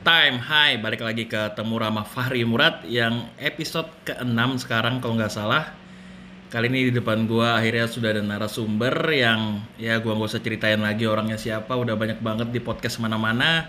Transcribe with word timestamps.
Time, 0.00 0.40
hai, 0.40 0.80
balik 0.80 1.04
lagi 1.04 1.28
ke 1.28 1.52
Temu 1.52 1.76
Rama 1.76 2.08
Fahri 2.08 2.40
Murad 2.40 2.88
yang 2.88 3.28
episode 3.36 3.84
ke-6 4.08 4.64
sekarang 4.64 4.96
kalau 4.96 5.12
nggak 5.12 5.28
salah. 5.28 5.76
Kali 6.48 6.72
ini 6.72 6.88
di 6.88 6.92
depan 6.96 7.28
gua 7.28 7.60
akhirnya 7.60 7.84
sudah 7.84 8.16
ada 8.16 8.24
narasumber 8.24 8.96
yang 9.12 9.60
ya 9.76 10.00
gua 10.00 10.16
nggak 10.16 10.32
usah 10.32 10.40
ceritain 10.40 10.80
lagi 10.80 11.04
orangnya 11.04 11.36
siapa, 11.36 11.76
udah 11.76 12.00
banyak 12.00 12.16
banget 12.24 12.48
di 12.48 12.64
podcast 12.64 12.96
mana-mana. 12.96 13.68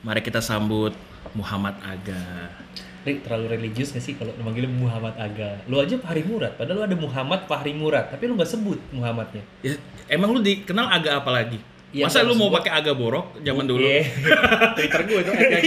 Mari 0.00 0.24
kita 0.24 0.40
sambut 0.40 0.96
Muhammad 1.36 1.76
Aga. 1.84 2.56
Ri, 3.04 3.20
terlalu 3.20 3.60
religius 3.60 3.92
gak 3.92 4.00
sih 4.00 4.16
kalau 4.16 4.32
manggil 4.40 4.64
Muhammad 4.64 5.12
Aga? 5.20 5.60
Lu 5.68 5.76
aja 5.76 6.00
Fahri 6.00 6.24
Murad, 6.24 6.56
padahal 6.56 6.80
lu 6.80 6.84
ada 6.88 6.96
Muhammad 6.96 7.44
Fahri 7.44 7.76
Murad, 7.76 8.08
tapi 8.08 8.32
lu 8.32 8.32
nggak 8.32 8.48
sebut 8.48 8.80
Muhammadnya. 8.96 9.44
Ya, 9.60 9.76
emang 10.08 10.32
lu 10.32 10.40
dikenal 10.40 10.88
Aga 10.88 11.20
apa 11.20 11.28
lagi? 11.28 11.60
Iya, 11.90 12.06
Masa 12.06 12.22
lu 12.22 12.34
mau 12.34 12.46
gua- 12.48 12.62
pakai 12.62 12.70
Aga 12.72 12.92
Borok 12.94 13.42
zaman 13.42 13.66
dulu? 13.66 13.82
Iya. 13.82 14.06
Twitter 14.78 15.00
gue 15.04 15.18
itu 15.20 15.30
Aga. 15.30 15.58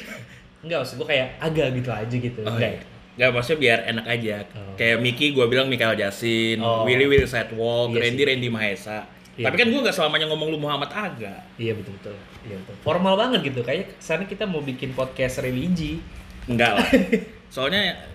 Enggak, 0.64 0.78
maksud 0.80 0.94
gue 0.96 1.06
kayak 1.06 1.28
Aga 1.38 1.64
gitu 1.70 1.90
aja 1.90 2.16
gitu. 2.18 2.40
Oh, 2.40 2.50
Enggak. 2.50 2.72
iya. 2.72 2.80
Nggak, 3.14 3.30
maksudnya 3.30 3.58
biar 3.58 3.78
enak 3.84 4.06
aja. 4.06 4.36
Oh. 4.54 4.72
Kayak 4.74 4.96
Miki 4.98 5.26
gue 5.30 5.44
bilang 5.44 5.66
Mikael 5.66 5.92
Jasin, 5.92 6.58
Oh. 6.58 6.82
Willy 6.82 7.04
Will 7.04 7.26
Sidewalk, 7.26 7.92
Iya 7.92 8.00
Randy 8.00 8.16
sih. 8.16 8.26
Randy 8.26 8.48
Mahesa. 8.48 8.98
Iya. 9.34 9.44
Tapi 9.44 9.54
kan 9.54 9.66
gue 9.68 9.80
nggak 9.80 9.92
selamanya 9.92 10.26
ngomong 10.26 10.48
lu 10.48 10.58
Muhammad 10.58 10.88
Aga. 10.88 11.34
Iya 11.54 11.74
betul 11.74 11.94
betul. 11.94 12.16
Iya 12.42 12.56
betul. 12.58 12.74
Formal 12.80 13.14
banget 13.14 13.40
gitu. 13.44 13.60
Kayak 13.60 13.94
sana 13.98 14.24
kita 14.24 14.44
mau 14.44 14.58
bikin 14.60 14.92
podcast 14.92 15.38
religi. 15.38 16.00
Enggak 16.46 16.74
lah. 16.74 16.88
Soalnya 17.54 18.08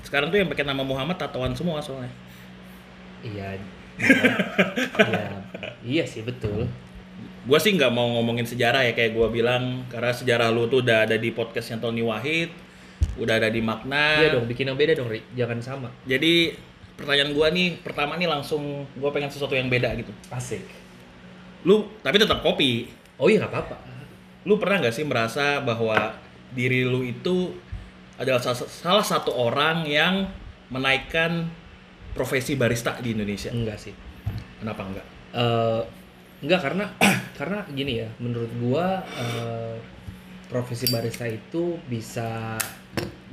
sekarang 0.00 0.28
tuh 0.28 0.36
yang 0.36 0.46
pakai 0.46 0.62
nama 0.62 0.80
Muhammad 0.80 1.16
tatoan 1.16 1.52
semua 1.52 1.80
soalnya. 1.80 2.12
Iya. 3.20 3.56
Iya. 4.94 5.26
Iya 5.80 6.04
sih 6.04 6.20
betul. 6.20 6.68
Gue 7.44 7.58
sih 7.60 7.76
nggak 7.76 7.92
mau 7.92 8.08
ngomongin 8.16 8.48
sejarah 8.48 8.80
ya 8.88 8.92
kayak 8.96 9.12
gue 9.12 9.28
bilang 9.28 9.84
karena 9.92 10.12
sejarah 10.16 10.48
lu 10.48 10.64
tuh 10.66 10.80
udah 10.80 11.04
ada 11.04 11.20
di 11.20 11.28
podcastnya 11.28 11.76
Tony 11.76 12.00
Wahid, 12.00 12.48
udah 13.20 13.36
ada 13.36 13.52
di 13.52 13.60
Makna. 13.60 14.24
Iya 14.24 14.40
dong, 14.40 14.48
bikin 14.48 14.72
yang 14.72 14.80
beda 14.80 14.96
dong, 14.96 15.12
Ri. 15.12 15.20
Jangan 15.36 15.60
sama. 15.60 15.88
Jadi 16.08 16.56
pertanyaan 16.96 17.36
gue 17.36 17.46
nih 17.52 17.68
pertama 17.84 18.16
nih 18.16 18.30
langsung 18.30 18.88
gue 18.88 19.10
pengen 19.12 19.28
sesuatu 19.28 19.52
yang 19.52 19.68
beda 19.68 19.92
gitu. 20.00 20.08
Asik. 20.32 20.64
Lu 21.68 21.84
tapi 22.00 22.16
tetap 22.16 22.40
kopi. 22.40 22.88
Oh 23.20 23.28
iya 23.28 23.44
nggak 23.44 23.52
apa-apa. 23.52 23.76
Lu 24.48 24.56
pernah 24.56 24.80
nggak 24.80 24.94
sih 24.96 25.04
merasa 25.04 25.60
bahwa 25.60 26.16
diri 26.56 26.80
lu 26.84 27.04
itu 27.04 27.52
adalah 28.16 28.40
sa- 28.40 28.56
salah 28.68 29.04
satu 29.04 29.34
orang 29.36 29.84
yang 29.84 30.28
menaikkan 30.72 31.50
profesi 32.16 32.56
barista 32.56 32.96
di 33.04 33.12
Indonesia? 33.12 33.50
Enggak 33.52 33.76
sih. 33.76 33.92
Kenapa 34.62 34.86
enggak? 34.86 35.06
Eh, 35.34 35.82
enggak 36.44 36.60
karena 36.60 36.84
karena 37.38 37.58
gini 37.72 38.04
ya 38.04 38.08
menurut 38.20 38.52
gua 38.60 39.00
eh, 39.02 39.76
profesi 40.48 40.86
barista 40.92 41.26
itu 41.26 41.80
bisa 41.88 42.54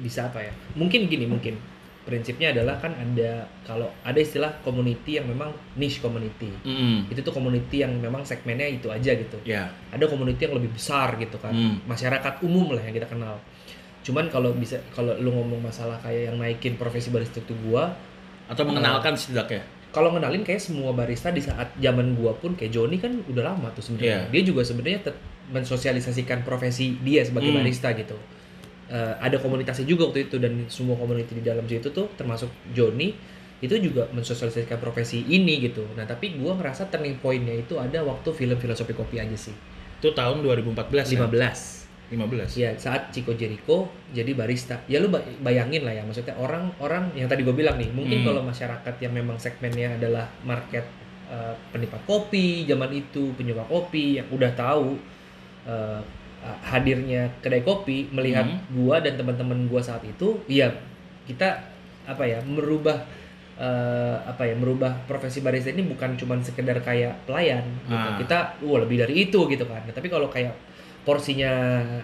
bisa 0.01 0.31
apa 0.33 0.41
ya? 0.41 0.53
Mungkin 0.73 1.05
gini 1.05 1.29
mungkin. 1.29 1.55
Prinsipnya 2.01 2.49
adalah 2.49 2.81
kan 2.81 2.97
ada 2.97 3.45
kalau 3.61 3.85
ada 4.01 4.17
istilah 4.17 4.49
community 4.65 5.21
yang 5.21 5.29
memang 5.29 5.53
niche 5.77 6.01
community. 6.01 6.49
Mm, 6.65 7.13
itu 7.13 7.21
tuh 7.21 7.29
community 7.29 7.85
yang 7.85 7.93
memang 8.01 8.25
segmennya 8.25 8.65
itu 8.65 8.89
aja 8.89 9.13
gitu. 9.13 9.37
Ya. 9.45 9.69
ada 9.93 10.09
community 10.09 10.49
yang 10.49 10.57
lebih 10.57 10.73
besar 10.73 11.13
gitu 11.21 11.37
kan. 11.37 11.53
Hmm. 11.53 11.77
masyarakat 11.85 12.41
umum 12.41 12.73
lah 12.73 12.81
yang 12.81 12.97
kita 12.97 13.05
kenal. 13.05 13.37
Cuman 14.01 14.33
kalau 14.33 14.49
bisa 14.57 14.81
kalau 14.97 15.13
lu 15.21 15.29
ngomong 15.29 15.61
masalah 15.61 16.01
kayak 16.01 16.33
yang 16.33 16.41
naikin 16.41 16.73
profesi 16.73 17.13
barista 17.13 17.37
itu 17.37 17.53
gua 17.69 17.93
Atau 18.49 18.65
mengenalkan 18.65 19.13
setidaknya. 19.13 19.61
Kalau 19.91 20.15
ngenalin 20.15 20.43
kayak 20.43 20.63
semua 20.63 20.95
barista 20.95 21.29
di 21.29 21.43
saat 21.43 21.75
zaman 21.77 22.15
gua 22.15 22.31
pun 22.35 22.55
kayak 22.55 22.71
Joni 22.71 22.95
kan 22.97 23.11
udah 23.27 23.43
lama 23.51 23.67
tuh 23.75 23.83
sebenarnya. 23.83 24.27
Iya. 24.27 24.31
Dia 24.31 24.41
juga 24.47 24.61
sebenarnya 24.63 25.11
mensosialisasikan 25.51 26.47
profesi 26.47 26.95
dia 27.03 27.21
sebagai 27.27 27.51
Hmm. 27.51 27.59
barista 27.59 27.91
gitu. 27.91 28.15
Eh, 28.91 29.13
ada 29.19 29.39
komunitasnya 29.39 29.87
juga 29.87 30.11
waktu 30.11 30.27
itu 30.27 30.35
dan 30.39 30.67
semua 30.67 30.95
komunitas 30.99 31.31
di 31.31 31.43
dalam 31.43 31.63
situ 31.67 31.91
tuh 31.91 32.07
termasuk 32.15 32.51
Joni 32.71 33.15
itu 33.61 33.75
juga 33.77 34.09
mensosialisasikan 34.11 34.81
profesi 34.81 35.21
ini 35.27 35.61
gitu. 35.61 35.85
Nah, 35.93 36.03
tapi 36.03 36.33
gua 36.39 36.57
ngerasa 36.57 36.89
turning 36.89 37.19
point-nya 37.21 37.61
itu 37.61 37.77
ada 37.77 38.01
waktu 38.01 38.31
film 38.33 38.57
filosofi 38.57 38.91
kopi 38.91 39.21
aja 39.21 39.37
sih. 39.37 39.53
Itu 40.01 40.11
tahun 40.11 40.41
2014 40.41 41.13
ya? 41.13 41.19
15. 42.11 42.51
15. 42.51 42.59
Ya, 42.59 42.69
saat 42.75 43.09
Chico 43.09 43.31
Jericho 43.31 43.87
jadi 44.11 44.35
barista. 44.35 44.83
Ya 44.85 44.99
lu 44.99 45.07
ba- 45.07 45.23
bayangin 45.39 45.81
lah 45.81 45.91
ya, 45.91 46.03
maksudnya 46.03 46.35
orang-orang 46.35 47.07
yang 47.15 47.25
tadi 47.25 47.41
gue 47.41 47.55
bilang 47.55 47.79
nih, 47.79 47.87
mungkin 47.89 48.19
Hmm. 48.19 48.27
kalau 48.27 48.41
masyarakat 48.43 48.95
yang 48.99 49.13
memang 49.13 49.39
segmennya 49.39 49.95
adalah 49.95 50.27
market 50.43 50.83
eh, 51.31 51.55
penikmat 51.71 52.03
kopi 52.03 52.67
zaman 52.67 52.91
itu, 52.91 53.31
penyuka 53.33 53.63
kopi 53.63 54.19
yang 54.19 54.27
udah 54.29 54.51
tahu 54.51 54.99
eh, 55.63 56.01
hadirnya 56.61 57.31
kedai 57.39 57.61
kopi, 57.61 58.09
melihat 58.09 58.43
Hmm. 58.43 58.59
gua 58.73 58.99
dan 58.99 59.15
teman-teman 59.15 59.63
gua 59.65 59.79
saat 59.79 60.03
itu, 60.03 60.43
iya 60.45 60.73
kita 61.23 61.63
apa 62.03 62.23
ya, 62.25 62.43
merubah 62.43 63.07
eh, 63.55 64.17
apa 64.25 64.43
ya, 64.43 64.57
merubah 64.57 65.05
profesi 65.05 65.39
barista 65.39 65.69
ini 65.69 65.85
bukan 65.85 66.17
cuman 66.17 66.41
sekedar 66.41 66.81
kayak 66.81 67.13
pelayan 67.23 67.61
gitu. 67.85 67.93
Ah. 67.93 68.17
Kita 68.17 68.37
wah 68.59 68.81
lebih 68.81 68.97
dari 68.99 69.29
itu 69.29 69.39
gitu 69.45 69.63
kan. 69.63 69.85
Nah, 69.85 69.93
tapi 69.93 70.09
kalau 70.09 70.27
kayak 70.27 70.51
porsinya 71.01 71.53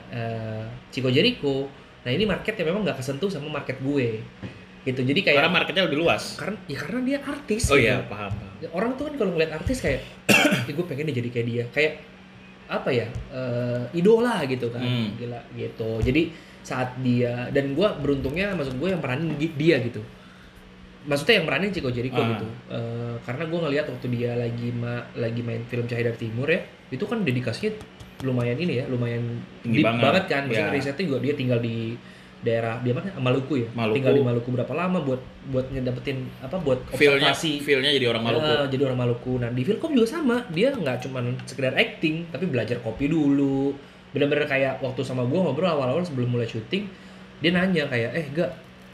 eh, 0.10 0.64
Chico 0.90 1.08
Jericho 1.08 1.70
nah 2.02 2.10
ini 2.10 2.24
market 2.24 2.56
yang 2.56 2.72
memang 2.72 2.82
nggak 2.84 2.98
kesentuh 2.98 3.28
sama 3.28 3.52
market 3.52 3.78
gue 3.78 4.22
gitu 4.82 5.04
jadi 5.04 5.20
kayak 5.22 5.38
Karena 5.38 5.52
marketnya 5.52 5.84
lebih 5.84 6.00
luas. 6.00 6.36
karena 6.36 6.56
ya 6.64 6.78
karena 6.78 7.00
dia 7.04 7.18
artis 7.20 7.68
Oh 7.68 7.76
gitu. 7.76 7.84
iya, 7.84 8.00
paham. 8.02 8.32
paham. 8.32 8.72
orang 8.72 8.92
tuh 8.96 9.04
kan 9.06 9.14
kalau 9.16 9.32
ngeliat 9.34 9.52
artis 9.54 9.78
kayak 9.78 10.00
"Ih, 10.64 10.74
gue 10.74 10.86
pengen 10.86 11.04
deh 11.06 11.16
jadi 11.16 11.30
kayak 11.30 11.46
dia 11.46 11.64
kayak 11.70 11.94
apa 12.68 12.90
ya 12.90 13.08
eh, 13.30 13.84
idola 13.94 14.44
gitu 14.44 14.68
kan 14.68 14.80
Hmm. 14.80 15.12
gila 15.16 15.40
gitu 15.54 16.00
jadi 16.02 16.32
saat 16.62 16.96
dia 16.98 17.48
dan 17.50 17.72
gue 17.74 17.88
beruntungnya 17.98 18.52
maksud 18.54 18.76
gue 18.76 18.90
yang 18.90 19.00
peranin 19.00 19.28
dia 19.36 19.76
gitu 19.80 20.00
maksudnya 21.04 21.40
yang 21.40 21.48
peranin 21.48 21.72
Chico 21.72 21.90
Jericho 21.90 22.18
Ah. 22.18 22.28
gitu 22.30 22.48
Eh, 22.70 23.16
karena 23.22 23.44
gue 23.44 23.60
ngeliat 23.62 23.86
waktu 23.86 24.08
dia 24.10 24.32
lagi 24.34 24.72
ma 24.72 25.00
lagi 25.14 25.40
main 25.42 25.64
film 25.64 25.84
Cahaya 25.84 26.08
dari 26.08 26.20
Timur 26.22 26.48
ya 26.48 26.60
itu 26.88 27.04
kan 27.04 27.24
dedikasinya 27.24 27.76
lumayan 28.20 28.58
ini 28.58 28.82
ya 28.82 28.86
lumayan 28.88 29.22
Tinggi 29.62 29.82
banget. 29.82 30.02
banget 30.02 30.24
kan 30.26 30.42
maksudnya 30.46 30.70
Ya. 30.70 30.76
risetnya 30.76 31.04
juga 31.06 31.20
dia 31.22 31.34
tinggal 31.34 31.60
di 31.60 31.94
daerah 32.38 32.78
dia 32.80 32.94
mana 32.94 33.10
Maluku 33.18 33.54
ya 33.58 33.68
Maluku. 33.74 33.96
tinggal 33.98 34.14
di 34.14 34.22
Maluku 34.22 34.50
berapa 34.54 34.70
lama 34.72 34.98
buat 35.02 35.22
buat 35.50 35.66
ngedapetin 35.68 36.18
apa 36.40 36.58
buat 36.58 36.80
observasi 36.88 37.62
feel-nya 37.62 37.90
jadi 37.92 38.08
orang 38.08 38.24
Maluku. 38.24 38.46
Eh, 38.48 38.66
jadi 38.70 38.82
orang 38.86 39.00
Maluku. 39.00 39.34
Nah 39.38 39.50
di 39.50 39.62
Filkom 39.62 39.92
juga 39.92 40.08
sama, 40.12 40.46
dia 40.48 40.70
nggak 40.70 40.98
cuman 41.04 41.34
sekedar 41.44 41.74
acting, 41.74 42.26
tapi 42.28 42.46
belajar 42.46 42.78
kopi 42.80 43.06
dulu. 43.08 43.74
Bener-bener 44.10 44.46
kayak 44.46 44.80
waktu 44.80 45.02
sama 45.02 45.26
gue 45.26 45.36
ngobrol 45.36 45.68
awal-awal 45.68 46.02
sebelum 46.02 46.30
mulai 46.32 46.46
syuting, 46.46 46.86
dia 47.38 47.52
nanya 47.52 47.86
kayak, 47.86 48.12
eh 48.14 48.26
gak, 48.32 48.50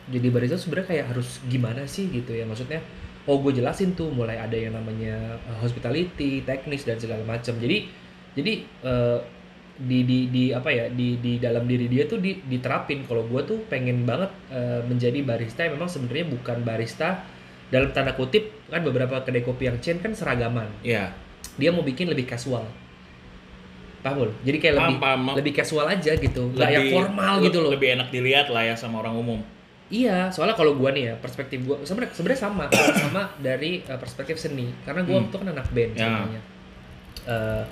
jadi 0.10 0.28
barista 0.30 0.56
sebenarnya 0.56 0.88
kayak 0.90 1.06
harus 1.12 1.40
gimana 1.46 1.84
sih 1.86 2.08
gitu 2.10 2.32
ya 2.32 2.44
maksudnya. 2.44 2.80
Oh 3.24 3.40
gue 3.40 3.52
jelasin 3.54 3.92
tuh 3.94 4.08
mulai 4.10 4.36
ada 4.36 4.52
yang 4.54 4.72
namanya 4.72 5.16
eh, 5.42 5.58
hospitality, 5.60 6.42
teknis 6.42 6.84
dan 6.84 6.96
segala 6.96 7.24
macam. 7.24 7.56
Jadi 7.56 7.88
jadi 8.34 8.54
eh, 8.82 9.20
di 9.76 10.00
di 10.02 10.20
di 10.28 10.44
apa 10.50 10.70
ya 10.70 10.86
di 10.88 11.18
di 11.18 11.38
dalam 11.38 11.64
diri 11.64 11.88
dia 11.88 12.06
tuh 12.06 12.18
di, 12.18 12.38
diterapin 12.40 13.04
kalau 13.04 13.24
gue 13.24 13.42
tuh 13.44 13.58
pengen 13.66 14.04
banget 14.04 14.30
eh, 14.50 14.82
menjadi 14.82 15.20
barista 15.20 15.64
yang 15.64 15.76
memang 15.76 15.88
sebenarnya 15.88 16.26
bukan 16.30 16.58
barista 16.62 17.26
dalam 17.68 17.90
tanda 17.90 18.14
kutip 18.14 18.44
kan 18.68 18.80
beberapa 18.80 19.18
kedai 19.20 19.42
kopi 19.42 19.66
yang 19.66 19.78
chain 19.80 19.98
kan 19.98 20.12
seragaman 20.12 20.70
Iya. 20.82 21.10
dia 21.56 21.70
mau 21.70 21.82
bikin 21.82 22.06
lebih 22.06 22.26
casual 22.28 22.70
paham 24.00 24.30
jadi 24.42 24.58
kayak 24.60 24.76
Paham, 24.76 24.88
lebih 24.90 25.00
paham. 25.00 25.22
lebih 25.34 25.54
casual 25.56 25.86
aja 25.88 26.12
gitu 26.14 26.42
nggak 26.52 26.70
yang 26.70 26.84
Lebih- 26.84 26.94
formal 26.94 27.34
gitu 27.42 27.58
loh 27.58 27.72
Lebih 27.72 27.90
enak 27.94 28.08
dilihat 28.10 28.48
lah 28.50 28.64
ya 28.64 28.76
sama 28.76 29.00
orang 29.00 29.16
umum. 29.16 29.40
iya 29.88 30.28
soalnya 30.28 30.54
kalau 30.54 30.76
gua 30.76 30.92
nih 30.92 31.04
ya 31.08 31.16
perspektif 31.16 31.64
gua 31.64 31.80
sebenarnya 31.82 32.12
sebenarnya 32.12 32.42
sama 32.42 32.66
sama 32.94 33.22
dari 33.40 33.80
uh, 33.84 33.96
perspektif 33.96 34.36
seni 34.38 34.70
karena 34.84 35.02
gua 35.02 35.18
Hmm. 35.18 35.30
tuh 35.30 35.38
kan 35.40 35.50
anak 35.50 35.68
band 35.70 35.92
Ya. 35.92 36.04
sebenarnya 36.04 36.42
Eh, 37.24 37.64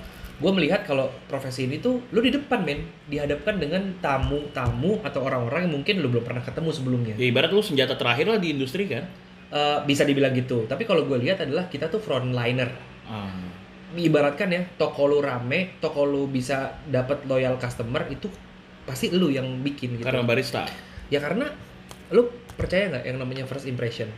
gua 0.42 0.50
melihat 0.50 0.82
kalau 0.82 1.06
profesi 1.24 1.64
ini 1.64 1.78
tuh 1.78 2.02
lu 2.10 2.18
di 2.18 2.28
depan 2.28 2.60
men 2.60 2.82
dihadapkan 3.06 3.56
dengan 3.56 3.94
tamu-tamu 3.96 4.98
atau 5.00 5.22
orang-orang 5.22 5.64
yang 5.64 5.72
mungkin 5.72 5.94
lu 5.98 6.10
belum 6.10 6.26
pernah 6.26 6.42
ketemu 6.42 6.68
sebelumnya 6.68 7.14
Ya 7.14 7.30
ibarat 7.30 7.48
lu 7.48 7.62
senjata 7.62 7.94
terakhir 7.94 8.26
lah 8.26 8.36
di 8.36 8.50
industri 8.50 8.84
kan. 8.84 9.06
Eh, 9.48 9.78
bisa 9.84 10.02
dibilang 10.02 10.32
gitu 10.32 10.64
tapi 10.64 10.82
kalau 10.82 11.04
gue 11.04 11.20
lihat 11.20 11.38
adalah 11.40 11.68
kita 11.68 11.86
tuh 11.86 12.00
frontliner 12.00 12.72
Ah. 13.04 13.28
ibaratkan 13.92 14.48
ya 14.48 14.64
toko 14.74 15.04
lu 15.04 15.20
rame 15.20 15.76
toko 15.76 16.02
lu 16.02 16.24
bisa 16.24 16.80
dapat 16.82 17.22
loyal 17.24 17.60
customer 17.60 18.08
itu 18.08 18.32
pasti 18.82 19.12
lu 19.12 19.28
yang 19.28 19.60
bikin 19.60 19.94
gitu 19.94 20.02
Karena 20.02 20.24
barista. 20.24 20.64
ya 21.06 21.20
karena 21.20 21.52
lu 22.08 22.24
percaya 22.52 22.88
nggak 22.88 23.04
yang 23.04 23.20
namanya 23.20 23.44
first 23.44 23.68
impression 23.68 24.08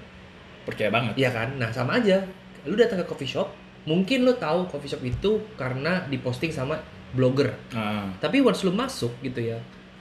Percaya 0.62 0.88
banget. 0.88 1.18
ya 1.18 1.28
kan 1.28 1.58
nah 1.58 1.68
sama 1.68 1.98
aja 1.98 2.22
lu 2.62 2.72
datang 2.72 3.02
ke 3.02 3.04
coffee 3.04 3.26
shop 3.26 3.50
mungkin 3.84 4.22
lu 4.22 4.32
tahu 4.34 4.64
coffee 4.66 4.88
shop 4.88 5.02
itu 5.02 5.30
karena 5.54 6.04
diposting 6.06 6.48
sama 6.48 6.80
blogger. 7.10 7.52
Ah. 7.70 8.10
tapi 8.16 8.40
once 8.40 8.60
lu 8.60 8.72
masuk 8.72 9.12
gitu 9.20 9.38
ya 9.44 9.58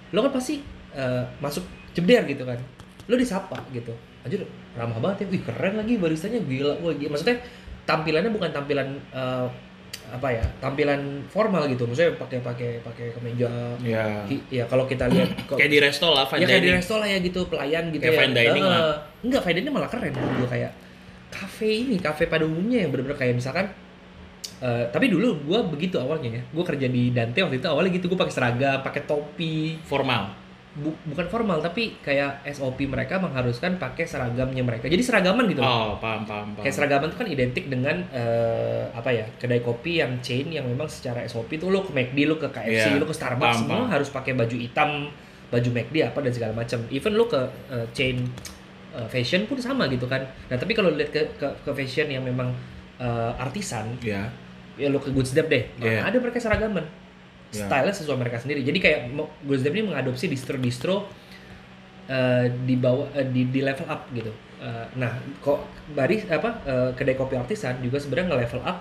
lu 0.10 0.22
kan 0.22 0.32
pasti 0.32 0.62
eh, 0.92 1.24
masuk 1.38 1.62
jeder 1.92 2.24
gitu 2.24 2.44
kan. 2.44 2.58
Lu 3.04 3.16
disapa 3.16 3.58
gitu. 3.70 3.90
Anjir 4.22 4.46
ramah 4.74 4.98
banget 4.98 5.26
ya. 5.26 5.28
Wih 5.30 5.42
keren 5.42 5.74
lagi 5.76 5.94
baristanya 5.96 6.40
gila. 6.40 6.74
Wah 6.80 6.90
gila. 6.92 7.10
maksudnya 7.12 7.38
tampilannya 7.84 8.30
bukan 8.30 8.50
tampilan 8.50 8.88
eh, 9.10 9.48
apa 10.06 10.28
ya 10.30 10.46
tampilan 10.60 11.02
formal 11.28 11.66
gitu. 11.66 11.84
Maksudnya 11.84 12.14
pakai 12.16 12.40
pakai 12.40 12.70
pakai 12.80 13.06
kemeja. 13.12 13.50
Ki- 14.24 14.46
ya 14.52 14.64
kalau 14.66 14.86
kita 14.86 15.06
lihat 15.08 15.34
kok- 15.44 15.58
Kayak 15.58 15.72
di 15.72 15.80
resto 15.80 16.08
lah, 16.08 16.24
fine 16.24 16.42
ya 16.42 16.48
kayak 16.48 16.64
di 16.64 16.72
resto 16.72 16.96
lah 16.96 17.08
ya 17.08 17.18
gitu 17.20 17.40
pelayan 17.46 17.90
gitu 17.90 18.00
Kayak 18.00 18.14
ya. 18.14 18.20
fine 18.20 18.34
dining 18.34 18.64
Eh, 18.64 18.70
lah. 18.70 18.82
enggak 19.22 19.42
fine 19.42 19.56
dining 19.58 19.74
malah 19.74 19.90
keren. 19.90 20.14
Gue 20.14 20.48
kayak 20.48 20.72
kafe 21.34 21.82
ini 21.82 21.98
kafe 21.98 22.30
pada 22.30 22.46
umumnya 22.46 22.86
yang 22.86 22.94
bener-bener 22.94 23.18
kayak 23.18 23.34
misalkan 23.34 23.66
eh, 24.62 24.86
tapi 24.88 25.10
dulu 25.10 25.42
gue 25.44 25.60
begitu 25.68 25.98
awalnya 25.98 26.30
ya 26.32 26.44
gue 26.46 26.64
kerja 26.64 26.88
di 26.88 27.10
Dante 27.10 27.42
waktu 27.42 27.58
itu 27.58 27.66
awalnya 27.66 27.92
gitu 27.92 28.06
gue 28.06 28.16
pakai 28.16 28.32
seragam 28.32 28.80
pakai 28.80 29.02
topi 29.04 29.82
formal. 29.82 30.46
Bu- 30.74 30.98
bukan 31.06 31.30
formal 31.30 31.62
tapi 31.62 32.02
kayak 32.02 32.42
SOP 32.50 32.90
mereka 32.90 33.18
mengharuskan 33.18 33.78
pakai 33.78 34.10
seragamnya 34.10 34.58
mereka 34.60 34.90
jadi 34.90 35.02
seragaman 35.02 35.46
gitu 35.46 35.62
loh. 35.62 35.70
Oh, 35.70 35.92
paham, 35.98 36.26
paham, 36.26 36.50
paham. 36.52 36.64
Kayak 36.66 36.76
seragaman 36.76 37.08
itu 37.08 37.18
kan 37.18 37.28
identik 37.30 37.66
dengan 37.68 37.96
eh, 38.10 38.90
apa 38.90 39.10
ya 39.10 39.26
kedai 39.38 39.62
kopi 39.62 40.02
yang 40.02 40.18
chain 40.20 40.50
yang 40.50 40.66
memang 40.66 40.90
secara 40.90 41.22
SOP 41.24 41.54
itu 41.54 41.70
lo 41.70 41.82
ke 41.82 41.94
McD, 41.94 42.26
lo 42.26 42.38
ke 42.38 42.50
KFC, 42.50 42.90
Iya, 42.90 42.98
lo 42.98 43.06
ke 43.06 43.14
Starbucks 43.14 43.54
paham, 43.54 43.62
semua 43.62 43.78
paham. 43.80 43.94
harus 43.94 44.10
pakai 44.10 44.34
baju 44.34 44.58
hitam, 44.58 45.14
baju 45.50 45.70
McD 45.72 45.96
apa 46.04 46.20
dan 46.20 46.32
segala 46.32 46.54
macam. 46.56 46.80
Even 46.90 47.14
lo 47.14 47.26
ke 47.28 47.42
eh, 47.70 47.86
chain 47.94 48.26
eh, 48.94 49.08
fashion 49.10 49.44
pun 49.46 49.58
sama 49.58 49.90
gitu 49.90 50.06
kan. 50.06 50.22
Nah 50.48 50.56
tapi 50.56 50.72
kalau 50.72 50.90
lihat 50.90 51.10
ke, 51.10 51.22
ke 51.36 51.48
ke 51.62 51.72
fashion 51.74 52.08
yang 52.08 52.22
memang 52.22 52.54
eh, 52.98 53.32
artisan, 53.38 53.98
Ya. 54.00 54.30
ya 54.78 54.88
lo 54.88 54.98
ke 54.98 55.10
Goods 55.10 55.34
Dep 55.34 55.50
deh, 55.50 55.66
Iya. 55.78 56.02
mana 56.02 56.10
ada 56.10 56.18
mereka 56.18 56.38
seragaman. 56.38 56.86
Iya. 57.52 57.66
Style-nya 57.66 57.94
sesuai 57.94 58.18
mereka 58.18 58.38
sendiri. 58.38 58.62
Jadi 58.62 58.80
kayak 58.80 59.00
Goods 59.44 59.62
Dep 59.62 59.74
ini 59.74 59.90
mengadopsi 59.90 60.26
distro-distro 60.26 61.06
eh, 62.08 62.46
di 62.64 62.76
bawah 62.76 63.08
eh, 63.14 63.28
di, 63.28 63.50
di 63.50 63.62
level 63.62 63.88
up 63.88 64.10
gitu. 64.12 64.32
Eh, 64.64 64.86
nah, 64.96 65.12
kok 65.40 65.60
baris 65.92 66.24
apa 66.28 66.50
eh, 66.64 66.90
kedai 66.96 67.14
kopi 67.14 67.36
artisan 67.36 67.80
juga 67.80 68.00
sebenarnya 68.00 68.34
nge-level 68.34 68.62
up 68.64 68.78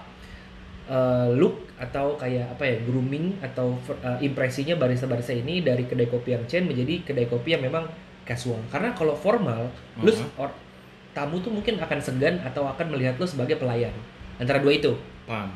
eh, 0.88 1.28
look 1.34 1.66
atau 1.78 2.14
kayak 2.14 2.54
apa 2.54 2.64
ya 2.64 2.76
grooming 2.82 3.38
atau 3.42 3.74
eh, 3.98 4.18
impresinya 4.22 4.74
barista-barista 4.76 5.34
ini 5.34 5.60
dari 5.60 5.84
kedai 5.84 6.06
kopi 6.06 6.34
yang 6.34 6.44
chain 6.46 6.64
menjadi 6.66 7.02
kedai 7.02 7.26
kopi 7.26 7.54
yang 7.54 7.62
memang 7.62 7.86
casual. 8.22 8.60
Karena 8.68 8.90
kalau 8.92 9.12
formal, 9.12 9.68
lu 9.98 10.10
Mhm. 10.10 10.38
or- 10.38 10.54
tamu 11.12 11.36
tuh 11.38 11.52
mungkin 11.52 11.76
akan 11.76 11.98
segan 12.00 12.40
atau 12.40 12.64
akan 12.64 12.88
melihat 12.88 13.20
lu 13.20 13.28
sebagai 13.28 13.60
pelayan. 13.60 13.92
Antara 14.40 14.56
dua 14.58 14.72
itu. 14.72 14.96
Paham. 15.28 15.52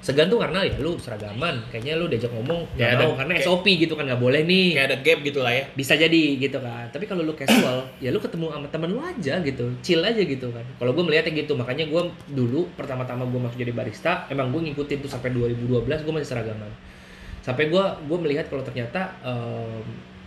Segan 0.00 0.30
tuh 0.30 0.38
karena 0.38 0.62
ya 0.62 0.72
lu 0.78 0.94
seragaman, 0.96 1.58
kayaknya 1.68 1.98
lu 1.98 2.06
diajak 2.06 2.30
ngomong 2.30 2.62
Ya, 2.78 2.94
nggak 2.94 3.04
mau 3.04 3.12
karena 3.18 3.32
kayak- 3.34 3.44
SOP 3.44 3.66
gitu 3.76 3.92
kan 3.92 4.06
nggak 4.06 4.22
boleh 4.22 4.46
nih. 4.46 4.72
Kayak 4.72 4.88
ada 4.88 4.98
gap 5.02 5.18
gitu 5.20 5.40
lah 5.42 5.52
ya. 5.52 5.64
Bisa 5.74 5.98
jadi 5.98 6.22
gitu 6.38 6.58
kan. 6.62 6.86
Tapi 6.88 7.04
kalau 7.04 7.26
lu 7.26 7.34
casual, 7.34 7.84
ya 7.98 8.08
lu 8.08 8.22
ketemu 8.22 8.48
sama 8.48 8.68
temen 8.70 8.88
lu 8.94 9.02
aja 9.02 9.34
gitu, 9.42 9.66
chill 9.82 10.00
aja 10.00 10.16
gitu 10.16 10.46
kan. 10.48 10.62
Kalau 10.78 10.94
gue 10.94 11.04
melihatnya 11.04 11.34
gitu, 11.34 11.58
makanya 11.58 11.90
gue 11.90 12.02
dulu 12.30 12.70
pertama-tama 12.72 13.26
gue 13.26 13.40
masuk 13.42 13.58
jadi 13.58 13.74
barista, 13.74 14.24
emang 14.30 14.48
gue 14.48 14.70
ngikutin 14.70 15.02
tuh 15.02 15.10
sampai 15.10 15.28
2012 15.28 16.00
gue 16.00 16.12
masih 16.14 16.28
seragaman. 16.30 16.70
Sampai 17.42 17.68
gue 17.68 17.84
gue 18.06 18.18
melihat 18.22 18.46
kalau 18.46 18.62
ternyata 18.62 19.10
em, 19.20 19.82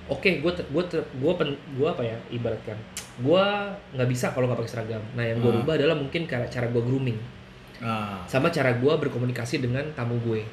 oke 0.10 0.30
gue 0.40 0.52
gue 0.52 0.84
gue 0.92 1.34
gue 1.72 1.88
apa 1.88 2.02
ya 2.02 2.18
ibaratkan 2.30 2.76
gue 3.16 3.44
nggak 3.94 4.10
bisa 4.10 4.32
kalau 4.32 4.46
nggak 4.46 4.60
pakai 4.60 4.72
seragam. 4.74 5.04
Nah 5.12 5.24
yang 5.24 5.38
gue 5.38 5.48
Ah. 5.48 5.58
rubah 5.58 5.74
adalah 5.76 5.94
mungkin 5.94 6.24
cara 6.24 6.46
cara 6.46 6.66
gue 6.66 6.80
grooming 6.80 7.20
Nah, 7.80 8.24
sama 8.26 8.48
cara 8.48 8.74
gue 8.74 8.94
berkomunikasi 8.94 9.60
dengan 9.60 9.86
tamu 9.94 10.20
gue. 10.20 10.44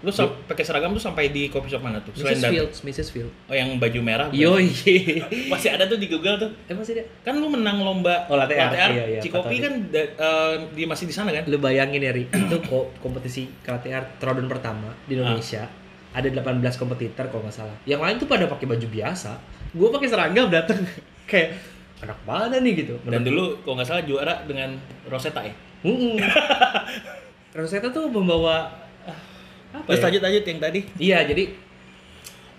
lu 0.00 0.08
sam- 0.08 0.32
pakai 0.46 0.64
seragam 0.64 0.88
tuh 0.90 1.02
sampai 1.02 1.28
di 1.28 1.48
coffee 1.48 1.68
shop 1.68 1.84
mana 1.84 2.00
tuh? 2.00 2.08
Selain 2.14 2.32
Mrs. 2.32 2.40
dan 2.40 2.50
Fields, 2.50 2.78
Mrs. 2.80 3.08
Fields. 3.10 3.34
oh 3.44 3.52
yang 3.52 3.76
baju 3.76 4.00
merah. 4.00 4.32
Yoi. 4.32 4.72
Masih 5.52 5.68
ada 5.70 5.84
tuh 5.84 5.96
di 5.96 6.08
Google 6.08 6.40
tuh. 6.40 6.48
Emang 6.66 6.80
sih 6.80 6.96
dia? 6.96 7.04
Kan 7.20 7.36
lu 7.36 7.52
menang 7.52 7.76
lomba 7.78 8.24
Oh, 8.24 8.32
latte 8.34 8.56
art. 8.56 8.72
Iya, 8.72 8.88
iya, 9.06 9.20
Cikopi 9.20 9.60
kan 9.60 9.92
da- 9.92 10.08
eh, 10.10 10.54
di 10.72 10.88
masih 10.88 11.04
di 11.04 11.12
sana 11.12 11.28
kan? 11.30 11.44
Lu 11.44 11.60
bayangin 11.60 12.00
ya, 12.00 12.12
Ri, 12.12 12.24
itu 12.24 12.56
ko- 12.64 12.88
kompetisi 12.96 13.44
karate 13.60 13.92
art 13.92 14.16
throwdown 14.16 14.48
pertama 14.48 14.88
di 15.04 15.20
Indonesia. 15.20 15.68
Ada 16.10 16.28
18 16.32 16.58
kompetitor 16.74 17.30
kalau 17.30 17.42
nggak 17.44 17.54
salah. 17.54 17.76
Yang 17.86 18.00
lain 18.02 18.16
tuh 18.18 18.26
pada 18.26 18.44
pakai 18.46 18.66
baju 18.66 18.86
biasa. 18.86 19.30
Gue 19.70 19.88
pakai 19.88 20.08
seragam 20.10 20.50
datang 20.50 20.82
kayak 21.30 21.54
anak 22.00 22.18
mana 22.26 22.56
nih 22.58 22.72
gitu. 22.82 22.94
Dan 23.06 23.22
dulu 23.22 23.60
kalau 23.62 23.78
nggak 23.78 23.88
salah 23.88 24.02
juara 24.02 24.42
dengan 24.42 24.74
Rosetta 25.06 25.44
ya. 25.46 25.54
Mm-mm. 25.86 26.18
Rosetta 27.56 27.88
tuh 27.90 28.06
membawa 28.08 28.68
apa 29.70 29.86
Terus 29.86 30.02
ya? 30.02 30.04
lanjut 30.10 30.22
lanjut 30.26 30.44
yang 30.44 30.58
tadi. 30.58 30.80
Iya, 30.98 31.18
jadi 31.30 31.44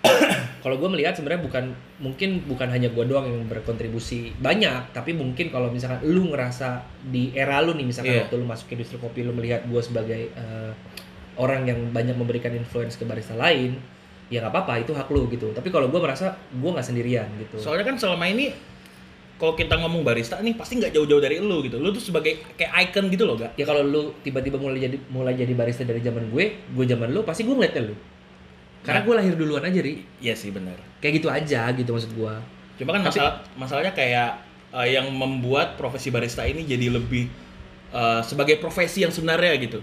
kalau 0.64 0.80
gue 0.80 0.90
melihat 0.90 1.14
sebenarnya 1.14 1.44
bukan 1.44 1.66
mungkin 2.00 2.30
bukan 2.48 2.68
hanya 2.72 2.90
gue 2.90 3.04
doang 3.06 3.28
yang 3.28 3.46
berkontribusi 3.46 4.34
banyak, 4.40 4.96
tapi 4.96 5.12
mungkin 5.12 5.52
kalau 5.52 5.70
misalkan 5.70 6.02
lu 6.02 6.32
ngerasa 6.32 6.82
di 7.04 7.36
era 7.36 7.60
lu 7.62 7.76
nih 7.76 7.86
misalkan 7.86 8.16
Iya. 8.16 8.22
waktu 8.26 8.36
lu 8.40 8.46
masuk 8.48 8.68
industri 8.72 8.98
kopi 8.98 9.22
lu 9.22 9.36
melihat 9.36 9.62
gue 9.68 9.82
sebagai 9.84 10.32
eh, 10.32 10.72
orang 11.36 11.64
yang 11.64 11.80
banyak 11.90 12.14
memberikan 12.14 12.52
influence 12.52 12.96
ke 12.96 13.04
barista 13.04 13.34
lain, 13.34 13.80
ya 14.28 14.40
nggak 14.40 14.52
apa-apa 14.52 14.74
itu 14.80 14.92
hak 14.92 15.08
lu 15.08 15.28
gitu. 15.28 15.52
Tapi 15.52 15.68
kalau 15.68 15.88
gue 15.88 16.00
merasa 16.00 16.34
gue 16.36 16.70
nggak 16.70 16.86
sendirian 16.86 17.28
gitu. 17.40 17.60
Soalnya 17.60 17.84
kan 17.84 17.96
selama 17.96 18.26
ini 18.26 18.52
kalau 19.36 19.58
kita 19.58 19.74
ngomong 19.74 20.06
barista 20.06 20.38
nih 20.38 20.54
pasti 20.54 20.78
nggak 20.78 20.94
jauh-jauh 20.94 21.18
dari 21.18 21.42
lu 21.42 21.66
gitu. 21.66 21.82
Lu 21.82 21.90
tuh 21.90 22.04
sebagai 22.04 22.44
kayak 22.54 22.72
icon 22.88 23.10
gitu 23.10 23.26
loh, 23.26 23.36
gak? 23.36 23.58
ya 23.58 23.66
kalau 23.66 23.82
lu 23.82 24.14
tiba-tiba 24.22 24.56
mulai 24.56 24.78
jadi 24.80 24.98
mulai 25.10 25.34
jadi 25.34 25.52
barista 25.52 25.82
dari 25.82 25.98
zaman 26.00 26.30
gue, 26.30 26.46
gue 26.70 26.86
zaman 26.86 27.10
lu 27.10 27.26
pasti 27.26 27.42
gue 27.42 27.56
ngeliatnya 27.56 27.90
lu. 27.90 27.96
Karena 28.82 29.02
Nah. 29.02 29.06
gue 29.06 29.14
lahir 29.14 29.34
duluan 29.38 29.62
aja, 29.62 29.78
Ri. 29.78 30.02
Iya 30.18 30.34
sih 30.34 30.50
benar. 30.50 30.74
Kayak 30.98 31.22
gitu 31.22 31.28
aja 31.30 31.70
gitu 31.72 31.90
maksud 31.90 32.14
gue. 32.14 32.34
Cuma 32.78 32.98
kan 32.98 33.02
Tapi- 33.02 33.10
masalah 33.14 33.34
masalahnya 33.54 33.94
kayak 33.94 34.30
eh, 34.72 34.88
yang 34.96 35.10
membuat 35.12 35.76
profesi 35.76 36.10
barista 36.10 36.46
ini 36.46 36.64
jadi 36.64 36.90
lebih 36.90 37.26
eh, 37.92 38.22
sebagai 38.24 38.58
profesi 38.58 39.04
yang 39.04 39.12
sebenarnya 39.12 39.58
gitu. 39.58 39.82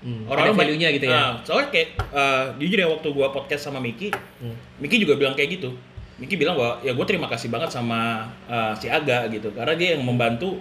Hmm, 0.00 0.24
ada 0.26 0.50
value-nya 0.50 0.88
gitu 0.90 1.04
ya. 1.04 1.12
Nah, 1.12 1.30
soalnya 1.40 1.68
kayak 1.68 1.88
eh, 2.10 2.44
jujur 2.56 2.78
ya 2.78 2.88
waktu 2.88 3.08
gua 3.10 3.28
podcast 3.28 3.62
sama 3.62 3.78
Miki, 3.78 4.08
Hmm. 4.40 4.56
Miki 4.76 4.96
juga 4.96 5.14
bilang 5.14 5.32
kayak 5.32 5.56
gitu. 5.56 5.76
Miki 6.16 6.34
bilang 6.34 6.52
bahwa 6.52 6.80
ya 6.80 6.92
gue 6.92 7.06
terima 7.06 7.24
kasih 7.26 7.48
banget 7.48 7.68
sama 7.70 8.00
eh, 8.46 8.72
si 8.74 8.86
Aga 8.86 9.28
gitu 9.28 9.48
karena 9.50 9.72
dia 9.72 9.94
yang 9.94 10.02
membantu 10.02 10.60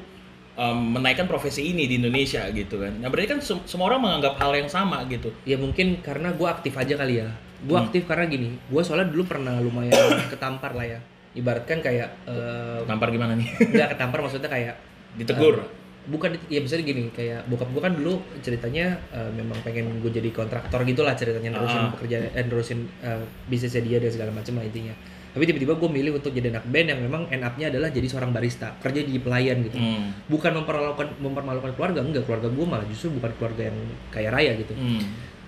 em, 0.53 0.75
menaikkan 0.91 1.23
profesi 1.25 1.63
ini 1.65 1.83
di 1.85 1.95
Indonesia 1.95 2.43
gitu 2.49 2.77
kan. 2.77 2.91
Nah 2.95 3.07
berarti 3.07 3.27
kan 3.29 3.39
sem- 3.39 3.63
semua 3.63 3.87
orang 3.87 3.99
menganggap 4.01 4.35
hal 4.35 4.51
yang 4.53 4.67
sama 4.67 5.03
gitu. 5.05 5.31
Ya 5.43 5.55
mungkin 5.55 5.99
karena 5.99 6.31
gue 6.31 6.43
aktif 6.45 6.71
aja 6.73 6.95
kali 6.95 7.19
ya. 7.19 7.27
Gue 7.61 7.75
Hmm. 7.75 7.87
aktif 7.87 8.03
karena 8.05 8.23
gini, 8.25 8.55
gue 8.61 8.81
soalnya 8.81 9.07
dulu 9.07 9.23
pernah 9.25 9.55
lumayan 9.57 9.91
ketampar 10.31 10.71
lah 10.73 10.83
ya. 10.85 10.99
Ibaratkan 11.31 11.79
kayak 11.79 12.07
eh 12.25 12.79
Tampar 12.83 13.07
gimana 13.09 13.35
nih? 13.35 13.47
nggak 13.69 13.95
ketampar 13.95 14.19
maksudnya 14.19 14.47
kayak 14.47 14.75
Ditegur. 15.15 15.59
eh, 15.59 15.67
bukan 16.07 16.31
ya 16.47 16.63
bisa 16.63 16.79
gini 16.79 17.11
kayak 17.11 17.43
bokap 17.51 17.69
gue 17.75 17.81
kan 17.83 17.93
dulu 17.93 18.23
ceritanya 18.39 18.95
eh, 19.11 19.29
memang 19.35 19.59
pengen 19.61 19.99
gue 19.99 20.07
jadi 20.09 20.31
kontraktor 20.31 20.81
gitulah 20.87 21.13
ceritanya 21.13 21.59
nerusin 21.59 21.83
Ah. 21.85 21.91
pekerjaan 21.91 22.23
eh, 22.31 22.45
nerusin 22.47 22.79
eh, 23.03 23.21
bisnisnya 23.45 23.83
dia 23.83 23.97
dan 23.99 24.11
segala 24.13 24.31
macam 24.31 24.55
lah 24.57 24.65
intinya. 24.65 24.95
Tapi 25.29 25.45
tiba-tiba 25.45 25.77
gue 25.77 25.89
milih 25.93 26.17
untuk 26.17 26.33
jadi 26.33 26.49
anak 26.49 26.65
band 26.65 26.87
yang 26.89 26.99
memang 27.05 27.21
end 27.29 27.45
up-nya 27.45 27.69
adalah 27.69 27.93
jadi 27.93 28.07
seorang 28.09 28.33
barista, 28.33 28.73
kerja 28.81 29.05
di 29.05 29.21
pelayan 29.21 29.61
gitu. 29.61 29.77
Hmm. 29.77 30.09
Bukan 30.25 30.57
mempermalukan 30.57 31.05
mempermalukan 31.21 31.71
keluarga, 31.77 32.01
enggak 32.01 32.25
keluarga 32.25 32.49
gue 32.49 32.65
malah 32.65 32.85
justru 32.89 33.13
bukan 33.13 33.29
keluarga 33.37 33.69
yang 33.69 33.77
kaya 34.09 34.33
raya 34.33 34.57
gitu. 34.57 34.73
Hmm. 34.73 34.97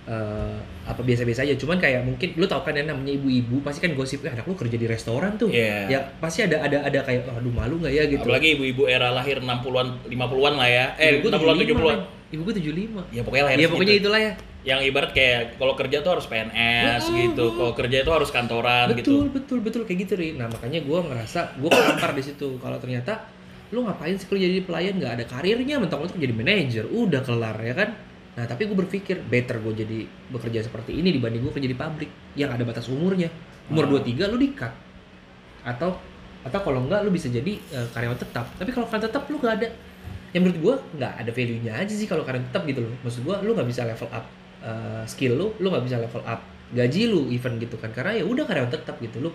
Eh, 0.08 0.58
apa 0.88 1.02
biasa-biasa 1.06 1.46
aja. 1.46 1.54
Cuman 1.58 1.78
kayak 1.78 2.02
mungkin 2.02 2.34
lu 2.34 2.46
tau 2.50 2.66
kan 2.66 2.74
yang 2.74 2.90
namanya 2.90 3.14
ibu-ibu 3.14 3.62
pasti 3.62 3.86
kan 3.86 3.94
gosip 3.94 4.26
eh 4.26 4.32
anak 4.34 4.50
lu 4.50 4.58
kerja 4.58 4.78
di 4.78 4.88
restoran 4.90 5.38
tuh. 5.38 5.50
Iya. 5.54 5.88
ya 5.90 6.00
pasti 6.18 6.42
ada 6.46 6.66
ada 6.66 6.82
ada 6.82 7.00
kayak 7.06 7.30
"Oh, 7.30 7.38
aduh 7.38 7.54
malu 7.54 7.78
nggak 7.78 7.94
ya? 7.94 8.04
gitu. 8.10 8.26
Apalagi 8.26 8.58
ibu-ibu 8.58 8.90
era 8.90 9.14
lahir 9.14 9.38
60-an, 9.42 9.88
50-an 10.10 10.54
lah 10.58 10.70
ya. 10.70 10.86
Eh, 10.98 11.22
ibu 11.22 11.30
gue 11.30 11.32
60-an, 11.38 11.58
75 11.58 11.70
70-an. 11.70 12.00
men. 12.02 12.02
ibu 12.32 12.42
gue 12.48 12.56
75 12.64 13.04
Ya 13.12 13.22
pokoknya 13.28 13.44
lahir 13.52 13.58
ya 13.60 13.68
pokoknya 13.70 13.96
itulah 14.00 14.20
ya. 14.20 14.32
Yang 14.62 14.80
ibarat 14.94 15.12
kayak 15.12 15.42
kalau 15.58 15.74
kerja 15.74 15.98
tuh 16.06 16.12
harus 16.18 16.26
PNS 16.30 17.04
gitu. 17.10 17.46
Kalau 17.58 17.74
kerja 17.74 17.98
itu 18.06 18.12
harus 18.14 18.30
kantoran 18.30 18.86
betul 18.94 19.02
gitu. 19.02 19.14
betul 19.34 19.58
betul 19.62 19.82
kayak 19.86 20.00
gitu 20.06 20.14
ri. 20.18 20.38
Nah 20.38 20.46
makanya 20.50 20.82
gue 20.86 21.00
ngerasa 21.02 21.58
gue 21.58 21.70
ketampar 21.70 22.14
di 22.14 22.24
situ. 22.26 22.58
Kalau 22.62 22.78
ternyata 22.78 23.26
lu 23.72 23.88
ngapain 23.88 24.14
sih 24.20 24.28
kerja 24.30 24.46
jadi 24.50 24.62
pelayan? 24.62 24.94
Nggak 25.02 25.14
ada 25.18 25.26
karirnya. 25.28 25.76
Mentok-mentok 25.82 26.18
jadi 26.18 26.34
manajer. 26.36 26.86
Udah 26.90 27.22
kelar 27.26 27.58
ya 27.62 27.74
kan 27.74 27.90
nah 28.42 28.50
tapi 28.50 28.66
gue 28.66 28.74
berpikir 28.74 29.22
better 29.22 29.62
gue 29.62 29.86
jadi 29.86 30.00
bekerja 30.34 30.66
seperti 30.66 30.98
ini 30.98 31.14
dibanding 31.14 31.46
gue 31.46 31.54
kerja 31.54 31.70
di 31.70 31.78
pabrik 31.78 32.10
yang 32.34 32.50
ada 32.50 32.66
batas 32.66 32.90
umurnya. 32.90 33.30
Umur 33.70 33.86
Ah. 33.86 34.02
23 34.02 34.34
lu 34.34 34.38
di 34.42 34.50
cut 34.58 34.74
atau 35.62 35.94
atau 36.42 36.60
kalau 36.66 36.82
enggak 36.90 37.06
lu 37.06 37.14
bisa 37.14 37.30
jadi 37.30 37.54
eh, 37.54 37.88
karyawan 37.94 38.18
tetap. 38.18 38.50
Tapi 38.58 38.74
kalau 38.74 38.90
karyawan 38.90 39.06
tetap 39.06 39.30
lu 39.30 39.38
nggak 39.38 39.54
ada. 39.62 39.70
Yang 40.34 40.42
menurut 40.42 40.58
gue 40.58 40.76
nggak 40.98 41.14
ada 41.22 41.32
value 41.38 41.62
nya 41.62 41.74
aja 41.78 41.94
sih 41.94 42.10
kalau 42.10 42.26
karyawan 42.26 42.50
tetap 42.50 42.66
gitu 42.66 42.82
loh. 42.82 42.94
Maksud 43.06 43.22
gue 43.22 43.36
lu 43.46 43.52
nggak 43.54 43.70
bisa 43.70 43.82
level 43.86 44.10
up 44.10 44.26
eh, 44.66 45.04
skill 45.06 45.34
lu 45.38 45.48
lu 45.62 45.68
nggak 45.70 45.86
bisa 45.86 45.98
level 46.02 46.24
up 46.26 46.42
gaji 46.74 47.02
lu 47.14 47.30
even 47.30 47.62
gitu 47.62 47.78
kan. 47.78 47.94
Karena 47.94 48.18
ya 48.18 48.26
udah 48.26 48.50
karyawan 48.50 48.74
tetap 48.74 48.98
gitu 48.98 49.22
lu 49.22 49.30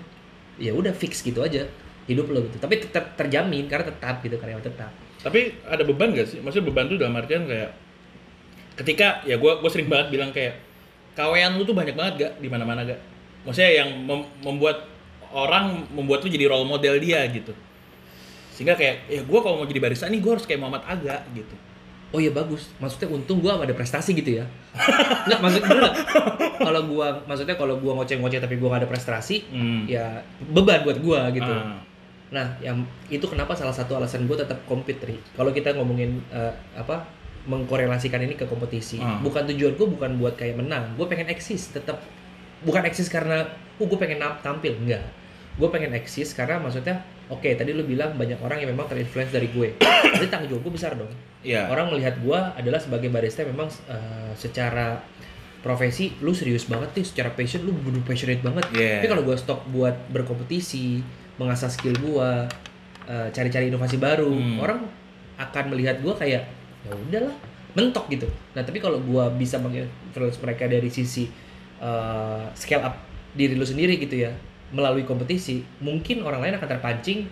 ya 0.58 0.75
udah 0.75 0.90
fix 0.90 1.22
gitu 1.22 1.46
aja 1.46 1.62
hidup 2.10 2.26
lo 2.34 2.42
gitu. 2.50 2.58
Tapi 2.58 2.82
tetap 2.82 3.14
terjamin 3.14 3.70
karena 3.70 3.86
tetap 3.94 4.18
gitu 4.26 4.34
karyawan 4.34 4.66
tetap. 4.66 4.90
Tapi 5.22 5.62
ada 5.62 5.86
beban 5.86 6.10
gak 6.10 6.26
sih? 6.26 6.38
Maksudnya 6.42 6.66
beban 6.75 6.90
tuh 6.90 6.98
dalam 6.98 7.14
artian 7.14 7.46
kayak 7.46 7.85
ketika 8.76 9.21
ya 9.23 9.35
gue 9.35 9.52
gue 9.56 9.71
sering 9.71 9.87
banget 9.87 10.09
bilang 10.11 10.30
kayak 10.30 10.61
kawean 11.12 11.56
lu 11.56 11.64
tuh 11.64 11.73
banyak 11.73 11.92
banget 11.92 12.12
gak 12.18 12.33
di 12.38 12.47
mana-mana 12.47 12.85
gak? 12.85 13.00
Maksudnya 13.42 13.73
yang 13.75 13.90
mem- 13.99 14.28
membuat 14.40 14.85
orang 15.28 15.88
membuat 15.88 16.21
lu 16.21 16.28
jadi 16.28 16.47
role 16.47 16.64
model 16.64 16.97
dia 16.97 17.25
gitu. 17.26 17.56
Sehingga 18.50 18.73
kayak 18.73 18.97
ya 19.06 19.21
gue 19.21 19.38
kalau 19.38 19.56
mau 19.56 19.66
jadi 19.66 19.80
barista 19.80 20.06
nih 20.06 20.18
gue 20.18 20.30
harus 20.30 20.45
kayak 20.45 20.59
Muhammad 20.59 20.85
Aga 20.85 21.25
gitu. 21.33 21.56
oh 22.06 22.23
ya 22.23 22.30
bagus 22.30 22.71
maksudnya 22.78 23.11
untung 23.11 23.42
gue 23.42 23.50
ada 23.50 23.75
prestasi 23.75 24.14
gitu 24.14 24.38
ya 24.38 24.47
nggak 25.26 25.37
maksud 25.37 25.59
bener 25.59 25.78
nggak? 25.83 25.97
kalau 26.56 26.80
gue 26.87 27.06
maksudnya 27.26 27.56
kalau 27.56 27.75
gue 27.76 27.92
ngoceh-ngoceh 27.92 28.38
tapi 28.38 28.56
gue 28.56 28.64
gak 28.64 28.78
ada 28.78 28.88
prestasi 28.88 29.42
Hmm. 29.50 29.85
ya 29.85 30.23
beban 30.47 30.87
buat 30.87 30.97
gue 30.97 31.18
gitu 31.35 31.50
Ah. 31.50 31.83
nah 32.30 32.47
yang 32.59 32.78
itu 33.06 33.26
kenapa 33.26 33.52
salah 33.52 33.75
satu 33.75 33.99
alasan 33.99 34.23
gue 34.25 34.38
tetap 34.38 34.54
compete 34.64 35.18
kalau 35.35 35.50
kita 35.50 35.75
ngomongin 35.75 36.23
eh, 36.30 36.54
apa 36.73 37.04
mengkorelasikan 37.46 38.20
ini 38.20 38.34
ke 38.34 38.44
kompetisi 38.44 38.98
Ah. 38.98 39.18
bukan 39.18 39.46
tujuan 39.46 39.72
gue 39.72 39.88
bukan 39.88 40.10
buat 40.16 40.34
kayak 40.34 40.56
menang 40.56 40.94
gue 40.94 41.06
pengen 41.06 41.26
eksis 41.26 41.70
tetap 41.70 42.02
bukan 42.60 42.82
eksis 42.82 43.06
karena 43.06 43.46
oh 43.76 43.84
gue 43.84 43.96
pengen 43.96 44.18
tampil 44.40 44.74
enggak 44.76 45.02
gue 45.54 45.68
pengen 45.68 45.94
eksis 45.94 46.32
karena 46.32 46.58
maksudnya 46.58 47.00
oke 47.26 47.46
tadi 47.48 47.70
lu 47.70 47.82
bilang 47.82 48.14
banyak 48.14 48.36
orang 48.38 48.58
yang 48.58 48.70
memang 48.70 48.86
terinfluence 48.86 49.30
dari 49.30 49.48
gue 49.48 49.78
jadi 50.14 50.26
tanggung 50.26 50.50
jawab 50.50 50.62
gue 50.62 50.74
besar 50.74 50.92
dong 50.94 51.10
Iya. 51.40 51.70
orang 51.70 51.88
melihat 51.88 52.18
gua 52.18 52.50
adalah 52.52 52.76
sebagai 52.76 53.06
barista 53.06 53.40
memang 53.42 53.70
eh, 53.86 54.34
secara 54.34 54.98
profesi 55.62 56.10
lu 56.18 56.30
serius 56.32 56.66
banget 56.66 56.90
nih 56.92 57.06
secara 57.06 57.30
passion 57.30 57.62
lu 57.62 57.70
bener 57.72 58.02
passionate 58.02 58.38
banget 58.40 58.66
Iya. 58.72 58.98
tapi 58.98 59.06
kalau 59.08 59.22
gua 59.22 59.36
stop 59.36 59.62
buat 59.68 59.94
berkompetisi 60.10 61.06
mengasah 61.36 61.66
skill 61.68 61.94
gua 61.96 62.50
eh, 63.04 63.28
cari-cari 63.30 63.70
inovasi 63.70 63.94
baru 63.96 64.26
Hmm. 64.26 64.58
orang 64.58 64.78
akan 65.36 65.64
melihat 65.70 66.00
gua 66.00 66.14
kayak 66.14 66.50
ya 66.86 66.94
udahlah 66.94 67.36
mentok 67.74 68.06
gitu 68.08 68.30
nah 68.54 68.62
tapi 68.62 68.78
kalau 68.78 69.02
gua 69.02 69.28
bisa 69.34 69.58
menginfluence 69.58 70.38
mereka 70.38 70.70
dari 70.70 70.88
sisi 70.88 71.26
eh, 71.82 72.44
scale 72.54 72.86
up 72.86 72.94
diri 73.36 73.58
lu 73.58 73.66
sendiri 73.66 73.98
gitu 74.00 74.16
ya 74.16 74.32
melalui 74.72 75.04
kompetisi 75.04 75.62
mungkin 75.82 76.22
orang 76.22 76.42
lain 76.42 76.54
akan 76.56 76.68
terpancing 76.78 77.28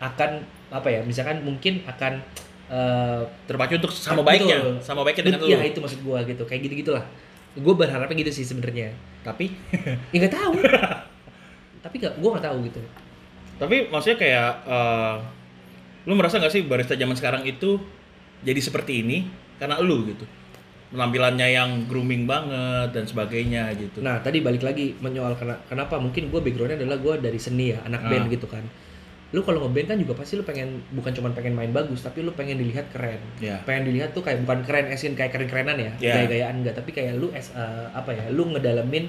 akan 0.00 0.40
apa 0.70 0.88
ya 0.88 1.00
misalkan 1.04 1.42
mungkin 1.44 1.82
akan 1.84 2.22
eh, 2.70 3.22
Terpacu 3.44 3.76
untuk 3.76 3.92
sama 3.92 4.22
Betul. 4.22 4.46
baiknya, 4.46 4.58
sama 4.80 5.02
baiknya 5.02 5.24
dengan 5.26 5.40
lu. 5.42 5.50
Iya 5.50 5.60
itu 5.66 5.78
maksud 5.82 6.00
gua 6.06 6.22
gitu, 6.22 6.46
kayak 6.46 6.70
gitu 6.70 6.74
gitulah. 6.86 7.04
Gue 7.58 7.74
berharapnya 7.74 8.14
gitu 8.14 8.30
sih 8.30 8.46
sebenarnya. 8.46 8.94
Tapi 9.26 9.50
Ya 10.14 10.16
nggak 10.22 10.34
tahu. 10.38 10.54
Tapi 11.84 11.94
nggak, 11.98 12.14
gue 12.22 12.30
nggak 12.30 12.46
tahu 12.46 12.58
gitu. 12.70 12.82
tapi 13.60 13.92
maksudnya 13.92 14.16
kayak 14.16 14.52
eh, 14.64 15.16
lu 16.08 16.16
merasa 16.16 16.40
nggak 16.40 16.48
sih 16.48 16.64
barista 16.64 16.96
zaman 16.96 17.12
sekarang 17.12 17.44
itu 17.44 17.76
jadi 18.40 18.60
seperti 18.60 19.00
ini 19.00 19.24
karena 19.56 19.76
lu 19.78 20.04
gitu. 20.04 20.24
Penampilannya 20.90 21.46
yang 21.46 21.70
grooming 21.86 22.26
banget 22.26 22.90
dan 22.90 23.06
sebagainya 23.06 23.70
gitu. 23.78 24.02
Nah 24.02 24.18
tadi 24.18 24.42
balik 24.42 24.60
lagi 24.60 24.98
menyoal 24.98 25.38
kena- 25.38 25.62
kenapa 25.64 25.96
mungkin 25.96 26.26
gue 26.28 26.40
backgroundnya 26.40 26.82
adalah 26.82 26.98
gue 26.98 27.14
dari 27.22 27.38
seni 27.38 27.70
ya, 27.70 27.78
anak 27.84 28.02
Ah. 28.02 28.10
band 28.10 28.26
gitu 28.26 28.50
kan. 28.50 28.66
Lu 29.30 29.46
kalau 29.46 29.62
ngeband 29.62 29.86
kan 29.86 29.98
juga 30.02 30.18
pasti 30.18 30.34
lu 30.34 30.42
pengen 30.42 30.82
bukan 30.90 31.14
cuma 31.14 31.30
pengen 31.30 31.54
main 31.54 31.70
bagus, 31.70 32.02
tapi 32.02 32.26
lu 32.26 32.34
pengen 32.34 32.58
dilihat 32.58 32.90
keren. 32.90 33.22
Ya. 33.38 33.62
Pengen 33.62 33.86
dilihat 33.86 34.10
tuh 34.10 34.26
kayak 34.26 34.42
bukan 34.42 34.66
keren 34.66 34.90
esin 34.90 35.14
kayak 35.14 35.30
keren-kerenan 35.30 35.78
ya, 35.78 35.92
Iya. 36.02 36.26
gaya-gayaan 36.26 36.54
enggak, 36.58 36.74
tapi 36.74 36.90
kayak 36.90 37.14
lu 37.14 37.30
as 37.30 37.54
eh, 37.54 37.86
apa 37.94 38.10
ya, 38.10 38.26
lu 38.28 38.50
ngedalamin 38.50 39.06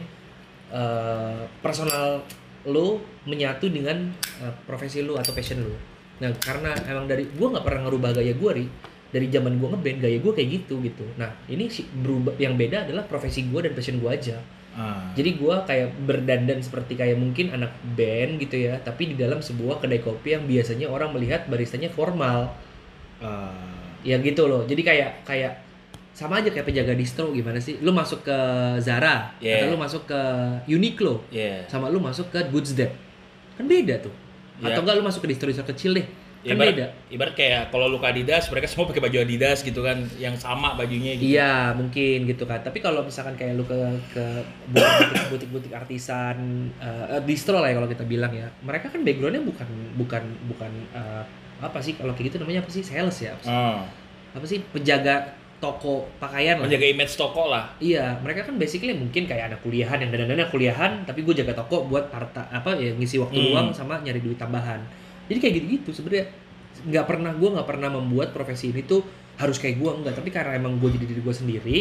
eh, 0.70 1.42
personal 1.60 2.22
lu 2.64 3.02
menyatu 3.26 3.68
dengan 3.68 3.98
eh, 4.38 4.54
profesi 4.64 5.02
lu 5.02 5.18
atau 5.18 5.34
passion 5.34 5.58
lu. 5.58 5.74
Nah, 6.22 6.30
karena 6.38 6.70
emang 6.86 7.10
dari 7.10 7.26
gua 7.34 7.58
nggak 7.58 7.66
pernah 7.66 7.90
ngerubah 7.90 8.14
gaya 8.14 8.38
gua 8.38 8.54
ri 8.54 8.70
dari 9.12 9.28
zaman 9.28 9.60
gua 9.60 9.76
ngeband 9.76 10.00
gaya 10.00 10.18
gua 10.24 10.34
kayak 10.34 10.50
gitu 10.64 10.80
gitu. 10.82 11.04
Nah, 11.20 11.30
ini 11.52 11.68
sih 11.68 11.84
berubah 11.84 12.34
yang 12.40 12.56
beda 12.56 12.88
adalah 12.88 13.04
profesi 13.06 13.46
gua 13.52 13.68
dan 13.68 13.76
passion 13.76 14.00
gua 14.00 14.16
aja. 14.16 14.40
Ah. 14.72 15.12
Jadi 15.14 15.36
gua 15.36 15.68
kayak 15.68 15.92
berdandan 16.08 16.64
seperti 16.64 16.96
kayak 16.96 17.20
mungkin 17.20 17.52
anak 17.52 17.76
band 17.94 18.40
gitu 18.40 18.72
ya, 18.72 18.80
tapi 18.80 19.12
di 19.12 19.16
dalam 19.20 19.44
sebuah 19.44 19.84
kedai 19.84 20.00
kopi 20.00 20.40
yang 20.40 20.48
biasanya 20.48 20.88
orang 20.88 21.12
melihat 21.12 21.44
baristanya 21.52 21.92
formal. 21.92 22.56
Ah. 23.20 23.52
Ya 24.02 24.18
gitu 24.24 24.48
loh. 24.48 24.64
Jadi 24.64 24.82
kayak 24.82 25.28
kayak 25.28 25.54
sama 26.12 26.44
aja 26.44 26.52
kayak 26.52 26.68
penjaga 26.68 26.94
distro 26.96 27.32
gimana 27.32 27.60
sih? 27.60 27.80
Lu 27.80 27.96
masuk 27.96 28.24
ke 28.28 28.38
Zara 28.84 29.32
Yeah. 29.40 29.64
atau 29.64 29.76
lu 29.76 29.78
masuk 29.80 30.04
ke 30.08 30.22
Uniqlo 30.68 31.24
Yeah. 31.32 31.64
sama 31.72 31.88
lu 31.88 32.04
masuk 32.04 32.32
ke 32.32 32.40
Goods 32.52 32.76
Dep. 32.76 32.92
Kan 33.56 33.68
beda 33.68 34.00
tuh. 34.04 34.14
Iya. 34.60 34.76
Atau 34.76 34.82
enggak 34.84 34.96
lu 35.00 35.04
masuk 35.04 35.22
ke 35.26 35.30
distro-distro 35.32 35.66
kecil 35.68 35.96
deh. 35.96 36.08
Ya, 36.42 36.52
Kan 36.52 36.58
ibarat, 36.58 36.74
beda. 36.74 36.88
ibarat 37.08 37.34
kayak 37.38 37.62
kalau 37.70 37.86
lu 37.86 37.98
ke 37.98 38.08
Adidas, 38.08 38.50
mereka 38.50 38.66
semua 38.66 38.90
pakai 38.90 38.98
baju 39.00 39.18
Adidas 39.22 39.62
gitu 39.62 39.82
kan, 39.82 39.94
yang 40.18 40.34
sama 40.34 40.74
bajunya 40.74 41.14
gitu. 41.14 41.38
Iya, 41.38 41.70
mungkin 41.72 42.26
gitu 42.26 42.44
kan. 42.44 42.60
Tapi 42.60 42.82
kalau 42.82 43.06
misalkan 43.06 43.38
kayak 43.38 43.54
lu 43.54 43.64
ke 43.64 43.78
ke 44.10 44.26
butik- 44.68 45.30
butik-butik 45.30 45.70
artisan 45.72 46.38
eh, 46.78 47.06
eh, 47.14 47.22
distro 47.22 47.62
lah 47.62 47.70
ya 47.70 47.78
kalau 47.78 47.86
kita 47.86 48.02
bilang 48.04 48.34
ya. 48.34 48.50
Mereka 48.60 48.90
kan 48.90 49.06
backgroundnya 49.06 49.46
bukan 49.46 49.70
bukan 49.96 50.24
bukan 50.50 50.72
eh, 50.92 51.24
apa 51.62 51.78
sih 51.78 51.94
kalau 51.94 52.10
kayak 52.12 52.34
gitu 52.34 52.42
namanya 52.42 52.66
apa 52.66 52.72
sih 52.72 52.82
sales 52.82 53.22
ya? 53.22 53.32
Apa 53.32 53.44
sih, 53.46 53.54
Ah. 53.54 53.86
apa 54.34 54.46
sih 54.50 54.60
penjaga 54.66 55.16
toko 55.62 56.10
pakaian 56.18 56.58
lah. 56.58 56.66
Menjaga 56.66 56.90
image 56.90 57.14
toko 57.14 57.54
lah. 57.54 57.70
Iya, 57.78 58.18
mereka 58.18 58.50
kan 58.50 58.58
basically 58.58 58.98
mungkin 58.98 59.30
kayak 59.30 59.54
anak 59.54 59.62
kuliahan 59.62 60.02
yang 60.02 60.10
dandannya 60.10 60.50
kuliahan, 60.50 61.06
tapi 61.06 61.22
gue 61.22 61.38
jaga 61.38 61.54
toko 61.54 61.86
buat 61.86 62.10
parta 62.10 62.50
apa 62.50 62.74
ya 62.74 62.98
ngisi 62.98 63.22
waktu 63.22 63.38
Hmm. 63.38 63.48
luang 63.54 63.68
sama 63.70 64.02
nyari 64.02 64.18
duit 64.18 64.42
tambahan. 64.42 64.82
Jadi 65.32 65.40
kayak 65.40 65.54
gitu-gitu 65.64 65.90
sebenarnya 65.96 66.28
nggak 66.92 67.06
pernah 67.08 67.32
gue 67.32 67.50
nggak 67.56 67.68
pernah 67.68 67.88
membuat 67.88 68.36
profesi 68.36 68.76
ini 68.76 68.84
tuh 68.84 69.00
harus 69.40 69.56
kayak 69.58 69.80
gue 69.80 69.92
enggak, 70.04 70.14
tapi 70.20 70.30
karena 70.30 70.60
emang 70.60 70.76
gue 70.76 70.92
jadi 70.92 71.06
diri 71.08 71.22
gue 71.24 71.36
sendiri 71.36 71.78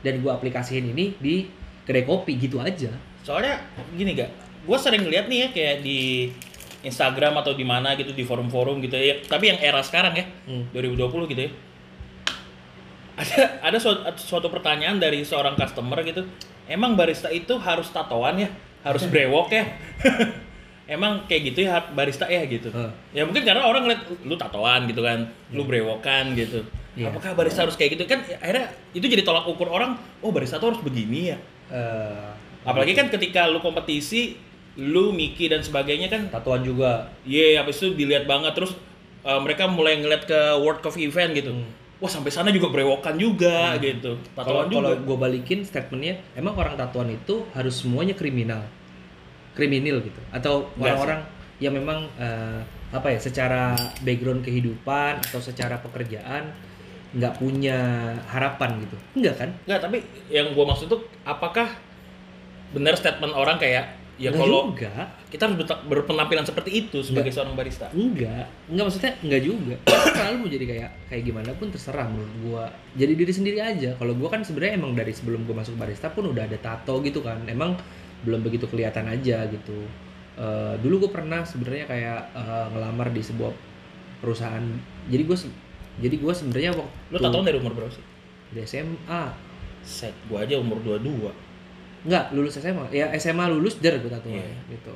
dan 0.00 0.24
gue 0.24 0.30
aplikasiin 0.32 0.88
ini 0.88 1.14
di 1.20 1.44
kedai 1.84 2.08
kopi 2.08 2.40
gitu 2.40 2.58
aja. 2.64 2.88
Soalnya 3.20 3.60
gini 3.92 4.16
gak, 4.16 4.30
gue 4.64 4.78
sering 4.80 5.04
lihat 5.04 5.28
nih 5.28 5.38
ya 5.44 5.48
kayak 5.52 5.76
di 5.84 6.32
Instagram 6.84 7.40
atau 7.40 7.56
di 7.56 7.64
mana 7.64 7.96
gitu 7.96 8.12
di 8.12 8.24
forum-forum 8.24 8.80
gitu 8.84 8.96
ya. 8.96 9.20
Tapi 9.24 9.52
yang 9.52 9.58
era 9.60 9.80
sekarang 9.84 10.16
ya, 10.16 10.24
Hmm. 10.48 10.64
2020 10.72 11.28
gitu 11.32 11.42
ya. 11.48 11.50
Ada 13.14 13.62
ada 13.62 13.78
suatu, 13.78 14.02
suatu 14.18 14.48
pertanyaan 14.50 14.98
dari 14.98 15.22
seorang 15.22 15.54
customer 15.54 16.02
gitu. 16.02 16.26
Emang 16.66 16.98
barista 16.98 17.30
itu 17.30 17.56
harus 17.62 17.88
tatoan 17.94 18.42
ya? 18.42 18.48
Harus 18.82 19.06
brewok 19.12 19.48
ya? 19.54 19.64
Emang 20.84 21.24
kayak 21.24 21.54
gitu 21.54 21.64
ya 21.64 21.80
barista 21.92 22.28
ya 22.28 22.44
gitu. 22.44 22.68
Heeh. 22.68 22.90
Ya 23.16 23.22
mungkin 23.24 23.40
karena 23.40 23.64
orang 23.64 23.88
ngeliat 23.88 24.02
lu 24.20 24.36
tatoan 24.36 24.84
gitu 24.84 25.00
kan, 25.00 25.24
lu 25.50 25.64
brewokan 25.64 26.36
gitu. 26.36 26.60
Iya. 26.94 27.08
Apakah 27.10 27.32
barista 27.34 27.64
harus 27.64 27.74
kayak 27.74 27.96
gitu 27.96 28.04
kan? 28.04 28.20
Akhirnya 28.38 28.68
itu 28.92 29.08
jadi 29.08 29.24
tolak 29.24 29.48
ukur 29.48 29.66
orang. 29.66 29.96
Oh 30.20 30.28
barista 30.28 30.60
tuh 30.60 30.76
harus 30.76 30.80
begini 30.84 31.32
ya. 31.32 31.38
Eh, 31.72 32.28
Apalagi 32.64 32.92
kan 32.92 33.08
ketika 33.08 33.48
lu 33.48 33.60
kompetisi, 33.60 34.36
lu 34.76 35.12
Miki 35.12 35.48
dan 35.48 35.60
sebagainya 35.60 36.08
kan, 36.08 36.28
tatuan 36.28 36.60
juga. 36.60 37.08
iya 37.24 37.60
habis 37.60 37.80
itu 37.80 37.92
dilihat 37.92 38.24
banget 38.24 38.52
terus 38.52 38.72
eh, 39.24 39.40
mereka 39.40 39.64
mulai 39.64 39.96
ngeliat 39.96 40.24
ke 40.24 40.40
World 40.60 40.84
Coffee 40.84 41.08
Event 41.08 41.32
gitu. 41.32 41.52
Hmm. 41.52 41.68
Wah 41.96 42.10
sampai 42.12 42.28
sana 42.28 42.52
juga 42.52 42.68
brewokan 42.68 43.16
juga 43.16 43.72
gitu. 43.80 44.20
Kalau 44.36 44.64
Tatoan 44.64 44.68
kalau 44.68 44.92
juga. 44.92 45.06
gue 45.08 45.16
balikin 45.16 45.64
statementnya, 45.64 46.20
emang 46.36 46.52
orang 46.54 46.76
tatuan 46.76 47.08
itu 47.08 47.48
harus 47.56 47.80
semuanya 47.80 48.12
kriminal, 48.12 48.60
kriminal 49.54 50.02
gitu, 50.02 50.20
atau 50.34 50.68
orang-orang 50.76 51.22
yang 51.62 51.72
memang 51.72 52.10
eh, 52.18 52.60
apa 52.94 53.08
ya, 53.10 53.18
secara 53.18 53.74
background 54.02 54.42
kehidupan 54.42 55.22
atau 55.22 55.40
secara 55.42 55.78
pekerjaan 55.82 56.50
nggak 57.14 57.38
punya 57.38 57.78
harapan 58.26 58.82
gitu, 58.82 58.96
enggak 59.14 59.34
kan? 59.38 59.50
Enggak, 59.70 59.80
tapi 59.86 59.98
yang 60.30 60.50
gua 60.52 60.74
maksud 60.74 60.90
tuh 60.90 61.06
apakah 61.22 61.70
benar 62.74 62.98
statement 62.98 63.30
orang 63.38 63.54
kayak 63.62 64.02
ya 64.14 64.30
kalau 64.30 64.70
juga, 64.70 65.10
kita 65.26 65.50
harus 65.50 65.58
berpenampilan 65.90 66.46
seperti 66.46 66.86
itu 66.86 67.02
sebagai 67.02 67.34
seorang 67.34 67.58
barista. 67.58 67.90
enggak, 67.90 68.46
enggak 68.70 68.84
maksudnya 68.86 69.12
enggak 69.22 69.42
juga. 69.42 69.74
Selalu 70.14 70.36
mau 70.38 70.50
jadi 70.50 70.64
kayak 70.70 70.90
kayak 71.10 71.22
gimana 71.22 71.50
pun 71.54 71.66
terserah 71.70 72.06
menurut 72.06 72.34
gua. 72.46 72.64
Jadi 72.94 73.12
diri 73.18 73.32
sendiri 73.34 73.58
aja. 73.58 73.90
Kalau 73.98 74.14
gua 74.14 74.28
kan 74.30 74.46
sebenarnya 74.46 74.78
emang 74.78 74.94
dari 74.94 75.10
sebelum 75.10 75.42
gua 75.46 75.62
masuk 75.62 75.74
barista 75.74 76.10
pun 76.14 76.30
udah 76.30 76.46
ada 76.46 76.58
tato 76.58 77.02
gitu 77.02 77.22
kan. 77.22 77.42
Emang 77.50 77.74
belum 78.24 78.40
begitu 78.40 78.64
kelihatan 78.66 79.06
aja 79.06 79.44
gitu. 79.46 79.84
Eh, 80.34 80.74
dulu 80.82 81.06
gue 81.06 81.10
pernah 81.14 81.44
sebenarnya 81.44 81.86
kayak 81.86 82.20
eh, 82.34 82.66
ngelamar 82.72 83.12
di 83.12 83.22
sebuah 83.22 83.52
perusahaan. 84.18 84.64
Jadi 85.06 85.22
gue 85.22 85.36
jadi 85.94 86.16
gue 86.18 86.32
sebenarnya 86.34 86.74
waktu 86.74 87.14
Lu 87.14 87.18
tatoan 87.20 87.44
dari 87.44 87.58
umur 87.60 87.72
berapa 87.72 87.92
sih? 87.92 88.02
di 88.50 88.62
SMA 88.62 89.22
Set, 89.84 90.16
gua 90.26 90.40
aja 90.42 90.56
umur 90.56 90.80
22. 90.80 91.28
Enggak, 92.04 92.32
lulus 92.32 92.56
SMA. 92.56 92.88
Ya 92.88 93.12
SMA 93.14 93.48
lulus 93.48 93.76
der 93.78 94.00
gue 94.00 94.08
tatoan 94.08 94.40
Iya. 94.40 94.56
gitu. 94.72 94.94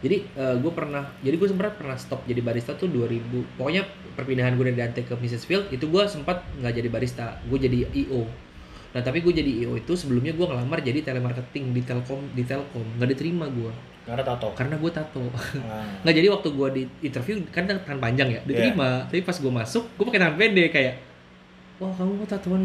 Jadi 0.00 0.16
gue 0.34 0.72
pernah, 0.72 1.12
jadi 1.20 1.36
gue 1.36 1.48
sempat 1.48 1.76
pernah 1.76 1.96
stop 1.96 2.24
jadi 2.24 2.40
barista 2.40 2.72
tuh 2.72 2.88
2000. 2.88 3.20
Pokoknya 3.56 3.84
perpindahan 4.16 4.56
gue 4.56 4.64
dari 4.64 4.78
Dante 4.78 5.04
ke 5.04 5.12
Mrs. 5.12 5.44
Field 5.44 5.68
itu 5.68 5.84
gue 5.84 6.02
sempat 6.04 6.40
nggak 6.56 6.72
jadi 6.72 6.88
barista, 6.88 7.36
gue 7.44 7.58
jadi 7.60 7.84
IO. 7.94 8.24
Nah 8.90 9.00
tapi 9.00 9.20
gue 9.20 9.32
jadi 9.32 9.50
IO 9.60 9.74
itu 9.74 9.92
sebelumnya 9.92 10.30
gue 10.30 10.42
ngelamar 10.42 10.78
jadi 10.80 10.98
telemarketing 11.00 11.70
di 11.70 11.80
Telkom 11.80 12.20
di 12.30 12.42
Telkom 12.42 12.82
nggak 12.96 13.08
diterima 13.08 13.46
gue 13.48 13.70
Karena 14.00 14.24
tato. 14.24 14.50
karena 14.52 14.74
gue 14.74 14.90
tato. 14.90 15.22
Nah. 15.56 16.02
Nggak 16.02 16.14
jadi 16.16 16.28
waktu 16.28 16.48
gue 16.50 16.68
di 16.72 16.82
interview 17.04 17.34
kan 17.48 17.62
tangan 17.64 17.98
panjang 17.98 18.28
ya 18.28 18.40
diterima. 18.42 19.06
Tapi 19.06 19.22
pas 19.22 19.34
gue 19.34 19.52
masuk 19.52 19.84
gue 19.88 20.04
pakai 20.04 20.18
tangan 20.18 20.36
pendek 20.36 20.70
kayak 20.70 20.94
wah 21.76 21.88
kamu 21.90 22.12
mau 22.14 22.26
tatoan 22.26 22.60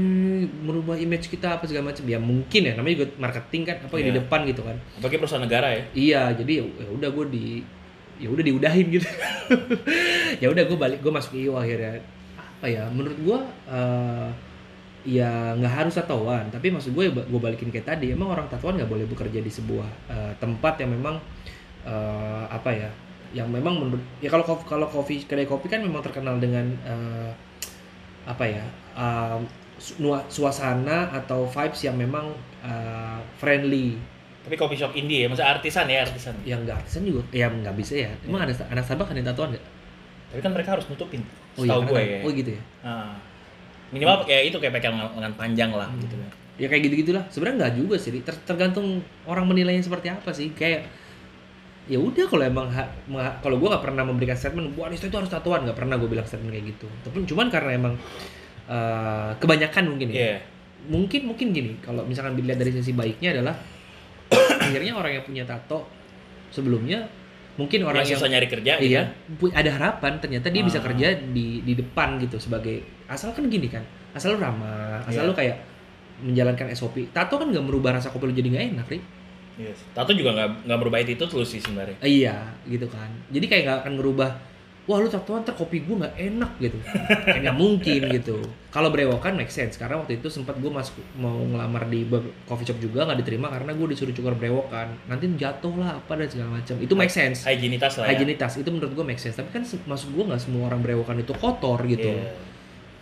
merubah 0.59 0.97
image 0.97 1.29
kita 1.29 1.55
apa 1.55 1.63
segala 1.63 1.87
macam 1.87 2.03
ya 2.03 2.19
mungkin 2.19 2.61
ya 2.61 2.73
namanya 2.73 2.95
juga 2.97 3.07
marketing 3.17 3.63
kan 3.63 3.77
apa 3.79 3.93
di 3.95 4.03
Iya. 4.05 4.19
depan 4.19 4.39
gitu 4.43 4.59
kan 4.59 4.75
Apalagi 4.93 5.15
perusahaan 5.15 5.39
negara 5.41 5.67
ya. 5.71 5.83
iya 5.95 6.21
jadi 6.33 6.51
ya 6.59 6.63
ya 6.83 6.87
udah 6.91 7.09
gue 7.13 7.25
di 7.29 7.45
ya 8.17 8.27
udah 8.27 8.43
diudahin 8.43 8.85
gitu 8.89 9.07
ya 10.41 10.47
udah 10.49 10.63
gue 10.63 10.77
balik 10.77 10.99
gue 10.99 11.07
masuk 11.09 11.31
IO 11.33 11.55
akhirnya 11.55 12.03
apa 12.35 12.65
ya 12.65 12.83
menurut 12.89 13.15
gua 13.21 13.39
eh, 13.67 14.27
ya 15.05 15.53
nggak 15.53 15.69
harus 15.71 15.93
tatoan 15.93 16.49
tapi 16.49 16.67
maksud 16.67 16.91
gue 16.91 17.05
gue 17.07 17.39
balikin 17.39 17.69
kayak 17.69 17.85
tadi 17.87 18.09
emang 18.09 18.25
orang 18.27 18.49
tatoan 18.49 18.73
nggak 18.75 18.89
boleh 18.89 19.05
bekerja 19.05 19.37
di 19.37 19.49
sebuah 19.49 19.85
eh, 20.09 20.33
tempat 20.35 20.81
yang 20.81 20.91
memang 20.91 21.15
eh, 21.85 22.45
apa 22.49 22.69
ya 22.69 22.89
yang 23.31 23.45
memang 23.47 23.75
menurut 23.75 24.01
ya 24.17 24.27
kalau 24.27 24.41
kopi, 24.41 24.63
kalau 24.65 24.87
kopi 24.87 25.21
kedai 25.21 25.45
kopi 25.45 25.67
kan 25.67 25.79
memang 25.79 26.01
terkenal 26.01 26.35
dengan 26.35 26.65
eh, 26.81 27.29
apa 28.25 28.43
ya 28.43 28.65
nua- 29.97 30.25
suasana 30.27 31.13
atau 31.13 31.45
vibes 31.45 31.81
yang 31.83 31.95
memang 31.95 32.33
eh, 32.61 33.19
friendly 33.37 33.93
Tapi 34.41 34.55
coffee 34.55 34.77
shop 34.77 34.93
indie 34.93 35.21
ya, 35.21 35.27
maksudnya 35.27 35.51
artisan 35.51 35.85
ya, 35.85 36.01
artisan. 36.01 36.33
yang 36.41 36.61
nggak 36.61 36.77
artisan 36.79 37.01
juga 37.01 37.21
ya 37.29 37.49
nggak 37.49 37.75
bisa 37.75 37.93
ya 37.99 38.11
emang 38.23 38.41
ada 38.41 38.53
anak 38.67 38.81
Starbucks 38.83 39.09
ada 39.09 39.19
yang 39.19 39.29
tatoan 39.29 39.49
nggak 39.53 39.65
Tapi 40.25 40.41
kan 40.41 40.51
mereka 40.53 40.69
harus 40.73 40.85
nutupin. 40.85 41.21
oh 41.55 41.63
iya 41.63 41.73
gue 41.75 41.85
karena- 41.87 42.05
ya. 42.05 42.19
oh 42.21 42.31
gitu 42.31 42.49
ya 42.51 42.61
Ah. 42.81 43.13
Minimal 43.95 44.27
kayak 44.27 44.43
itu 44.51 44.57
kayak 44.59 44.73
pakai 44.75 44.89
lengan, 44.91 45.33
panjang 45.33 45.71
lah 45.71 45.87
Hmm. 45.87 46.03
gitu 46.03 46.15
kan. 46.15 46.29
ya 46.55 46.71
kayak 46.71 46.87
gitu 46.87 46.95
gitulah 47.03 47.23
sebenarnya 47.27 47.55
nggak 47.63 47.73
juga 47.75 47.95
sih. 47.95 48.11
Ter- 48.19 48.43
tergantung 48.43 48.99
orang 49.23 49.43
menilainya 49.43 49.79
seperti 49.81 50.07
apa 50.07 50.31
sih 50.31 50.51
kayak 50.51 50.87
ya 51.85 51.99
udah 51.99 52.25
kalau 52.25 52.41
emang 52.41 52.65
kalau 53.39 53.55
gue 53.55 53.67
nggak 53.67 53.83
pernah 53.83 54.01
memberikan 54.01 54.33
statement 54.33 54.73
buah 54.73 54.89
itu 54.89 55.05
harus 55.05 55.27
tatoan 55.27 55.63
nggak 55.63 55.77
pernah 55.77 55.95
gue 55.95 56.09
bilang 56.09 56.25
statement 56.25 56.49
kayak 56.49 56.65
gitu 56.73 56.87
tapi 57.03 57.27
cuman 57.27 57.47
karena 57.47 57.71
emang 57.75 57.93
eh, 58.65 59.31
kebanyakan 59.37 59.93
mungkin 59.93 60.07
ya 60.09 60.17
Iya. 60.17 60.37
mungkin 60.89 61.21
mungkin 61.29 61.47
gini 61.53 61.71
kalau 61.79 62.01
misalkan 62.01 62.33
dilihat 62.33 62.57
dari 62.57 62.73
sisi 62.73 62.89
baiknya 62.89 63.37
adalah 63.37 63.53
akhirnya 64.65 64.97
orang 64.97 65.11
yang 65.13 65.25
punya 65.27 65.43
tato 65.45 65.85
sebelumnya 66.49 67.05
mungkin 67.55 67.79
orang 67.81 68.03
Yang 68.03 68.09
yang 68.09 68.19
susah 68.19 68.29
nyari 68.29 68.47
kerja 68.47 68.71
gitu 68.77 68.89
iya 68.89 69.03
pu- 69.31 69.49
ada 69.49 69.69
harapan 69.69 70.19
ternyata 70.19 70.47
dia 70.47 70.59
bisa 70.61 70.79
Ah. 70.79 70.85
kerja 70.85 71.07
di 71.25 71.61
di 71.61 71.73
depan 71.73 72.19
gitu 72.19 72.35
sebagai 72.35 72.79
asal 73.05 73.31
kan 73.31 73.45
gini 73.45 73.67
kan 73.67 73.83
asal 74.11 74.35
lu 74.35 74.39
ramah 74.39 74.99
asal 75.03 75.23
Iya. 75.23 75.29
lu 75.29 75.33
kayak 75.33 75.57
menjalankan 76.17 76.67
SOP 76.71 77.09
tato 77.09 77.35
kan 77.35 77.47
nggak 77.47 77.61
merubah 77.61 77.91
rasa 77.93 78.07
kopi 78.09 78.25
lu 78.25 78.33
jadi 78.33 78.49
nggak 78.49 78.65
enak 78.73 78.87
ri 78.89 78.99
Iya. 79.55 79.71
Tato 79.91 80.11
juga 80.11 80.35
nggak 80.35 80.67
nggak 80.67 80.79
berubah 80.81 80.99
itu 80.99 81.15
terus 81.15 81.47
sih 81.47 81.63
sebenarnya. 81.63 81.95
Iya 82.01 82.35
gitu 82.65 82.87
kan 82.87 83.07
jadi 83.29 83.45
kayak 83.45 83.63
nggak 83.63 83.79
akan 83.81 83.93
ngerubah 83.95 84.29
wah 84.85 85.01
lu 85.01 85.09
tatoan 85.09 85.41
ntar 85.41 85.57
kopi 85.57 85.81
gue 85.81 85.95
nggak 85.97 86.13
enak 86.13 86.51
gitu. 86.61 86.77
Kayak 87.25 87.41
nggak 87.41 87.57
mungkin 87.57 88.01
gitu. 88.13 88.37
Kalau 88.69 88.93
berewokan 88.93 89.33
make 89.33 89.49
sense. 89.49 89.75
Karena 89.75 89.97
waktu 89.97 90.21
itu 90.21 90.29
sempat 90.29 90.55
gue 90.55 90.69
masuk 90.69 90.93
mau 91.17 91.33
ngelamar 91.33 91.89
di 91.89 92.05
coffee 92.45 92.69
shop 92.69 92.77
juga 92.77 93.01
nggak 93.03 93.25
diterima 93.25 93.49
karena 93.49 93.73
gue 93.73 93.87
disuruh 93.89 94.13
cukur 94.13 94.37
berewokan 94.37 94.93
nanti 95.09 95.25
jatuh 95.35 95.73
lah 95.73 95.97
apa 95.97 96.13
dan 96.15 96.29
segala 96.29 96.61
macam. 96.61 96.75
Itu 96.77 96.93
make 96.93 97.09
sense. 97.09 97.49
Higienitas 97.49 97.97
lah 97.97 98.05
ya. 98.05 98.13
Higienitas 98.13 98.61
itu 98.61 98.69
menurut 98.69 98.93
gue 98.93 99.05
make 99.05 99.17
sense. 99.17 99.33
Tapi 99.35 99.49
kan 99.49 99.65
maksud 99.65 100.13
gue 100.13 100.23
nggak 100.23 100.41
semua 100.41 100.69
orang 100.69 100.85
berewokan 100.85 101.17
itu 101.17 101.33
kotor 101.33 101.81
gitu. 101.85 102.13
Iya. 102.13 102.53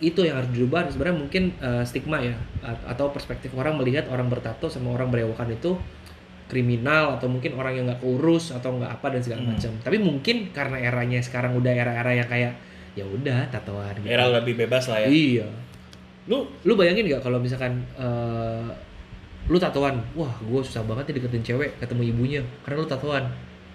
itu 0.02 0.20
yang 0.26 0.36
harus 0.42 0.50
dirubah. 0.52 0.90
Sebenarnya 0.90 1.16
mungkin 1.16 1.42
eh, 1.60 1.84
stigma 1.86 2.18
ya 2.20 2.34
a- 2.60 2.92
atau 2.92 3.08
perspektif 3.08 3.54
orang 3.54 3.78
melihat 3.78 4.04
orang 4.10 4.26
bertato 4.26 4.66
sama 4.68 4.90
orang 4.92 5.08
berewokan 5.08 5.48
itu 5.54 5.78
kriminal 6.54 7.18
atau 7.18 7.26
mungkin 7.26 7.50
orang 7.52 7.74
yang 7.74 7.84
nggak 7.84 7.98
kurus 7.98 8.48
atau 8.48 8.70
nggak 8.72 8.86
apa 8.92 9.06
dan 9.10 9.20
segala 9.20 9.42
Hmm. 9.42 9.50
macam. 9.50 9.72
Tapi 9.82 9.96
mungkin 9.98 10.36
karena 10.48 10.78
eranya 10.78 11.18
sekarang 11.18 11.52
udah 11.52 11.72
era-era 11.74 12.14
yang 12.14 12.24
kayak 12.24 12.54
ya 12.94 13.02
udah 13.02 13.50
tatoan 13.50 13.98
gitu. 13.98 14.06
Era 14.06 14.30
lebih 14.30 14.54
bebas 14.56 14.86
lah 14.86 15.02
ya. 15.02 15.08
iya. 15.10 15.46
Lu? 16.24 16.46
Lu 16.62 16.72
bayangin 16.72 17.04
nggak 17.04 17.20
kalau 17.20 17.36
misalkan 17.36 17.82
eh, 17.94 18.70
lu 19.44 19.58
tatoan? 19.58 19.98
Wah 20.14 20.30
gue 20.38 20.60
susah 20.62 20.80
banget 20.82 21.10
nih 21.10 21.14
deketin 21.18 21.42
cewek 21.44 21.74
ketemu 21.76 22.02
ibunya 22.08 22.40
karena 22.62 22.78
lu 22.78 22.86
tatoan. 22.86 23.26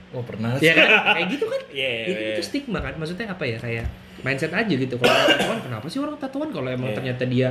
Oh 0.09 0.23
pernah 0.23 0.57
ya 0.57 0.73
kan? 0.73 1.19
Kayak 1.19 1.27
gitu 1.29 1.45
kan? 1.45 1.61
Iya. 1.69 1.89
itu, 2.01 2.11
iya. 2.15 2.29
itu 2.33 2.41
stigma 2.41 2.79
kan? 2.79 2.97
Maksudnya 2.97 3.29
apa 3.29 3.43
ya? 3.43 3.59
Kayak 3.59 3.85
mindset 4.19 4.49
aja 4.49 4.73
gitu. 4.73 4.95
Kalau 4.95 5.13
tatoan 5.27 5.59
kenapa 5.61 5.85
sih 5.85 5.99
orang 5.99 6.17
tatoan? 6.17 6.49
Kalau 6.49 6.65
emang 6.65 6.89
Iya. 6.89 6.97
ternyata 6.97 7.23
dia 7.27 7.49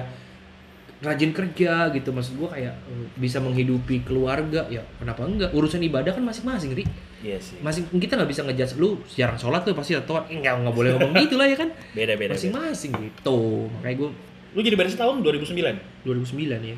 rajin 0.99 1.31
kerja 1.31 1.95
gitu 1.95 2.11
maksud 2.11 2.35
gua 2.35 2.50
kayak 2.50 2.75
eh, 2.75 3.07
bisa 3.14 3.38
menghidupi 3.38 4.02
keluarga 4.02 4.67
ya 4.67 4.83
kenapa 4.99 5.23
enggak 5.23 5.50
urusan 5.55 5.78
ibadah 5.87 6.11
kan 6.11 6.26
masing-masing 6.26 6.75
ri 6.75 6.85
Iya 7.19 7.38
sih. 7.38 7.59
masing 7.59 7.87
kita 7.99 8.14
nggak 8.14 8.31
bisa 8.31 8.43
ngejudge 8.47 8.78
lu 8.78 8.99
jarang 9.11 9.38
sholat 9.38 9.62
tuh 9.62 9.75
pasti 9.75 9.95
tatoan 9.95 10.26
eh, 10.26 10.38
nggak 10.38 10.75
boleh 10.75 10.95
ngomong 10.99 11.14
gitu 11.23 11.38
lah 11.38 11.46
ya 11.46 11.55
kan 11.55 11.70
Beda 11.94 12.14
beda. 12.14 12.35
masing-masing 12.35 12.90
gitu 12.94 13.70
makanya 13.79 13.96
gua 13.99 14.11
Lu 14.57 14.64
jadi 14.64 14.81
barista 14.81 15.05
tahun 15.05 15.20
2009. 15.20 16.09
2009 16.09 16.73
ya 16.73 16.77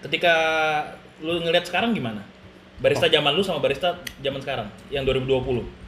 Ketika 0.00 0.32
lu 1.20 1.42
ngeliat 1.42 1.66
sekarang 1.66 1.90
gimana? 1.90 2.22
Barista 2.80 3.10
zaman 3.10 3.34
lu 3.36 3.42
sama 3.42 3.58
barista 3.60 3.98
zaman 4.22 4.40
sekarang 4.40 4.70
yang 4.88 5.04
2020. 5.04 5.79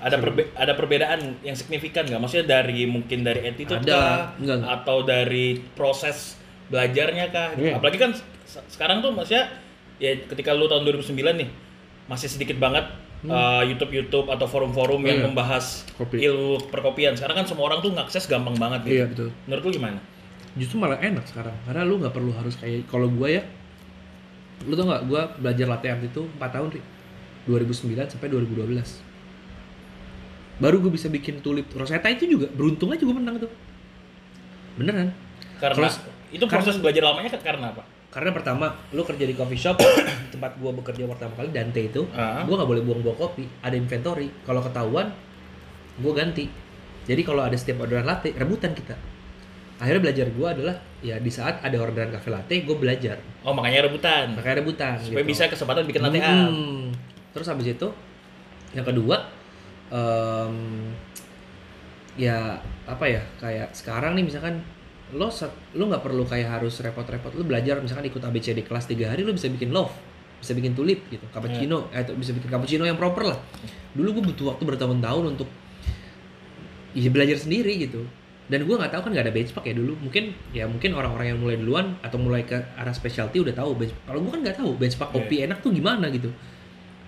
Ada 0.00 0.16
perbe- 0.16 0.48
ada 0.54 0.72
perbedaan 0.72 1.20
yang 1.40 1.52
signifikan 1.52 2.02
nggak? 2.02 2.16
Maksudnya 2.18 2.46
dari 2.58 2.84
mungkin 2.84 3.20
dari 3.20 3.44
attitude 3.44 3.80
Ada. 3.82 3.92
kah? 3.92 4.16
Enggak, 4.36 4.58
atau 4.64 4.96
dari 5.02 5.46
proses 5.70 6.40
belajarnya 6.66 7.28
kah? 7.28 7.52
Iya. 7.52 7.76
Apalagi 7.76 7.98
kan 7.98 8.10
se- 8.42 8.64
sekarang 8.70 8.98
tuh 8.98 9.10
maksudnya 9.10 9.52
ya 9.96 10.16
ketika 10.24 10.50
lu 10.50 10.64
tahun 10.64 10.82
2009 10.82 11.12
nih 11.36 11.48
masih 12.06 12.26
sedikit 12.26 12.56
banget 12.56 12.88
uh, 13.22 13.60
YouTube-YouTube 13.62 14.26
atau 14.26 14.46
forum-forum 14.46 14.98
yang 15.02 15.20
Hmm. 15.20 15.20
Iya. 15.20 15.28
membahas 15.28 15.84
Kopi. 15.92 16.16
ilmu 16.18 16.56
perkopian. 16.66 17.12
Sekarang 17.12 17.36
kan 17.36 17.46
semua 17.46 17.68
orang 17.68 17.78
tuh 17.78 17.92
ngakses 17.92 18.24
gampang 18.24 18.56
banget 18.56 18.80
gitu. 18.82 18.94
iya 18.94 19.04
betul 19.06 19.28
Menurut 19.44 19.62
lu 19.62 19.72
gimana? 19.74 20.00
justru 20.50 20.76
malah 20.76 20.98
enak 20.98 21.22
sekarang 21.24 21.54
karena 21.62 21.84
lu 21.84 21.94
nggak 21.96 22.10
perlu 22.10 22.32
harus 22.32 22.56
kayak 22.56 22.82
kalau 22.86 23.06
gua 23.08 23.30
ya 23.30 23.42
lu 24.60 24.74
tau 24.74 24.82
nggak 24.84 25.02
gua 25.06 25.30
belajar 25.36 25.66
latte 25.68 25.86
art 25.86 26.02
itu 26.02 26.26
4 26.32 26.42
tahun 26.50 26.68
Ri. 26.70 26.80
2009 27.46 27.86
sampai 28.08 28.28
2012 28.28 29.09
baru 30.60 30.76
gue 30.78 30.92
bisa 30.92 31.08
bikin 31.08 31.40
tulip 31.40 31.66
Rosetta 31.70 32.06
itu 32.06 32.28
juga 32.28 32.46
beruntung 32.48 32.88
aja 32.88 33.00
gue 33.00 33.16
menang 33.16 33.36
tuh 33.38 33.50
beneran 34.76 35.08
Karena 35.56 35.76
Terus- 35.76 36.00
itu 36.30 36.44
proses 36.46 36.72
karena- 36.72 36.82
belajar 36.84 37.02
lamanya 37.04 37.30
kan 37.30 37.42
karena 37.42 37.66
apa? 37.70 37.82
karena 38.10 38.30
pertama 38.32 38.66
lu 38.90 39.02
kerja 39.02 39.22
di 39.22 39.32
coffee 39.32 39.54
shop 39.56 39.78
tempat 40.34 40.58
gua 40.58 40.70
bekerja 40.72 41.06
pertama 41.06 41.30
kali 41.32 41.48
Dante 41.48 41.78
itu 41.80 42.02
Ah. 42.10 42.42
gua 42.42 42.58
nggak 42.58 42.70
boleh 42.70 42.82
buang-buang 42.82 43.14
kopi 43.16 43.46
ada 43.60 43.70
inventory 43.72 44.26
kalau 44.42 44.58
ketahuan 44.60 45.14
gua 45.96 46.12
ganti 46.12 46.50
jadi 47.04 47.22
kalau 47.22 47.40
ada 47.40 47.54
setiap 47.54 47.78
orderan 47.80 48.02
latte 48.02 48.32
rebutan 48.32 48.74
kita 48.74 48.98
akhirnya 49.78 50.02
belajar 50.02 50.26
gua 50.28 50.50
adalah 50.50 50.74
ya 50.98 51.16
di 51.16 51.30
saat 51.30 51.62
ada 51.62 51.76
orderan 51.76 52.10
cafe 52.10 52.28
latte 52.28 52.54
gue 52.60 52.74
belajar 52.74 53.16
Oh 53.40 53.54
makanya 53.54 53.86
rebutan. 53.86 54.34
makanya 54.34 54.56
rebutan 54.58 54.98
Supaya 54.98 55.22
gitu. 55.22 55.30
bisa 55.30 55.42
kesempatan 55.46 55.82
bikin 55.84 56.02
latte 56.02 56.18
art. 56.18 56.50
Hmm. 56.50 56.90
terus 57.30 57.46
habis 57.46 57.66
itu 57.68 57.88
yang 58.72 58.84
kedua 58.84 59.22
em, 59.90 60.54
ya 62.18 62.58
apa 62.86 63.04
ya 63.06 63.22
kayak 63.38 63.70
sekarang 63.74 64.18
nih 64.18 64.26
misalkan 64.26 64.62
lo 65.14 65.26
set- 65.30 65.74
lo 65.74 65.90
nggak 65.90 66.02
perlu 66.02 66.22
kayak 66.26 66.58
harus 66.60 66.78
repot-repot 66.82 67.34
lo 67.34 67.42
belajar 67.42 67.82
misalkan 67.82 68.06
ikut 68.06 68.22
ABCD 68.22 68.62
kelas 68.62 68.86
3 68.86 69.10
hari 69.10 69.26
lo 69.26 69.34
bisa 69.34 69.50
bikin 69.50 69.74
love 69.74 69.90
bisa 70.40 70.56
bikin 70.56 70.72
tulip 70.72 71.04
gitu 71.12 71.22
cappuccino 71.30 71.92
eh, 71.92 72.00
atau 72.00 72.16
bisa 72.16 72.32
bikin 72.32 72.48
cappuccino 72.48 72.88
yang 72.88 72.96
proper 72.96 73.28
lah. 73.28 73.38
Dulu 73.92 74.08
gue 74.18 74.24
butuh 74.32 74.56
waktu 74.56 74.64
bertahun-tahun 74.64 75.36
untuk 75.36 75.46
ya 76.96 77.12
belajar 77.12 77.36
sendiri 77.36 77.76
gitu. 77.76 78.08
Dan 78.50 78.66
gue 78.66 78.74
nggak 78.74 78.90
tahu 78.90 79.06
kan 79.06 79.10
nggak 79.14 79.24
ada 79.30 79.34
benchmark 79.36 79.64
ya 79.68 79.76
dulu. 79.76 79.92
Mungkin 80.00 80.32
ya 80.56 80.64
mungkin 80.64 80.96
orang-orang 80.96 81.36
yang 81.36 81.38
mulai 81.44 81.56
duluan 81.60 81.86
atau 82.00 82.16
mulai 82.16 82.42
ke 82.48 82.56
arah 82.56 82.96
specialty 82.96 83.44
udah 83.44 83.52
tahu 83.52 83.76
bench 83.76 83.92
kalau 84.08 84.24
gue 84.24 84.32
kan 84.32 84.40
nggak 84.40 84.56
tahu 84.58 84.80
benchmark 84.80 85.12
kopi 85.12 85.44
enak 85.44 85.60
tuh 85.60 85.70
gimana 85.76 86.08
gitu 86.08 86.32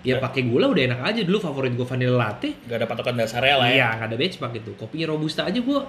ya 0.03 0.19
pakai 0.19 0.45
gula 0.45 0.67
udah 0.67 0.83
enak 0.83 0.99
aja. 1.01 1.21
Dulu 1.23 1.39
favorit 1.39 1.71
gue 1.73 1.87
vanilla 1.87 2.15
latte. 2.19 2.51
Gak 2.67 2.77
ada 2.83 2.87
patokan 2.87 3.15
dasarnya 3.15 3.55
lah 3.57 3.67
ya. 3.67 3.75
iya 3.75 3.87
nggak 3.97 4.07
ada 4.11 4.17
benchmark 4.19 4.51
gitu. 4.59 4.71
Kopinya 4.75 5.07
robusta 5.09 5.47
aja 5.47 5.57
gue 5.57 5.79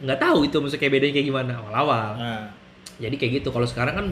nggak 0.00 0.16
tahu 0.16 0.48
itu 0.48 0.56
maksudnya 0.60 0.80
kayak 0.80 0.92
bedanya 0.96 1.14
kayak 1.16 1.26
gimana 1.28 1.52
awal-awal. 1.60 2.10
Nah, 2.16 2.44
jadi 2.96 3.14
kayak 3.16 3.32
gitu. 3.40 3.48
Kalau 3.48 3.64
sekarang 3.64 3.94
kan 3.96 4.06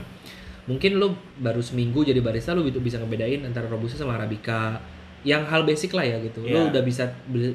mungkin 0.69 1.01
lo 1.01 1.17
baru 1.41 1.61
seminggu 1.61 2.05
jadi 2.05 2.21
barista 2.21 2.53
lo 2.53 2.61
bisa 2.65 3.01
ngebedain 3.01 3.45
antara 3.45 3.69
robusta 3.69 4.01
sama 4.01 4.17
arabica. 4.17 4.81
Yang 5.27 5.43
hal 5.51 5.63
basic 5.67 5.91
lah 5.93 6.07
ya 6.07 6.17
gitu. 6.23 6.41
Lo 6.47 6.69
Iya. 6.69 6.71
udah 6.73 6.83
bisa 6.85 7.05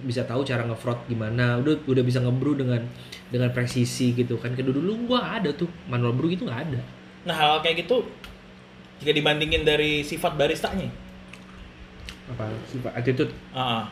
bisa 0.04 0.22
tahu 0.26 0.44
cara 0.44 0.66
ngefrot 0.66 1.06
gimana. 1.08 1.58
Udah 1.58 1.80
udah 1.86 2.04
bisa 2.04 2.20
ngebrew 2.20 2.54
dengan 2.54 2.82
dengan 3.30 3.50
presisi 3.50 4.14
gitu 4.14 4.38
kan. 4.38 4.54
Kedua 4.54 4.78
dulu 4.78 5.10
gua 5.10 5.38
ada 5.38 5.50
tuh. 5.54 5.70
Manual 5.88 6.14
brew 6.14 6.30
gitu 6.30 6.44
nggak 6.46 6.62
ada. 6.70 6.82
Nah 7.24 7.34
hal 7.34 7.62
kayak 7.62 7.88
gitu 7.88 8.04
jika 9.00 9.10
dibandingin 9.12 9.64
dari 9.64 10.04
sifat 10.04 10.36
baristanya. 10.36 10.88
Apa 12.26 12.44
sifat 12.66 12.92
attitude 12.94 13.32
Ah, 13.52 13.60
ah. 13.60 13.84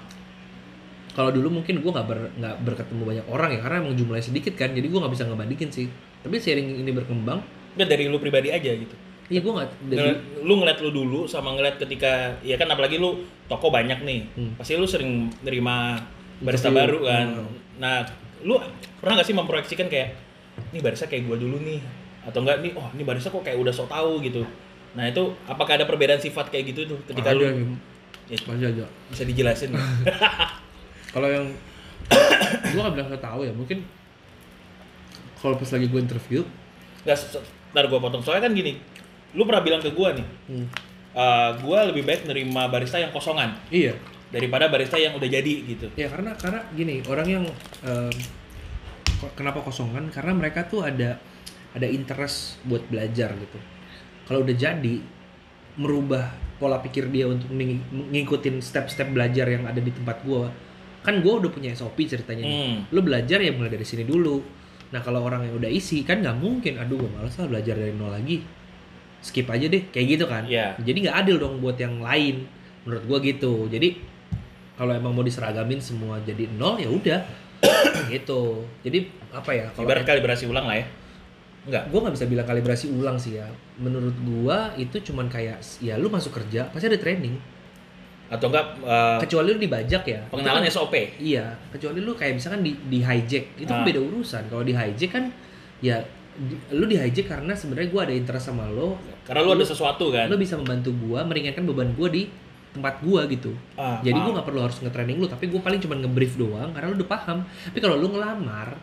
kalau 1.11 1.29
dulu 1.29 1.51
mungkin 1.53 1.79
gua 1.79 1.91
nggak 1.93 2.07
ber, 2.07 2.19
nggak 2.33 2.55
berketemu 2.63 3.01
banyak 3.03 3.25
orang 3.27 3.49
ya 3.51 3.59
karena 3.59 3.77
emang 3.81 3.93
jumlahnya 3.93 4.25
sedikit 4.25 4.53
kan 4.55 4.71
jadi 4.71 4.87
gua 4.87 5.03
nggak 5.03 5.13
bisa 5.13 5.23
ngebandingin 5.25 5.69
sih 5.69 5.87
tapi 6.19 6.35
sering 6.37 6.67
ini 6.77 6.91
berkembang 6.91 7.41
Nggak 7.71 7.87
dari 7.87 8.03
lu 8.05 8.17
pribadi 8.17 8.49
aja 8.49 8.67
gitu. 8.69 8.95
iya 9.27 9.39
gua 9.39 9.59
nggak 9.59 9.69
dari 9.89 10.09
lu 10.39 10.53
ngeliat 10.55 10.79
lu 10.79 10.89
dulu 10.89 11.19
sama 11.23 11.51
ngeliat 11.51 11.75
ketika 11.77 12.35
ya 12.39 12.55
kan 12.55 12.67
apalagi 12.67 12.95
lu 12.95 13.19
toko 13.45 13.67
banyak 13.67 13.99
nih 14.01 14.21
Hmm. 14.31 14.51
pasti 14.55 14.75
lu 14.75 14.85
sering 14.85 15.27
nerima 15.41 15.99
barista 16.39 16.67
Interview. 16.67 16.99
baru 17.03 17.09
kan 17.09 17.27
Hmm. 17.37 17.55
nah 17.77 17.95
lu 18.41 18.57
pernah 18.97 19.19
gak 19.19 19.27
sih 19.27 19.33
memproyeksikan 19.33 19.85
kayak 19.85 20.15
ini 20.69 20.79
barista 20.79 21.05
kayak 21.05 21.25
gua 21.25 21.35
dulu 21.35 21.59
nih 21.59 21.79
atau 22.21 22.39
enggak 22.39 22.57
nih 22.59 22.71
oh 22.73 22.87
ini 22.89 23.03
barista 23.03 23.27
kok 23.27 23.41
kayak 23.41 23.57
udah 23.57 23.69
sok 23.69 23.87
tahu 23.87 24.21
gitu 24.21 24.41
nah 24.91 25.05
itu 25.05 25.21
apakah 25.45 25.73
ada 25.73 25.83
perbedaan 25.83 26.19
sifat 26.19 26.47
kayak 26.47 26.69
gitu 26.69 26.83
tuh 26.85 26.99
ketika 27.05 27.31
ada 27.31 27.37
lu 27.37 27.43
yang 27.45 27.59
ya, 28.31 28.37
masih 28.47 28.67
ada 28.71 28.87
bisa 29.11 29.23
dijelasin. 29.27 29.75
Kalau 31.13 31.27
yang 31.27 31.45
gue 32.71 32.79
gak 32.79 32.95
bilang 32.95 33.09
gak 33.11 33.23
tahu 33.23 33.43
ya 33.43 33.51
mungkin 33.51 33.83
kalau 35.41 35.57
pas 35.57 35.65
lagi 35.73 35.89
gue 35.89 35.97
interview. 35.97 36.41
Nggak, 37.01 37.17
ntar 37.73 37.89
gue 37.89 37.97
potong. 37.97 38.21
Soalnya 38.21 38.45
kan 38.45 38.53
gini, 38.53 38.77
lu 39.33 39.41
pernah 39.49 39.65
bilang 39.65 39.81
ke 39.81 39.89
gue 39.89 40.09
nih, 40.21 40.27
hmm, 40.53 40.65
eh 41.17 41.49
gue 41.57 41.79
lebih 41.89 42.03
baik 42.05 42.29
nerima 42.29 42.69
barista 42.69 43.01
yang 43.01 43.09
kosongan 43.09 43.57
iya. 43.73 43.97
daripada 44.29 44.69
barista 44.69 45.01
yang 45.01 45.17
udah 45.17 45.25
jadi 45.25 45.53
gitu. 45.65 45.89
ya 45.97 46.07
karena 46.07 46.37
karena 46.37 46.61
gini 46.77 47.01
orang 47.09 47.27
yang 47.27 47.43
ko- 49.17 49.33
kenapa 49.33 49.65
kosongan? 49.65 50.13
Karena 50.13 50.37
mereka 50.37 50.69
tuh 50.69 50.85
ada 50.85 51.17
ada 51.73 51.87
interest 51.89 52.61
buat 52.69 52.85
belajar 52.85 53.33
gitu. 53.33 53.59
Kalau 54.29 54.45
udah 54.45 54.55
jadi 54.55 54.95
merubah 55.81 56.50
pola 56.61 56.77
pikir 56.77 57.09
dia 57.09 57.25
untuk 57.25 57.49
ng- 57.49 57.81
ngikutin 58.13 58.61
step-step 58.61 59.09
belajar 59.09 59.49
yang 59.49 59.65
ada 59.65 59.81
di 59.81 59.89
tempat 59.89 60.21
gua 60.21 60.53
kan 61.01 61.17
gua 61.19 61.41
udah 61.41 61.49
punya 61.49 61.73
SOP 61.73 62.05
ceritanya 62.05 62.45
nih. 62.45 62.53
Hmm. 62.53 62.77
lu 62.93 63.01
belajar 63.01 63.41
ya 63.41 63.49
mulai 63.49 63.73
dari 63.73 63.81
sini 63.81 64.05
dulu 64.05 64.37
nah 64.93 65.01
kalau 65.01 65.25
orang 65.25 65.49
yang 65.49 65.57
udah 65.57 65.71
isi 65.71 66.05
kan 66.05 66.21
nggak 66.21 66.37
mungkin 66.37 66.77
aduh 66.77 66.99
gue 66.99 67.09
males 67.09 67.33
lah 67.33 67.47
belajar 67.47 67.73
dari 67.73 67.95
nol 67.95 68.11
lagi 68.11 68.43
skip 69.17 69.47
aja 69.47 69.65
deh 69.65 69.89
kayak 69.89 70.05
gitu 70.13 70.25
kan 70.29 70.43
Iya. 70.45 70.77
jadi 70.77 71.09
nggak 71.09 71.17
adil 71.17 71.35
dong 71.39 71.57
buat 71.57 71.79
yang 71.79 71.97
lain 71.97 72.45
menurut 72.85 73.03
gua 73.07 73.17
gitu 73.17 73.65
jadi 73.65 73.97
kalau 74.77 74.93
emang 74.93 75.15
mau 75.15 75.25
diseragamin 75.25 75.81
semua 75.81 76.21
jadi 76.21 76.45
nol 76.53 76.77
ya 76.77 76.89
udah 76.91 77.19
gitu 78.13 78.65
jadi 78.83 79.09
apa 79.31 79.49
ya 79.49 79.65
kalau 79.73 79.87
kalibrasi 80.03 80.45
ulang 80.45 80.65
lah 80.65 80.77
ya. 80.77 80.85
Enggak. 81.61 81.83
gue 81.85 81.99
nggak 81.99 82.15
bisa 82.15 82.25
bilang 82.25 82.43
kalibrasi 82.43 82.89
ulang 82.89 83.15
sih 83.15 83.37
ya 83.37 83.45
menurut 83.77 84.17
gua 84.19 84.73
itu 84.75 84.97
cuman 85.03 85.27
kayak 85.27 85.61
ya 85.77 85.93
lu 85.93 86.07
masuk 86.07 86.33
kerja 86.33 86.65
pasti 86.67 86.85
ada 86.85 86.97
training 86.97 87.37
Atau 88.27 88.47
enggak 88.47 88.79
eh, 88.79 89.17
kecuali 89.19 89.51
lu 89.51 89.59
dibajak 89.59 90.03
ya 90.03 90.21
pengenalan 90.27 90.63
kan- 90.63 90.71
SOP. 90.71 90.95
iya 91.17 91.51
kecuali 91.69 91.99
lu 91.99 92.11
kayak 92.11 92.33
misalkan 92.33 92.61
di 92.61 92.73
di 92.81 92.99
hijack 92.99 93.45
itu 93.55 93.67
kan 93.67 93.81
Ah. 93.81 93.85
beda 93.85 93.99
urusan 93.99 94.43
kalau 94.47 94.63
di 94.63 94.71
hijack 94.71 95.11
kan 95.11 95.29
ya 95.79 96.01
di- 96.33 96.57
lu 96.71 96.85
di 96.85 96.95
hijack 96.95 97.27
karena 97.29 97.51
sebenarnya 97.51 97.89
gua 97.89 98.01
ada 98.03 98.15
interest 98.15 98.47
sama 98.47 98.65
lo 98.65 98.97
Karena 99.21 99.43
lu 99.43 99.51
ada 99.53 99.61
sesuatu 99.63 100.09
kan. 100.09 100.25
lo 100.25 100.35
bisa 100.35 100.55
membantu 100.55 100.89
gua 100.97 101.21
meringankan 101.21 101.61
beban 101.63 101.91
gua 101.91 102.07
di 102.07 102.25
tempat 102.71 103.03
gua 103.03 103.27
gitu 103.27 103.51
Ah, 103.75 103.99
jadi 103.99 104.15
paham. 104.15 104.25
gua 104.25 104.33
nggak 104.33 104.47
perlu 104.47 104.61
harus 104.63 104.77
nge-training 104.79 105.17
lu 105.19 105.27
tapi 105.27 105.45
gua 105.45 105.59
paling 105.59 105.77
cuma 105.77 105.93
nge-brief 105.95 106.33
doang 106.35 106.71
karena 106.71 106.87
lu 106.87 106.95
udah 106.95 107.09
paham 107.11 107.37
tapi 107.43 107.77
kalau 107.77 107.99
lu 107.99 108.07
ngelamar 108.09 108.79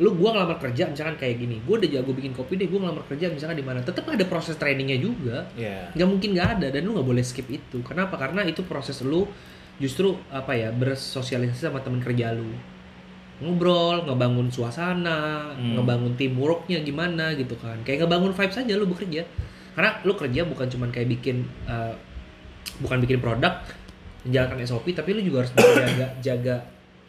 lu 0.00 0.16
gua 0.16 0.32
ngelamar 0.32 0.56
kerja 0.58 0.88
misalkan 0.88 1.14
kayak 1.14 1.36
gini. 1.36 1.60
Gua 1.62 1.76
udah 1.76 1.90
jago 1.92 2.10
bikin 2.10 2.32
kopi 2.32 2.56
deh 2.56 2.66
gua 2.66 2.88
ngelamar 2.88 3.04
kerja 3.04 3.28
misalkan 3.28 3.60
di 3.60 3.64
mana. 3.64 3.84
Tetap 3.84 4.08
ada 4.08 4.24
proses 4.24 4.56
trainingnya 4.56 4.96
juga. 4.96 5.44
Iya. 5.54 5.92
nggak 5.92 6.08
mungkin 6.08 6.28
nggak 6.32 6.48
ada 6.56 6.66
dan 6.72 6.80
lu 6.82 6.96
nggak 6.96 7.04
boleh 7.06 7.20
skip 7.20 7.44
itu. 7.46 7.84
Kenapa? 7.84 8.16
Karena 8.16 8.40
itu 8.42 8.64
proses 8.64 8.96
lu 9.04 9.28
justru 9.76 10.12
apa 10.28 10.52
ya 10.52 10.72
bersosialisasi 10.72 11.68
sama 11.68 11.84
teman 11.84 12.00
kerja 12.00 12.32
lu. 12.32 12.48
Ngobrol 13.40 14.04
ngebangun 14.04 14.52
suasana 14.52 15.52
Hmm. 15.56 15.76
ngebangun 15.76 16.12
teamworknya 16.16 16.80
gimana 16.80 17.32
gitu 17.32 17.56
kan. 17.56 17.80
Kayak 17.84 18.04
ngebangun 18.04 18.32
vibes 18.32 18.56
aja 18.56 18.72
lu 18.76 18.84
bekerja. 18.84 19.24
Karena 19.72 19.96
lu 20.04 20.12
kerja 20.12 20.44
bukan 20.44 20.68
cuman 20.68 20.88
kayak 20.88 21.08
bikin 21.08 21.44
eh, 21.64 21.94
bukan 22.80 23.00
bikin 23.00 23.20
produk 23.20 23.60
menjalankan 24.24 24.60
SOP 24.64 24.92
tapi 24.92 25.16
lu 25.16 25.24
juga 25.24 25.44
harus 25.44 25.52
jaga 25.56 26.06
jaga 26.20 26.56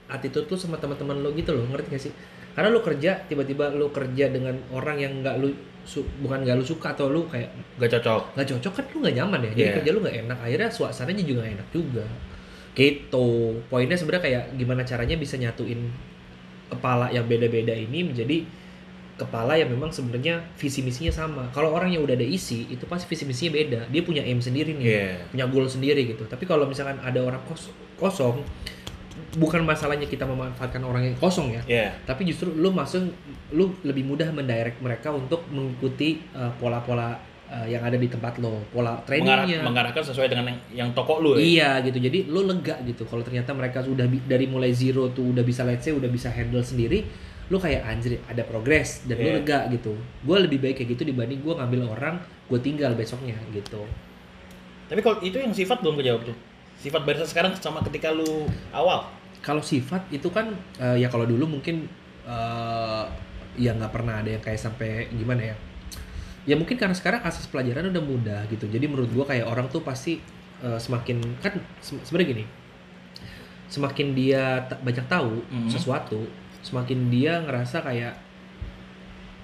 attitude 0.08 0.48
lu 0.48 0.56
sama 0.56 0.76
teman-teman 0.76 1.20
lu 1.20 1.36
gitu 1.36 1.52
loh. 1.52 1.68
Ngerti 1.68 1.88
gak 1.90 2.00
sih 2.02 2.14
karena 2.52 2.68
lu 2.68 2.80
kerja 2.80 3.12
tiba-tiba 3.26 3.72
lu 3.72 3.88
kerja 3.90 4.28
dengan 4.28 4.54
orang 4.70 4.98
yang 4.98 5.14
nggak 5.20 5.36
lu 5.38 5.50
su- 5.82 6.06
bukan 6.20 6.42
nggak 6.42 6.56
lu 6.56 6.64
suka 6.64 6.92
atau 6.92 7.08
lu 7.08 7.26
kayak 7.26 7.50
Gak 7.76 7.90
cocok. 7.96 8.36
nggak 8.36 8.48
cocok 8.50 8.74
kan 8.74 8.86
lu 8.88 8.98
nggak 9.02 9.16
nyaman 9.16 9.40
ya 9.42 9.52
jadi 9.52 9.62
Iya. 9.64 9.76
kerja 9.78 9.90
lu 9.92 10.00
nggak 10.00 10.18
enak 10.22 10.38
akhirnya 10.40 10.70
suasananya 10.70 11.24
juga 11.24 11.40
nggak 11.42 11.56
enak 11.56 11.70
juga 11.70 12.06
gitu 12.72 13.28
poinnya 13.68 13.94
sebenarnya 13.94 14.24
kayak 14.24 14.44
gimana 14.56 14.82
caranya 14.82 15.16
bisa 15.16 15.36
nyatuin 15.36 15.92
kepala 16.68 17.10
yang 17.10 17.26
beda-beda 17.26 17.74
ini 17.74 18.00
menjadi 18.06 18.48
kepala 19.18 19.54
yang 19.54 19.68
memang 19.68 19.92
sebenarnya 19.92 20.40
visi 20.56 20.82
misinya 20.82 21.12
sama 21.12 21.44
kalau 21.50 21.70
orang 21.70 21.90
yang 21.90 22.02
udah 22.02 22.16
ada 22.16 22.24
isi 22.24 22.66
itu 22.66 22.84
pasti 22.86 23.06
visi 23.06 23.24
misinya 23.24 23.52
beda 23.54 23.80
dia 23.88 24.02
punya 24.02 24.22
aim 24.22 24.40
sendiri 24.40 24.72
nih 24.74 24.86
Iya. 24.88 25.10
punya 25.30 25.46
goal 25.46 25.68
sendiri 25.68 26.02
gitu 26.06 26.24
tapi 26.26 26.44
kalau 26.44 26.64
misalkan 26.64 26.98
ada 26.98 27.20
orang 27.20 27.44
kos- 27.44 27.70
kosong 27.96 28.40
bukan 29.34 29.62
masalahnya 29.62 30.06
kita 30.06 30.24
memanfaatkan 30.24 30.82
orang 30.82 31.04
yang 31.04 31.16
kosong 31.16 31.52
ya 31.52 31.62
Iya. 31.64 31.90
tapi 32.04 32.24
justru 32.24 32.52
lu 32.52 32.70
masuk 32.70 33.12
lu 33.52 33.76
lebih 33.82 34.04
mudah 34.04 34.28
mendirect 34.30 34.80
mereka 34.80 35.10
untuk 35.10 35.44
mengikuti 35.48 36.20
uh, 36.32 36.52
pola-pola 36.56 37.16
uh, 37.48 37.64
yang 37.66 37.80
ada 37.80 37.96
di 37.96 38.08
tempat 38.08 38.38
lo 38.38 38.64
pola 38.70 39.00
Mengarah, 39.00 39.04
trainingnya 39.04 39.60
mengarahkan 39.62 40.04
sesuai 40.04 40.28
dengan 40.28 40.46
yang, 40.48 40.60
yang 40.72 40.90
toko 40.92 41.20
lu 41.20 41.36
ya. 41.36 41.40
iya 41.40 41.70
gitu 41.82 41.98
jadi 41.98 42.28
lu 42.28 42.44
lega 42.44 42.80
gitu 42.82 43.04
kalau 43.04 43.20
ternyata 43.22 43.52
mereka 43.52 43.80
sudah 43.80 44.04
dari 44.08 44.46
mulai 44.46 44.72
zero 44.72 45.12
tuh 45.12 45.32
udah 45.32 45.42
bisa 45.42 45.64
let's 45.64 45.84
say 45.84 45.92
udah 45.92 46.08
bisa 46.08 46.28
handle 46.28 46.60
sendiri 46.62 47.04
lu 47.48 47.60
kayak 47.60 47.84
anjir 47.84 48.16
ada 48.26 48.44
progres 48.44 49.04
dan 49.04 49.16
lu 49.16 49.28
Iya. 49.28 49.36
lega 49.38 49.60
gitu 49.70 49.92
gue 49.98 50.38
lebih 50.40 50.60
baik 50.60 50.76
kayak 50.78 50.96
gitu 50.96 51.04
dibanding 51.04 51.40
gue 51.40 51.52
ngambil 51.52 51.84
orang 51.90 52.16
gue 52.48 52.60
tinggal 52.60 52.96
besoknya 52.96 53.36
gitu 53.52 53.84
Tapi 54.88 55.00
kalau 55.00 55.20
itu 55.20 55.36
yang 55.36 55.56
sifat 55.56 55.80
belum 55.80 55.96
kejawab 55.96 56.28
tuh. 56.28 56.36
Sifat 56.82 57.02
barista 57.02 57.24
sekarang 57.24 57.54
sama 57.56 57.80
ketika 57.82 58.10
lu 58.10 58.50
awal. 58.72 59.06
kalau 59.40 59.58
sifat 59.58 60.06
itu 60.10 60.30
kan 60.30 60.50
eh, 60.78 60.98
ya 60.98 61.08
kalau 61.08 61.26
dulu 61.26 61.46
mungkin 61.48 61.90
eh, 62.24 63.04
ya 63.58 63.74
nggak 63.74 63.90
pernah 63.90 64.22
ada 64.22 64.30
yang 64.30 64.40
kayak 64.40 64.58
sampai 64.60 65.10
gimana 65.12 65.42
ya 65.44 65.56
ya 66.42 66.54
mungkin 66.54 66.74
karena 66.74 66.94
sekarang 66.94 67.22
akses 67.22 67.46
pelajaran 67.46 67.90
udah 67.90 68.02
mudah 68.02 68.40
gitu 68.48 68.66
jadi 68.66 68.86
menurut 68.86 69.10
gua 69.10 69.26
kayak 69.26 69.46
orang 69.46 69.66
tuh 69.68 69.82
pasti 69.82 70.22
eh, 70.60 70.78
semakin 70.78 71.22
kan 71.38 71.58
se- 71.78 71.98
sebenarnya 72.02 72.30
gini 72.32 72.46
semakin 73.66 74.08
dia 74.14 74.62
banyak 74.78 75.06
tahu 75.08 75.42
Mhm. 75.48 75.70
sesuatu 75.70 76.22
semakin 76.62 77.10
dia 77.10 77.42
ngerasa 77.42 77.82
kayak 77.82 78.14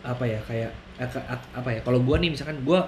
apa 0.04 0.23
ya 0.23 0.39
kayak 0.41 0.71
apa 1.54 1.69
ya 1.69 1.82
kalau 1.82 2.00
gua 2.00 2.17
nih 2.17 2.30
misalkan 2.30 2.62
gua 2.62 2.86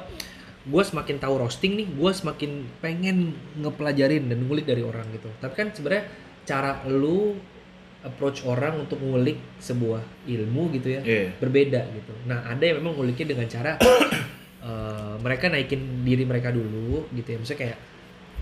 gua 0.69 0.81
semakin 0.81 1.17
tahu 1.17 1.35
roasting 1.37 1.73
nih 1.75 1.87
gua 1.91 2.11
semakin 2.11 2.63
pengen 2.79 3.33
ngepelajarin 3.57 4.25
dan 4.25 4.39
ngulik 4.41 4.63
dari 4.63 4.81
orang 4.81 5.05
gitu. 5.11 5.27
Tapi 5.37 5.53
kan 5.53 5.67
sebenarnya 5.69 6.05
cara 6.45 6.85
lu 6.85 7.35
approach 7.99 8.47
orang 8.47 8.79
untuk 8.79 8.95
ngulik 8.97 9.35
sebuah 9.59 9.99
ilmu 10.23 10.71
gitu 10.71 10.87
ya 10.89 11.01
Iya. 11.03 11.35
berbeda 11.35 11.81
gitu. 11.91 12.13
Nah 12.25 12.47
ada 12.47 12.63
yang 12.63 12.79
memang 12.79 12.95
nguliknya 12.95 13.27
dengan 13.29 13.45
cara 13.45 13.75
eh, 14.69 15.13
mereka 15.19 15.49
naikin 15.49 16.03
diri 16.03 16.23
mereka 16.23 16.49
dulu 16.49 17.07
gitu 17.11 17.27
ya. 17.27 17.37
Misalnya 17.37 17.59
kayak 17.59 17.77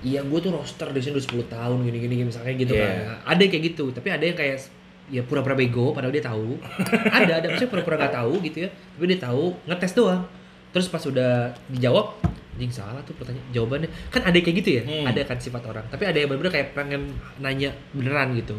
iya 0.06 0.22
gue 0.22 0.40
tuh 0.40 0.54
roster 0.54 0.94
di 0.94 1.02
sini 1.02 1.18
udah 1.18 1.26
10 1.26 1.50
tahun 1.50 1.78
gini 1.84 1.98
gini 1.98 2.16
misalnya 2.24 2.54
gitu 2.54 2.74
Iya. 2.74 2.86
kan. 2.86 2.94
Ada 3.34 3.40
yang 3.42 3.52
kayak 3.52 3.66
gitu 3.66 3.86
tapi 3.90 4.08
ada 4.10 4.24
yang 4.24 4.38
kayak 4.38 4.58
ya 5.08 5.22
pura-pura 5.24 5.56
bego 5.56 5.90
padahal 5.90 6.12
dia 6.12 6.22
tahu. 6.22 6.60
Ada 7.18 7.40
ada 7.40 7.46
maksudnya 7.48 7.72
pura-pura 7.72 7.96
nggak 7.98 8.14
tahu 8.14 8.34
gitu 8.44 8.58
ya 8.68 8.70
tapi 8.70 9.06
dia 9.08 9.20
tahu 9.20 9.56
ngetes 9.66 9.94
doang 9.96 10.22
terus 10.72 10.88
pas 10.88 11.02
udah 11.02 11.52
dijawab 11.72 12.20
anjing 12.58 12.74
salah 12.74 13.02
tuh 13.06 13.14
pertanyaan 13.14 13.46
jawabannya. 13.54 13.90
Kan 14.10 14.26
ada 14.26 14.34
kayak 14.34 14.56
gitu 14.66 14.70
ya? 14.78 14.84
Hmm. 14.84 15.06
ada 15.06 15.22
kan 15.24 15.38
sifat 15.38 15.62
orang. 15.70 15.86
Tapi 15.94 16.04
ada 16.10 16.18
yang 16.18 16.28
bener-bener 16.34 16.54
kayak 16.58 16.68
pengen 16.74 17.14
nanya 17.38 17.70
beneran 17.94 18.34
gitu. 18.34 18.58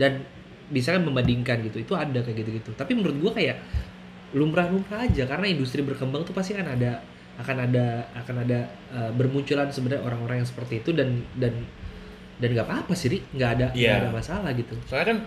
Dan 0.00 0.24
bisa 0.72 0.96
kan 0.96 1.04
membandingkan 1.04 1.60
gitu. 1.68 1.84
Itu 1.84 1.92
ada 1.92 2.16
kayak 2.24 2.42
gitu-gitu. 2.42 2.72
Tapi 2.72 2.96
menurut 2.96 3.16
gua 3.20 3.32
kayak 3.36 3.60
lumrah-lumrah 4.32 5.04
aja. 5.04 5.28
Karena 5.28 5.46
industri 5.46 5.84
berkembang 5.84 6.24
tuh 6.24 6.32
pasti 6.32 6.56
kan 6.56 6.64
ada 6.66 7.04
akan 7.36 7.56
ada 7.68 8.08
akan 8.16 8.36
ada 8.48 8.58
uh, 8.96 9.10
bermunculan 9.12 9.68
sebenarnya 9.68 10.00
orang-orang 10.00 10.40
yang 10.40 10.48
seperti 10.48 10.80
itu. 10.80 10.90
Dan 10.96 11.20
dan 11.36 11.52
dan 12.36 12.48
nggak 12.52 12.66
apa-apa 12.68 12.92
sih 12.92 13.20
nggak 13.32 13.50
ada 13.60 13.66
nggak 13.72 13.80
Iya. 13.80 14.00
ada 14.00 14.10
masalah 14.12 14.50
gitu. 14.56 14.72
Soalnya 14.88 15.06
kan 15.12 15.18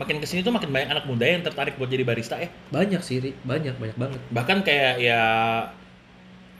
makin 0.00 0.16
ke 0.16 0.24
sini 0.24 0.40
tuh 0.40 0.50
makin 0.50 0.68
banyak 0.68 0.88
anak 0.88 1.04
muda 1.04 1.22
yang 1.22 1.42
tertarik 1.42 1.76
buat 1.76 1.86
jadi 1.86 2.00
barista 2.02 2.34
ya. 2.34 2.48
banyak 2.68 2.98
sih 2.98 3.20
Ri. 3.20 3.30
banyak 3.42 3.76
banyak 3.76 3.94
banget 3.94 4.20
Bahkan 4.30 4.58
kayak 4.62 4.96
ya 4.98 5.20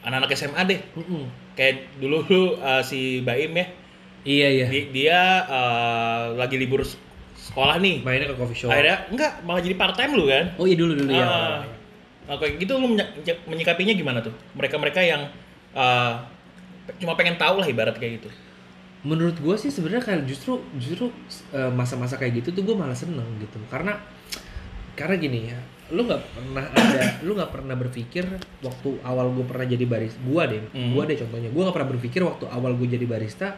anak-anak 0.01 0.33
SMA 0.35 0.61
deh. 0.67 0.81
Mm-mm. 0.95 1.25
Kayak 1.53 1.89
dulu 1.97 2.21
lu 2.23 2.43
uh, 2.55 2.81
si 2.81 3.21
Baim 3.21 3.53
ya. 3.53 3.67
iya 4.23 4.49
iya 4.51 4.67
Di- 4.69 4.89
dia 4.91 5.19
uh, 5.45 6.33
lagi 6.35 6.55
libur 6.55 6.85
sekolah 7.35 7.77
nih. 7.79 8.01
mainnya 8.01 8.29
ke 8.29 8.37
coffee 8.37 8.57
shop 8.59 8.69
Akhirnya 8.69 9.09
enggak 9.09 9.33
malah 9.43 9.61
jadi 9.61 9.75
part 9.75 9.97
time 9.97 10.13
lu 10.13 10.25
kan. 10.25 10.53
oh 10.57 10.65
iya 10.65 10.77
dulu 10.77 10.93
dulu 10.95 11.11
ya 11.11 11.25
Ah. 11.25 11.61
Nah, 12.23 12.37
kayak 12.37 12.61
gitu 12.61 12.77
lu 12.77 12.95
menyikapinya 13.45 13.91
gimana 13.91 14.21
tuh? 14.21 14.31
Mereka-mereka 14.55 15.01
yang 15.01 15.27
uh, 15.73 16.23
cuma 16.97 17.13
pengen 17.13 17.35
tahu 17.35 17.59
lah 17.59 17.67
ibarat 17.67 17.97
kayak 17.97 18.21
gitu. 18.21 18.29
Menurut 19.01 19.37
gue 19.41 19.57
sih 19.57 19.73
sebenarnya 19.73 20.05
kayak 20.05 20.29
justru 20.29 20.61
justru 20.77 21.09
eh, 21.53 21.73
masa-masa 21.73 22.21
kayak 22.21 22.45
gitu 22.45 22.53
tuh 22.53 22.63
gue 22.69 22.77
malah 22.77 22.97
seneng 22.97 23.27
gitu. 23.41 23.57
Karena 23.73 23.97
karena 24.93 25.17
gini 25.17 25.49
ya 25.49 25.59
lu 25.91 26.07
nggak 26.07 26.23
pernah 26.23 26.65
ada 26.71 27.03
lu 27.27 27.35
nggak 27.35 27.51
pernah 27.51 27.75
berpikir 27.75 28.23
waktu 28.63 28.89
awal 29.03 29.33
gue 29.35 29.43
pernah 29.43 29.67
jadi 29.67 29.83
barista 29.89 30.21
gue 30.23 30.43
deh 30.47 30.61
Hmm. 30.71 30.95
gue 30.95 31.03
deh 31.03 31.17
contohnya 31.19 31.51
gue 31.51 31.63
nggak 31.67 31.75
pernah 31.75 31.91
berpikir 31.91 32.21
waktu 32.23 32.45
awal 32.47 32.73
gue 32.79 32.87
jadi 32.87 33.07
barista 33.11 33.49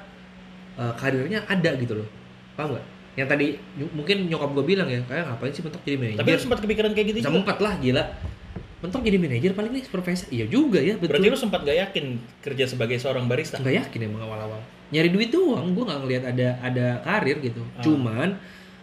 eh, 0.78 0.92
karirnya 0.96 1.44
ada 1.50 1.70
gitu 1.76 1.98
loh. 2.00 2.08
Paham 2.56 2.78
gak 2.78 2.86
yang 3.12 3.28
tadi 3.28 3.60
mungkin 3.92 4.24
nyokap 4.24 4.56
gue 4.56 4.64
bilang 4.64 4.88
ya 4.88 5.04
kayak 5.04 5.28
ngapain 5.28 5.52
sih 5.52 5.60
mentok 5.60 5.84
jadi 5.84 5.96
manajer? 6.00 6.18
Tapi 6.24 6.28
lu 6.32 6.40
sempat 6.40 6.58
kepikiran 6.64 6.90
kayak 6.96 7.06
gitu 7.12 7.18
sempat 7.28 7.58
lah 7.60 7.74
gila 7.76 8.04
mentok 8.82 9.00
jadi 9.00 9.14
manajer 9.16 9.54
paling 9.54 9.70
nih 9.70 9.84
supervisor 9.86 10.26
iya 10.28 10.44
juga 10.44 10.76
ya 10.76 10.98
betul 10.98 11.14
Berarti 11.14 11.30
lu 11.30 11.38
sempat 11.38 11.62
gak 11.62 11.78
yakin 11.78 12.04
kerja 12.42 12.64
sebagai 12.66 12.98
seorang 12.98 13.30
barista? 13.30 13.56
nggak 13.56 13.86
yakin 13.86 14.10
emang 14.10 14.22
awal-awal 14.22 14.58
nyari 14.90 15.08
duit 15.08 15.30
doang 15.30 15.70
gue 15.70 15.84
nggak 15.86 16.00
ngelihat 16.02 16.24
ada 16.28 16.48
ada 16.60 16.86
karir 17.00 17.38
gitu 17.38 17.62
Ah. 17.72 17.80
cuman 17.80 18.28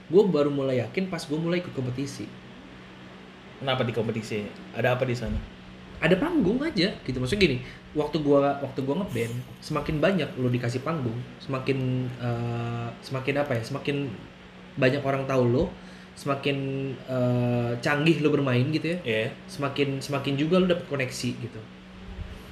gue 0.07 0.23
baru 0.25 0.49
mulai 0.49 0.79
yakin 0.79 1.05
pas 1.05 1.19
gue 1.19 1.35
mulai 1.35 1.59
ikut 1.59 1.71
kompetisi 1.71 2.25
Kenapa 3.59 3.83
di 3.83 3.91
kompetisi? 3.91 4.39
Ada 4.71 4.95
apa 4.95 5.03
di 5.03 5.11
sana? 5.13 5.35
ada 5.99 6.15
panggung 6.15 6.63
aja 6.63 6.95
gitu 7.03 7.19
maksudnya 7.19 7.43
gini 7.43 7.57
waktu 7.91 8.23
gua 8.23 8.55
waktu 8.63 8.87
gua 8.87 9.03
ngeband 9.03 9.35
semakin 9.59 9.99
banyak 9.99 10.29
lo 10.39 10.47
dikasih 10.47 10.79
panggung 10.79 11.19
semakin 11.43 12.07
eh, 12.15 12.87
semakin 13.03 13.35
apa 13.35 13.59
ya 13.59 13.63
semakin 13.67 14.07
banyak 14.79 15.03
orang 15.03 15.27
tahu 15.27 15.43
lo 15.51 15.67
semakin 16.15 16.55
eh, 17.03 17.58
canggih 17.79 18.19
lo 18.23 18.29
bermain 18.31 18.63
gitu 18.71 18.95
ya. 18.95 18.97
Iya. 19.03 19.27
semakin 19.49 19.99
semakin 19.99 20.33
juga 20.35 20.61
lo 20.61 20.67
dapet 20.69 20.85
koneksi 20.87 21.29
gitu. 21.39 21.59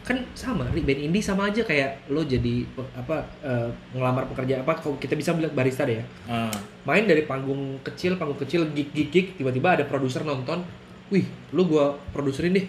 Kan 0.08 0.24
sama 0.34 0.64
band 0.72 1.02
indie 1.04 1.20
sama 1.20 1.52
aja 1.52 1.68
kayak 1.68 2.08
lo 2.08 2.24
jadi 2.24 2.64
apa 2.96 3.28
eh, 3.44 3.70
ngelamar 3.92 4.28
pekerjaan 4.32 4.64
apa 4.64 4.80
kalau 4.80 4.96
kita 4.96 5.14
bisa 5.20 5.36
bilang 5.36 5.52
barista 5.52 5.84
deh 5.84 6.00
ya. 6.00 6.06
Ah. 6.28 6.54
main 6.88 7.04
dari 7.04 7.28
panggung 7.28 7.84
kecil 7.84 8.16
panggung 8.16 8.40
kecil 8.40 8.72
gig 8.72 8.96
gig 8.96 9.10
gig 9.12 9.28
tiba-tiba 9.36 9.76
ada 9.76 9.84
produser 9.84 10.24
nonton 10.24 10.64
wih 11.12 11.28
lu 11.52 11.68
gua 11.68 12.00
produserin 12.16 12.56
deh. 12.56 12.68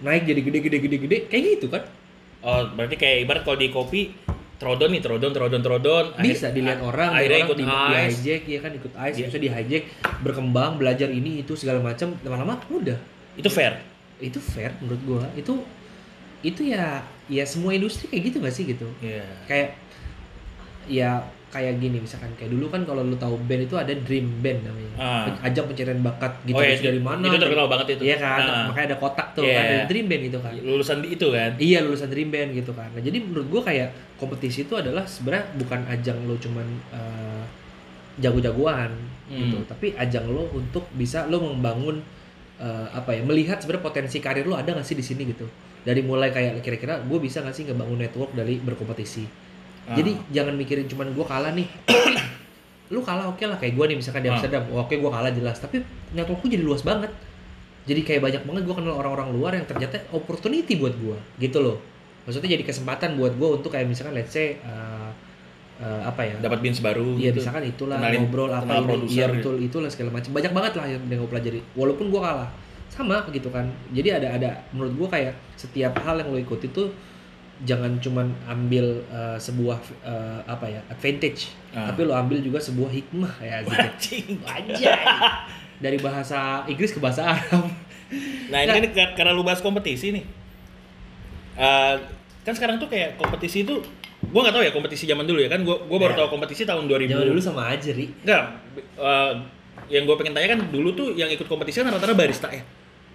Naik 0.00 0.28
jadi 0.28 0.40
gede 0.44 0.58
gede 0.60 0.78
gede 0.80 0.96
gede. 1.04 1.16
Kayak 1.28 1.42
gitu 1.56 1.66
kan? 1.72 1.84
Oh, 2.44 2.62
berarti 2.76 3.00
kayak 3.00 3.26
ibarat 3.26 3.42
kalau 3.42 3.58
di 3.58 3.68
kopi 3.72 4.12
trodon 4.56 4.88
nih, 4.88 5.00
trodon, 5.00 5.30
trodon, 5.30 5.60
trodon. 5.60 6.04
bisa 6.18 6.48
Akhir- 6.48 6.54
dilihat 6.54 6.80
orang 6.80 7.10
Akhirnya 7.10 7.36
orang 7.36 7.46
ikut 7.46 7.58
di, 7.58 7.64
hijack 8.08 8.42
ya 8.46 8.58
kan 8.58 8.72
ikut 8.72 8.92
ice 8.94 9.14
Iya. 9.14 9.24
bisa 9.26 9.38
di 9.38 9.48
hijack 9.48 9.82
berkembang 10.20 10.72
belajar 10.76 11.08
ini 11.08 11.40
itu 11.40 11.52
segala 11.52 11.78
macam 11.78 12.16
lama-lama 12.20 12.56
udah 12.66 12.96
Itu 13.34 13.48
fair. 13.48 13.76
itu 14.16 14.38
fair 14.38 14.72
menurut 14.78 15.02
gua 15.02 15.24
itu 15.32 15.52
itu 16.40 16.62
ya 16.64 16.98
ya 17.26 17.44
semua 17.44 17.70
industri 17.70 18.06
kayak 18.06 18.22
gitu 18.26 18.36
gak 18.38 18.50
sih 18.50 18.64
gitu 18.64 18.88
Iya. 18.98 19.28
kayak 19.44 19.68
ya 20.86 21.20
kayak 21.46 21.76
gini 21.76 21.98
misalkan 21.98 22.32
kayak 22.32 22.48
dulu 22.48 22.68
kan 22.68 22.82
kalau 22.82 23.00
lu 23.02 23.12
tahu 23.14 23.36
band 23.40 23.64
itu 23.64 23.74
ada 23.74 23.92
dream 23.94 24.40
band 24.40 24.60
namanya 24.62 24.92
Ah. 24.96 25.28
ajang 25.42 25.66
pencarian 25.66 26.00
bakat 26.00 26.32
gitu 26.42 26.56
oh, 26.56 26.62
iya, 26.62 26.80
dari 26.80 26.96
mana 26.98 27.20
Itu 27.22 27.36
terkenal 27.38 27.66
banget 27.66 27.86
itu. 27.92 28.02
Iya 28.02 28.16
kan, 28.16 28.40
Ah. 28.40 28.64
makanya 28.66 28.86
ada 28.86 28.98
kotak 28.98 29.26
tuh 29.30 29.44
Iya. 29.44 29.52
kan, 29.52 29.64
ada 29.66 29.84
dream 29.86 30.06
band 30.06 30.22
itu 30.24 30.38
kan. 30.38 30.52
Lulusan 30.56 30.96
di 30.98 31.08
itu 31.10 31.26
kan. 31.28 31.50
Iya 31.54 31.78
lulusan 31.82 32.08
dream 32.08 32.28
band 32.30 32.50
gitu 32.54 32.72
kan. 32.72 32.88
Nah 32.88 33.02
jadi 33.02 33.18
menurut 33.20 33.46
gua 33.46 33.60
kayak 33.62 33.88
kompetisi 34.16 34.64
itu 34.64 34.74
adalah 34.74 35.04
sebenarnya 35.04 35.46
bukan 35.56 35.80
ajang 35.86 36.18
lo 36.24 36.34
cuman 36.36 36.66
eh, 36.90 37.44
jago-jagoan 38.16 38.90
gitu, 39.26 39.58
Hmm. 39.58 39.66
tapi 39.66 39.90
ajang 39.92 40.30
lo 40.30 40.46
untuk 40.50 40.86
bisa 40.94 41.26
lo 41.26 41.42
membangun 41.42 42.00
eh, 42.56 42.88
apa 42.88 43.12
ya, 43.12 43.20
melihat 43.20 43.60
sebenarnya 43.60 43.84
potensi 43.84 44.16
karir 44.16 44.48
lo 44.48 44.56
ada 44.56 44.72
nggak 44.72 44.80
sih 44.82 44.96
di 44.96 45.04
sini 45.04 45.28
gitu. 45.28 45.44
Dari 45.84 46.00
mulai 46.00 46.32
kayak 46.32 46.64
kira-kira 46.64 46.98
gue 46.98 47.18
bisa 47.20 47.44
nggak 47.44 47.52
sih 47.52 47.68
ngebangun 47.68 48.00
network 48.00 48.32
dari 48.32 48.56
berkompetisi. 48.56 49.28
Ah. 49.84 49.92
Jadi 49.92 50.16
jangan 50.32 50.56
mikirin 50.56 50.88
cuman 50.88 51.12
gua 51.12 51.28
kalah 51.28 51.52
nih. 51.52 51.68
Lu 52.94 53.02
kalah 53.02 53.28
oke 53.28 53.44
lah 53.44 53.60
kayak 53.60 53.76
gua 53.76 53.86
nih 53.86 54.00
misalkan 54.00 54.24
di 54.24 54.30
Ah. 54.30 54.34
Amsterdam, 54.34 54.62
oke 54.72 54.94
gua 54.96 55.10
kalah 55.12 55.30
jelas, 55.30 55.60
tapi 55.60 55.84
networkku 56.10 56.48
jadi 56.48 56.64
luas 56.64 56.80
banget. 56.80 57.12
Jadi 57.84 58.00
kayak 58.02 58.24
banyak 58.24 58.42
banget 58.42 58.62
gua 58.64 58.74
kenal 58.74 58.94
orang-orang 58.96 59.28
luar 59.36 59.52
yang 59.54 59.66
ternyata 59.68 60.00
opportunity 60.10 60.74
buat 60.74 60.96
gua 60.96 61.20
gitu 61.36 61.60
loh. 61.60 61.78
Maksudnya 62.26 62.50
jadi 62.52 62.64
kesempatan 62.64 63.14
buat 63.14 63.32
gua 63.34 63.54
untuk 63.54 63.70
kayak 63.70 63.86
misalkan 63.86 64.12
let's 64.12 64.30
say 64.30 64.58
uh, 64.60 65.08
uh, 65.78 66.02
apa 66.04 66.22
ya? 66.22 66.34
dapat 66.38 66.58
bins 66.58 66.80
baru 66.80 67.14
Iya 67.14 67.30
gitu. 67.30 67.38
misalkan 67.40 67.64
itulah 67.64 67.96
Kenalin- 67.96 68.20
ngobrol 68.20 68.50
apa 68.50 68.72
ini, 68.82 69.06
iya 69.08 69.24
gitu. 69.24 69.34
betul 69.38 69.54
itulah 69.60 69.86
segala 69.86 70.10
macam 70.12 70.30
banyak 70.30 70.50
banget 70.50 70.72
lah 70.74 70.86
yang 70.88 71.00
gue 71.02 71.28
pelajari 71.28 71.60
walaupun 71.72 72.06
gua 72.08 72.20
kalah 72.24 72.50
sama 72.86 73.22
gitu 73.28 73.46
kan 73.48 73.64
jadi 73.90 74.16
ada 74.16 74.28
ada 74.34 74.50
menurut 74.70 74.94
gua 74.96 75.08
kayak 75.08 75.34
setiap 75.54 75.94
hal 75.98 76.16
yang 76.16 76.28
lo 76.28 76.38
ikuti 76.38 76.66
tuh 76.68 76.90
jangan 77.58 77.96
cuman 77.96 78.26
ambil 78.46 78.84
uh, 79.06 79.36
sebuah 79.36 79.76
uh, 80.02 80.40
apa 80.44 80.66
ya 80.66 80.80
advantage 80.88 81.54
Ah. 81.70 81.88
tapi 81.88 82.02
lo 82.02 82.12
ambil 82.12 82.40
juga 82.40 82.56
sebuah 82.56 82.88
hikmah 82.88 83.32
ya 83.38 83.60
gitu. 83.64 84.40
Anjay. 84.42 85.04
dari 85.76 85.96
bahasa 85.96 86.64
Inggris 86.64 86.88
ke 86.88 86.98
bahasa 86.98 87.22
Arab 87.28 87.68
Nah 88.48 88.58
ini 88.60 88.70
kan 88.72 88.84
kar- 88.90 89.14
karena 89.14 89.30
lu 89.30 89.42
bahas 89.42 89.58
kompetisi 89.58 90.08
nih. 90.10 90.24
Eh, 91.54 91.94
kan 92.46 92.54
sekarang 92.54 92.78
tuh 92.78 92.86
kayak 92.86 93.18
kompetisi 93.18 93.60
itu 93.60 93.82
gua 94.24 94.40
nggak 94.40 94.54
tahu 94.54 94.62
ya 94.62 94.70
kompetisi 94.70 95.04
zaman 95.04 95.22
dulu 95.22 95.42
ya 95.42 95.48
kan 95.48 95.60
gua 95.60 95.82
gua 95.82 95.98
baru 96.00 96.14
Ya. 96.14 96.18
tahu 96.20 96.28
kompetisi 96.32 96.62
tahun 96.62 96.86
2000 96.86 97.10
Zaman 97.10 97.26
dulu 97.28 97.40
sama 97.40 97.62
aja, 97.68 97.90
Ri. 97.90 98.06
enggak 98.22 98.42
eh, 98.96 99.32
yang 99.88 100.02
gue 100.02 100.16
pengen 100.16 100.32
tanya 100.32 100.48
kan 100.48 100.60
dulu 100.66 100.88
tuh 100.92 101.08
yang 101.12 101.28
ikut 101.28 101.44
kompetisi 101.44 101.78
kan 101.78 101.86
rata-rata 101.88 102.16
barista 102.16 102.48
ya 102.48 102.64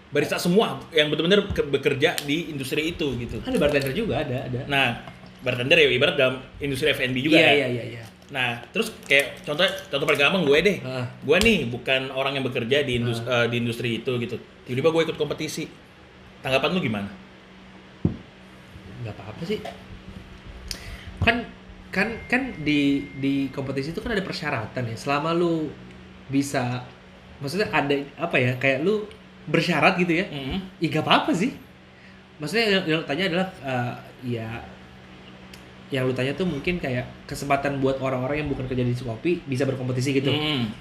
barista 0.07 0.35
semua 0.35 0.79
yang 0.89 1.07
benar-benar 1.07 1.49
ke- 1.49 1.65
bekerja 1.65 2.15
di 2.21 2.47
industri 2.47 2.91
itu 2.91 3.15
gitu 3.17 3.39
Ada 3.39 3.57
bartender 3.57 3.91
juga, 3.91 4.19
ada, 4.19 4.45
ada. 4.45 4.59
nah 4.67 4.99
bartender 5.39 5.75
ya 5.75 5.89
ibarat 5.89 6.15
dalam 6.15 6.37
industri 6.57 6.91
F&B 6.91 7.17
juga 7.19 7.35
iya, 7.35 7.47
ya 7.47 7.53
iya, 7.55 7.67
iya, 7.67 7.83
iya. 7.89 8.03
nah 8.29 8.61
terus 8.67 8.93
kayak 9.01 9.41
contoh 9.41 9.63
contoh 9.63 10.05
paling 10.05 10.21
gampang 10.21 10.43
gue 10.45 10.57
deh 10.61 10.77
Ah. 10.81 11.07
gue 11.17 11.37
nih 11.41 11.59
bukan 11.65 12.07
orang 12.09 12.35
yang 12.35 12.45
bekerja 12.45 12.83
di 12.83 12.93
industri, 12.97 13.25
di 13.47 13.55
industri 13.57 13.89
itu 13.97 14.11
gitu 14.17 14.35
tiba-tiba 14.63 14.89
gue 14.91 15.01
ikut 15.09 15.17
kompetisi 15.17 15.65
tanggapan 16.39 16.69
lu 16.71 16.79
gimana 16.79 17.09
nggak 19.01 19.15
apa-apa 19.17 19.43
sih. 19.43 19.59
Kan 21.21 21.45
kan 21.91 22.07
kan 22.31 22.55
di 22.63 23.03
di 23.19 23.51
kompetisi 23.51 23.91
itu 23.91 23.99
kan 23.99 24.15
ada 24.15 24.23
persyaratan 24.23 24.83
ya. 24.89 24.95
Selama 24.95 25.35
lu 25.35 25.67
bisa 26.31 26.85
maksudnya 27.43 27.67
ada 27.73 27.93
apa 28.15 28.37
ya 28.37 28.55
kayak 28.55 28.85
lu 28.85 29.03
bersyarat 29.49 29.97
gitu 29.97 30.13
ya 30.21 30.25
Mm. 30.29 30.57
ya 30.77 30.87
gak 30.93 31.03
apa-apa 31.03 31.33
sih. 31.33 31.51
Maksudnya 32.37 32.65
yang, 32.79 32.83
yang 32.85 32.97
lu 33.01 33.05
tanya 33.05 33.23
adalah 33.27 33.47
eh, 33.65 33.93
ya 34.37 34.47
yang 35.91 36.07
lu 36.07 36.13
tanya 36.15 36.31
tuh 36.31 36.47
mungkin 36.47 36.79
kayak 36.79 37.03
kesempatan 37.27 37.83
buat 37.83 37.99
orang-orang 37.99 38.45
yang 38.45 38.49
bukan 38.49 38.63
kerja 38.69 38.85
di 38.85 38.95
kopi 38.95 39.43
bisa 39.43 39.67
berkompetisi 39.67 40.15
gitu. 40.15 40.31
Mm. 40.31 40.71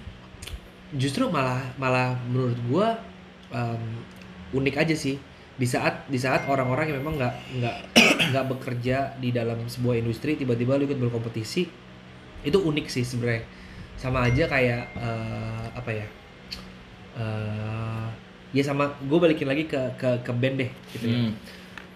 justru 0.90 1.30
malah 1.30 1.62
malah 1.78 2.18
menurut 2.26 2.58
gua 2.66 2.98
em, 3.54 3.78
unik 4.50 4.74
aja 4.74 4.94
sih 4.94 5.22
di 5.60 5.68
saat 5.68 6.08
di 6.08 6.16
saat 6.16 6.48
orang-orang 6.48 6.88
yang 6.88 7.04
memang 7.04 7.20
nggak 7.20 7.34
nggak 7.60 7.76
nggak 8.32 8.44
bekerja 8.48 8.96
di 9.20 9.28
dalam 9.28 9.60
sebuah 9.68 10.00
industri 10.00 10.40
tiba-tiba 10.40 10.80
lu 10.80 10.88
ikut 10.88 10.96
berkompetisi 10.96 11.68
itu 12.40 12.58
unik 12.58 12.86
sih 12.88 13.04
sebenarnya 13.04 13.44
sama 14.00 14.24
aja 14.24 14.48
kayak 14.48 14.82
eh, 14.96 15.66
apa 15.76 15.90
ya 15.92 16.06
eh 17.20 18.06
ya 18.50 18.62
sama 18.66 18.90
gue 18.98 19.18
balikin 19.20 19.46
lagi 19.46 19.68
ke 19.68 19.78
ke 19.94 20.26
ke 20.26 20.32
band 20.34 20.56
deh 20.64 20.70
gitu 20.96 21.06
ya 21.06 21.18
Mm. 21.20 21.32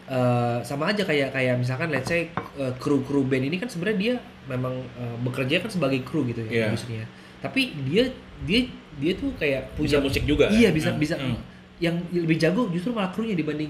Eh, 0.04 0.58
sama 0.68 0.92
aja 0.92 1.00
kayak 1.00 1.32
kayak 1.32 1.56
misalkan 1.56 1.88
let's 1.88 2.12
say 2.12 2.28
eh, 2.60 2.72
kru 2.76 3.00
kru 3.08 3.24
band 3.24 3.48
ini 3.48 3.56
kan 3.56 3.72
sebenarnya 3.72 3.96
dia 3.96 4.14
memang 4.44 4.76
eh, 5.00 5.16
bekerja 5.24 5.64
kan 5.64 5.72
sebagai 5.72 6.04
kru 6.04 6.28
gitu 6.28 6.44
ya 6.44 6.68
industrinya 6.68 7.08
tapi 7.40 7.72
dia 7.88 8.12
dia 8.44 8.68
dia 9.00 9.12
tuh 9.16 9.32
kayak 9.40 9.72
bisa 9.80 9.96
punya 9.96 10.04
musik 10.04 10.24
juga 10.28 10.52
iya 10.52 10.68
kan? 10.68 10.76
bisa 10.76 10.90
Mm. 10.92 11.00
bisa 11.00 11.14
Mm. 11.16 11.36
Yang 11.84 11.96
lebih 12.08 12.36
jago 12.36 12.64
justru 12.68 12.90
malah 12.90 13.10
krunya 13.10 13.32
dibanding 13.32 13.68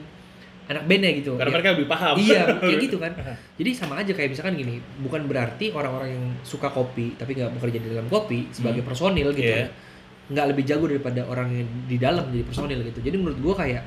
anak 0.65 0.87
bandnya 0.87 1.11
gitu. 1.13 1.37
Karena 1.37 1.51
Ya, 1.51 1.55
mereka 1.55 1.71
lebih 1.75 1.89
paham. 1.91 2.15
Iya 2.17 2.43
kayak 2.63 2.79
gitu 2.81 2.97
kan. 2.97 3.13
Jadi 3.55 3.71
sama 3.73 3.95
aja 3.99 4.13
kayak 4.13 4.31
misalkan 4.31 4.55
gini 4.55 4.79
bukan 4.99 5.27
berarti 5.27 5.69
orang-orang 5.71 6.09
yang 6.11 6.25
suka 6.41 6.71
kopi 6.71 7.13
tapi 7.15 7.35
nggak 7.35 7.53
bekerja 7.53 7.79
di 7.83 7.89
dalam 7.91 8.07
kopi 8.07 8.49
sebagai 8.49 8.81
Hmm. 8.81 8.89
personil 8.89 9.29
gitu 9.31 9.45
Iya. 9.45 9.69
nggak 10.25 10.47
lebih 10.49 10.65
jago 10.65 10.89
daripada 10.89 11.21
orang 11.23 11.53
yang 11.53 11.69
di 11.85 11.97
dalam 11.99 12.25
jadi 12.29 12.45
personil 12.45 12.81
gitu. 12.81 12.99
Jadi 12.99 13.17
menurut 13.19 13.39
gua 13.39 13.55
kayak 13.59 13.85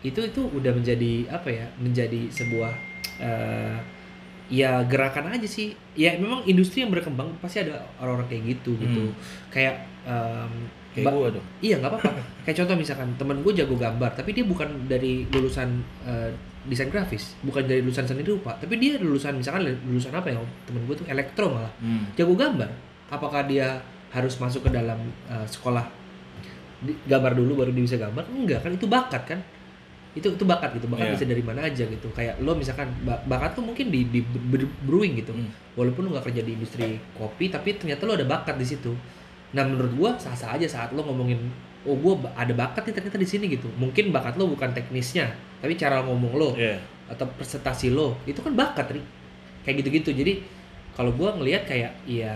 itu 0.00 0.20
itu 0.22 0.40
udah 0.40 0.72
menjadi 0.72 1.12
apa 1.28 1.48
ya 1.50 1.66
menjadi 1.76 2.28
sebuah 2.30 2.72
eh, 3.20 3.76
ya 4.48 4.80
gerakan 4.84 5.28
aja 5.28 5.44
sih. 5.44 5.72
Ya 5.92 6.16
memang 6.16 6.44
industri 6.44 6.80
yang 6.80 6.90
berkembang 6.90 7.36
pasti 7.36 7.60
ada 7.60 7.84
orang-orang 7.96 8.28
kayak 8.28 8.44
gitu 8.48 8.76
gitu. 8.76 9.02
Hmm. 9.08 9.16
kayak 9.48 9.74
em, 10.04 10.52
kayak 10.94 11.10
gue 11.10 11.28
tuh 11.34 11.44
Iya 11.60 11.74
nggak 11.76 11.90
apa-apa. 11.90 12.10
Kayak 12.42 12.56
contoh 12.60 12.76
misalkan 12.76 13.08
temen 13.14 13.36
gue 13.40 13.52
jago 13.52 13.74
gambar, 13.74 14.10
tapi 14.14 14.30
dia 14.30 14.42
bukan 14.42 14.68
dari 14.84 15.26
lulusan 15.26 15.68
eh, 16.02 16.30
desain 16.64 16.86
grafis, 16.86 17.36
bukan 17.40 17.60
dari 17.62 17.80
lulusan 17.80 18.04
seni 18.04 18.22
rupa, 18.22 18.54
tapi 18.54 18.76
dia 18.76 18.96
lulusan 18.96 19.34
misalkan 19.34 19.66
lulusan 19.82 20.10
apa 20.10 20.28
ya? 20.28 20.38
Temen 20.64 20.80
gue 20.84 20.94
tuh 20.94 21.06
elektro 21.06 21.50
malah, 21.50 21.72
Mm. 21.76 22.14
jago 22.14 22.32
gambar. 22.32 22.70
Apakah 23.06 23.44
dia 23.44 23.82
harus 24.08 24.38
masuk 24.38 24.62
ke 24.62 24.70
dalam 24.70 24.96
eh, 25.26 25.46
sekolah 25.46 25.84
di- 26.80 26.96
gambar 27.02 27.32
dulu 27.34 27.52
baru 27.58 27.70
dia 27.70 27.84
bisa 27.84 27.96
gambar? 27.96 28.24
Enggak 28.28 28.60
kan 28.60 28.70
itu 28.70 28.86
bakat 28.86 29.24
kan? 29.26 29.40
Itu 30.14 30.30
itu 30.30 30.44
bakat 30.44 30.72
gitu, 30.72 30.86
bakat 30.86 31.10
Iya. 31.10 31.14
bisa 31.16 31.26
dari 31.26 31.42
mana 31.42 31.60
aja 31.64 31.84
gitu. 31.84 32.06
Kayak 32.08 32.38
lo 32.38 32.54
misalkan 32.54 32.86
ba- 33.02 33.18
bakat 33.20 33.58
tuh 33.58 33.64
mungkin 33.64 33.90
di, 33.90 34.06
di 34.06 34.20
brewing 34.80 35.18
gitu 35.18 35.32
Mm. 35.32 35.50
walaupun 35.74 36.06
lu 36.06 36.10
nggak 36.12 36.30
kerja 36.30 36.40
di 36.40 36.54
industri 36.54 36.86
kopi 37.12 37.50
tapi 37.50 37.74
ternyata 37.74 38.04
lu 38.04 38.14
ada 38.14 38.22
bakat 38.24 38.54
di 38.54 38.64
situ 38.64 38.94
nah 39.54 39.62
menurut 39.62 39.92
gua 39.94 40.10
sah-sah 40.14 40.52
aja 40.52 40.66
saat 40.66 40.90
lo 40.90 41.00
ngomongin 41.00 41.38
oh 41.86 41.94
gua 41.94 42.18
ba- 42.18 42.34
ada 42.34 42.50
bakat 42.52 42.84
nih 42.84 42.94
ternyata 42.96 43.16
di 43.16 43.24
sini 43.24 43.44
gitu. 43.48 43.70
Mungkin 43.74 44.10
bakat 44.10 44.34
lo 44.34 44.50
bukan 44.50 44.74
teknisnya 44.74 45.30
tapi 45.62 45.74
cara 45.74 46.02
ngomong 46.02 46.32
lo 46.34 46.50
Iya. 46.54 46.76
atau 47.06 47.24
presentasi 47.32 47.88
lo 47.88 48.18
itu 48.24 48.40
kan 48.40 48.52
bakat 48.52 48.90
nih 48.90 49.04
kayak 49.62 49.76
gitu-gitu. 49.80 50.10
Jadi 50.12 50.42
kalau 50.92 51.14
gua 51.14 51.34
ngelihat 51.34 51.64
kayak 51.64 51.94
ya 52.04 52.34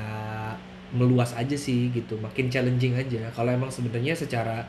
meluas 0.90 1.35
aja 1.35 1.52
sih 1.52 1.90
gitu. 1.90 2.16
Makin 2.16 2.48
challenging 2.48 2.94
aja. 2.94 3.28
Kalau 3.31 3.50
emang 3.50 3.68
sebenarnya 3.68 4.14
secara 4.14 4.64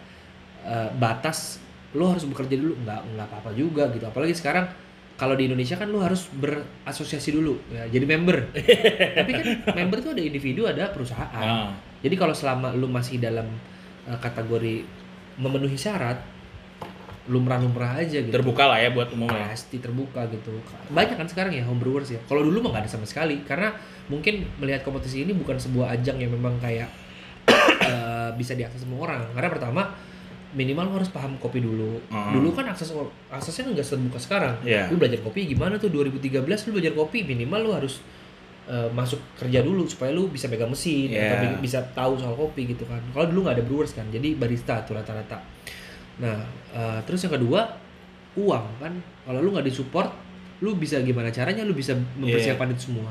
eh, 0.62 0.90
batas 0.96 1.62
lo 1.94 2.10
harus 2.10 2.26
bekerja 2.26 2.56
dulu. 2.56 2.76
Nggak 2.82 3.00
nggak 3.14 3.28
apa-apa 3.28 3.52
juga 3.54 3.88
gitu. 3.90 4.04
Apalagi 4.04 4.34
sekarang 4.34 4.68
kalau 5.16 5.36
di 5.36 5.48
Indonesia 5.48 5.76
kan 5.76 5.88
lu 5.88 6.00
harus 6.00 6.32
berasosiasi 6.34 7.30
dulu. 7.32 7.60
Ya 7.70 7.84
jadi 7.88 8.08
member. 8.08 8.52
Tapi 9.20 9.32
kan 9.32 9.46
member 9.76 10.00
tuh 10.00 10.12
ada 10.12 10.24
individu 10.24 10.64
ada 10.64 10.88
perusahaan. 10.90 11.28
Ah. 11.44 11.72
Jadi 12.00 12.16
kalau 12.16 12.32
selama 12.32 12.72
lu 12.76 12.88
masih 12.88 13.20
dalam 13.20 13.48
uh, 14.08 14.20
kategori 14.20 14.88
memenuhi 15.40 15.76
syarat 15.80 16.20
lumrah-lumrah 17.30 18.02
aja 18.02 18.26
gitu. 18.26 18.34
Terbuka 18.34 18.66
lah 18.66 18.82
ya 18.82 18.90
buat 18.90 19.14
umum 19.14 19.30
ya. 19.30 19.54
Pasti 19.54 19.78
terbuka 19.78 20.26
gitu. 20.34 20.50
Banyak 20.90 21.16
kan 21.16 21.30
sekarang 21.30 21.54
ya 21.54 21.64
homebrewers 21.64 22.10
ya. 22.10 22.20
Kalau 22.26 22.42
dulu 22.42 22.66
mah 22.66 22.76
nggak 22.76 22.90
ada 22.90 22.92
sama 22.92 23.06
sekali 23.06 23.46
karena 23.46 23.78
mungkin 24.10 24.50
melihat 24.58 24.82
kompetisi 24.82 25.22
ini 25.22 25.38
bukan 25.38 25.62
sebuah 25.62 25.94
ajang 25.94 26.18
yang 26.18 26.34
memang 26.34 26.58
kayak 26.58 26.90
eh, 27.86 28.30
bisa 28.34 28.58
diakses 28.58 28.82
semua 28.82 29.06
orang. 29.06 29.30
Karena 29.38 29.50
pertama 29.54 29.82
minimal 30.58 30.90
lu 30.90 30.94
harus 30.98 31.14
paham 31.14 31.38
kopi 31.38 31.62
dulu. 31.62 32.02
Hmm. 32.10 32.34
dulu 32.34 32.58
kan 32.58 32.66
akses 32.74 32.90
aksesnya 33.30 33.78
nggak 33.78 33.86
terbuka 33.86 34.18
sekarang. 34.18 34.56
Iya. 34.66 34.90
lu 34.90 34.98
belajar 34.98 35.22
kopi 35.22 35.46
gimana 35.46 35.78
tuh? 35.78 35.94
2013 35.94 36.42
lu 36.42 36.70
belajar 36.74 36.94
kopi 36.98 37.22
minimal 37.22 37.60
lu 37.62 37.72
harus 37.78 38.02
eh, 38.70 38.90
masuk 38.90 39.18
kerja 39.36 39.60
dulu 39.60 39.84
supaya 39.84 40.14
lu 40.14 40.30
bisa 40.30 40.46
pegang 40.46 40.70
mesin 40.70 41.10
Iya. 41.10 41.26
atau 41.26 41.36
bi- 41.42 41.66
bisa 41.66 41.82
tahu 41.92 42.14
soal 42.16 42.34
kopi 42.34 42.70
gitu 42.70 42.86
kan. 42.86 43.02
Kalau 43.10 43.26
dulu 43.28 43.44
nggak 43.44 43.58
ada 43.58 43.66
brewers 43.66 43.92
kan 43.92 44.06
jadi 44.08 44.34
barista 44.34 44.86
tuh 44.86 44.94
rata-rata. 44.94 45.42
Nah 46.22 46.38
eh, 46.72 47.00
terus 47.04 47.20
yang 47.22 47.34
kedua 47.34 47.66
uang 48.38 48.66
kan. 48.78 48.94
Kalau 49.26 49.40
lu 49.40 49.50
nggak 49.52 49.66
disupport 49.66 50.10
lu 50.60 50.76
bisa 50.76 51.00
gimana 51.00 51.28
caranya 51.30 51.64
lu 51.64 51.74
bisa 51.74 51.96
mempersiapkan 52.16 52.70
itu 52.70 52.92
semua. 52.92 53.10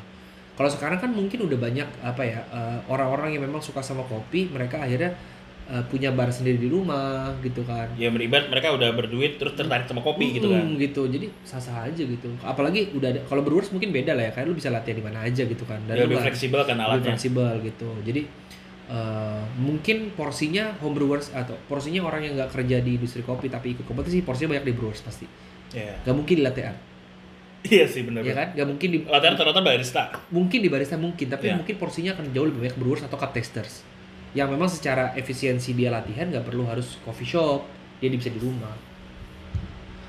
Kalau 0.53 0.68
sekarang 0.68 0.99
kan 0.99 1.09
mungkin 1.09 1.38
udah 1.40 1.57
banyak 1.57 1.88
apa 2.01 2.23
ya 2.23 2.38
eh, 2.49 2.79
orang-orang 2.87 3.35
yang 3.35 3.42
memang 3.42 3.59
suka 3.59 3.81
sama 3.81 4.03
kopi 4.05 4.47
mereka 4.49 4.79
akhirnya 4.79 5.11
eh, 5.68 5.85
punya 5.87 6.09
bar 6.11 6.28
sendiri 6.28 6.57
di 6.57 6.66
rumah 6.66 7.37
gitu 7.40 7.61
kan. 7.62 7.92
Ya 7.94 8.09
beribarat 8.09 8.48
mereka 8.48 8.72
udah 8.72 8.88
berduit 8.90 9.37
terus 9.37 9.52
tertarik 9.52 9.85
sama 9.85 10.00
kopi 10.00 10.35
gitu 10.35 10.48
kan. 10.48 10.64
gitu. 10.76 11.04
Jadi 11.04 11.28
sah-sah 11.44 11.85
aja 11.85 12.02
gitu. 12.02 12.28
Apalagi 12.40 12.88
udah 12.92 13.09
ada 13.12 13.20
kalau 13.24 13.44
brewers 13.44 13.68
mungkin 13.68 13.92
beda 13.92 14.16
lah 14.16 14.28
ya 14.28 14.33
kayak 14.33 14.48
lu 14.48 14.57
bisa 14.57 14.72
latihan 14.72 14.96
di 14.96 15.04
mana 15.04 15.22
aja 15.22 15.44
gitu 15.44 15.64
kan. 15.68 15.78
Ya, 15.85 16.04
lu 16.04 16.09
lebih 16.09 16.24
fleksibel 16.24 16.61
kan 16.64 16.76
lebih 16.76 16.88
alatnya. 16.88 17.07
fleksibel 17.12 17.52
gitu. 17.62 17.90
Jadi 18.00 18.22
eh, 18.88 19.42
mungkin 19.61 20.16
porsinya 20.16 20.72
homebrewers 20.81 21.28
atau 21.31 21.61
porsinya 21.68 22.00
orang 22.02 22.24
yang 22.24 22.33
nggak 22.40 22.50
kerja 22.50 22.81
di 22.81 22.96
industri 22.96 23.20
kopi 23.20 23.46
tapi 23.46 23.76
ikut 23.76 23.85
kompetisi 23.85 24.24
porsinya 24.24 24.57
banyak 24.57 24.72
di 24.72 24.74
brewers 24.74 25.04
pasti. 25.04 25.28
Iya. 25.68 26.00
nggak 26.00 26.16
mungkin 26.16 26.35
di 26.40 26.44
latean 26.48 26.74
iya 27.68 27.85
sih 27.85 28.00
bener 28.00 28.24
ya 28.24 28.33
kan? 28.33 28.48
Nggak 28.57 28.68
mungkin 28.72 28.88
di 28.88 28.98
latihan 29.04 29.37
rata-rata 29.37 29.61
barista 29.61 30.02
mungkin 30.33 30.59
di 30.64 30.68
barista 30.72 30.96
mungkin. 30.96 31.26
Tapi 31.28 31.52
Iya. 31.52 31.61
mungkin 31.61 31.74
porsinya 31.76 32.16
akan 32.16 32.33
jauh 32.33 32.48
lebih 32.48 32.61
banyak 32.64 32.76
brewers 32.81 33.04
atau 33.04 33.20
cup 33.20 33.37
testers 33.37 33.85
yang 34.37 34.53
memang 34.53 34.69
secara 34.69 35.17
efisiensi 35.17 35.73
dia 35.73 35.88
latihan 35.88 36.29
nggak 36.29 36.45
perlu 36.45 36.69
harus 36.69 37.01
coffee 37.01 37.29
shop 37.29 37.64
dia 37.99 38.12
bisa 38.12 38.29
di 38.29 38.41
rumah. 38.41 38.75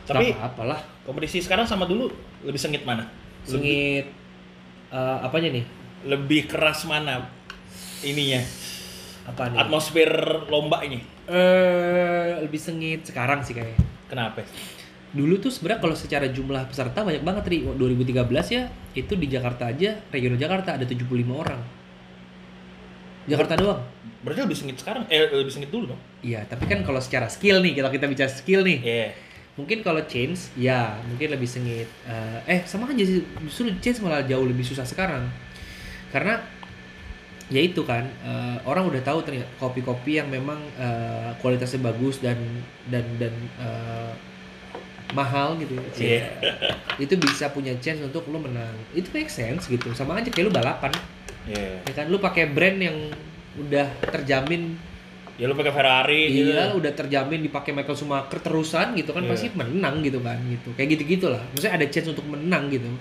Tapi 0.04 0.34
Nggak 0.34 0.42
apa-apalah 0.42 0.80
kompetisi 1.06 1.40
sekarang 1.40 1.70
sama 1.70 1.86
dulu 1.86 2.10
lebih 2.44 2.60
sengit 2.60 2.84
mana? 2.84 3.06
Lebih, 3.06 3.48
sengit 3.48 4.06
eh, 4.92 5.18
apanya 5.24 5.50
nih? 5.54 5.66
Lebih 6.10 6.42
keras 6.50 6.84
mana 6.90 7.30
ininya? 8.04 8.42
Apa 9.30 9.54
nih? 9.54 9.58
Atmosfer 9.62 10.12
lomba 10.50 10.82
ini? 10.84 11.00
Eh 11.30 12.42
lebih 12.42 12.60
sengit 12.60 13.06
sekarang 13.08 13.46
sih 13.46 13.54
kayaknya. 13.56 13.80
Kenapa? 14.10 14.44
Dulu 15.10 15.42
tuh 15.42 15.50
sebenarnya 15.50 15.82
kalau 15.82 15.96
secara 15.98 16.30
jumlah 16.30 16.70
peserta 16.70 17.02
banyak 17.02 17.26
banget 17.26 17.44
ri. 17.50 17.58
2013 17.66 18.30
ya 18.54 18.70
itu 18.98 19.14
di 19.14 19.28
Jakarta 19.30 19.70
aja 19.70 19.98
regional 20.10 20.38
Jakarta 20.38 20.78
ada 20.78 20.86
75 20.86 21.06
orang 21.30 21.79
Jakarta 23.30 23.54
doang. 23.56 23.82
Berarti 24.26 24.40
lebih 24.44 24.58
sengit 24.58 24.78
sekarang 24.82 25.06
eh 25.08 25.30
lebih 25.30 25.54
sengit 25.54 25.70
dulu 25.72 25.94
dong. 25.96 26.02
Iya 26.26 26.44
tapi 26.50 26.66
kan 26.68 26.82
kalau 26.84 27.00
secara 27.00 27.30
skill 27.30 27.62
nih 27.62 27.78
kalau 27.78 27.90
kita 27.94 28.06
bicara 28.10 28.28
skill 28.28 28.66
nih 28.66 28.80
iya. 28.82 29.08
mungkin 29.56 29.84
kalau 29.84 30.02
change 30.08 30.52
ya 30.56 30.96
mungkin 31.08 31.36
lebih 31.36 31.48
sengit 31.48 31.88
Eh, 32.08 32.40
eh 32.48 32.60
sama 32.68 32.88
aja 32.92 33.04
sih 33.04 33.24
justru 33.46 33.72
change 33.80 34.00
malah 34.04 34.26
jauh 34.26 34.44
lebih 34.44 34.66
susah 34.66 34.84
sekarang. 34.84 35.30
Karena 36.12 36.42
ya 37.50 37.62
itu 37.64 37.82
kan 37.86 38.04
eh, 38.26 38.58
orang 38.68 38.90
udah 38.90 39.02
tahu 39.06 39.24
ternyata 39.24 39.48
kopi-kopi 39.62 40.20
yang 40.20 40.28
memang 40.28 40.60
eh, 40.76 41.32
kualitasnya 41.40 41.80
bagus 41.80 42.20
dan 42.20 42.38
dan 42.92 43.06
dan 43.22 43.34
eh, 43.62 44.12
mahal 45.10 45.58
gitu 45.58 45.74
Iya. 45.98 46.30
itu 47.02 47.18
bisa 47.18 47.50
punya 47.50 47.74
chance 47.82 48.04
untuk 48.04 48.30
lu 48.30 48.38
menang. 48.38 48.76
Itu 48.94 49.10
make 49.10 49.32
sense 49.32 49.66
gitu 49.66 49.90
sama 49.98 50.20
aja 50.22 50.30
kayak 50.30 50.50
lu 50.50 50.54
balapan 50.54 50.94
iya 51.48 51.80
ya 51.86 51.94
kan 51.94 52.06
lu 52.12 52.18
pakai 52.20 52.50
brand 52.52 52.78
yang 52.82 52.98
udah 53.60 53.88
terjamin 54.12 54.76
ya 55.40 55.48
lu 55.48 55.56
pakai 55.56 55.72
Ferrari 55.72 56.22
gitu 56.36 56.52
Iya, 56.52 56.76
udah 56.76 56.92
terjamin 56.92 57.40
dipakai 57.40 57.72
Michael 57.72 57.96
Schumacher 57.96 58.44
terusan 58.44 58.92
gitu 59.00 59.16
kan 59.16 59.24
Iya. 59.24 59.32
pasti 59.32 59.48
menang 59.56 60.04
gitu 60.04 60.20
kan 60.20 60.36
gitu. 60.52 60.76
Kayak 60.76 61.00
gitu-gitu 61.00 61.32
lah. 61.32 61.40
Maksudnya 61.56 61.80
ada 61.80 61.88
chance 61.88 62.12
untuk 62.12 62.28
menang 62.28 62.68
gitu. 62.68 62.92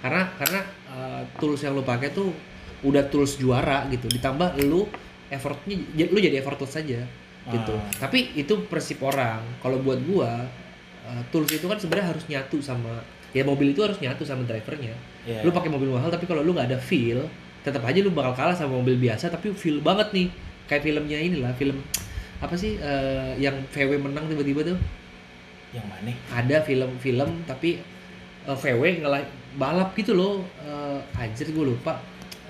Karena 0.00 0.24
karena 0.40 0.60
uh, 0.88 1.22
tools 1.36 1.60
yang 1.60 1.76
lu 1.76 1.84
pakai 1.84 2.08
tuh 2.16 2.32
udah 2.80 3.04
tools 3.12 3.36
juara 3.36 3.84
gitu. 3.92 4.08
Ditambah 4.08 4.56
lu 4.64 4.88
effortnya 5.28 5.76
lu 6.08 6.16
jadi 6.16 6.40
effortless 6.40 6.80
saja 6.80 7.04
gitu. 7.52 7.74
Ah. 7.76 8.08
Tapi 8.08 8.40
itu 8.40 8.64
persip 8.72 8.96
orang. 9.04 9.44
Kalau 9.60 9.76
buat 9.84 10.00
gua 10.08 10.48
uh, 11.04 11.22
tools 11.28 11.52
itu 11.52 11.68
kan 11.68 11.76
sebenarnya 11.76 12.08
harus 12.16 12.24
nyatu 12.24 12.56
sama 12.64 13.04
ya 13.36 13.44
mobil 13.44 13.76
itu 13.76 13.84
harus 13.84 14.00
nyatu 14.00 14.24
sama 14.24 14.48
drivernya. 14.48 14.96
Iya. 15.28 15.44
Lu 15.44 15.52
pakai 15.52 15.68
mobil 15.68 15.92
mahal 15.92 16.08
tapi 16.08 16.24
kalau 16.24 16.40
lu 16.40 16.56
nggak 16.56 16.72
ada 16.72 16.80
feel, 16.80 17.28
tetap 17.62 17.82
aja 17.82 17.98
lu 17.98 18.10
bakal 18.10 18.34
kalah 18.34 18.52
sama 18.52 18.74
mobil 18.74 18.94
biasa 18.96 19.26
tapi 19.26 19.50
feel 19.52 19.78
banget 19.78 20.10
nih. 20.10 20.28
Kayak 20.64 20.82
filmnya 20.82 21.18
inilah, 21.18 21.52
film 21.52 21.78
apa 22.38 22.54
sih 22.54 22.74
eh, 22.74 23.32
yang 23.36 23.54
VW 23.68 23.98
menang 23.98 24.26
tiba-tiba 24.26 24.62
tuh? 24.64 24.78
yang 25.72 25.86
mana 25.86 26.12
Ada 26.28 26.60
film-film 26.60 27.44
tapi 27.44 27.80
eh, 28.42 28.56
VW 28.56 29.00
ngelah 29.00 29.22
balap 29.54 29.94
gitu 29.94 30.12
loh. 30.12 30.42
Eh, 30.58 30.98
anjir 31.14 31.48
gue 31.48 31.66
lupa. 31.66 31.96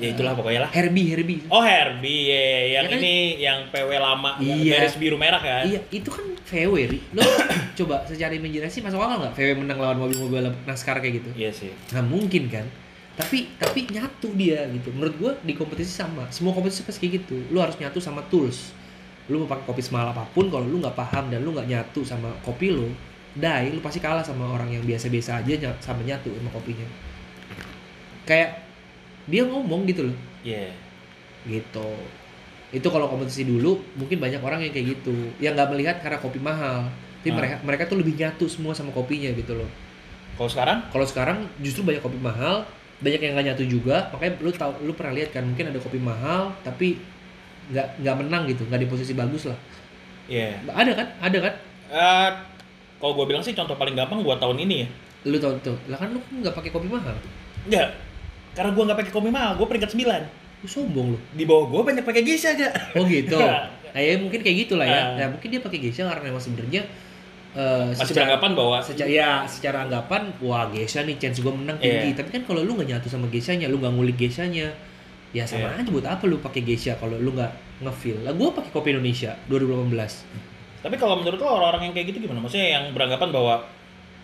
ya 0.01 0.09
itulah 0.09 0.33
pokoknya 0.33 0.65
lah 0.65 0.71
Herbie, 0.73 1.05
Herbie. 1.07 1.41
oh 1.47 1.61
Herbie 1.61 2.27
ya, 2.27 2.43
yang 2.75 2.85
Ya 2.89 2.91
kan? 2.91 2.99
ini 2.99 3.15
yang 3.39 3.59
PW 3.69 3.91
lama 3.95 4.41
Iya. 4.41 4.81
garis 4.81 4.97
biru 4.97 5.15
merah 5.15 5.39
kan 5.39 5.63
Iya, 5.63 5.79
itu 5.93 6.09
kan 6.09 6.25
VW, 6.43 6.75
Ri. 6.89 6.99
Lo 7.13 7.23
coba 7.79 8.03
secara 8.03 8.33
imajinasi 8.33 8.81
masuk 8.81 8.99
akal 8.99 9.21
nggak 9.21 9.35
VW 9.37 9.51
menang 9.55 9.79
lawan 9.79 10.01
mobil-mobil 10.01 10.49
NASCAR 10.65 10.99
kayak 10.99 11.21
gitu? 11.23 11.31
iya 11.37 11.53
sih 11.53 11.71
nggak 11.93 12.07
mungkin 12.09 12.49
kan 12.49 12.67
tapi 13.13 13.53
tapi 13.61 13.85
nyatu 13.93 14.33
dia 14.33 14.65
gitu. 14.73 14.89
Menurut 14.97 15.15
gua 15.21 15.33
di 15.45 15.53
kompetisi 15.53 15.93
sama. 15.93 16.25
Semua 16.33 16.57
kompetisi 16.57 16.81
pasti 16.83 17.05
kayak 17.05 17.13
gitu. 17.25 17.37
Lu 17.53 17.61
harus 17.61 17.77
nyatu 17.77 18.01
sama 18.01 18.25
tools. 18.33 18.73
Lu 19.29 19.45
mau 19.45 19.49
pakai 19.49 19.69
kopi 19.69 19.83
semahal 19.85 20.17
apa 20.17 20.25
pun 20.33 20.49
kalau 20.49 20.65
lu 20.65 20.81
nggak 20.81 20.97
paham 20.97 21.29
dan 21.29 21.45
lu 21.45 21.53
nggak 21.53 21.69
nyatu 21.69 22.01
sama 22.03 22.33
kopi 22.43 22.73
lu 22.73 22.89
dai 23.33 23.73
lu 23.73 23.81
pasti 23.81 23.97
kalah 23.97 24.21
sama 24.21 24.45
orang 24.45 24.69
yang 24.69 24.85
biasa-biasa 24.85 25.41
aja 25.41 25.73
sama 25.81 26.05
nyatu 26.05 26.33
sama 26.33 26.51
kopinya. 26.53 26.85
Kayak 28.25 28.65
dia 29.29 29.43
ngomong 29.47 29.87
gitu 29.89 30.09
loh. 30.11 30.17
Iya. 30.43 30.73
Gitu. 31.47 31.89
Itu 32.73 32.89
kalau 32.89 33.13
kompetisi 33.13 33.45
dulu 33.45 33.77
mungkin 34.01 34.19
banyak 34.19 34.41
orang 34.41 34.65
yang 34.65 34.73
kayak 34.73 34.99
gitu. 34.99 35.15
Yang 35.37 35.53
nggak 35.61 35.71
melihat 35.77 35.97
karena 36.01 36.19
kopi 36.19 36.41
mahal. 36.41 36.89
Tapi 37.23 37.31
Ah. 37.31 37.37
mereka 37.39 37.55
mereka 37.63 37.83
tuh 37.87 38.03
lebih 38.03 38.19
nyatu 38.19 38.49
semua 38.51 38.75
sama 38.75 38.91
kopinya 38.91 39.31
gitu 39.37 39.55
loh. 39.55 39.69
Kalau 40.35 40.51
sekarang? 40.51 40.79
Kalau 40.91 41.07
sekarang 41.07 41.39
justru 41.63 41.85
banyak 41.87 42.03
kopi 42.03 42.19
mahal, 42.19 42.67
banyak 43.03 43.21
yang 43.21 43.33
nggak 43.35 43.47
nyatu 43.49 43.65
juga. 43.65 44.09
Makanya 44.09 44.33
lu 44.39 44.51
tahu, 44.51 44.73
lu 44.81 44.93
pernah 44.93 45.13
lihat 45.13 45.31
kan 45.31 45.43
mungkin 45.43 45.69
ada 45.69 45.79
kopi 45.79 45.99
mahal 45.99 46.55
tapi 46.63 47.03
nggak 47.69 48.01
nggak 48.01 48.17
menang 48.17 48.43
gitu, 48.47 48.63
nggak 48.65 48.79
di 48.79 48.89
posisi 48.89 49.13
bagus 49.13 49.45
lah. 49.45 49.59
iya 50.25 50.59
Ada 50.65 50.93
kan? 50.93 51.07
Ada 51.21 51.39
kan? 51.41 51.55
Eh, 51.89 52.31
kalau 52.97 53.13
gue 53.15 53.27
bilang 53.27 53.43
sih 53.43 53.53
contoh 53.53 53.75
paling 53.75 53.93
gampang 53.93 54.23
buat 54.23 54.39
tahun 54.39 54.57
ini 54.61 54.77
ya 54.79 54.89
Lu 55.25 55.37
tahu 55.37 55.55
tuh, 55.61 55.77
lah 55.87 55.95
kan 55.97 56.09
lu 56.09 56.19
nggak 56.19 56.51
pakai 56.53 56.71
kopi 56.71 56.87
mahal. 56.87 57.15
enggak 57.63 57.95
karena 58.53 58.71
gue 58.71 58.83
nggak 58.85 58.99
pakai 58.99 59.13
kopi 59.13 59.29
mahal 59.29 59.53
gue 59.55 59.67
peringkat 59.67 59.91
9 59.93 60.63
Lu 60.63 60.69
sombong 60.69 61.07
lu. 61.15 61.19
di 61.33 61.43
bawah 61.43 61.67
gue 61.69 61.81
banyak 61.85 62.03
pakai 62.03 62.23
geisha 62.23 62.51
aja 62.51 62.71
Oh 62.95 63.03
gitu. 63.05 63.35
Nah, 63.93 64.01
ya 64.01 64.17
mungkin 64.17 64.41
kayak 64.41 64.57
gitulah 64.65 64.89
ya. 64.89 64.97
Ah. 64.97 65.07
Nah, 65.21 65.37
mungkin 65.37 65.53
dia 65.53 65.61
pakai 65.61 65.77
geisha 65.79 66.09
karena 66.09 66.33
emang 66.33 66.41
sebenarnya 66.41 66.81
eh, 67.53 67.85
masih 67.91 68.01
secara- 68.07 68.33
beranggapan 68.33 68.51
bahwa 68.55 68.77
secara 68.79 69.09
ya 69.09 69.31
secara 69.45 69.79
anggapan 69.83 70.23
wah 70.39 70.65
geisha 70.67 71.01
nih 71.01 71.17
chance 71.17 71.39
gue 71.39 71.51
menang 71.51 71.77
tinggi. 71.77 72.09
Iya. 72.09 72.17
tapi 72.17 72.31
kan 72.31 72.43
kalau 72.45 72.61
lu 72.61 72.73
nggak 72.75 72.89
nyatu 72.91 73.07
sama 73.07 73.27
geishanya 73.27 73.67
lu 73.67 73.77
nggak 73.77 73.93
ngulik 73.93 74.17
geishanya 74.17 74.73
ya 75.31 75.45
sama 75.45 75.69
Iya. 75.71 75.81
aja 75.81 75.91
buat 75.91 76.07
apa 76.07 76.25
lu 76.25 76.37
pakai 76.39 76.61
geisha 76.61 76.93
kalau 76.95 77.17
lu 77.17 77.31
nggak 77.31 77.53
ngefeel? 77.81 78.21
Lah 78.21 78.33
gue 78.33 78.49
pakai 78.51 78.71
kopi 78.71 78.89
Indonesia 78.91 79.37
2018 79.47 80.25
tapi 80.81 80.97
kalau 80.97 81.15
menurut 81.15 81.39
lo 81.39 81.47
orang-orang 81.53 81.87
yang 81.87 81.95
kayak 81.95 82.11
gitu 82.11 82.19
gimana? 82.21 82.41
Maksudnya 82.41 82.69
yang 82.71 82.85
beranggapan 82.91 83.31
bahwa 83.31 83.55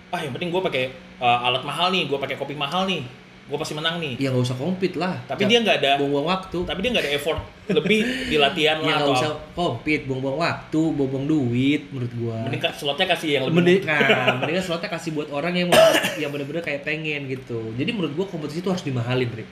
ah 0.09 0.19
yang 0.19 0.33
penting 0.33 0.49
gue 0.49 0.59
pakai 0.61 0.85
eh, 1.19 1.39
alat 1.45 1.63
mahal 1.63 1.89
nih 1.89 2.07
gue 2.07 2.17
pakai 2.17 2.35
kopi 2.35 2.55
mahal 2.55 2.85
nih 2.85 3.05
gue 3.49 3.57
pasti 3.57 3.73
menang 3.73 3.97
nih 3.97 4.21
ya 4.21 4.29
nggak 4.29 4.45
usah 4.45 4.57
compete 4.61 5.01
lah 5.01 5.17
tapi 5.25 5.49
dia 5.49 5.65
nggak 5.65 5.77
ada 5.81 5.91
buang-buang 5.97 6.29
waktu 6.29 6.59
tapi 6.69 6.79
dia 6.85 6.91
nggak 6.93 7.05
ada 7.09 7.13
effort 7.17 7.41
lebih 7.73 8.01
di 8.29 8.37
latihan 8.37 8.77
ya 8.85 8.85
lah 8.85 8.97
nggak 9.01 9.09
atau 9.09 9.13
usah 9.17 9.31
compete 9.57 10.05
buang-buang 10.05 10.37
waktu 10.37 10.81
buang-buang 10.93 11.25
duit 11.25 11.83
menurut 11.89 12.13
gua 12.21 12.39
mending 12.45 12.61
slotnya 12.77 13.07
kasih 13.09 13.29
yang 13.41 13.45
lebih 13.49 13.57
Mending, 13.59 13.81
nah, 13.89 14.37
mendingan 14.39 14.63
slotnya 14.63 14.89
kasih 14.93 15.11
buat 15.17 15.29
orang 15.33 15.57
yang 15.57 15.69
mau, 15.73 15.81
yang 16.23 16.31
bener-bener 16.31 16.63
kayak 16.63 16.87
pengen 16.87 17.27
gitu. 17.27 17.73
Jadi 17.75 17.91
menurut 17.91 18.13
gua 18.15 18.27
kompetisi 18.29 18.61
itu 18.63 18.71
harus 18.71 18.85
dimahalin, 18.85 19.27
Rick. 19.33 19.49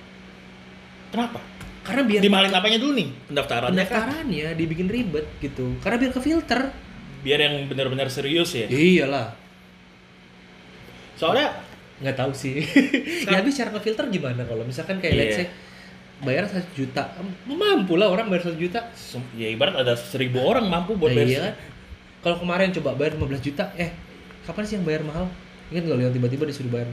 kenapa 1.11 1.41
Karena 1.83 2.03
biar 2.07 2.21
dimahalin 2.23 2.55
apanya 2.55 2.79
dulu 2.83 2.93
nih 2.99 3.09
pendaftarannya 3.31 3.85
kan 3.87 3.87
pendaftarannya 3.89 4.49
dibikin 4.55 4.87
ribet 4.87 5.27
gitu. 5.43 5.75
Karena 5.83 5.97
biar 5.99 6.13
ke 6.15 6.21
filter. 6.23 6.61
biar 7.27 7.39
yang 7.43 7.67
benar-benar 7.67 8.07
serius 8.07 8.55
ya 8.55 8.71
Iyalah. 8.71 9.35
soalnya 11.19 11.66
nggak 11.97 12.13
tahu 12.15 12.33
sih 12.33 12.61
ya 13.25 13.41
habis 13.41 13.55
cara 13.55 13.73
ngefilter 13.73 14.05
gimana 14.09 14.45
kalau 14.45 14.63
misalkan 14.63 15.01
kayak 15.01 15.15
let's 15.15 15.33
Iya. 15.33 15.39
say 15.43 15.49
bayar 16.17 16.45
satu 16.45 16.69
juta 16.75 17.03
mampu 17.45 17.97
lah 17.97 18.09
orang 18.09 18.27
bayar 18.27 18.45
satu 18.45 18.57
juta 18.57 18.81
Ya 19.33 19.49
ibarat 19.49 19.77
ada 19.77 19.93
seribu 19.93 20.41
orang 20.41 20.65
mampu 20.65 20.93
buat 20.93 21.13
Nah, 21.13 21.19
bayar. 21.19 21.29
iya 21.29 21.41
kan 21.43 21.55
kalau 22.21 22.37
kemarin 22.39 22.69
coba 22.73 22.91
bayar 22.95 23.15
15 23.15 23.41
juta 23.43 23.65
eh 23.75 23.93
kapan 24.43 24.65
sih 24.65 24.75
yang 24.77 24.85
bayar 24.85 25.03
mahal 25.03 25.29
ingat 25.69 25.83
nggak 25.85 25.99
yang 26.03 26.13
tiba-tiba 26.13 26.45
disuruh 26.45 26.69
bayar 26.71 26.89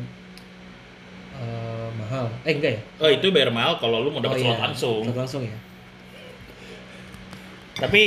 eh, 1.35 1.89
mahal 1.93 2.31
eh 2.41 2.53
enggak 2.53 2.71
ya 2.75 2.81
Oh 2.99 3.09
itu 3.09 3.27
bayar 3.29 3.49
mahal 3.49 3.75
kalau 3.77 3.99
lu 3.99 4.09
mau 4.09 4.19
dapat 4.19 4.39
Oh, 4.39 4.43
slot 4.43 4.55
iya. 4.55 4.63
langsung. 4.63 5.01
Slot 5.03 5.17
langsung 5.17 5.41
ya 5.41 5.57
Tapi 7.73 8.01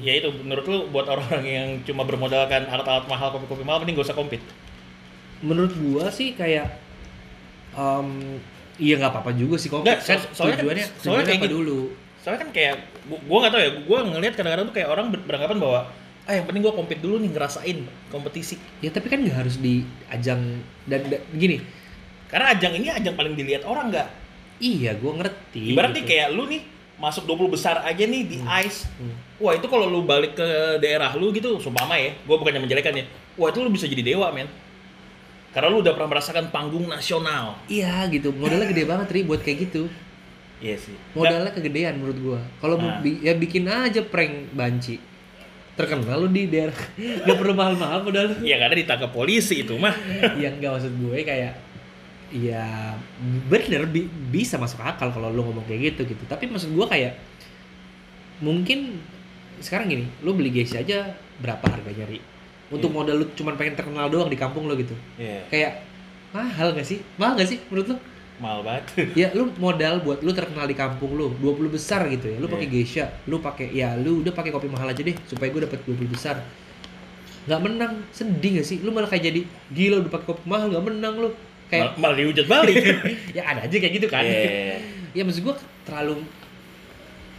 ya 0.00 0.12
itu 0.14 0.28
menurut 0.40 0.64
lu 0.64 0.78
buat 0.88 1.06
orang 1.06 1.42
yang 1.42 1.68
cuma 1.82 2.02
bermodalkan 2.02 2.66
alat-alat 2.66 3.06
mahal 3.06 3.30
kopi-kopi 3.30 3.62
mahal 3.62 3.82
mending 3.82 3.94
gak 3.94 4.08
usah 4.08 4.16
compete. 4.16 4.42
Menurut 5.44 5.72
gua 5.76 6.08
sih 6.08 6.32
kayak 6.32 6.66
em, 7.72 8.08
iya 8.76 8.94
nggak 8.96 9.12
apa-apa 9.12 9.30
juga 9.32 9.54
sih 9.54 9.68
kok 9.68 9.82
Nggak, 9.82 9.98
kan 10.00 10.18
so- 10.18 10.30
soalnya 10.34 10.56
kan- 10.56 10.62
tujuannya 10.64 10.86
soalnya 10.86 10.98
tujuannya 10.98 11.24
kayak 11.24 11.38
apa 11.38 11.46
gitu. 11.46 11.56
dulu 11.60 11.80
Soalnya 12.16 12.40
kan 12.40 12.50
kayak 12.50 12.74
gua, 13.04 13.18
gua 13.22 13.38
gak 13.38 13.50
tau 13.50 13.60
ya, 13.60 13.70
gua 13.84 13.98
ngelihat 14.02 14.34
kadang-kadang 14.34 14.66
tuh 14.66 14.74
kayak 14.74 14.88
orang 14.88 15.06
ber- 15.12 15.24
beranggapan 15.24 15.58
bahwa 15.60 15.80
ah 16.24 16.32
yang 16.32 16.44
penting 16.44 16.62
gua 16.62 16.72
compete 16.72 16.98
dulu 16.98 17.20
nih 17.20 17.30
ngerasain 17.30 17.78
kompetisi. 18.08 18.56
ya 18.80 18.88
tapi 18.88 19.06
kan 19.06 19.20
nggak 19.20 19.36
harus 19.36 19.60
di 19.60 19.84
ajang 20.08 20.40
dan, 20.82 21.04
dan 21.04 21.20
gini 21.30 21.60
Karena 22.24 22.50
ajang 22.50 22.72
ini 22.74 22.88
ajang 22.88 23.12
paling 23.12 23.36
dilihat 23.36 23.62
orang 23.62 23.92
nggak. 23.92 24.08
iya 24.56 24.96
gua 24.96 25.20
ngerti 25.20 25.70
Ibarat 25.70 25.92
nih 25.92 26.00
gitu. 26.00 26.10
kayak 26.10 26.28
lu 26.30 26.48
nih 26.48 26.62
masuk 26.94 27.26
20 27.26 27.52
besar 27.52 27.82
aja 27.82 28.00
nih 28.02 28.22
di 28.24 28.38
ice. 28.62 28.88
Hmm. 28.96 29.12
Wah 29.36 29.52
itu 29.52 29.66
kalau 29.66 29.84
lu 29.84 30.00
balik 30.02 30.32
ke 30.32 30.48
daerah 30.78 31.12
lu 31.12 31.28
gitu, 31.28 31.58
sumpama 31.58 31.92
ya, 31.94 32.16
gua 32.24 32.38
bukannya 32.38 32.58
menjelekan 32.58 32.94
ya. 32.94 33.04
Wah 33.34 33.50
itu 33.50 33.60
lu 33.60 33.68
bisa 33.68 33.84
jadi 33.84 34.00
dewa 34.00 34.30
men. 34.30 34.48
Karena 35.54 35.68
lu 35.68 35.80
udah 35.80 35.92
pernah 35.92 36.10
merasakan 36.10 36.50
panggung 36.50 36.84
nasional. 36.84 37.54
iya 37.66 38.04
gitu 38.06 38.28
modalnya 38.30 38.66
gede 38.66 38.84
banget 38.84 39.08
ri 39.08 39.22
buat 39.22 39.38
kayak 39.38 39.58
gitu 39.64 39.86
Iya 40.58 40.76
sih. 40.76 40.96
modalnya 41.12 41.50
kegedean 41.50 41.94
menurut 41.94 42.18
gua 42.18 42.40
kalau 42.58 42.74
mau 42.74 42.88
Nah. 42.88 42.98
bi- 42.98 43.20
ya 43.20 43.32
bikin 43.32 43.64
aja 43.64 44.02
prank 44.02 44.50
banci 44.50 44.98
terkenal 45.74 46.20
lu 46.20 46.28
di 46.28 46.46
daerah 46.46 46.74
nggak 47.22 47.36
perlu 47.36 47.52
mahal-mahal 47.52 48.02
modal 48.02 48.24
lu 48.28 48.34
Ya 48.42 48.56
karena 48.56 48.74
ditangkap 48.76 49.10
polisi 49.10 49.62
itu 49.62 49.74
mah. 49.74 49.94
yang 50.42 50.56
nggak 50.56 50.72
maksud 50.72 50.92
gue 50.92 51.18
kayak 51.22 51.54
ya 52.30 52.98
bener 53.46 53.86
bi- 53.86 54.10
bisa 54.28 54.56
masuk 54.56 54.80
akal 54.80 55.06
kalau 55.08 55.28
lu 55.28 55.42
ngomong 55.44 55.62
kayak 55.64 55.94
gitu 55.94 56.02
gitu 56.08 56.22
tapi 56.24 56.46
maksud 56.46 56.66
gue 56.68 56.86
kayak 56.88 57.14
mungkin 58.40 58.98
sekarang 59.58 59.86
gini 59.88 60.04
lu 60.18 60.34
beli 60.34 60.50
geisha 60.50 60.78
aja 60.78 61.12
berapa 61.38 61.62
harganya 61.64 62.06
ri 62.06 62.18
untuk 62.74 62.88
Iya. 62.88 62.96
modal 62.96 63.14
lu 63.16 63.26
cuman 63.32 63.54
pengen 63.54 63.74
terkenal 63.74 64.06
doang 64.06 64.26
di 64.26 64.34
kampung 64.34 64.64
lu 64.64 64.74
gitu 64.74 64.94
Iya. 65.14 65.46
kayak 65.48 65.72
mahal 66.30 66.72
gak 66.72 66.82
sih 66.84 66.98
mahal 67.14 67.34
gak 67.34 67.46
sih 67.46 67.58
menurut 67.68 67.88
lu 67.88 67.98
Mahal 68.34 68.60
banget. 68.60 68.84
ya 69.16 69.30
lu 69.30 69.46
modal 69.56 70.02
buat 70.02 70.18
lu 70.18 70.30
terkenal 70.30 70.66
di 70.66 70.74
kampung 70.74 71.14
lu 71.14 71.30
20 71.36 71.70
besar 71.70 72.02
gitu 72.08 72.26
ya 72.26 72.36
lu 72.36 72.46
pakai 72.46 72.66
Iya. 72.66 72.74
geisha 72.74 73.04
lu 73.24 73.38
pakai 73.38 73.70
ya 73.70 73.94
lu 73.94 74.20
udah 74.20 74.32
pakai 74.32 74.50
kopi 74.50 74.66
mahal 74.66 74.86
aja 74.86 74.98
deh 75.00 75.14
supaya 75.24 75.48
gue 75.48 75.62
dapat 75.62 75.78
20 75.80 76.04
besar 76.08 76.42
nggak 77.44 77.60
menang 77.60 77.92
sedih 78.10 78.58
gak 78.58 78.66
sih 78.66 78.80
lu 78.80 78.90
malah 78.90 79.06
kayak 79.06 79.24
jadi 79.24 79.40
gila 79.70 79.96
udah 80.00 80.10
pakai 80.10 80.26
kopi 80.26 80.42
mahal 80.44 80.66
nggak 80.66 80.84
menang 80.84 81.14
lu 81.16 81.30
kayak 81.64 81.94
Mal- 81.94 81.98
malah 82.02 82.16
dihujat 82.16 82.46
balik. 82.46 82.74
ya 83.36 83.42
ada 83.44 83.60
aja 83.62 83.76
kayak 83.76 83.94
gitu 83.94 84.06
kan 84.08 84.20
Iya. 84.20 84.82
ya 85.12 85.22
maksud 85.22 85.42
gua 85.42 85.54
terlalu 85.84 86.26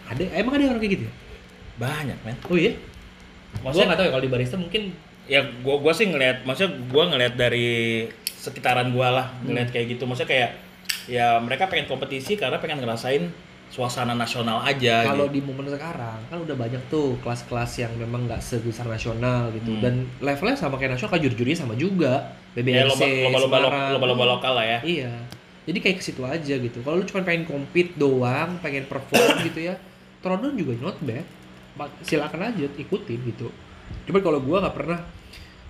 ada 0.05 0.21
emang 0.33 0.53
ada 0.55 0.69
orang 0.69 0.79
kayak 0.79 0.93
gitu 0.93 1.03
ya 1.03 1.13
Banyak 1.75 2.17
men. 2.23 2.37
oh 2.45 2.55
iya 2.55 2.71
gua 3.57 3.67
Maksudnya 3.67 3.85
nggak 3.85 3.97
tahu 3.97 4.05
ya 4.05 4.11
kalau 4.13 4.23
di 4.23 4.31
barista 4.31 4.55
mungkin 4.55 4.81
ya 5.25 5.41
gua 5.61 5.79
gua 5.79 5.91
sih 5.91 6.05
ngelihat 6.05 6.43
maksudnya 6.43 6.71
gua 6.87 7.09
ngelihat 7.09 7.33
dari 7.33 8.05
sekitaran 8.35 8.93
gua 8.93 9.09
lah 9.09 9.27
ngelihat 9.41 9.69
kayak 9.69 9.97
gitu 9.97 10.05
maksudnya 10.05 10.29
kayak 10.29 10.51
ya 11.05 11.37
mereka 11.37 11.65
pengen 11.65 11.85
kompetisi 11.85 12.33
karena 12.33 12.57
pengen 12.57 12.81
ngerasain 12.81 13.29
suasana 13.65 14.13
nasional 14.13 14.61
aja 14.61 15.01
kalau 15.03 15.25
gitu. 15.27 15.35
di 15.35 15.41
momen 15.41 15.65
sekarang 15.67 16.21
kan 16.29 16.37
udah 16.37 16.53
banyak 16.53 16.79
tuh 16.87 17.17
kelas-kelas 17.19 17.81
yang 17.81 17.91
memang 17.97 18.29
nggak 18.29 18.39
sebesar 18.39 18.85
nasional 18.85 19.49
gitu 19.51 19.73
Hmm. 19.73 19.81
dan 19.81 19.93
levelnya 20.21 20.55
sama 20.55 20.77
kayak 20.77 20.95
nasional 20.95 21.11
kan 21.11 21.21
juri-jurinya 21.21 21.59
sama 21.59 21.73
juga 21.75 22.29
ya 22.53 22.61
BBRC 22.61 23.01
lomba 23.01 23.05
lomba 23.09 23.39
lomba 23.41 23.57
Semarang. 23.59 23.89
lomba 23.91 24.07
lomba 24.07 24.25
lokal 24.29 24.53
lah 24.55 24.65
ya 24.65 24.79
Iya. 24.81 25.11
Jadi 25.65 25.81
kayak 25.81 25.97
ke 25.97 26.03
situ 26.05 26.21
aja 26.21 26.55
gitu. 26.61 26.77
Kalau 26.85 27.01
lu 27.01 27.09
cuma 27.09 27.25
pengen 27.25 27.41
compete 27.41 27.97
doang, 27.97 28.61
pengen 28.61 28.85
perform 28.85 29.41
gitu 29.49 29.65
ya, 29.65 29.73
Trodon 30.21 30.53
juga 30.53 30.77
not 30.77 30.93
bad. 31.01 31.25
Silakan 32.05 32.53
aja 32.53 32.69
ikutin 32.69 33.17
gitu. 33.25 33.49
Cuman 34.05 34.21
kalau 34.21 34.39
gua 34.45 34.61
nggak 34.61 34.77
pernah 34.77 35.01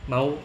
mau 0.06 0.38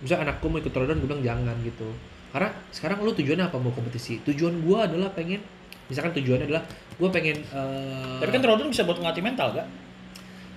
misalnya 0.00 0.28
anakku 0.30 0.46
mau 0.52 0.60
ikut 0.60 0.72
Trodon, 0.72 1.00
gue 1.00 1.08
bilang 1.08 1.24
jangan 1.24 1.56
gitu. 1.64 1.88
Karena 2.32 2.52
sekarang 2.68 3.00
lu 3.00 3.16
tujuannya 3.16 3.48
apa 3.48 3.56
mau 3.56 3.72
kompetisi? 3.72 4.20
Tujuan 4.20 4.60
gua 4.60 4.84
adalah 4.84 5.08
pengen 5.16 5.40
misalkan 5.88 6.12
tujuannya 6.20 6.50
adalah 6.50 6.66
gua 6.98 7.08
pengen 7.08 7.38
eh, 7.40 8.18
tapi 8.20 8.30
kan 8.34 8.42
Trodon 8.44 8.68
bisa 8.68 8.82
buat 8.84 8.98
ngelatih 8.98 9.24
mental 9.24 9.54
gak 9.56 9.68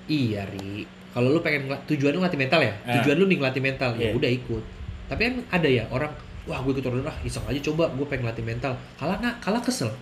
Iya, 0.10 0.42
Ri. 0.50 0.84
Kalau 1.14 1.30
lu 1.30 1.40
pengen 1.40 1.70
tujuan 1.86 2.18
lu 2.18 2.20
ngelatih 2.20 2.42
mental 2.42 2.60
ya? 2.66 2.74
Ah. 2.82 2.98
Tujuan 3.00 3.16
lu 3.22 3.26
nih 3.30 3.38
ngelatih 3.38 3.62
mental, 3.62 3.90
ya 3.94 4.10
Iya. 4.10 4.18
udah 4.18 4.32
ikut. 4.34 4.64
Tapi 5.06 5.22
kan 5.22 5.34
ada 5.54 5.68
ya 5.70 5.86
orang, 5.94 6.10
wah 6.50 6.60
gue 6.66 6.72
ikut 6.74 6.82
turun 6.82 7.06
ah 7.06 7.14
iseng 7.22 7.46
aja 7.46 7.62
coba, 7.70 7.94
gue 7.94 8.06
pengen 8.10 8.26
ngelatih 8.26 8.46
mental. 8.46 8.74
Kalah 8.98 9.22
nggak? 9.22 9.36
Kalah 9.38 9.62
kesel. 9.62 9.94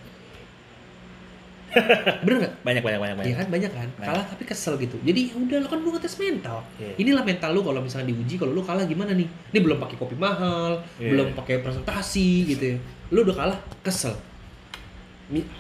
Bener 2.26 2.38
nggak? 2.42 2.54
banyak 2.64 2.82
banyak 2.82 3.00
banyak 3.00 3.16
banyak 3.16 3.28
Iya 3.28 3.36
kan 3.38 3.48
banyak 3.48 3.72
kan, 3.72 3.88
Banyak. 3.92 4.08
kalah 4.08 4.26
tapi 4.26 4.44
kesel 4.44 4.74
gitu. 4.78 4.96
Jadi 5.02 5.20
ya 5.30 5.36
udah 5.36 5.58
lu 5.62 5.68
kan 5.68 5.80
lu 5.80 5.90
ngetes 5.92 6.16
mental. 6.16 6.58
Iya. 6.80 6.94
Inilah 6.98 7.24
mental 7.24 7.50
lu 7.52 7.62
kalau 7.62 7.80
misalnya 7.80 8.08
diuji 8.08 8.36
kalau 8.36 8.52
lu 8.52 8.64
kalah 8.64 8.84
gimana 8.84 9.12
nih? 9.12 9.28
Ini 9.28 9.60
belum 9.60 9.78
pakai 9.78 9.96
kopi 9.96 10.16
mahal, 10.16 10.82
Iya. 10.98 11.12
belum 11.12 11.28
pakai 11.36 11.60
presentasi 11.60 12.28
gitu 12.48 12.64
ya. 12.64 12.78
Lu 13.12 13.22
udah 13.22 13.36
kalah 13.36 13.58
kesel. 13.82 14.16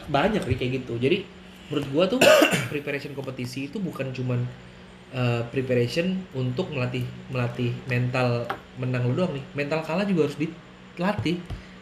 Banyak 0.07 0.43
nih 0.43 0.57
kayak 0.57 0.71
gitu. 0.83 0.95
Jadi 0.95 1.27
menurut 1.67 1.85
gua 1.91 2.03
tuh 2.07 2.19
preparation 2.71 3.11
kompetisi 3.11 3.67
itu 3.67 3.77
bukan 3.77 4.15
cuman 4.15 4.39
uh, 5.11 5.43
preparation 5.51 6.15
untuk 6.31 6.71
melatih 6.71 7.03
melatih 7.27 7.75
mental 7.85 8.47
menang 8.79 9.03
lu 9.05 9.13
doang 9.13 9.35
nih. 9.35 9.43
Mental 9.53 9.83
kalah 9.83 10.07
juga 10.07 10.31
harus 10.31 10.39
dilatih. 10.39 11.37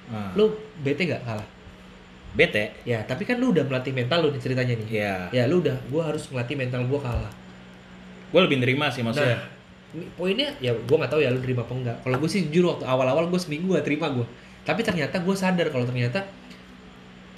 Nah, 0.06 0.34
Lu 0.34 0.54
bete 0.82 1.06
nggak 1.06 1.24
kalah? 1.24 1.48
Bete 2.36 2.76
Ya, 2.84 3.00
tapi 3.04 3.24
kan 3.24 3.40
lu 3.40 3.56
udah 3.56 3.64
melatih 3.64 3.96
mental 3.96 4.28
lu 4.28 4.30
nih 4.30 4.42
ceritanya 4.44 4.76
nih. 4.76 4.88
ya 4.92 5.16
Ya 5.32 5.44
lu 5.48 5.64
udah, 5.64 5.76
gua 5.88 6.12
harus 6.12 6.28
ngelatih 6.30 6.56
mental 6.56 6.84
gua 6.86 7.00
kalah. 7.02 7.34
gue 8.26 8.42
lebih 8.44 8.60
nerima 8.60 8.92
sih 8.92 9.00
maksudnya 9.00 9.40
Nah, 9.96 10.12
poinnya 10.20 10.52
ya 10.60 10.76
gue 10.76 10.96
nggak 11.00 11.08
tahu 11.08 11.24
ya 11.24 11.32
lu 11.32 11.40
terima 11.40 11.64
apa 11.64 11.72
enggak. 11.72 11.98
Kalau 12.04 12.18
gue 12.20 12.28
sih 12.28 12.52
jujur 12.52 12.68
waktu 12.68 12.84
awal-awal 12.84 13.32
gue 13.32 13.40
seminggu 13.40 13.72
gak 13.72 13.88
terima 13.88 14.12
gue. 14.12 14.28
Tapi 14.68 14.84
ternyata 14.84 15.24
gue 15.24 15.32
sadar 15.32 15.72
kalau 15.72 15.88
ternyata 15.88 16.20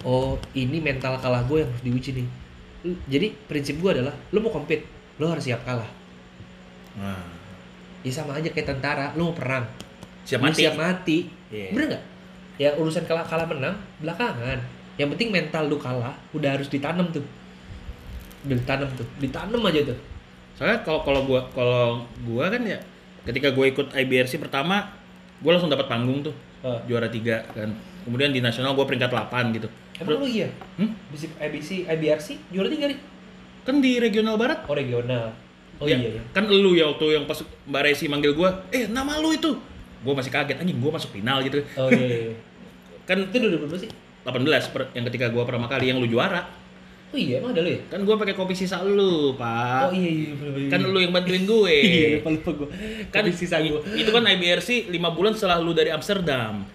oh 0.02 0.42
ini 0.54 0.82
mental 0.82 1.22
kalah 1.22 1.46
gue 1.46 1.62
yang 1.62 1.70
harus 1.70 1.84
diuji 1.86 2.10
nih. 2.18 2.28
Jadi 3.06 3.28
prinsip 3.46 3.78
gue 3.78 3.92
adalah 3.94 4.14
lu 4.34 4.42
mau 4.42 4.50
compete, 4.50 4.90
lu 5.22 5.30
harus 5.30 5.46
siap 5.46 5.62
kalah. 5.62 5.86
nah, 6.98 7.22
Ya 8.02 8.10
sama 8.10 8.34
aja 8.34 8.48
kayak 8.48 8.66
tentara, 8.74 9.12
lu 9.14 9.30
mau 9.30 9.36
perang, 9.36 9.66
siap 10.24 10.40
lu 10.42 10.50
mati 10.50 10.62
siap 10.64 10.76
mati. 10.80 11.18
Iya. 11.52 11.76
Bener 11.76 11.86
nggak? 11.94 12.04
Ya 12.58 12.70
urusan 12.74 13.04
kalah 13.06 13.26
kalah 13.28 13.46
menang 13.46 13.76
belakangan. 14.02 14.58
Yang 14.98 15.10
penting 15.14 15.30
mental 15.30 15.64
lu 15.66 15.78
kalah 15.78 16.14
udah 16.32 16.50
harus 16.54 16.68
ditanam 16.68 17.08
tuh. 17.08 17.22
Udah 18.44 18.56
ditanam 18.56 18.90
tuh, 18.94 19.08
ditanam 19.18 19.62
aja 19.64 19.82
tuh. 19.86 19.98
soalnya 20.54 20.82
kalau 20.82 21.06
kalau 21.06 21.22
gua 21.24 21.46
kalau 21.52 22.02
gua 22.24 22.50
kan 22.50 22.66
ya 22.66 22.82
ketika 23.22 23.52
gue 23.52 23.66
ikut 23.68 23.94
IBRC 23.94 24.42
pertama 24.42 24.90
gue 25.38 25.46
langsung 25.48 25.70
dapat 25.70 25.86
panggung 25.86 26.22
tuh 26.22 26.34
Oh. 26.58 26.74
juara 26.84 27.06
tiga 27.06 27.46
kan 27.48 27.70
kemudian 28.02 28.34
di 28.34 28.42
nasional 28.42 28.74
gue 28.74 28.82
peringkat 28.82 29.14
8 29.14 29.30
gitu 29.54 29.70
Emang 29.96 30.18
lu 30.18 30.26
iya? 30.26 30.50
Hmm? 30.74 30.90
Bisip 31.08 31.30
IBC, 31.38 31.86
IBRC 31.86 32.50
juara 32.50 32.66
tiga 32.68 32.86
nih. 32.88 32.98
kan 33.62 33.78
di 33.78 33.98
regional 33.98 34.34
barat 34.36 34.66
Oh 34.66 34.74
regional. 34.74 35.30
Oh 35.78 35.86
Ya, 35.86 35.94
iya 35.96 36.18
iya. 36.18 36.22
kan 36.32 36.50
lu 36.50 36.74
ya 36.74 36.90
waktu 36.90 37.06
yang 37.14 37.26
pas 37.26 37.38
mbak 37.64 37.82
Resi 37.84 38.10
manggil 38.10 38.34
gue 38.34 38.50
eh 38.74 38.90
nama 38.90 39.22
lu 39.22 39.30
itu 39.30 39.54
gue 40.00 40.14
masih 40.16 40.34
kaget 40.34 40.58
anjing 40.58 40.76
gue 40.76 40.90
masuk 40.90 41.14
final 41.14 41.38
gitu 41.42 41.62
Oh 41.78 41.86
iya. 41.88 42.06
iya. 42.24 42.34
kan 43.08 43.22
Itu 43.22 43.38
udah 43.38 43.60
berapa 43.62 43.78
sih? 43.78 43.90
18 44.28 44.44
per- 44.68 44.92
yang 44.92 45.06
ketika 45.06 45.28
gue 45.28 45.40
pertama 45.42 45.66
kali 45.66 45.88
yang 45.88 45.98
lu 45.98 46.06
juara 46.06 46.44
Oh 47.08 47.16
iya 47.16 47.40
emang 47.40 47.56
ada 47.56 47.64
lu 47.64 47.72
ya? 47.72 47.80
kan 47.88 48.00
gue 48.00 48.16
pakai 48.18 48.36
kopi 48.36 48.52
sisa 48.52 48.80
lu 48.80 49.32
pak 49.34 49.88
Oh 49.88 49.94
iya 49.94 50.12
iya 50.12 50.32
bener, 50.34 50.52
bener. 50.54 50.70
kan 50.70 50.80
lu 50.84 51.00
yang 51.00 51.10
bantuin 51.10 51.44
gue 51.44 51.76
Iya 51.88 52.08
lupa 52.18 52.30
lupa 52.30 52.52
gue. 52.54 52.68
kan 53.08 53.24
Kan 53.24 53.32
sisa 53.32 53.58
gue. 53.58 53.80
i- 53.90 54.04
itu 54.04 54.10
kan 54.10 54.22
IBRC 54.22 54.70
5 54.88 54.92
bulan 55.10 55.32
setelah 55.32 55.58
lu 55.58 55.72
dari 55.72 55.88
Amsterdam 55.88 56.68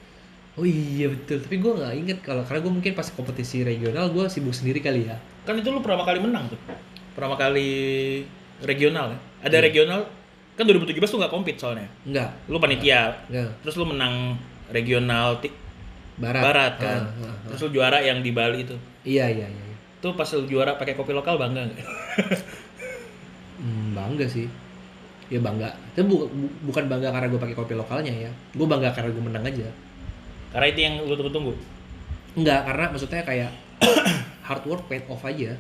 Oh 0.53 0.65
iya 0.65 1.09
betul. 1.09 1.37
Tapi 1.39 1.57
gue 1.57 1.73
nggak 1.75 1.93
inget 1.95 2.19
kalau 2.21 2.41
karena 2.43 2.61
gue 2.61 2.73
mungkin 2.75 2.93
pas 2.93 3.09
kompetisi 3.09 3.61
regional 3.63 4.09
gue 4.09 4.25
sibuk 4.27 4.53
sendiri 4.53 4.81
kali 4.81 5.05
ya. 5.05 5.17
kan 5.43 5.53
itu 5.55 5.69
lu 5.69 5.79
pertama 5.79 6.03
kali 6.03 6.17
menang 6.19 6.45
tuh 6.47 6.61
pertama 7.11 7.37
kali 7.37 7.69
regional 8.63 9.11
ya 9.11 9.19
ada 9.43 9.57
Iya. 9.59 9.65
regional 9.65 10.01
kan 10.53 10.65
2017 10.65 10.97
tuh 11.03 11.19
nggak 11.19 11.29
compete 11.31 11.57
soalnya 11.57 11.89
Enggak. 12.03 12.31
lu 12.47 12.57
panitia 12.57 13.21
Enggak. 13.27 13.53
terus 13.61 13.75
lu 13.75 13.85
menang 13.87 14.37
regional 14.69 15.41
Barat. 16.15 16.43
barat 16.43 16.75
kan 16.77 17.01
Ah, 17.03 17.13
ah, 17.19 17.27
ah. 17.27 17.37
terus 17.49 17.61
lu 17.65 17.71
juara 17.73 17.99
yang 17.99 18.21
di 18.21 18.31
Bali 18.31 18.63
itu 18.63 18.77
Iya 19.03 19.27
iya 19.29 19.47
iya. 19.47 19.63
iya. 19.65 19.77
tuh 19.99 20.13
pas 20.13 20.29
lu 20.29 20.45
juara 20.45 20.75
pakai 20.75 20.93
kopi 20.93 21.11
lokal 21.11 21.37
bangga 21.37 21.65
nggak 21.65 21.81
Hmm, 23.55 23.95
bangga 23.95 24.27
sih. 24.27 24.51
Ya 25.29 25.39
bangga. 25.39 25.71
Tapi 25.95 26.05
bu- 26.05 26.27
bu- 26.27 26.55
bukan 26.67 26.85
bangga 26.87 27.09
karena 27.09 27.27
gue 27.27 27.39
pakai 27.39 27.55
kopi 27.55 27.73
lokalnya 27.73 28.11
ya. 28.11 28.31
Gue 28.53 28.67
bangga 28.67 28.91
karena 28.91 29.09
gue 29.09 29.23
menang 29.23 29.45
aja. 29.45 29.69
Karena 30.51 30.67
itu 30.67 30.81
yang 30.83 30.95
lu 31.01 31.15
tunggu-tunggu. 31.15 31.55
Enggak, 32.35 32.67
karena 32.67 32.85
maksudnya 32.91 33.23
kayak 33.23 33.51
hard 34.47 34.65
work 34.67 34.83
paid 34.87 35.07
off 35.07 35.23
aja. 35.23 35.55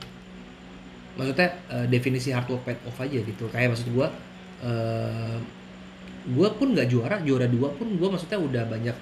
Maksudnya 1.14 1.48
eh, 1.68 1.86
definisi 1.86 2.32
hard 2.32 2.48
work 2.48 2.64
paid 2.64 2.80
off 2.82 2.98
aja 2.98 3.18
gitu. 3.18 3.44
Kayak 3.48 3.72
maksud 3.72 3.88
gua 3.92 4.10
eh 4.60 5.36
gua 6.28 6.48
pun 6.50 6.70
nggak 6.70 6.88
juara, 6.88 7.16
juara 7.20 7.46
dua 7.46 7.70
pun 7.70 7.86
gua 7.94 8.10
maksudnya 8.10 8.38
udah 8.38 8.62
banyak 8.64 8.96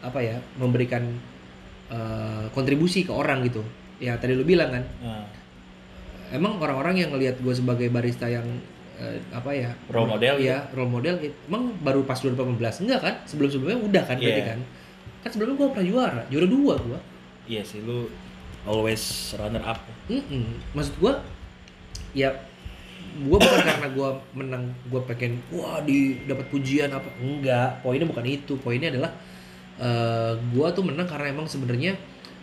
apa 0.00 0.18
ya, 0.18 0.36
memberikan 0.56 1.02
eh, 1.88 2.44
kontribusi 2.50 3.02
ke 3.02 3.12
orang 3.12 3.42
gitu. 3.42 3.60
Ya 3.98 4.16
tadi 4.16 4.32
lu 4.32 4.42
bilang 4.42 4.70
kan, 4.70 4.84
Nah, 4.98 5.26
emang 6.30 6.56
orang-orang 6.56 6.96
yang 6.96 7.10
ngelihat 7.10 7.36
gue 7.38 7.50
sebagai 7.50 7.88
barista 7.88 8.24
yang 8.24 8.46
eh, 8.96 9.18
apa 9.30 9.50
ya 9.50 9.72
Role 9.86 10.08
model 10.10 10.36
ya 10.38 10.68
role 10.70 10.88
model 10.90 11.16
it- 11.18 11.36
emang 11.44 11.72
baru 11.76 12.04
pas 12.04 12.16
2018 12.16 12.56
enggak 12.80 13.00
kan? 13.00 13.14
Sebelum 13.24 13.48
sebelumnya 13.48 13.80
udah 13.80 14.02
kan 14.04 14.16
berarti 14.16 14.40
Iya. 14.40 14.50
kan? 14.50 14.60
Kan 15.20 15.30
sebelumnya 15.30 15.56
gue 15.56 15.68
pernah 15.68 15.86
juara 15.86 16.22
juara 16.26 16.46
dua 16.46 16.74
gue 16.78 16.98
iya 17.46 17.60
sih 17.60 17.80
lu 17.80 18.06
always 18.62 19.02
runner 19.34 19.60
up. 19.62 19.80
maksud 20.70 20.94
gue 20.96 21.12
ya 22.14 22.30
gue 23.10 23.34
bukan 23.34 23.60
karena 23.60 23.88
gue 23.90 24.08
menang 24.32 24.64
gue 24.86 25.00
pengen 25.04 25.40
wah 25.50 25.82
di 25.82 26.20
dapat 26.24 26.46
pujian 26.46 26.88
apa? 26.88 27.10
Enggak 27.18 27.80
poinnya 27.80 28.06
bukan 28.06 28.22
itu. 28.22 28.54
Poinnya 28.56 28.88
adalah 28.88 29.10
eh 29.80 30.32
gue 30.36 30.66
tuh 30.76 30.84
menang 30.84 31.08
karena 31.08 31.32
emang 31.32 31.48
sebenarnya 31.48 31.96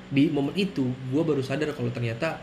di 0.10 0.32
momen 0.34 0.56
itu 0.58 0.90
gue 1.14 1.22
baru 1.22 1.44
sadar 1.44 1.70
kalau 1.76 1.92
ternyata 1.94 2.42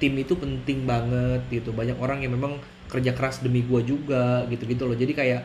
tim 0.00 0.16
itu 0.16 0.34
penting 0.34 0.88
banget 0.88 1.44
gitu. 1.52 1.70
Banyak 1.70 2.00
orang 2.00 2.24
yang 2.24 2.32
memang 2.34 2.58
kerja 2.88 3.12
keras 3.12 3.44
demi 3.44 3.62
gue 3.62 3.80
juga 3.84 4.48
gitu 4.48 4.64
gitu 4.64 4.88
loh. 4.88 4.96
Jadi 4.96 5.12
kayak 5.12 5.42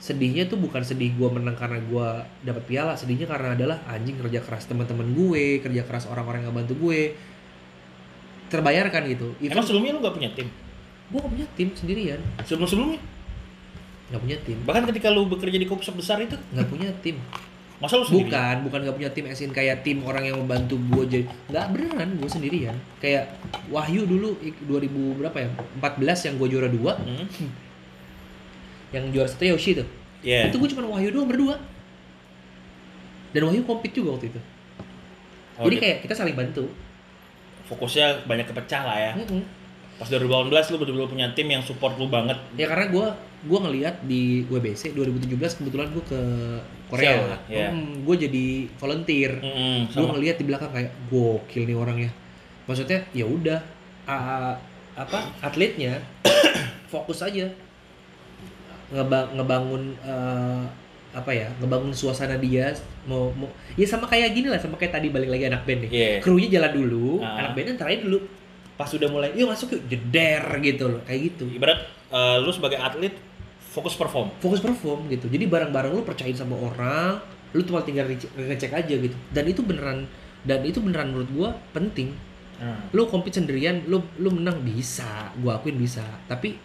sedihnya 0.00 0.48
tuh 0.48 0.56
bukan 0.56 0.80
sedih 0.80 1.12
gue 1.12 1.28
menang 1.28 1.52
karena 1.60 1.76
gue 1.84 2.08
dapat 2.40 2.64
piala 2.64 2.96
sedihnya 2.96 3.28
karena 3.28 3.52
adalah 3.52 3.84
anjing 3.84 4.16
kerja 4.16 4.40
keras 4.40 4.64
teman-teman 4.64 5.12
gue 5.12 5.60
kerja 5.60 5.84
keras 5.84 6.08
orang-orang 6.08 6.48
yang 6.48 6.56
bantu 6.56 6.72
gue 6.80 7.12
terbayarkan 8.48 9.02
gitu. 9.12 9.36
Emang 9.44 9.62
sebelumnya 9.62 9.92
lu 9.94 10.00
gak 10.00 10.16
punya 10.16 10.32
tim? 10.32 10.48
gue 11.10 11.18
gak 11.18 11.32
punya 11.36 11.48
tim 11.58 11.68
sendirian. 11.76 12.20
Sebelum-sebelumnya? 12.46 13.00
nggak 14.10 14.22
punya 14.26 14.38
tim. 14.42 14.58
Bahkan 14.66 14.90
ketika 14.90 15.06
lu 15.14 15.22
bekerja 15.30 15.54
di 15.54 15.70
kopi 15.70 15.86
besar 15.94 16.18
itu, 16.18 16.34
nggak 16.34 16.66
punya 16.66 16.90
tim 16.98 17.14
masa 17.80 17.96
lu 17.96 18.04
sendiri? 18.04 18.28
bukan 18.28 18.56
bukan 18.62 18.78
nggak 18.82 18.94
punya 18.94 19.10
tim 19.10 19.24
asin 19.26 19.50
kayak 19.50 19.80
tim 19.80 19.98
orang 20.02 20.22
yang 20.22 20.36
membantu 20.36 20.76
gue 20.76 21.04
jadi 21.06 21.24
nggak 21.48 21.64
beneran 21.70 22.08
gue 22.14 22.28
sendirian 22.28 22.76
kayak 22.98 23.32
Wahyu 23.66 24.04
dulu 24.04 24.36
ik- 24.38 24.60
2000 24.62 24.84
berapa 25.16 25.36
ya 25.38 25.48
14 25.80 25.96
yang 26.22 26.34
gue 26.36 26.48
juara 26.50 26.68
dua 26.68 26.92
Hmm? 26.94 27.24
yang 28.94 29.04
juara 29.08 29.26
satu 29.26 29.44
Yoshi 29.46 29.74
tuh 29.74 29.88
Iya. 30.20 30.48
itu 30.48 30.56
gue 30.56 30.68
cuma 30.68 30.84
Wahyu 30.90 31.08
doang 31.08 31.24
berdua 31.26 31.56
dan 33.30 33.42
Wahyu 33.42 33.62
compete 33.62 33.94
juga 33.94 34.14
waktu 34.14 34.28
itu 34.28 34.40
Oh, 35.54 35.62
jadi 35.62 35.76
kayak 35.78 35.96
kita 36.02 36.14
saling 36.14 36.32
bantu 36.32 36.72
fokusnya 37.66 38.24
banyak 38.24 38.44
kepecah 38.44 38.80
lah 38.80 38.96
ya. 38.98 39.12
Mm-mm. 39.14 39.44
Pas 39.94 40.08
2018 40.08 40.48
lu 40.72 40.76
betul-betul 40.76 41.08
punya 41.10 41.28
tim 41.30 41.44
yang 41.46 41.60
support 41.60 41.94
lu 41.94 42.08
banget. 42.08 42.40
ya 42.54 42.64
karena 42.64 42.88
gue 42.88 43.06
gue 43.42 43.58
ngelihat 43.60 43.94
di 44.02 44.22
WBC 44.46 44.90
2017 44.90 45.30
kebetulan 45.54 45.88
gue 45.90 46.00
ke 46.02 46.20
Korea 46.90 47.10
Seoul, 47.14 47.30
ya. 47.48 47.68
gue 47.72 48.16
jadi 48.20 48.46
volunteer 48.74 49.32
Mm-mm, 49.36 49.78
gue 49.88 49.94
sama. 49.96 50.12
ngeliat 50.12 50.36
di 50.36 50.44
belakang 50.44 50.70
kayak 50.70 50.90
gokil 51.06 51.62
nih 51.64 51.74
orangnya 51.74 52.10
maksudnya 52.64 53.06
ya 53.10 53.24
udah 53.24 53.58
a- 54.04 54.58
apa 54.92 55.18
atletnya 55.40 56.02
fokus 56.92 57.20
aja 57.20 57.46
Ngeba- 58.90 59.30
ngebangun 59.32 59.82
eh, 60.00 60.62
apa 61.10 61.30
ya 61.30 61.46
ngebangun 61.56 61.90
suasana 61.90 62.34
dia 62.36 62.70
mau 63.04 63.30
mau 63.32 63.46
ya 63.72 63.82
sama 63.84 64.06
kayak 64.06 64.30
gini 64.30 64.46
lah 64.46 64.58
sama 64.58 64.74
kayak 64.74 64.94
tadi 64.96 65.08
balik 65.08 65.26
lagi 65.28 65.46
anak 65.46 65.62
band 65.62 65.86
nih 65.86 65.90
Iya. 65.90 66.10
krunya 66.18 66.48
jalan 66.48 66.72
dulu 66.76 67.18
Ah. 67.20 67.38
anak 67.40 67.54
bandnya 67.54 67.74
terakhir 67.76 68.02
dulu 68.04 68.18
pas 68.74 68.86
udah 68.88 69.08
mulai 69.08 69.30
yuk 69.32 69.46
masuk 69.46 69.68
yuk 69.72 69.82
jeder 69.86 70.42
gitu 70.60 70.84
loh 70.88 71.00
kayak 71.04 71.20
gitu 71.28 71.46
Ibarat 71.48 71.78
eh, 72.08 72.36
lu 72.40 72.50
sebagai 72.50 72.78
atlet 72.78 73.14
fokus 73.70 73.94
perform. 73.94 74.28
fokus 74.42 74.58
perform 74.58 75.06
gitu. 75.06 75.30
Jadi 75.30 75.46
barang-barang 75.46 75.94
lu 75.94 76.02
percayain 76.02 76.34
sama 76.34 76.58
orang 76.58 77.22
lu 77.50 77.62
cuma 77.66 77.82
tinggal 77.82 78.06
ngecek 78.10 78.74
aja 78.74 78.94
gitu. 78.98 79.14
Dan 79.30 79.46
itu 79.46 79.62
beneran 79.62 80.06
dan 80.42 80.62
itu 80.66 80.82
beneran 80.82 81.14
menurut 81.14 81.30
gua 81.30 81.50
penting. 81.70 82.10
Hmm. 82.60 82.76
lu 82.92 83.08
compete 83.08 83.40
sendirian 83.40 83.88
lu 83.88 84.04
lu 84.20 84.34
menang 84.34 84.60
bisa. 84.60 85.32
Gua 85.40 85.56
akuin 85.56 85.78
bisa. 85.78 86.04
Tapi 86.26 86.58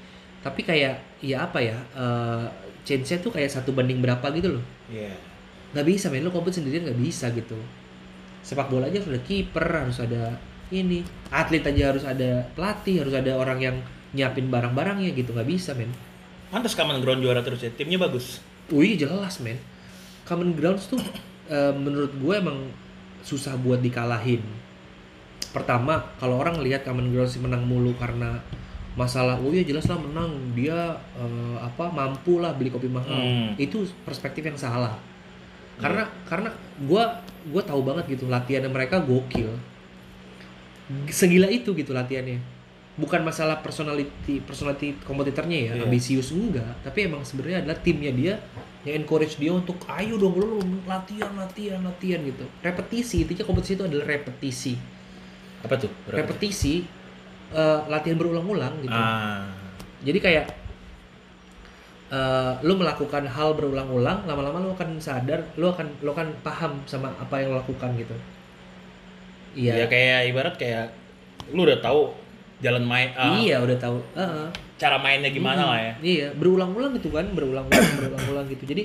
tapi 0.44 0.62
kayak 0.66 1.22
ya 1.24 1.46
apa 1.46 1.62
ya 1.62 1.78
eh 1.96 2.46
chance-nya 2.86 3.18
tuh 3.24 3.34
kayak 3.34 3.50
satu 3.50 3.72
banding 3.72 4.02
berapa 4.02 4.26
gitu 4.34 4.60
loh. 4.60 4.66
Iya. 4.90 5.14
nggak 5.72 5.88
bisa 5.88 6.12
men. 6.12 6.26
Lu 6.26 6.34
compete 6.34 6.60
sendirian 6.60 6.84
nggak 6.84 7.00
bisa 7.00 7.32
gitu. 7.32 7.58
Sepak 8.46 8.70
bola 8.70 8.90
aja 8.90 9.02
harus 9.02 9.10
ada 9.14 9.22
kiper 9.24 9.66
harus 9.66 9.98
ada 10.02 10.36
ini. 10.74 11.02
Atlet 11.32 11.64
aja 11.64 11.96
harus 11.96 12.04
ada 12.06 12.44
pelatih 12.54 13.02
harus 13.02 13.16
ada 13.16 13.32
orang 13.38 13.60
yang 13.64 13.78
nyiapin 14.12 14.52
barang-barangnya 14.52 15.16
gitu. 15.16 15.32
Nggak 15.32 15.50
bisa 15.50 15.72
men 15.74 15.90
Pantes 16.50 16.74
Common 16.74 17.00
Ground 17.00 17.20
juara 17.20 17.42
terus 17.42 17.60
ya. 17.60 17.70
Timnya 17.70 17.98
bagus. 17.98 18.40
Wih 18.68 18.96
jelas 18.96 19.38
men 19.40 19.62
Common 20.26 20.58
Grounds 20.58 20.90
tuh 20.90 20.98
eh, 21.46 21.70
menurut 21.72 22.10
gue 22.12 22.34
emang 22.34 22.66
susah 23.22 23.54
buat 23.56 23.78
dikalahin 23.78 24.42
Pertama 25.54 26.02
kalau 26.18 26.42
orang 26.42 26.58
lihat 26.60 26.82
Common 26.82 27.14
Grounds 27.14 27.38
menang 27.38 27.62
mulu 27.62 27.94
karena 27.96 28.42
masalah 28.96 29.38
oh 29.38 29.52
ya 29.52 29.62
jelas 29.62 29.86
lah 29.86 30.00
menang 30.00 30.34
dia 30.58 30.98
eh, 31.14 31.58
apa 31.60 31.92
mampu 31.92 32.40
lah 32.40 32.56
beli 32.56 32.72
kopi 32.72 32.88
mahal 32.88 33.14
Hmm. 33.14 33.52
itu 33.56 33.86
perspektif 34.02 34.42
yang 34.42 34.56
salah 34.56 34.98
karena 35.78 36.08
karena 36.26 36.50
gue 36.80 37.04
gue 37.46 37.62
tahu 37.62 37.84
banget 37.84 38.18
gitu 38.18 38.26
latihannya 38.26 38.72
mereka 38.72 38.98
gokil 38.98 39.52
segila 41.12 41.46
itu 41.48 41.76
gitu 41.76 41.92
latihannya 41.92 42.40
bukan 42.96 43.22
masalah 43.22 43.60
personality 43.60 44.40
personality 44.40 44.96
kompetitornya 45.04 45.58
ya 45.58 45.72
Iya. 45.76 45.84
ambisius 45.84 46.32
enggak 46.32 46.64
tapi 46.82 47.06
emang 47.06 47.22
sebenarnya 47.22 47.64
adalah 47.64 47.78
timnya 47.80 48.12
dia 48.12 48.34
yang 48.88 49.04
encourage 49.04 49.36
dia 49.36 49.52
untuk 49.52 49.76
ayo 49.92 50.16
dong 50.16 50.40
lu 50.40 50.60
latihan 50.86 51.28
latihan 51.36 51.82
latihan 51.82 52.24
gitu 52.24 52.46
repetisi 52.62 53.24
intinya 53.24 53.44
kompetisi 53.44 53.76
itu 53.76 53.84
adalah 53.84 54.06
repetisi 54.06 54.74
Apa 55.60 55.76
tuh? 55.76 55.92
Berapa? 56.06 56.24
repetisi 56.24 56.86
eh, 57.52 57.80
latihan 57.86 58.16
berulang-ulang 58.16 58.80
gitu 58.80 58.96
Ah. 58.96 59.50
jadi 60.00 60.20
kayak 60.22 60.46
eh 62.06 62.54
lu 62.62 62.78
melakukan 62.78 63.26
hal 63.26 63.58
berulang-ulang 63.58 64.24
lama-lama 64.24 64.62
lu 64.62 64.70
akan 64.72 65.02
sadar 65.02 65.42
lu 65.58 65.66
akan 65.66 65.90
lu 66.00 66.14
akan 66.14 66.38
paham 66.40 66.78
sama 66.86 67.10
apa 67.18 67.42
yang 67.42 67.50
lu 67.52 67.58
lakukan 67.58 67.92
gitu 67.98 68.14
Ya 69.56 69.72
iya 69.74 69.86
kayak 69.88 70.30
ibarat 70.30 70.56
kayak 70.56 70.92
lu 71.50 71.64
udah 71.64 71.80
tahu 71.80 72.14
jalan 72.58 72.84
main 72.84 73.10
ah, 73.14 73.36
iya 73.36 73.60
udah 73.60 73.76
tahu 73.76 74.00
Heeh. 74.14 74.48
cara 74.76 74.96
mainnya 74.98 75.28
gimana 75.30 75.60
Hmm, 75.60 75.72
lah 75.72 75.80
ya. 75.82 75.94
iya 76.02 76.28
berulang-ulang 76.32 76.96
gitu 76.96 77.10
kan 77.10 77.28
berulang-ulang 77.32 77.88
berulang-ulang 77.98 78.46
gitu 78.48 78.64
jadi 78.66 78.84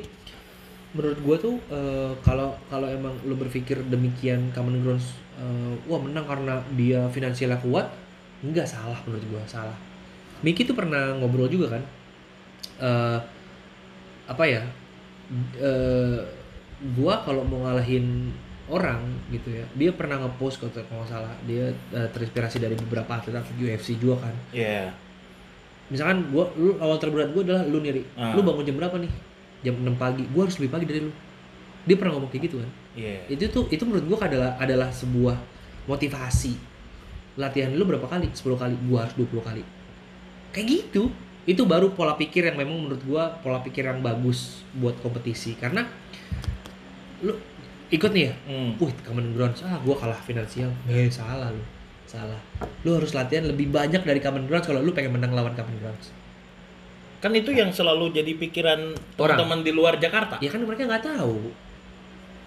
menurut 0.91 1.19
gua 1.21 1.37
tuh 1.37 1.55
eh, 1.69 2.13
kalau 2.21 2.51
kalau 2.67 2.87
emang 2.87 3.15
lu 3.23 3.35
berpikir 3.35 3.79
demikian 3.87 4.51
common 4.51 4.83
grounds 4.83 5.15
eh, 5.37 5.75
wah 5.85 5.99
menang 5.99 6.27
karena 6.27 6.59
dia 6.75 7.07
finansialnya 7.07 7.59
kuat 7.59 7.87
enggak 8.43 8.65
salah 8.65 8.99
menurut 9.05 9.25
gua 9.29 9.43
salah 9.45 9.77
Miki 10.41 10.65
tuh 10.65 10.73
pernah 10.73 11.13
ngobrol 11.15 11.47
juga 11.47 11.77
kan 11.77 11.83
eh 12.81 13.19
apa 14.27 14.45
ya 14.45 14.63
eh 15.57 16.19
gua 16.97 17.21
kalau 17.21 17.45
mau 17.45 17.63
ngalahin 17.63 18.33
orang 18.71 19.03
gitu 19.35 19.51
ya. 19.51 19.67
Dia 19.75 19.91
pernah 19.91 20.23
ngepost 20.23 20.63
kalau 20.63 20.73
nggak 20.73 21.11
salah 21.11 21.35
dia 21.45 21.75
eh, 21.93 22.09
terinspirasi 22.15 22.63
dari 22.63 22.79
beberapa 22.79 23.11
atlet 23.19 23.35
atlet 23.35 23.59
UFC 23.59 23.99
juga 23.99 24.31
kan. 24.31 24.35
Iya. 24.55 24.95
misalkan 25.91 26.31
gua 26.31 26.47
lu 26.55 26.79
awal 26.79 27.03
terberat 27.03 27.35
gua 27.35 27.43
adalah 27.43 27.67
lu 27.67 27.83
nih 27.83 27.91
Ri. 27.99 28.03
Ah. 28.15 28.31
lu 28.39 28.47
bangun 28.47 28.63
jam 28.63 28.79
berapa 28.79 28.95
nih? 29.03 29.11
Jam 29.67 29.75
6 29.75 29.99
pagi. 29.99 30.23
Gua 30.31 30.47
harus 30.47 30.57
lebih 30.63 30.71
pagi 30.71 30.87
dari 30.87 31.01
lu. 31.03 31.13
Dia 31.83 31.97
pernah 31.99 32.15
ngomong 32.15 32.31
kayak 32.31 32.47
gitu 32.47 32.57
kan? 32.63 32.71
Iya. 32.95 33.27
itu 33.27 33.45
tuh 33.51 33.67
itu 33.75 33.83
menurut 33.83 34.07
gua 34.07 34.19
adalah 34.31 34.55
adalah 34.63 34.89
sebuah 34.95 35.35
motivasi. 35.91 36.55
Latihan 37.35 37.75
lu 37.75 37.83
berapa 37.83 38.07
kali? 38.07 38.31
10 38.31 38.55
kali. 38.55 38.75
Gua 38.87 39.03
harus 39.03 39.19
20 39.19 39.43
kali. 39.43 39.63
Kayak 40.55 40.67
gitu. 40.71 41.11
Itu 41.43 41.67
baru 41.67 41.91
pola 41.91 42.15
pikir 42.15 42.47
yang 42.47 42.55
memang 42.55 42.87
menurut 42.87 43.03
gua 43.03 43.35
pola 43.43 43.59
pikir 43.59 43.83
yang 43.83 43.99
bagus 43.99 44.63
buat 44.79 44.95
kompetisi. 45.03 45.59
Karena 45.59 45.83
lu 47.27 47.35
ikut 47.91 48.11
nih 48.11 48.25
ya 48.31 48.35
Hmm. 48.47 48.71
Wih, 48.79 48.95
common 49.03 49.35
grounds. 49.35 49.61
Ah, 49.61 49.79
gua 49.83 49.99
kalah 49.99 50.19
finansial. 50.19 50.71
Eh, 50.87 51.11
salah 51.11 51.51
lu. 51.51 51.63
Salah. 52.07 52.39
Lu 52.83 52.95
harus 52.95 53.11
latihan 53.11 53.45
lebih 53.45 53.71
banyak 53.71 54.03
dari 54.03 54.19
common 54.19 54.47
grounds 54.47 54.67
kalau 54.67 54.79
lu 54.79 54.91
pengen 54.91 55.15
menang 55.15 55.31
lawan 55.31 55.55
common 55.55 55.75
grounds. 55.79 56.11
Kan 57.21 57.35
itu 57.35 57.53
yang 57.53 57.69
selalu 57.69 58.11
jadi 58.11 58.33
pikiran 58.33 58.97
teman-teman 59.15 59.61
di 59.61 59.71
luar 59.71 59.99
Jakarta. 59.99 60.41
Ya 60.41 60.49
kan 60.49 60.63
mereka 60.63 60.87
nggak 60.87 61.05
tahu. 61.05 61.53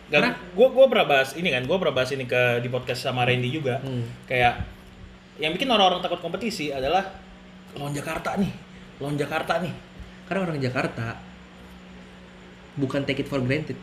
Gak, 0.10 0.20
Karena- 0.20 0.38
gua 0.52 0.68
gua 0.70 0.86
pernah 0.88 1.08
bahas 1.08 1.30
ini 1.34 1.48
kan, 1.48 1.64
gua 1.64 1.78
pernah 1.78 1.96
bahas 1.96 2.12
ini 2.12 2.24
ke 2.24 2.42
di 2.60 2.68
podcast 2.68 3.02
sama 3.02 3.24
Randy 3.24 3.50
juga. 3.50 3.80
Hmm. 3.80 4.04
Kayak 4.26 4.66
yang 5.38 5.52
bikin 5.52 5.68
orang-orang 5.68 6.00
takut 6.00 6.20
kompetisi 6.20 6.70
adalah 6.70 7.04
lawan 7.74 7.92
Jakarta 7.92 8.36
nih, 8.36 8.52
lawan 9.00 9.16
Jakarta 9.16 9.60
nih. 9.60 9.74
Karena 10.24 10.40
orang 10.44 10.58
Jakarta 10.58 11.08
bukan 12.76 13.02
take 13.04 13.22
it 13.22 13.28
for 13.28 13.40
granted. 13.40 13.78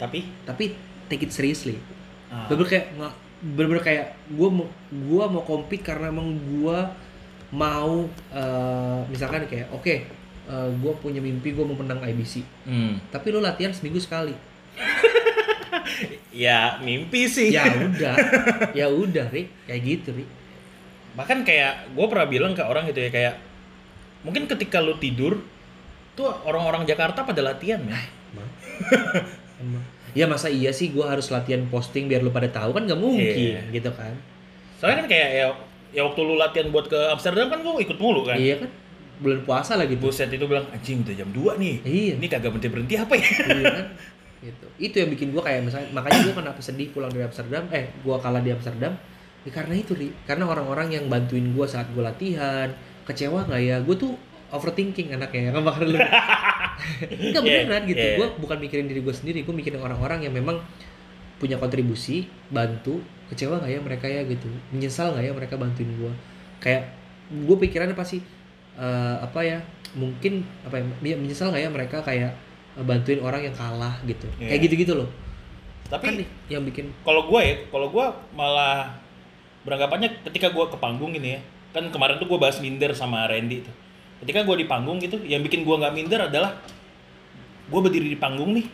Tapi? 0.00 0.26
Tapi 0.46 0.64
take 1.06 1.28
it 1.28 1.32
seriously. 1.32 1.78
Ah, 2.32 2.50
bener 2.50 2.66
kayak 2.66 2.86
nggak 2.98 3.14
bener 3.44 3.80
kayak 3.84 4.16
gue 4.32 4.48
mau 4.48 4.66
gua 5.04 5.28
mau 5.28 5.44
compete 5.44 5.84
karena 5.84 6.08
emang 6.08 6.32
gue 6.32 6.78
mau 7.52 8.08
eh, 8.32 9.00
misalkan 9.12 9.44
kayak 9.44 9.68
oke 9.70 9.94
gue 10.80 10.92
punya 11.00 11.24
mimpi 11.24 11.56
gue 11.56 11.64
mau 11.64 11.72
menang 11.72 12.04
IBC 12.04 12.44
hmm. 12.68 13.08
tapi 13.08 13.32
lo 13.32 13.40
latihan 13.40 13.72
seminggu 13.72 14.00
sekali. 14.00 14.32
Ya 16.34 16.82
mimpi 16.82 17.30
sih. 17.30 17.54
ya 17.54 17.70
udah. 17.86 18.14
Ya 18.74 18.86
udah 18.90 19.30
ri. 19.30 19.46
Kayak 19.70 19.80
gitu 19.86 20.08
ri. 20.18 20.26
Bahkan 21.14 21.46
kayak 21.46 21.94
gue 21.94 22.06
pernah 22.10 22.26
bilang 22.26 22.52
ke 22.58 22.62
orang 22.66 22.90
gitu 22.90 23.00
ya 23.06 23.10
kayak 23.14 23.34
mungkin 24.26 24.50
ketika 24.50 24.82
lu 24.82 24.98
tidur 24.98 25.38
tuh 26.18 26.30
orang-orang 26.42 26.82
Jakarta 26.84 27.22
pada 27.22 27.40
latihan 27.42 27.80
ya. 27.86 27.98
emang. 29.64 29.84
Ya 30.12 30.28
masa 30.28 30.46
iya 30.46 30.70
sih 30.70 30.92
gue 30.92 31.02
harus 31.02 31.26
latihan 31.28 31.64
posting 31.66 32.06
biar 32.06 32.20
lu 32.20 32.28
pada 32.28 32.46
tahu? 32.46 32.70
Kan 32.70 32.84
nggak 32.84 33.00
mungkin 33.00 33.24
Iya. 33.24 33.60
gitu 33.72 33.90
kan. 33.90 34.14
Soalnya 34.76 35.02
kan 35.02 35.08
kayak 35.08 35.28
ya, 35.32 35.46
ya 35.90 36.02
waktu 36.04 36.20
lu 36.20 36.36
latihan 36.36 36.68
buat 36.68 36.86
ke 36.86 37.00
Amsterdam 37.10 37.48
kan 37.48 37.58
gue 37.58 37.72
ikut 37.82 37.98
mulu 37.98 38.22
kan. 38.22 38.36
iya 38.36 38.60
kan? 38.60 38.70
Bulan 39.14 39.40
puasa 39.42 39.74
lagi 39.74 39.94
tuh 39.94 40.10
Buset 40.10 40.26
itu 40.28 40.42
bilang 40.44 40.66
anjing 40.70 41.02
udah 41.02 41.14
jam 41.14 41.30
2 41.30 41.54
nih. 41.56 41.74
Iya. 41.82 42.14
Ini 42.20 42.26
kagak 42.28 42.50
berhenti 42.52 42.68
berhenti 42.68 42.94
apa 42.94 43.14
ya? 43.16 43.26
iya 43.26 43.66
kan? 43.72 43.86
Gitu. 44.44 44.66
Itu 44.76 44.94
yang 45.00 45.10
bikin 45.10 45.28
gue 45.32 45.40
kayak 45.40 45.60
misalnya 45.64 45.88
makanya 45.90 46.18
gue 46.20 46.34
kenapa 46.36 46.60
sedih 46.60 46.92
pulang 46.92 47.08
dari 47.08 47.24
Amsterdam 47.24 47.64
eh 47.72 47.88
gue 47.96 48.16
kalah 48.20 48.42
di 48.44 48.50
Amsterdam. 48.52 48.92
Ya 49.42 49.50
karena 49.50 49.74
itu 49.74 49.92
ri. 49.92 50.12
Karena 50.24 50.44
orang-orang 50.46 50.92
yang 50.92 51.04
bantuin 51.08 51.48
gue 51.50 51.66
saat 51.66 51.88
gue 51.90 52.00
latihan 52.00 52.68
kecewa 53.02 53.48
nggak 53.48 53.62
ya? 53.62 53.76
Gue 53.80 53.96
tuh 53.96 54.12
overthinking 54.52 55.10
anaknya 55.10 55.50
bakal 55.58 55.88
lu 55.88 55.98
nggak 57.10 57.42
Yeah, 57.42 57.64
beneran 57.66 57.82
gitu 57.86 57.98
yeah. 58.00 58.16
gue 58.18 58.28
bukan 58.38 58.56
mikirin 58.58 58.86
diri 58.86 59.00
gue 59.00 59.14
sendiri 59.14 59.42
gue 59.42 59.54
mikirin 59.54 59.80
orang-orang 59.80 60.26
yang 60.26 60.34
memang 60.34 60.58
punya 61.38 61.58
kontribusi 61.58 62.26
bantu 62.48 63.02
kecewa 63.28 63.58
nggak 63.58 63.72
ya 63.72 63.80
mereka 63.80 64.06
ya 64.06 64.22
gitu 64.24 64.46
menyesal 64.70 65.12
nggak 65.12 65.24
ya 65.26 65.32
mereka 65.34 65.54
bantuin 65.56 65.90
gue 65.90 66.12
kayak 66.60 66.88
gue 67.30 67.56
pikirannya 67.58 67.96
pasti 67.96 68.22
eh, 68.76 69.16
apa 69.18 69.40
ya 69.42 69.58
mungkin 69.94 70.42
apa 70.66 70.82
ya 71.02 71.16
menyesal 71.16 71.50
nggak 71.50 71.62
ya 71.62 71.70
mereka 71.70 71.96
kayak 72.02 72.32
bantuin 72.82 73.22
orang 73.22 73.46
yang 73.46 73.54
kalah 73.54 73.94
gitu 74.02 74.26
Iya. 74.38 74.50
kayak 74.54 74.60
gitu-gitu 74.66 74.94
loh 74.98 75.10
Tapi 75.84 76.00
kan 76.00 76.14
nih 76.16 76.28
yang 76.48 76.64
bikin 76.64 76.90
kalau 77.04 77.28
gue 77.28 77.40
ya, 77.44 77.54
kalau 77.70 77.92
gue 77.92 78.06
malah 78.34 78.88
beranggapannya 79.62 80.24
ketika 80.26 80.48
gue 80.50 80.64
ke 80.72 80.76
panggung 80.80 81.12
gini 81.12 81.36
ya, 81.36 81.40
kan 81.76 81.84
kemarin 81.92 82.16
tuh 82.16 82.24
gue 82.24 82.38
bahas 82.40 82.56
minder 82.58 82.92
sama 82.96 83.28
Randy 83.28 83.60
tuh. 83.64 83.74
Ketika 84.20 84.42
gue 84.42 84.56
di 84.56 84.66
panggung 84.66 84.98
gitu, 84.98 85.18
yang 85.20 85.40
bikin 85.40 85.62
gue 85.62 85.74
nggak 85.74 85.92
minder 85.92 86.20
adalah 86.22 86.54
gue 87.64 87.80
berdiri 87.80 88.12
di 88.12 88.18
panggung 88.18 88.52
nih, 88.52 88.66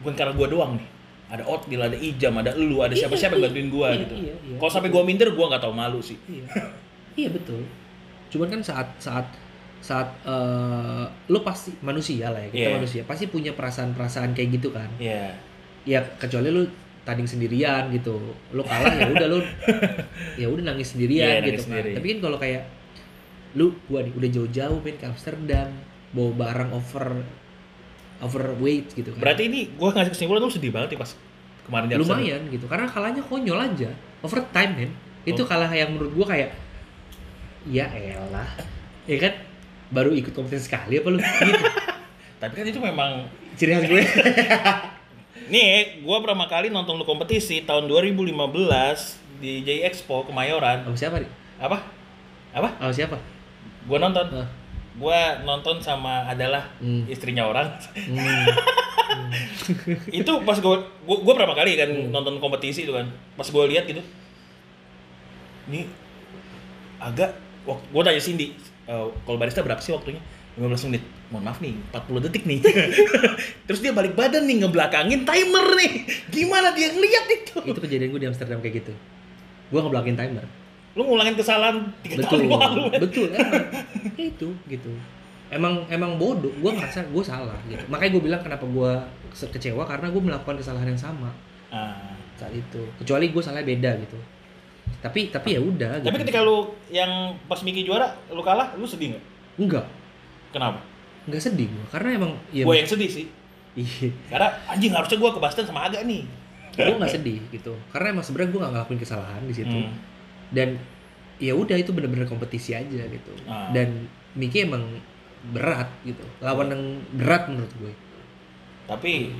bukan 0.00 0.14
karena 0.14 0.32
gue 0.32 0.46
doang 0.48 0.72
nih. 0.74 0.88
Ada 1.30 1.46
Otbil, 1.46 1.78
ada 1.78 1.94
Ijam, 1.94 2.34
ada 2.36 2.50
elu, 2.52 2.80
ada 2.80 2.90
Iya, 2.90 3.06
siapa-siapa 3.06 3.34
yang 3.34 3.40
iya, 3.40 3.46
bantuin 3.46 3.68
gue 3.68 3.86
iya, 3.86 4.00
gitu. 4.00 4.14
iya, 4.16 4.34
iya. 4.40 4.56
Kalau 4.58 4.72
sampai 4.72 4.90
gue 4.90 5.02
minder, 5.04 5.28
gue 5.30 5.46
nggak 5.46 5.62
tahu 5.62 5.70
malu 5.72 6.00
sih. 6.00 6.18
iya 6.26 6.42
iya 7.16 7.26
betul 7.28 7.66
cuman 8.30 8.46
kan 8.48 8.60
saat 8.62 8.86
saat 8.96 9.26
saat 9.80 10.06
eh, 10.22 11.02
lo 11.26 11.42
pasti 11.42 11.74
manusia 11.80 12.30
lah 12.30 12.38
ya 12.38 12.48
kita 12.48 12.62
Iya. 12.64 12.76
manusia 12.78 13.02
pasti 13.02 13.26
punya 13.26 13.50
perasaan-perasaan 13.50 14.30
kayak 14.30 14.48
gitu 14.56 14.70
kan 14.70 14.86
Iya. 14.96 15.34
ya 15.82 15.98
kecuali 16.16 16.48
lu 16.48 16.62
tanding 17.02 17.26
sendirian 17.26 17.90
gitu 17.90 18.14
lu 18.50 18.62
kalah 18.62 18.92
ya 18.92 19.10
udah 19.10 19.26
lu 19.26 19.38
ya 20.40 20.46
udah 20.46 20.64
nangis 20.64 20.94
sendirian 20.94 21.42
nangis 21.42 21.58
gitu 21.58 21.62
sendiri. 21.66 21.90
kan 21.90 21.96
tapi 21.98 22.06
kan 22.08 22.18
kalau 22.22 22.38
kayak 22.38 22.62
lu 23.52 23.74
gua 23.86 24.00
nih 24.00 24.14
udah 24.14 24.30
jauh-jauh 24.30 24.78
main 24.80 24.94
ke 24.94 25.06
Amsterdam 25.06 25.68
bawa 26.10 26.30
barang 26.36 26.70
over 26.70 27.22
overweight 28.20 28.92
gitu 28.92 29.10
kan. 29.16 29.20
Berarti 29.20 29.48
ini 29.48 29.70
gue 29.70 29.88
ngasih 29.88 30.12
kesimpulan 30.12 30.40
lu 30.40 30.52
sedih 30.52 30.70
banget 30.70 30.94
ya 30.94 30.98
pas 31.00 31.10
kemarin 31.64 31.86
di 31.86 31.94
Amsterdam. 31.96 32.20
lumayan 32.20 32.40
gitu. 32.48 32.64
Karena 32.66 32.86
kalahnya 32.86 33.22
konyol 33.24 33.58
aja. 33.58 33.90
Overtime 34.20 34.72
men. 34.76 34.90
Itu 35.22 35.42
Oh. 35.42 35.48
kalah 35.48 35.70
yang 35.70 35.96
menurut 35.96 36.12
gua 36.12 36.26
kayak 36.28 36.50
ya 37.66 37.88
elah. 37.88 38.48
Ya 39.04 39.16
kan? 39.18 39.32
Baru 39.90 40.12
ikut 40.12 40.30
kompetisi 40.30 40.68
sekali 40.68 41.00
apa 41.00 41.08
lu? 41.08 41.18
Gitu. 41.48 41.66
Tapi 42.38 42.52
kan 42.54 42.64
itu 42.64 42.80
memang 42.80 43.10
ciri 43.54 43.74
khas 43.74 43.84
gue. 43.84 44.00
Nih, 45.52 46.00
gua 46.00 46.22
pertama 46.22 46.46
kali 46.46 46.70
nonton 46.70 46.94
lu 46.94 47.02
kompetisi 47.02 47.64
tahun 47.64 47.84
2015 47.84 48.32
di 49.42 49.60
J 49.60 49.82
Expo 49.84 50.22
Kemayoran. 50.22 50.84
sama 50.84 50.94
siapa 50.94 51.16
nih 51.18 51.30
Apa? 51.58 51.78
Apa? 52.52 52.68
sama 52.76 52.92
siapa 52.92 53.16
Gua 53.90 53.98
nonton. 53.98 54.26
Ah. 54.30 54.46
Gua 54.94 55.18
nonton 55.42 55.82
sama 55.82 56.22
adalah 56.24 56.70
Hmm. 56.78 57.02
istrinya 57.10 57.50
orang. 57.50 57.66
Hmm. 57.94 58.46
itu 60.22 60.32
pas 60.46 60.62
gua 60.62 60.78
gua 61.02 61.34
pertama 61.34 61.58
kali 61.58 61.74
kan 61.74 61.90
Hmm. 61.90 62.14
nonton 62.14 62.38
kompetisi 62.38 62.86
itu 62.86 62.94
kan. 62.94 63.10
Pas 63.34 63.50
gua 63.50 63.66
lihat 63.66 63.90
gitu. 63.90 63.98
Ini 65.66 65.90
agak 67.02 67.34
gua 67.66 68.02
tanya 68.02 68.22
Cindy, 68.22 68.54
"Eh, 68.86 69.06
kalau 69.26 69.36
barista 69.36 69.60
berapa 69.60 69.82
sih 69.82 69.90
waktunya? 69.90 70.22
15 70.54 70.86
menit. 70.86 71.02
Mohon 71.30 71.44
maaf 71.46 71.58
nih, 71.58 71.74
40 71.90 72.20
detik 72.26 72.42
nih. 72.42 72.58
Terus 73.70 73.80
dia 73.80 73.94
balik 73.94 74.18
badan 74.18 74.46
nih 74.46 74.66
ngebelakangin 74.66 75.22
timer 75.22 75.66
nih. 75.78 75.92
Gimana 76.26 76.74
dia 76.74 76.90
ngeliat 76.90 77.26
itu? 77.26 77.54
itu 77.60 77.80
kejadian 77.80 78.10
gue 78.10 78.20
di 78.22 78.28
Amsterdam 78.30 78.58
kayak 78.62 78.82
gitu 78.82 78.92
gue 79.70 79.78
ngebelakin 79.78 80.16
timer 80.18 80.44
Lu 81.00 81.08
ngulangin 81.08 81.32
kesalahan 81.32 81.80
3 82.02 82.12
betul 82.14 82.40
tahun 82.44 82.60
lalu. 82.60 82.82
betul 83.00 83.26
emang 83.32 83.64
Ya 84.14 84.24
itu 84.26 84.48
gitu 84.66 84.92
emang 85.48 85.82
emang 85.88 86.14
bodoh 86.14 86.52
gue 86.52 86.70
ngerasa 86.70 87.08
gue 87.08 87.24
salah 87.24 87.56
gitu 87.64 87.80
makanya 87.86 88.10
gue 88.12 88.22
bilang 88.22 88.38
kenapa 88.38 88.62
gue 88.62 88.92
kecewa 89.48 89.82
karena 89.82 90.06
gue 90.06 90.22
melakukan 90.22 90.54
kesalahan 90.54 90.86
yang 90.86 91.00
sama 91.00 91.32
Ah. 91.70 91.94
saat 92.34 92.50
itu 92.50 92.82
kecuali 92.96 93.30
gue 93.30 93.38
salahnya 93.38 93.62
beda 93.64 93.90
gitu 93.98 94.18
tapi 94.98 95.26
tapi 95.28 95.54
ya 95.54 95.60
udah 95.60 95.98
Tapi 95.98 96.10
gitu. 96.12 96.22
ketika 96.24 96.40
lu 96.40 96.58
yang 96.88 97.08
pas 97.46 97.56
Miki 97.60 97.82
juara, 97.82 98.10
lu 98.28 98.38
kalah, 98.40 98.74
lu 98.74 98.84
sedih 98.84 99.14
nggak? 99.14 99.24
enggak 99.56 99.86
Kenapa? 100.50 100.82
enggak 101.24 101.40
sedih 101.40 101.66
gue 101.66 101.84
karena 101.88 102.08
emang 102.16 102.32
ya 102.50 102.62
Gue 102.62 102.76
yang 102.76 102.86
sedih 102.86 103.06
sih. 103.08 103.26
iya 103.72 104.10
Karena 104.26 104.50
anjing 104.66 104.90
harusnya 104.90 105.16
gue 105.16 105.30
ke 105.30 105.40
Boston 105.40 105.64
sama 105.64 105.86
Aga 105.86 106.02
nih. 106.02 106.26
gue 106.72 106.90
nggak 106.92 107.10
sedih 107.12 107.38
gitu 107.50 107.74
karena 107.88 108.06
emang 108.12 108.24
sebenarnya 108.24 108.50
gue 108.50 108.60
nggak 108.60 108.72
ngelakuin 108.72 109.00
kesalahan 109.00 109.42
di 109.42 109.54
situ 109.56 109.78
Hmm. 109.80 109.94
Dan 110.50 110.78
ya 111.38 111.54
udah 111.54 111.74
itu 111.74 111.90
bener-bener 111.90 112.26
kompetisi 112.26 112.74
aja 112.74 113.02
gitu 113.02 113.32
Ah. 113.46 113.70
dan 113.72 114.06
Miki 114.34 114.62
emang 114.62 114.84
berat 115.50 115.88
gitu 116.04 116.20
lawan 116.38 116.68
yang 116.68 116.84
berat 117.16 117.48
menurut 117.48 117.72
gue 117.78 117.92
Tapi 118.84 119.30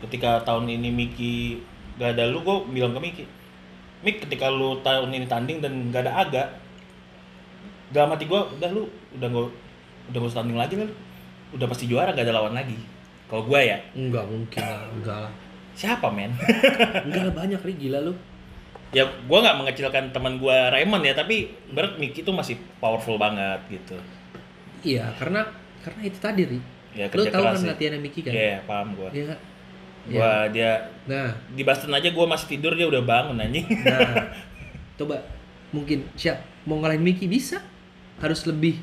ketika 0.00 0.40
tahun 0.40 0.70
ini 0.70 0.88
Miki 0.88 1.58
gak 1.98 2.14
ada 2.14 2.30
lu, 2.30 2.40
gue 2.40 2.56
bilang 2.70 2.94
ke 2.94 3.00
Miki, 3.02 3.24
Mik 4.00 4.22
ketika 4.22 4.46
lu 4.46 4.78
tahun 4.80 5.10
ini 5.10 5.26
tanding 5.26 5.58
dan 5.58 5.90
gak 5.90 6.06
ada 6.06 6.12
Aga, 6.22 6.44
dalam 7.90 8.14
hati 8.14 8.24
gue 8.24 8.38
udah 8.38 8.70
lu 8.70 8.86
udah 9.18 9.26
gak 9.26 9.46
udah 10.08 10.18
gak 10.22 10.30
usah 10.30 10.38
tanding 10.40 10.54
lagi 10.54 10.78
lu. 10.78 10.86
Udah 11.50 11.66
pasti 11.66 11.90
juara 11.90 12.14
gak 12.14 12.22
ada 12.22 12.38
lawan 12.38 12.54
lagi. 12.54 12.78
Kalau 13.26 13.44
gue 13.44 13.60
ya, 13.60 13.76
enggak 13.92 14.24
mungkin 14.24 14.62
lah 14.62 14.86
enggak 14.88 15.18
lah 15.26 15.32
siapa 15.74 16.08
men? 16.08 16.32
enggak 17.04 17.22
lah 17.28 17.34
banyak 17.34 17.60
nih 17.60 17.76
gila 17.76 17.98
lu 18.00 18.14
ya 18.88 19.04
gue 19.04 19.38
nggak 19.38 19.56
mengecilkan 19.60 20.04
teman 20.16 20.40
gue 20.40 20.56
Raymond 20.72 21.04
ya 21.04 21.12
tapi 21.12 21.52
berat 21.72 22.00
Miki 22.00 22.24
tuh 22.24 22.32
masih 22.32 22.56
powerful 22.80 23.20
banget 23.20 23.60
gitu. 23.68 23.96
Iya 24.84 25.12
karena 25.20 25.44
karena 25.84 26.00
itu 26.08 26.18
tadi 26.18 26.42
ri. 26.48 26.60
Ya 26.96 27.06
tahu 27.12 27.28
keras 27.28 27.60
kan 27.60 27.60
sih. 27.60 27.68
latihannya 27.68 28.00
Miki 28.00 28.20
kan? 28.24 28.32
Iya, 28.32 28.64
paham 28.64 28.96
gue 28.96 29.08
Iya. 29.12 29.24
Nggak? 29.28 29.40
gue 30.08 30.32
dia 30.56 30.88
nah. 31.04 31.36
di 31.52 31.60
Boston 31.68 31.92
aja 31.92 32.08
gue 32.08 32.26
masih 32.26 32.46
tidur 32.48 32.72
dia 32.72 32.88
udah 32.88 33.02
bangun 33.04 33.36
anjing. 33.44 33.68
Nah. 33.68 34.32
Coba 34.98 35.20
mungkin 35.68 36.08
siap 36.16 36.40
mau 36.64 36.80
ngalahin 36.80 37.04
Miki 37.04 37.28
bisa? 37.28 37.60
Harus 38.18 38.40
lebih 38.48 38.80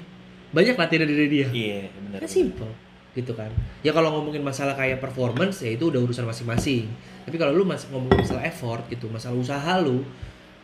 banyak 0.54 0.78
latihan 0.78 1.10
dari 1.10 1.28
dia. 1.28 1.48
Iya 1.50 1.90
benar 1.90 2.20
kan 2.22 2.30
simple 2.30 2.72
gitu 3.18 3.34
kan. 3.34 3.50
Ya 3.82 3.90
kalau 3.96 4.14
ngomongin 4.20 4.46
masalah 4.46 4.78
kayak 4.78 5.02
performance 5.02 5.66
ya 5.66 5.74
itu 5.74 5.90
udah 5.90 6.04
urusan 6.04 6.28
masing-masing 6.30 6.92
tapi 7.26 7.36
kalau 7.36 7.52
lu 7.52 7.64
masih 7.64 7.90
ngomongin 7.90 8.22
masalah 8.22 8.44
effort 8.44 8.86
gitu 8.88 9.10
masalah 9.10 9.36
usaha 9.36 9.74
lu 9.78 10.06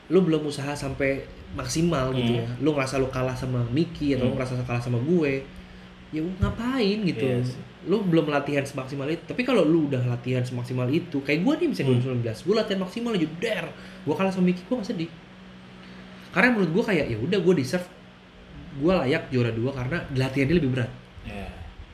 lu 0.07 0.19
belum 0.19 0.43
usaha 0.43 0.71
sampai 0.71 1.23
maksimal 1.51 2.11
gitu 2.11 2.31
Hmm. 2.31 2.39
ya 2.39 2.47
lu 2.57 2.69
ngerasa 2.71 2.95
lu 2.95 3.07
kalah 3.07 3.33
sama 3.33 3.65
Miki 3.67 4.13
atau 4.13 4.23
lu 4.23 4.29
Hmm. 4.29 4.37
ngerasa 4.37 4.61
kalah 4.61 4.79
sama 4.79 4.99
gue 4.99 5.41
ya 6.09 6.19
ngapain 6.21 6.97
gitu 7.01 7.23
Iya 7.23 7.39
sih. 7.41 7.59
lu 7.81 7.97
belum 8.01 8.27
latihan 8.27 8.61
semaksimal 8.61 9.07
itu 9.07 9.23
tapi 9.25 9.41
kalau 9.41 9.63
lu 9.63 9.87
udah 9.87 10.03
latihan 10.05 10.41
semaksimal 10.41 10.85
itu 10.87 11.17
kayak 11.19 11.41
gue 11.41 11.53
nih 11.57 11.67
misalnya 11.67 11.97
Hmm. 11.97 12.19
2019 12.19 12.45
gue 12.45 12.55
latihan 12.55 12.79
maksimal 12.79 13.11
aja 13.11 13.27
der 13.37 13.65
gue 14.01 14.13
kalah 14.13 14.29
sama 14.29 14.45
Miki 14.45 14.61
gue 14.61 14.75
gak 14.75 14.87
sedih 14.87 15.09
karena 16.31 16.49
menurut 16.49 16.71
gue 16.71 16.83
kayak 16.85 17.05
ya 17.07 17.17
udah 17.17 17.39
gue 17.41 17.53
deserve 17.55 17.87
gue 18.73 18.93
layak 18.93 19.27
juara 19.27 19.51
dua 19.51 19.71
karena 19.73 19.97
latihan 20.13 20.45
dia 20.45 20.57
lebih 20.57 20.71
berat 20.71 20.91
Iya. 21.21 21.47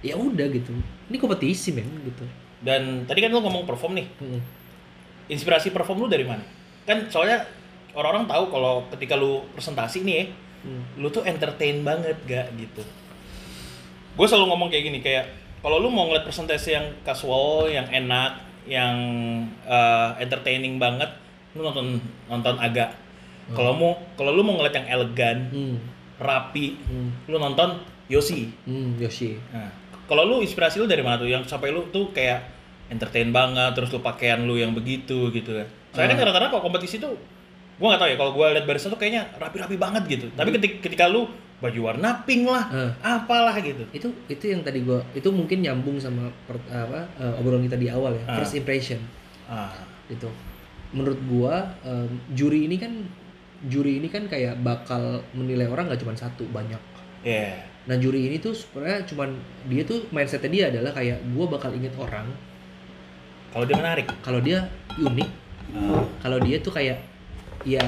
ya 0.04 0.16
udah 0.16 0.46
gitu 0.48 0.72
ini 1.06 1.18
kompetisi 1.18 1.72
men 1.72 1.90
gitu 2.02 2.24
dan 2.60 3.04
tadi 3.04 3.20
kan 3.20 3.30
lu 3.30 3.40
ngomong 3.40 3.64
perform 3.64 3.94
nih 3.94 4.08
Mm. 4.18 4.42
Inspirasi 5.28 5.70
perform 5.70 6.04
lu 6.04 6.08
dari 6.08 6.24
mana 6.24 6.44
kan 6.84 7.08
soalnya 7.08 7.44
orang-orang 7.92 8.26
tahu 8.26 8.44
kalau 8.50 8.74
ketika 8.92 9.16
lu 9.16 9.44
presentasi 9.52 10.02
nih 10.02 10.26
Hmm. 10.58 10.82
lu 10.98 11.08
tuh 11.08 11.22
entertain 11.22 11.86
banget 11.86 12.18
gak 12.26 12.50
gitu 12.58 12.82
gue 14.18 14.26
selalu 14.26 14.50
ngomong 14.50 14.68
kayak 14.68 14.84
gini 14.84 15.00
kayak 15.00 15.30
kalau 15.62 15.78
lu 15.78 15.88
mau 15.88 16.10
ngeliat 16.10 16.26
presentasi 16.26 16.70
yang 16.74 16.86
casual 17.04 17.70
yang 17.70 17.86
enak 17.88 18.42
yang 18.66 18.94
eh, 19.64 20.10
entertaining 20.20 20.76
banget, 20.76 21.08
lu 21.54 21.64
nonton 21.64 22.02
nonton 22.26 22.56
agak. 22.58 22.92
Kalau 23.50 23.72
mau 23.72 23.96
kalau 24.14 24.36
lu 24.36 24.44
mau 24.44 24.60
ngeliat 24.60 24.76
yang 24.76 24.88
elegan, 24.92 25.38
Hmm. 25.48 25.78
rapi, 26.20 26.76
Hmm. 26.84 27.10
lu 27.26 27.38
nonton 27.38 27.80
Yoshi. 28.08 28.52
Hmm, 28.66 29.00
Yoshi. 29.00 29.40
Nah, 29.54 29.72
kalau 30.04 30.26
lu 30.26 30.36
inspirasi 30.42 30.78
lu 30.78 30.86
dari 30.86 31.00
mana 31.00 31.16
tuh? 31.16 31.30
Yang 31.30 31.48
sampai 31.48 31.72
lu 31.72 31.88
tuh 31.88 32.12
kayak 32.12 32.44
entertain 32.88 33.30
banget, 33.30 33.72
terus 33.74 33.90
lu 33.90 34.00
pakaian 34.00 34.40
lu 34.40 34.56
yang 34.56 34.72
begitu 34.72 35.28
gitu 35.30 35.52
kan? 35.54 35.68
Soalnya 35.92 36.16
kan 36.16 36.24
Ah. 36.24 36.30
rata-rata 36.32 36.52
kalau 36.52 36.66
kompetisi 36.66 36.98
tuh, 36.98 37.14
gua 37.76 37.94
nggak 37.94 38.02
tahu 38.02 38.10
ya. 38.10 38.18
Kalau 38.18 38.32
gua 38.32 38.46
lihat 38.52 38.66
barisan 38.66 38.90
tuh 38.90 38.98
kayaknya 38.98 39.28
rapi-rapi 39.36 39.76
banget 39.76 40.04
gitu. 40.08 40.26
Tapi 40.32 40.50
ketika, 40.52 40.76
ketika 40.84 41.06
lu 41.06 41.28
baju 41.58 41.80
warna 41.84 42.22
pink 42.22 42.46
lah, 42.46 42.70
Ah. 42.70 42.92
apalah 43.18 43.58
gitu. 43.60 43.82
Itu 43.90 44.08
itu 44.26 44.46
yang 44.48 44.62
tadi 44.62 44.82
gua 44.82 45.02
itu 45.12 45.28
mungkin 45.28 45.60
nyambung 45.60 45.98
sama 45.98 46.30
per- 46.44 46.64
apa 46.68 47.10
eh, 47.18 47.34
obrolan 47.36 47.64
kita 47.64 47.76
di 47.76 47.88
awal 47.88 48.14
ya. 48.14 48.24
Ah. 48.26 48.36
First 48.38 48.56
impression 48.56 49.02
Ah, 49.46 49.74
gitu. 50.06 50.28
Menurut 50.90 51.20
gua 51.26 51.56
em, 51.82 52.08
juri 52.32 52.64
ini 52.64 52.76
kan 52.76 52.92
juri 53.64 53.98
ini 53.98 54.06
kan 54.06 54.24
kayak 54.24 54.62
bakal 54.62 55.02
menilai 55.32 55.66
orang 55.66 55.88
nggak 55.88 56.00
cuma 56.00 56.14
satu, 56.14 56.46
banyak. 56.48 56.80
yeah. 57.22 57.58
Nah 57.84 57.96
juri 57.96 58.28
ini 58.28 58.38
tuh 58.38 58.52
sebenarnya 58.52 59.02
cuman 59.06 59.34
dia 59.66 59.82
tuh 59.82 60.06
mindsetnya 60.10 60.48
dia 60.48 60.66
adalah 60.70 60.92
kayak 60.92 61.18
gua 61.32 61.48
bakal 61.50 61.72
inget 61.72 61.96
orang 61.96 62.28
Kalau 63.50 63.66
dia 63.66 63.76
menarik. 63.76 64.08
kalau 64.22 64.40
dia 64.40 64.60
unik, 64.98 65.30
Ah, 65.68 66.00
kalau 66.24 66.40
dia 66.40 66.58
tuh 66.58 66.72
kayak 66.72 66.96
ya 67.64 67.84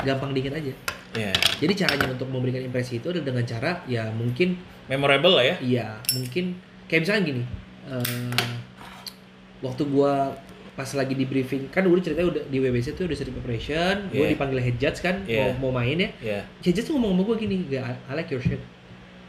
gampang 0.00 0.32
diinget 0.32 0.54
aja. 0.54 0.72
yeah. 1.12 1.36
Jadi 1.56 1.72
caranya 1.76 2.08
untuk 2.10 2.24
memberikan 2.26 2.60
impresi 2.60 2.96
itu 2.96 3.08
adalah 3.08 3.24
dengan 3.26 3.44
cara 3.44 3.70
ya 3.84 4.08
mungkin 4.10 4.56
Memorable 4.86 5.34
lah 5.34 5.44
ya. 5.44 5.56
iya 5.60 5.86
mungkin 6.12 6.56
kayak 6.86 7.04
misalkan 7.04 7.24
gini 7.26 7.42
eh, 7.86 8.56
waktu 9.60 9.82
gua 9.86 10.36
pas 10.72 10.88
lagi 10.92 11.12
di 11.12 11.24
briefing 11.24 11.68
kan 11.68 11.84
udah 11.84 12.00
ceritanya 12.00 12.28
udah 12.28 12.42
di 12.46 12.58
WBC 12.58 12.92
tuh 12.92 13.08
udah 13.08 13.16
seri 13.16 13.32
preparation, 13.32 14.08
gua 14.08 14.24
Yeah. 14.24 14.30
dipanggil 14.32 14.60
head 14.60 14.76
judge 14.76 15.00
kan 15.00 15.24
Yeah. 15.24 15.56
mau 15.56 15.72
mau 15.72 15.80
main 15.80 15.96
ya. 15.96 16.10
Yeah. 16.20 16.42
Head 16.60 16.76
judge 16.76 16.86
tuh 16.86 16.96
ngomong 16.96 17.12
sama 17.12 17.22
gua 17.24 17.36
gini, 17.36 17.64
"Gak, 17.66 17.80
I 17.98 18.12
like 18.12 18.28
your 18.28 18.40
shirt." 18.40 18.60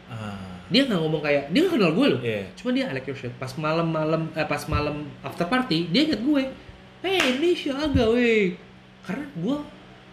Ah, 0.07 0.56
Dia 0.67 0.83
nggak 0.87 0.99
ngomong 0.99 1.21
kayak 1.23 1.43
dia 1.51 1.59
nggak 1.63 1.73
kenal 1.79 1.91
gue 1.95 2.07
loh. 2.11 2.19
yeah. 2.21 2.43
Cuma 2.59 2.75
dia 2.75 2.87
I 2.89 2.93
like 2.95 3.07
your 3.07 3.15
shirt. 3.15 3.33
Pas 3.35 3.51
malam-malam 3.55 4.31
eh, 4.35 4.47
pas 4.47 4.61
malam 4.67 5.07
after 5.23 5.47
party 5.47 5.87
dia 5.89 6.07
inget 6.07 6.21
gue. 6.21 6.43
Hey, 6.99 7.39
ini 7.39 7.53
Syaga 7.53 8.09
weh. 8.11 8.55
Karena 9.05 9.25
gue 9.31 9.55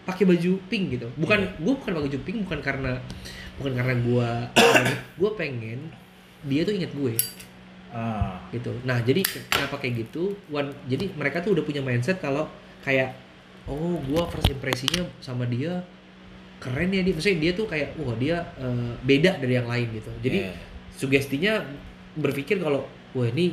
pakai 0.05 0.25
baju 0.29 0.53
pink 0.69 0.85
gitu. 1.01 1.09
Bukan 1.17 1.39
Iya. 1.43 1.51
gue 1.59 1.73
bukan 1.75 1.91
pakai 1.97 2.07
baju 2.13 2.19
pink 2.23 2.39
bukan 2.47 2.61
karena 2.61 2.93
bukan 3.57 3.73
karena 3.73 3.95
gue 3.99 4.29
gue 5.17 5.31
pengen 5.39 5.81
dia 6.45 6.61
tuh 6.63 6.75
inget 6.77 6.93
gue 6.93 7.15
Ah, 7.95 8.43
gitu. 8.51 8.75
Nah, 8.83 8.99
jadi 9.07 9.23
kenapa 9.47 9.79
kayak 9.79 10.11
gitu? 10.11 10.35
One, 10.51 10.75
jadi 10.91 11.15
mereka 11.15 11.39
tuh 11.39 11.55
udah 11.55 11.63
punya 11.63 11.79
mindset 11.79 12.19
kalau 12.19 12.51
kayak 12.83 13.15
oh, 13.71 14.03
gua 14.11 14.27
first 14.27 14.51
impresinya 14.51 15.07
sama 15.23 15.47
dia 15.47 15.79
keren 16.65 16.89
ya 16.89 17.05
dia. 17.05 17.13
Maksudnya 17.13 17.39
dia 17.45 17.53
tuh 17.53 17.67
kayak 17.69 18.01
wah 18.01 18.17
dia 18.17 18.41
eh, 18.57 18.93
beda 19.05 19.37
dari 19.37 19.55
yang 19.61 19.69
lain 19.69 19.87
gitu. 19.93 20.11
Jadi 20.25 20.39
yeah. 20.49 20.57
sugestinya 20.97 21.61
berpikir 22.17 22.57
kalau 22.57 22.89
wah 23.13 23.29
ini 23.29 23.53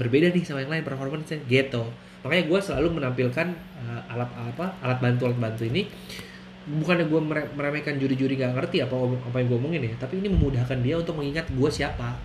berbeda 0.00 0.32
nih 0.32 0.42
sama 0.48 0.64
yang 0.64 0.72
lain 0.72 0.84
performance 0.84 1.36
gitu. 1.44 1.84
Makanya 2.24 2.44
gua 2.48 2.58
selalu 2.64 2.96
menampilkan 2.96 3.46
eh, 3.84 4.12
alat 4.16 4.30
apa 4.32 4.80
alat 4.80 4.98
bantu 5.04 5.28
alat 5.28 5.38
bantu 5.38 5.62
ini 5.68 5.84
bukannya 6.66 7.06
gue 7.06 7.20
meremehkan 7.54 7.94
juri-juri 7.94 8.34
nggak 8.34 8.58
ngerti 8.58 8.82
apa 8.82 8.98
apa 8.98 9.38
yang 9.38 9.54
gue 9.54 9.58
omongin 9.62 9.86
ya 9.86 9.94
tapi 10.02 10.18
ini 10.18 10.26
memudahkan 10.34 10.82
dia 10.82 10.98
untuk 10.98 11.14
mengingat 11.14 11.46
gue 11.54 11.70
siapa 11.70 12.18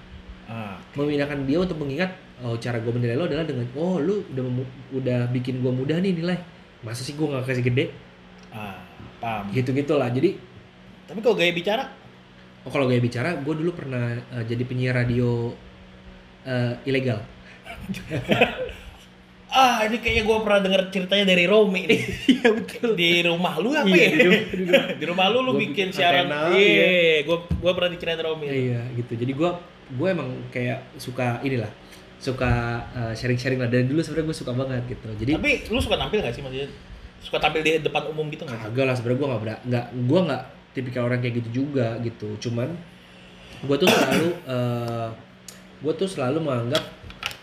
Ah, 0.52 0.76
memindahkan 1.00 1.48
dia 1.48 1.64
untuk 1.64 1.80
mengingat 1.80 2.12
oh 2.44 2.60
cara 2.60 2.76
gue 2.84 2.92
menilai 2.92 3.16
lo 3.16 3.24
adalah 3.24 3.48
dengan 3.48 3.64
oh 3.72 4.04
lu 4.04 4.20
udah 4.36 4.44
udah 4.92 5.20
bikin 5.32 5.64
gue 5.64 5.72
mudah 5.72 6.04
nih 6.04 6.12
nilai 6.12 6.36
masa 6.84 7.08
sih 7.08 7.16
gue 7.16 7.24
nggak 7.24 7.48
kasih 7.48 7.64
gede 7.72 7.96
ah, 8.52 8.76
paham. 9.22 9.46
gitu 9.52 9.70
gitulah 9.72 10.10
jadi 10.10 10.34
Tapi 11.06 11.20
kalau 11.20 11.36
gaya 11.36 11.52
bicara, 11.52 11.84
oh 12.62 12.70
kalau 12.70 12.86
gaya 12.86 13.00
bicara 13.00 13.36
gue 13.36 13.54
dulu 13.54 13.72
pernah 13.72 14.12
eh, 14.16 14.44
jadi 14.44 14.64
penyiar 14.64 14.96
radio 14.98 15.54
eh, 16.44 16.74
ilegal 16.84 17.22
ah 19.52 19.84
ini 19.84 20.00
kayaknya 20.00 20.24
gua 20.24 20.40
pernah 20.40 20.60
denger 20.62 20.82
ceritanya 20.90 21.26
dari 21.28 21.44
Romi 21.44 21.84
nih. 21.84 22.02
iya 22.34 22.48
betul 22.50 22.96
di 22.96 23.20
rumah 23.22 23.60
lu 23.60 23.70
apa 23.74 23.84
Iya, 23.86 24.00
ya? 24.00 24.10
di 24.10 24.24
rumah- 24.24 24.48
di 24.48 24.64
rumah. 24.64 24.86
di 25.00 25.06
rumah 25.06 25.26
lu 25.28 25.40
lu 25.42 25.52
Gua 25.52 25.60
bikin 25.60 25.88
siaran. 25.92 26.28
Iya, 26.50 26.88
gua 27.26 27.38
gua 27.54 27.72
pernah 27.74 27.92
diceritain 27.92 28.24
Romi. 28.24 28.48
iya 28.48 28.80
gitu 28.94 29.12
jadi 29.14 29.28
gue 29.30 29.50
gue 29.92 30.08
emang 30.08 30.32
kayak 30.48 30.96
suka 30.96 31.44
inilah 31.44 31.68
suka 32.16 32.52
eh, 32.96 33.12
sharing-sharing 33.12 33.60
lah 33.60 33.68
dari 33.68 33.84
dulu 33.84 34.00
sebenarnya 34.00 34.24
gue 34.26 34.38
suka 34.38 34.52
banget 34.54 34.82
gitu 34.88 35.08
jadi 35.20 35.32
Tapi 35.36 35.52
lu 35.68 35.80
suka 35.80 36.00
tampil 36.00 36.22
gak 36.22 36.32
sih 36.32 36.40
maksudnya? 36.40 36.72
Suka 37.22 37.38
tampil 37.38 37.62
di 37.62 37.80
depan 37.80 38.04
umum 38.08 38.26
gitu 38.28 38.44
nggak? 38.44 38.68
Kagak 38.68 38.86
lah 38.86 38.96
sebenarnya 38.96 39.18
gue 39.18 39.28
nggak 39.30 39.60
nggak 39.66 39.86
gue 40.04 40.20
nggak 40.26 40.44
tipikal 40.72 41.04
orang 41.06 41.20
kayak 41.20 41.36
gitu 41.38 41.50
juga 41.64 42.00
gitu 42.00 42.32
cuman 42.40 42.72
gue 43.62 43.76
tuh 43.76 43.86
selalu 43.86 44.28
eh 44.56 45.10
gue 45.80 45.94
tuh 45.94 46.08
selalu 46.08 46.38
menganggap 46.40 46.84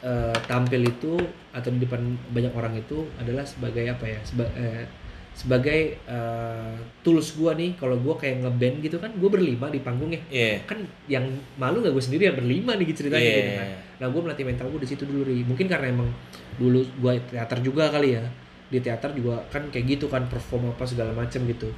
eh, 0.01 0.37
tampil 0.45 0.83
itu 0.83 1.12
atau 1.51 1.68
di 1.68 1.79
depan 1.79 2.01
banyak 2.29 2.51
orang 2.51 2.74
itu 2.74 3.07
adalah 3.16 3.43
sebagai 3.43 3.85
apa 3.85 4.05
ya 4.07 4.20
seba- 4.22 4.55
eh, 4.55 4.87
sebagai 5.33 5.79
eh, 6.01 6.74
tools 7.01 7.37
gue 7.37 7.53
nih 7.53 7.70
kalau 7.74 7.95
gue 7.97 8.14
kayak 8.16 8.43
ngeband 8.43 8.76
gitu 8.81 8.97
kan 8.97 9.12
gue 9.12 9.29
berlima 9.29 9.68
di 9.68 9.79
panggung 9.79 10.09
ya 10.09 10.22
Iya. 10.26 10.55
kan 10.64 10.79
yang 11.07 11.29
malu 11.55 11.79
gak 11.79 11.93
gue 11.93 12.03
sendiri 12.03 12.26
ya 12.26 12.35
berlima 12.35 12.74
nih 12.74 12.91
ceritanya 12.91 13.22
Iya. 13.22 13.37
gitu 13.37 13.53
kan 13.53 13.68
nah 13.99 14.07
gue 14.09 14.20
melatih 14.20 14.45
mental 14.45 14.66
gue 14.68 14.81
di 14.83 14.89
situ 14.89 15.05
dulu 15.05 15.22
ri 15.22 15.43
mungkin 15.43 15.66
karena 15.66 15.93
emang 15.93 16.09
dulu 16.57 16.81
gue 16.83 17.12
teater 17.29 17.59
juga 17.61 17.87
kali 17.89 18.16
ya 18.16 18.24
di 18.69 18.79
teater 18.85 19.16
juga 19.16 19.41
kan 19.49 19.64
kayak 19.73 19.99
gitu 19.99 20.07
kan 20.12 20.29
perform 20.29 20.73
apa 20.73 20.85
segala 20.85 21.12
macem 21.16 21.45
gitu. 21.49 21.73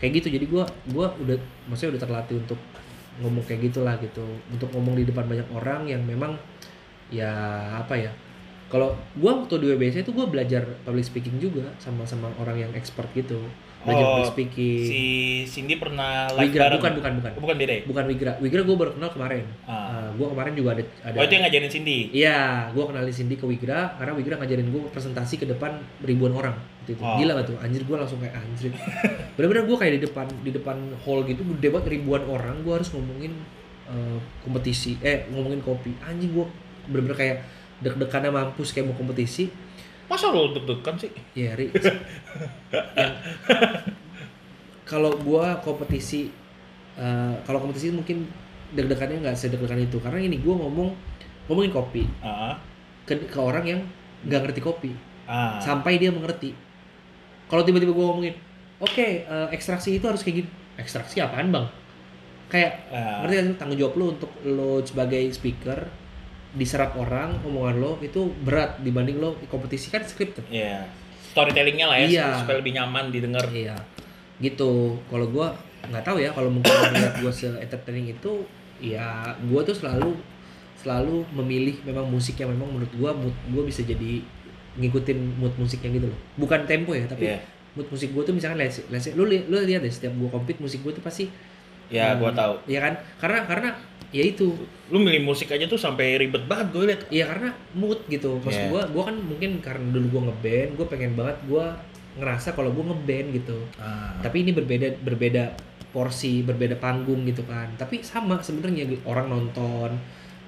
Kayak 0.00 0.20
gitu 0.20 0.28
jadi 0.36 0.44
gue 0.44 0.64
gua 0.92 1.06
udah 1.16 1.38
maksudnya 1.68 1.96
udah 1.96 2.02
terlatih 2.04 2.36
untuk 2.40 2.60
ngomong 3.24 3.44
kayak 3.48 3.72
gitulah 3.72 3.96
gitu. 4.00 4.24
Untuk 4.52 4.68
ngomong 4.76 5.00
di 5.00 5.04
depan 5.08 5.24
banyak 5.24 5.48
orang 5.56 5.88
yang 5.88 6.04
memang 6.04 6.36
ya 7.08 7.32
apa 7.80 7.96
ya 7.96 8.12
kalau 8.72 8.96
gue 9.14 9.30
waktu 9.30 9.54
di 9.60 9.66
WBC 9.76 10.02
itu 10.02 10.10
gue 10.10 10.26
belajar 10.26 10.64
public 10.82 11.04
speaking 11.04 11.36
juga 11.38 11.68
sama 11.78 12.02
sama 12.08 12.32
orang 12.40 12.58
yang 12.58 12.72
expert 12.74 13.06
gitu 13.14 13.38
belajar 13.84 14.00
Oh, 14.00 14.08
public 14.10 14.28
speaking 14.30 14.80
Si 14.82 15.02
Cindy 15.46 15.76
pernah 15.76 16.26
live 16.30 16.48
Wigra 16.48 16.62
bareng. 16.66 16.76
bukan 16.76 16.92
bukan 16.96 17.12
bukan 17.14 17.30
Oh, 17.30 17.40
bukan 17.40 17.56
beda 17.56 17.72
ya? 17.72 17.82
bukan 17.84 18.04
Wigra 18.06 18.32
Wigra 18.38 18.60
gue 18.60 18.76
baru 18.76 18.90
kenal 18.92 19.10
kemarin 19.10 19.44
Ah. 19.64 20.08
gue 20.10 20.26
kemarin 20.26 20.52
juga 20.52 20.70
ada 20.72 20.82
ada 21.02 21.16
Oh 21.16 21.22
itu 21.22 21.32
yang 21.32 21.44
ngajarin 21.44 21.68
Cindy. 21.68 21.98
Iya, 22.10 22.38
gue 22.70 22.84
kenalin 22.84 23.10
Cindy 23.10 23.34
ke 23.34 23.44
Wigra 23.44 23.94
karena 23.94 24.12
Wigra 24.12 24.34
ngajarin 24.36 24.66
gue 24.66 24.82
presentasi 24.88 25.34
ke 25.36 25.44
depan 25.44 25.76
ribuan 26.00 26.32
orang. 26.32 26.56
Gitu. 26.84 26.98
Oh. 26.98 27.16
Gila 27.16 27.36
gak 27.36 27.46
tuh? 27.46 27.56
Anjir 27.58 27.80
gue 27.80 27.96
langsung 27.96 28.18
kayak 28.18 28.34
anjir. 28.34 28.72
Bener-bener 29.34 29.64
gue 29.64 29.76
kayak 29.76 29.92
di 29.94 30.02
depan 30.02 30.26
di 30.40 30.50
depan 30.50 30.76
hall 31.00 31.24
gitu 31.24 31.40
gede 31.42 31.68
banget 31.68 31.86
ribuan 31.92 32.22
orang. 32.24 32.60
Gue 32.60 32.74
harus 32.74 32.88
ngomongin 32.88 33.32
eh, 33.84 34.18
kompetisi, 34.40 34.96
eh 35.00 35.28
ngomongin 35.28 35.60
kopi. 35.60 35.92
Anjing 36.00 36.32
gue 36.32 36.46
bener-bener 36.86 37.16
kayak 37.16 37.36
deg-degannya 37.80 38.30
mampus 38.30 38.70
kayak 38.70 38.86
mau 38.86 38.94
kompetisi. 38.94 39.50
Masa 40.04 40.28
lu 40.28 40.52
deg-degan 40.52 40.94
sih? 40.96 41.10
Ya, 41.32 41.56
Ri. 41.56 41.72
Yang- 41.72 42.02
kalau 44.84 45.16
gue 45.16 45.46
kompetisi, 45.60 46.28
eh, 46.94 47.34
kalau 47.42 47.58
kompetisi 47.58 47.88
mungkin 47.90 48.28
deg-degannya 48.70 49.24
nggak 49.24 49.36
sedeg-degan 49.36 49.80
itu 49.80 49.96
karena 49.98 50.20
ini 50.20 50.36
gue 50.36 50.52
ngomong 50.52 50.92
ngomongin 51.46 51.72
kopi 51.72 52.02
Ah. 52.20 52.56
ke, 53.04 53.16
ke 53.24 53.38
orang 53.38 53.64
yang 53.64 53.80
nggak 54.24 54.40
ngerti 54.44 54.60
kopi 54.60 54.92
Ah. 55.24 55.56
sampai 55.58 55.96
dia 55.96 56.12
mengerti. 56.12 56.52
Kalau 57.46 57.62
tiba-tiba 57.62 57.92
gue 57.92 58.04
ngomongin, 58.04 58.34
oke 58.78 59.06
eh, 59.24 59.48
ekstraksi 59.52 59.96
itu 59.96 60.04
harus 60.04 60.20
kayak 60.20 60.44
gini. 60.44 60.50
Ekstraksi 60.76 61.22
apaan 61.22 61.48
bang? 61.48 61.66
Kayak 62.46 62.72
Ah. 62.90 63.24
ngerti 63.24 63.34
sih 63.40 63.56
tanggung 63.56 63.78
jawab 63.78 63.94
lo 63.96 64.04
untuk 64.12 64.30
lo 64.44 64.84
sebagai 64.84 65.24
speaker 65.30 65.80
diserap 66.54 66.94
orang 66.94 67.34
omongan 67.42 67.76
lo 67.82 67.92
itu 67.98 68.30
berat 68.46 68.78
dibanding 68.80 69.18
lo 69.18 69.34
kompetisi 69.50 69.90
kan 69.90 70.06
scripted. 70.06 70.46
Iya. 70.48 70.86
Storytellingnya 71.34 71.86
lah 71.90 71.98
ya 71.98 72.06
Iya. 72.06 72.26
supaya 72.38 72.62
lebih 72.62 72.78
nyaman 72.78 73.10
didengar. 73.10 73.42
Iya, 73.50 73.74
gitu. 74.38 74.98
Kalau 75.10 75.26
gue 75.26 75.46
nggak 75.90 76.04
tahu 76.06 76.16
ya 76.22 76.30
kalau 76.30 76.48
mungkin 76.48 76.70
melihat 76.94 77.18
gue 77.18 77.32
se 77.34 77.50
entertaining 77.58 78.14
itu, 78.14 78.46
ya 78.78 79.34
gue 79.42 79.60
tuh 79.66 79.74
selalu 79.74 80.14
selalu 80.78 81.26
memilih 81.34 81.74
memang 81.82 82.06
musik 82.06 82.38
yang 82.38 82.54
memang 82.54 82.70
menurut 82.70 82.92
gue 82.94 83.10
mood 83.10 83.36
gue 83.50 83.62
bisa 83.66 83.82
jadi 83.82 84.22
ngikutin 84.78 85.18
mood 85.38 85.54
musiknya 85.58 85.90
gitu 85.98 86.06
loh. 86.10 86.18
Bukan 86.38 86.66
tempo 86.70 86.94
ya, 86.94 87.06
tapi 87.10 87.34
Iya. 87.34 87.42
mood 87.74 87.90
musik 87.90 88.14
gue 88.14 88.22
tuh 88.22 88.34
misalkan 88.34 88.62
let's, 88.62 88.78
let's 88.94 89.10
lu 89.18 89.26
lu 89.26 89.56
lihat 89.66 89.82
deh 89.82 89.90
setiap 89.90 90.14
gue 90.14 90.28
compete 90.30 90.62
musik 90.62 90.86
gue 90.86 90.94
tuh 90.94 91.02
pasti 91.02 91.26
Ya, 91.92 92.16
gua 92.16 92.32
hmm, 92.32 92.38
tahu. 92.40 92.54
Iya 92.64 92.80
kan? 92.80 92.94
Karena 93.20 93.38
karena 93.44 93.68
ya 94.14 94.22
itu 94.22 94.54
Lu 94.92 95.00
milih 95.02 95.24
musik 95.26 95.50
aja 95.50 95.64
tuh 95.66 95.80
sampai 95.80 96.20
ribet 96.20 96.44
banget 96.44 96.66
gue 96.70 96.82
liat. 96.86 97.02
Iya 97.08 97.24
karena 97.32 97.50
mood 97.74 98.04
gitu. 98.06 98.36
Maksud 98.44 98.68
Iya. 98.68 98.70
gua 98.70 98.82
gua 98.92 99.02
kan 99.08 99.16
mungkin 99.16 99.58
karena 99.64 99.86
dulu 99.90 100.06
gua 100.12 100.22
ngeband, 100.30 100.70
gua 100.76 100.86
pengen 100.92 101.12
banget 101.16 101.36
gua 101.48 101.64
ngerasa 102.20 102.52
kalau 102.52 102.70
gua 102.70 102.92
ngeband 102.92 103.26
gitu. 103.32 103.58
Ah. 103.80 104.12
Tapi 104.20 104.44
ini 104.44 104.52
berbeda 104.52 105.00
berbeda 105.00 105.56
porsi, 105.90 106.44
berbeda 106.44 106.76
panggung 106.76 107.24
gitu 107.24 107.42
kan. 107.48 107.72
Tapi 107.80 108.04
sama 108.04 108.38
sebenarnya 108.44 108.86
orang 109.08 109.32
nonton 109.32 109.96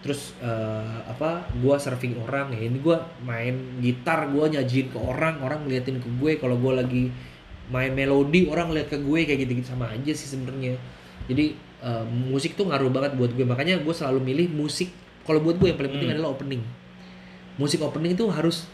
terus 0.05 0.37
eh, 0.39 0.99
apa 1.09 1.49
gua 1.59 1.81
serving 1.81 2.21
orang 2.23 2.55
ya 2.55 2.69
ini 2.69 2.79
gua 2.79 3.03
main 3.25 3.81
gitar 3.83 4.31
gua 4.31 4.47
nyajin 4.47 4.93
ke 4.93 4.99
orang 5.01 5.41
orang 5.43 5.67
ngeliatin 5.67 5.99
ke 5.99 6.07
gue 6.21 6.39
kalau 6.39 6.55
gua 6.61 6.79
lagi 6.85 7.11
main 7.73 7.91
melodi 7.91 8.47
orang 8.47 8.71
lihat 8.71 8.95
ke 8.95 8.99
gue 9.03 9.27
kayak 9.27 9.43
gitu-gitu 9.43 9.75
sama 9.75 9.91
aja 9.91 10.13
sih 10.15 10.31
sebenarnya 10.31 10.79
jadi 11.27 11.59
eh, 11.83 12.05
musik 12.09 12.55
tuh 12.55 12.69
ngaruh 12.69 12.89
banget 12.89 13.13
buat 13.17 13.31
gue. 13.33 13.45
Makanya 13.45 13.81
gue 13.81 13.95
selalu 13.95 14.21
milih 14.23 14.47
musik. 14.53 14.89
Kalau 15.27 15.43
buat 15.43 15.59
gue 15.59 15.69
yang 15.73 15.79
paling 15.79 15.93
penting 15.97 16.09
Hmm. 16.13 16.17
adalah 16.21 16.31
opening. 16.33 16.63
Musik 17.57 17.81
opening 17.83 18.15
itu 18.15 18.25
harus 18.29 18.69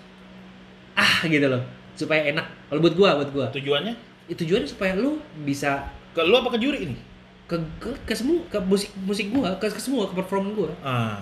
ah 0.94 1.24
gitu 1.24 1.46
loh. 1.48 1.62
Supaya 1.96 2.28
enak. 2.28 2.46
Kalau 2.68 2.80
buat 2.80 2.94
gue 2.94 3.08
buat 3.08 3.30
gue. 3.32 3.46
Tujuannya? 3.62 3.94
Tujuannya 4.32 4.68
supaya 4.68 4.96
lu 4.96 5.20
bisa 5.44 5.88
ke 6.12 6.20
lu 6.20 6.36
apa 6.36 6.52
ke 6.52 6.60
juri 6.60 6.78
ini? 6.90 6.96
ke 7.42 7.58
ke, 7.76 7.90
ke 8.08 8.14
semua 8.16 8.40
ke 8.48 8.56
musik 8.64 8.88
musik 9.04 9.28
gua 9.28 9.52
ke, 9.60 9.68
ke 9.68 9.76
semua 9.76 10.08
ke 10.08 10.16
perform 10.16 10.56
gua 10.56 10.72
Ah. 10.80 11.20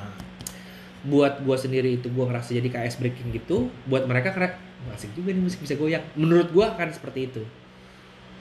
buat 1.02 1.42
gua 1.42 1.58
sendiri 1.58 1.98
itu 1.98 2.06
gua 2.12 2.30
ngerasa 2.30 2.54
jadi 2.54 2.70
ice 2.86 3.02
breaking 3.02 3.34
gitu 3.34 3.66
buat 3.90 4.06
mereka 4.06 4.30
"Wah, 4.36 4.94
asik 4.94 5.10
juga 5.18 5.34
nih 5.34 5.42
musik 5.42 5.58
bisa 5.58 5.74
goyang. 5.74 6.04
Menurut 6.14 6.52
gua 6.54 6.76
kan 6.78 6.86
seperti 6.92 7.26
itu 7.26 7.42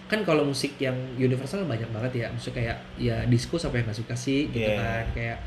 kan 0.10 0.26
kalau 0.26 0.42
musik 0.44 0.74
yang 0.82 0.98
universal 1.16 1.62
banyak 1.64 1.86
banget 1.94 2.12
ya. 2.18 2.28
Maksudnya 2.34 2.56
kayak 2.58 2.78
ya 2.98 3.16
disco 3.30 3.56
siapa 3.56 3.78
yang 3.78 3.86
nggak 3.86 4.00
suka 4.02 4.16
sih 4.18 4.50
gitu 4.50 4.66
Iya. 4.66 4.82
kan. 4.82 5.06
Kayak 5.14 5.38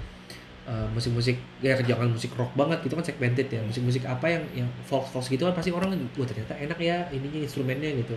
eh, 0.63 0.87
musik-musik 0.95 1.37
ya 1.59 1.75
jangan 1.83 2.07
musik 2.09 2.31
rock 2.39 2.55
banget 2.55 2.79
gitu 2.87 2.95
kan 2.95 3.03
segmented 3.03 3.51
ya. 3.51 3.61
Musik-musik 3.61 4.07
apa 4.07 4.31
yang 4.31 4.43
yang 4.55 4.69
folk 4.87 5.11
folk 5.11 5.27
gitu 5.27 5.43
kan 5.43 5.53
pasti 5.53 5.75
orang 5.75 5.91
wah 6.15 6.27
ternyata 6.27 6.55
enak 6.55 6.79
ya 6.79 7.11
ininya 7.11 7.43
instrumennya 7.43 7.91
gitu. 7.99 8.15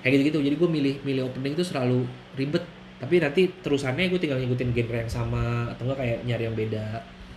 Kayak 0.00 0.24
gitu 0.24 0.24
gitu 0.32 0.38
jadi 0.48 0.56
gue 0.56 0.68
milih 0.68 0.94
milih 1.04 1.22
opening 1.28 1.52
itu 1.52 1.64
selalu 1.64 2.08
ribet. 2.34 2.64
Tapi 2.96 3.20
nanti 3.20 3.52
terusannya 3.60 4.08
gue 4.08 4.16
tinggal 4.16 4.40
ngikutin 4.40 4.72
genre 4.72 4.96
yang 5.04 5.12
sama 5.12 5.68
atau 5.68 5.84
enggak 5.84 5.98
kayak 6.00 6.18
nyari 6.24 6.42
yang 6.48 6.56
beda. 6.56 6.86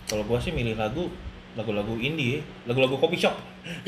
Kalau 0.08 0.24
gua 0.24 0.40
sih 0.40 0.56
milih 0.56 0.72
lagu 0.72 1.12
lagu-lagu 1.56 1.94
indie, 1.96 2.44
lagu-lagu 2.68 3.00
coffee 3.00 3.20
shop. 3.20 3.36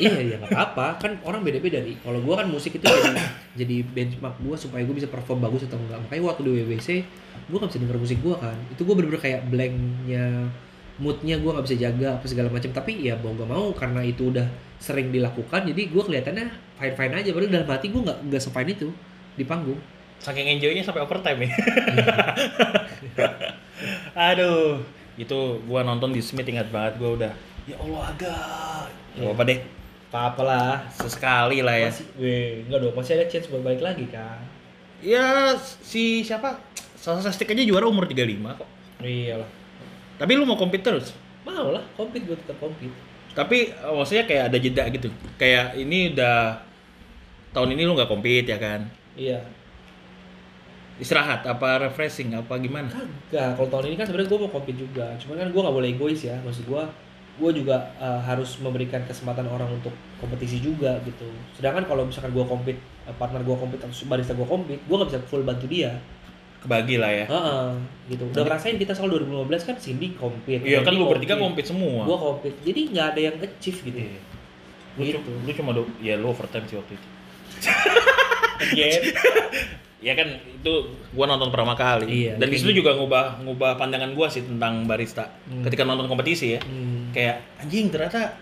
iya 0.01 0.17
iya 0.21 0.35
nggak 0.37 0.51
apa-apa. 0.53 0.87
Kan 1.01 1.11
orang 1.25 1.41
beda-beda 1.45 1.81
nih. 1.81 1.97
Kalau 2.01 2.19
gue 2.21 2.33
kan 2.33 2.47
musik 2.49 2.77
itu 2.77 2.85
jadi 2.85 3.13
jadi 3.57 3.75
benchmark 3.85 4.37
gue 4.41 4.55
supaya 4.57 4.81
gue 4.85 4.95
bisa 4.95 5.09
perform 5.09 5.45
bagus 5.45 5.65
atau 5.65 5.77
enggak 5.77 5.99
makanya 6.05 6.23
waktu 6.33 6.41
di 6.45 6.51
WBC 6.61 6.87
gue 7.49 7.57
nggak 7.57 7.71
bisa 7.71 7.81
denger 7.81 7.97
musik 7.97 8.19
gue 8.21 8.35
kan. 8.37 8.57
Itu 8.73 8.81
gue 8.85 8.95
bener-bener 8.97 9.21
kayak 9.21 9.41
blanknya 9.49 10.25
moodnya 11.01 11.35
gue 11.41 11.51
nggak 11.51 11.65
bisa 11.65 11.77
jaga 11.77 12.07
apa 12.19 12.25
segala 12.27 12.47
macam. 12.49 12.69
Tapi 12.73 12.91
ya 13.05 13.13
mau 13.17 13.33
gak 13.33 13.49
mau 13.49 13.65
karena 13.73 14.01
itu 14.05 14.29
udah 14.29 14.47
sering 14.81 15.13
dilakukan 15.13 15.69
jadi 15.69 15.81
gue 15.89 16.03
kelihatannya 16.03 16.45
fine 16.77 16.95
fine 16.97 17.13
aja. 17.17 17.29
Padahal 17.33 17.51
dalam 17.51 17.69
hati 17.69 17.87
gue 17.89 18.01
nggak 18.01 18.17
nggak 18.29 18.41
sefine 18.41 18.71
itu 18.73 18.89
di 19.35 19.45
panggung. 19.47 19.79
Saking 20.21 20.53
enjoynya 20.53 20.85
sampai 20.85 21.01
overtime 21.01 21.49
ya. 21.49 21.51
Aduh, 24.31 24.85
itu 25.17 25.39
gua 25.65 25.81
nonton 25.81 26.13
di 26.13 26.21
Smith 26.21 26.45
ingat 26.45 26.69
banget. 26.69 27.01
Gua 27.01 27.17
udah 27.17 27.33
ya 27.71 27.77
Allah 27.79 28.03
agak. 28.11 28.83
Gak 29.15 29.31
apa 29.31 29.43
deh. 29.47 29.59
apa 30.11 30.41
lah 30.43 30.83
Sesekali 30.91 31.63
lah 31.63 31.71
ya. 31.71 31.87
masih 31.87 32.03
weh 32.19 32.67
dong 32.67 32.91
masih 32.91 33.15
ada 33.15 33.31
chance 33.31 33.47
buat 33.47 33.63
balik 33.63 33.79
lagi 33.79 34.03
kan 34.11 34.43
Ya 34.99 35.55
si 35.57 36.19
siapa? 36.19 36.59
Sasa 36.99 37.23
Sastik 37.23 37.47
aja 37.47 37.63
juara 37.63 37.87
umur 37.87 38.03
35 38.05 38.59
kok. 38.59 38.67
iyalah 38.99 39.47
Tapi 40.19 40.31
lu 40.35 40.43
mau 40.43 40.59
compete 40.59 40.83
terus? 40.83 41.15
mau 41.41 41.71
lah 41.71 41.79
compete 41.95 42.27
gue 42.27 42.35
tetap 42.37 42.59
compete 42.59 42.91
Tapi 43.31 43.71
eh, 43.71 43.93
maksudnya 43.95 44.27
kayak 44.27 44.43
ada 44.51 44.57
jeda 44.59 44.83
gitu. 44.91 45.07
Kayak 45.39 45.79
ini 45.79 46.11
udah 46.11 46.59
tahun 47.55 47.71
ini 47.71 47.81
lu 47.87 47.95
nggak 47.95 48.11
compete 48.11 48.51
ya 48.51 48.59
kan? 48.59 48.83
iya 49.15 49.39
Istirahat 50.99 51.47
apa 51.47 51.87
refreshing 51.87 52.35
apa 52.35 52.59
gimana? 52.59 52.85
Kagak, 52.91 53.57
kalau 53.57 53.69
tahun 53.71 53.85
ini 53.89 53.95
kan 53.95 54.05
sebenarnya 54.05 54.29
gue 54.29 54.39
mau 54.43 54.51
compete 54.51 54.77
juga. 54.77 55.07
Cuman 55.17 55.39
kan 55.39 55.47
gue 55.49 55.61
nggak 55.63 55.75
boleh 55.79 55.89
egois 55.89 56.21
ya. 56.21 56.35
Maksud 56.45 56.67
gue, 56.67 56.83
gue 57.41 57.51
juga 57.65 57.89
uh, 57.97 58.21
harus 58.21 58.61
memberikan 58.61 59.01
kesempatan 59.09 59.49
orang 59.49 59.65
untuk 59.73 59.89
kompetisi 60.21 60.61
juga 60.61 61.01
gitu. 61.01 61.25
Sedangkan 61.57 61.89
kalau 61.89 62.05
misalkan 62.05 62.29
gue 62.29 62.45
compete, 62.45 62.77
uh, 63.09 63.15
partner 63.17 63.41
gue 63.41 63.57
compete 63.57 63.81
atau 63.81 64.05
barista 64.05 64.37
gue 64.37 64.45
compete, 64.45 64.81
gue 64.85 64.95
nggak 64.95 65.09
bisa 65.09 65.21
full 65.25 65.41
bantu 65.41 65.65
dia. 65.65 65.97
Kebagi 66.61 67.01
lah 67.01 67.09
ya. 67.09 67.25
Heeh, 67.25 67.67
gitu. 68.13 68.29
Udah 68.29 68.45
ngerasain 68.45 68.77
kita 68.77 68.93
soal 68.93 69.09
2015 69.09 69.65
kan 69.65 69.75
Cindy 69.81 70.13
compete. 70.13 70.61
Iya 70.61 70.85
kan 70.85 70.93
lu 70.93 71.09
bertiga 71.09 71.33
compete 71.33 71.73
semua. 71.73 72.05
Gue 72.05 72.17
compete. 72.21 72.61
Jadi 72.61 72.93
nggak 72.93 73.07
ada 73.17 73.21
yang 73.25 73.35
achieve 73.41 73.79
gitu. 73.81 73.97
Iya. 73.97 74.21
Lu, 74.95 75.01
Gitu. 75.01 75.17
lu 75.25 75.51
cuma 75.57 75.71
do, 75.73 75.89
ya 75.97 76.13
lu 76.21 76.29
overtime 76.29 76.69
sih 76.69 76.77
waktu 76.77 76.93
itu. 76.93 77.07
Again. 78.61 79.01
Ya 80.01 80.17
kan 80.17 80.27
itu 80.33 80.73
gua 81.13 81.29
nonton 81.29 81.53
pertama 81.53 81.77
kali. 81.77 82.25
Iya, 82.25 82.33
Dan 82.41 82.49
di 82.49 82.57
situ 82.57 82.73
gitu. 82.73 82.81
juga 82.81 82.97
ngubah 82.97 83.45
ngubah 83.45 83.77
pandangan 83.77 84.17
gua 84.17 84.27
sih 84.33 84.41
tentang 84.41 84.89
barista. 84.89 85.29
Hmm. 85.45 85.61
Ketika 85.61 85.85
nonton 85.85 86.09
kompetisi 86.09 86.57
ya. 86.57 86.61
Hmm. 86.65 87.13
Kayak 87.13 87.45
anjing 87.61 87.93
ternyata 87.93 88.33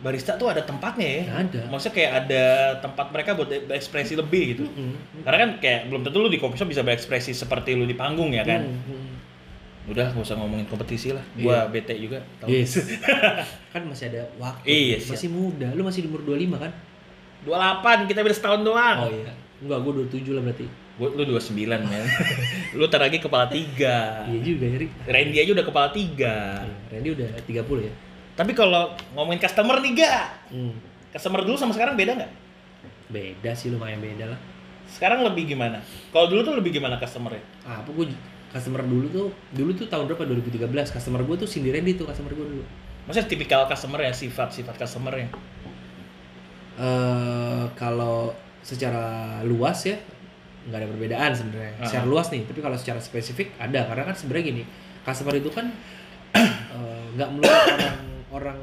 barista 0.00 0.36
tuh 0.36 0.52
ada 0.52 0.60
tempatnya 0.60 1.08
ya. 1.08 1.24
Ada. 1.40 1.60
Maksudnya 1.72 1.94
kayak 1.96 2.12
ada 2.24 2.44
tempat 2.84 3.06
mereka 3.16 3.30
buat 3.32 3.48
berekspresi 3.48 4.12
lebih 4.12 4.42
gitu. 4.56 4.64
Hmm. 4.68 5.24
Karena 5.24 5.38
kan 5.40 5.50
kayak 5.60 5.80
belum 5.88 6.04
tentu 6.04 6.20
lu 6.20 6.28
di 6.28 6.36
coffee 6.36 6.60
shop 6.60 6.68
bisa 6.68 6.84
berekspresi 6.84 7.32
seperti 7.32 7.72
lu 7.72 7.88
di 7.88 7.96
panggung 7.96 8.36
ya 8.36 8.44
kan. 8.44 8.60
Hmm. 8.60 8.84
Hmm. 8.84 9.08
Udah 9.88 10.12
gak 10.12 10.20
usah 10.20 10.36
ngomongin 10.36 10.68
kompetisi 10.68 11.16
lah. 11.16 11.24
Gua 11.32 11.64
bete 11.64 11.96
juga. 11.96 12.20
tau. 12.36 12.52
Yes. 12.52 12.76
kan 13.72 13.82
masih 13.88 14.12
ada 14.12 14.28
waktu. 14.36 14.68
Iya, 14.68 14.96
siap. 15.00 15.16
masih 15.16 15.28
muda. 15.32 15.68
Lu 15.72 15.80
masih 15.80 16.04
di 16.04 16.08
umur 16.12 16.20
25 16.28 16.60
kan? 16.60 16.72
28 17.48 18.08
kita 18.12 18.20
beda 18.20 18.36
setahun 18.36 18.60
doang. 18.60 18.98
Oh 19.00 19.08
iya. 19.08 19.32
Enggak, 19.60 19.78
gue 19.84 19.92
27 20.08 20.36
lah 20.36 20.42
berarti. 20.44 20.66
Gua, 21.00 21.08
lu 21.16 21.24
29 21.24 21.64
men. 21.64 22.04
lu 22.76 22.84
ntar 22.84 23.00
lagi 23.00 23.16
kepala 23.16 23.48
tiga. 23.48 24.28
Iya 24.28 24.38
juga 24.44 24.68
ya. 24.68 24.78
Randy 25.08 25.36
aja 25.40 25.50
udah 25.56 25.64
kepala 25.64 25.88
tiga. 25.96 26.60
Iya, 26.60 26.76
Randy 26.92 27.08
udah 27.16 27.28
30 27.48 27.88
ya. 27.88 27.92
Tapi 28.36 28.52
kalau 28.52 28.92
ngomongin 29.16 29.40
customer 29.40 29.80
nih 29.80 30.04
gak? 30.04 30.52
Hmm. 30.52 30.76
Customer 31.08 31.40
dulu 31.40 31.56
sama 31.56 31.72
sekarang 31.72 31.96
beda 31.96 32.20
nggak? 32.20 32.32
Beda 33.08 33.50
sih 33.56 33.72
lumayan 33.72 33.98
beda 34.04 34.28
lah. 34.28 34.40
Sekarang 34.86 35.24
lebih 35.24 35.56
gimana? 35.56 35.80
Kalau 36.12 36.28
dulu 36.28 36.44
tuh 36.44 36.54
lebih 36.60 36.76
gimana 36.76 37.00
customernya? 37.00 37.40
Ah, 37.64 37.80
apa 37.80 37.88
gue 37.90 38.12
customer 38.52 38.84
dulu 38.84 39.06
tuh 39.08 39.26
dulu 39.56 39.70
tuh 39.72 39.86
tahun 39.88 40.04
berapa 40.04 40.26
2013 40.26 40.68
customer 40.68 41.22
gue 41.24 41.36
tuh 41.40 41.48
Cindy 41.48 41.72
Randy 41.72 41.96
tuh 41.96 42.04
customer 42.04 42.36
gue 42.36 42.46
dulu. 42.60 42.64
Maksudnya 43.08 43.26
tipikal 43.26 43.64
customer 43.64 44.04
ya, 44.04 44.12
sifat-sifat 44.12 44.76
customernya. 44.76 45.32
Eh 46.76 47.64
kalau 47.74 48.36
secara 48.60 49.40
luas 49.48 49.88
ya 49.88 49.96
nggak 50.68 50.78
ada 50.84 50.88
perbedaan 50.88 51.30
sebenarnya. 51.32 51.72
Ah. 51.80 51.86
Secara 51.88 52.04
luas 52.04 52.26
nih, 52.28 52.42
tapi 52.44 52.60
kalau 52.60 52.76
secara 52.76 53.00
spesifik 53.00 53.56
ada 53.56 53.86
karena 53.88 54.02
kan 54.04 54.14
sebenarnya 54.16 54.44
gini, 54.52 54.62
customer 55.06 55.34
itu 55.36 55.50
kan 55.52 55.66
eh, 56.36 57.04
nggak 57.16 57.28
melulu 57.32 57.48
orang 57.48 57.98
orang 58.30 58.58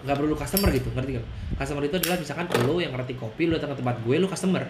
nggak 0.00 0.16
perlu 0.16 0.34
customer 0.38 0.68
gitu, 0.72 0.88
ngerti 0.96 1.12
kan? 1.20 1.24
Customer 1.60 1.82
itu 1.84 1.96
adalah 2.00 2.16
misalkan 2.16 2.46
lo 2.64 2.80
yang 2.80 2.92
ngerti 2.96 3.14
kopi, 3.20 3.44
lo 3.50 3.60
datang 3.60 3.76
ke 3.76 3.84
tempat 3.84 3.96
gue, 4.00 4.16
lo 4.16 4.28
customer. 4.28 4.64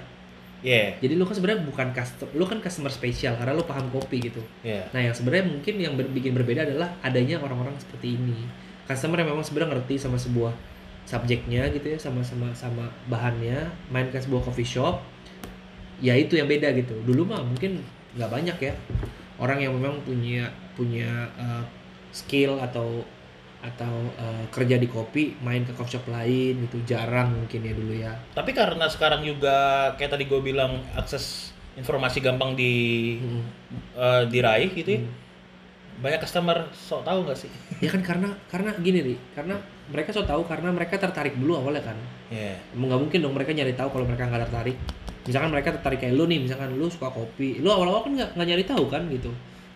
Iya, 0.61 0.93
Jadi 1.01 1.17
lo 1.17 1.25
kan 1.25 1.33
sebenarnya 1.33 1.65
bukan 1.65 1.89
customer, 1.97 2.31
lo 2.37 2.45
kan 2.45 2.59
customer 2.61 2.93
spesial 2.93 3.33
karena 3.41 3.57
lo 3.57 3.65
paham 3.65 3.89
kopi 3.89 4.29
gitu. 4.29 4.43
iya. 4.61 4.85
Nah, 4.93 5.01
yang 5.01 5.15
sebenarnya 5.17 5.49
mungkin 5.49 5.75
yang 5.81 5.97
ber- 5.97 6.13
bikin 6.13 6.37
berbeda 6.37 6.69
adalah 6.69 7.01
adanya 7.01 7.41
orang-orang 7.41 7.73
seperti 7.81 8.21
ini. 8.21 8.45
Customer 8.85 9.17
yang 9.25 9.33
memang 9.33 9.47
sebenarnya 9.47 9.79
ngerti 9.79 9.97
sama 9.97 10.21
sebuah 10.21 10.53
subjeknya 11.09 11.73
gitu 11.73 11.97
ya, 11.97 11.99
sama 11.99 12.21
sama 12.21 12.53
sama 12.53 12.85
bahannya, 13.09 13.73
main 13.89 14.13
ke 14.13 14.21
sebuah 14.21 14.45
coffee 14.45 14.67
shop. 14.69 15.01
Ya 16.01 16.17
itu 16.17 16.37
yang 16.37 16.49
beda 16.49 16.73
gitu. 16.73 16.97
Dulu 17.05 17.29
mah 17.29 17.45
mungkin 17.45 17.81
nggak 18.17 18.31
banyak 18.31 18.59
ya 18.59 18.75
orang 19.41 19.59
yang 19.63 19.73
memang 19.73 20.03
punya 20.05 20.51
punya 20.77 21.31
uh, 21.39 21.65
skill 22.13 22.61
atau 22.61 23.07
atau 23.61 23.93
uh, 24.17 24.45
kerja 24.49 24.81
di 24.81 24.89
kopi 24.89 25.37
main 25.45 25.69
ke 25.69 25.77
coffee 25.77 26.01
shop 26.01 26.09
lain 26.09 26.65
gitu 26.65 26.81
jarang 26.89 27.37
mungkin 27.37 27.61
ya 27.61 27.73
dulu 27.77 27.93
ya 27.93 28.13
Tapi 28.33 28.57
karena 28.57 28.89
sekarang 28.89 29.21
juga 29.21 29.89
kayak 30.01 30.17
tadi 30.17 30.25
gue 30.25 30.41
bilang 30.41 30.81
akses 30.97 31.53
informasi 31.77 32.25
gampang 32.25 32.57
di 32.57 32.73
Hmm. 33.21 33.45
eh, 33.95 34.23
diraih 34.33 34.73
gitu 34.73 34.97
ya. 34.97 35.01
Hmm. 35.05 35.13
Banyak 36.01 36.21
customer 36.25 36.73
sok 36.73 37.05
tahu 37.05 37.29
nggak 37.29 37.37
sih? 37.37 37.53
ya 37.85 37.93
kan 37.93 38.01
karena 38.01 38.29
karena 38.49 38.73
gini 38.81 39.13
nih 39.13 39.19
karena 39.37 39.61
mereka 39.93 40.17
so 40.17 40.25
tahu 40.25 40.49
karena 40.49 40.73
mereka 40.73 40.97
tertarik 40.97 41.37
dulu 41.37 41.61
awalnya 41.61 41.85
kan. 41.85 41.97
Emang 42.73 42.97
nggak 42.97 43.01
mungkin 43.07 43.19
dong 43.21 43.35
mereka 43.37 43.53
nyari 43.53 43.77
tahu 43.77 43.93
kalau 43.93 44.09
mereka 44.09 44.25
nggak 44.25 44.49
tertarik 44.49 44.77
misalkan 45.25 45.51
mereka 45.53 45.77
tertarik 45.77 46.01
kayak 46.01 46.15
lu 46.17 46.25
nih 46.25 46.41
misalkan 46.41 46.73
lu 46.75 46.87
suka 46.89 47.09
kopi 47.09 47.61
lu 47.61 47.69
awal-awal 47.69 48.07
kan 48.07 48.13
nggak 48.17 48.47
nyari 48.49 48.65
tahu 48.65 48.89
kan 48.89 49.05
gitu 49.09 49.29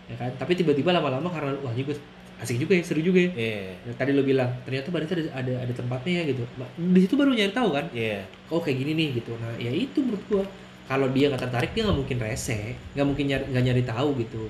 ya 0.08 0.16
kan 0.16 0.30
tapi 0.36 0.56
tiba-tiba 0.56 0.92
lama-lama 0.92 1.28
karena 1.28 1.52
wah 1.60 1.72
juga 1.72 1.96
asik 2.34 2.60
juga 2.60 2.74
ya 2.76 2.82
seru 2.82 3.00
juga 3.00 3.20
ya 3.24 3.30
Iya. 3.32 3.60
Ya, 3.88 3.92
tadi 3.94 4.10
lu 4.12 4.20
bilang 4.20 4.50
ternyata 4.64 4.90
barista 4.90 5.14
ada 5.14 5.30
ada, 5.32 5.52
ada 5.64 5.72
tempatnya 5.72 6.20
ya 6.20 6.34
gitu 6.34 6.42
di 6.76 7.00
situ 7.00 7.14
baru 7.14 7.30
nyari 7.32 7.52
tahu 7.52 7.68
kan 7.72 7.86
Iya. 7.92 8.24
oh 8.50 8.60
kayak 8.60 8.76
gini 8.84 8.92
nih 8.96 9.08
gitu 9.22 9.32
nah 9.38 9.52
ya 9.56 9.70
itu 9.70 10.00
menurut 10.02 10.24
gua 10.28 10.44
kalau 10.84 11.08
dia 11.08 11.32
nggak 11.32 11.40
tertarik 11.48 11.70
dia 11.72 11.82
nggak 11.88 11.98
mungkin 11.98 12.16
rese 12.20 12.76
nggak 12.92 13.06
mungkin 13.06 13.24
nyari 13.30 13.44
nggak 13.48 13.64
nyari 13.64 13.82
tahu 13.84 14.08
gitu 14.20 14.42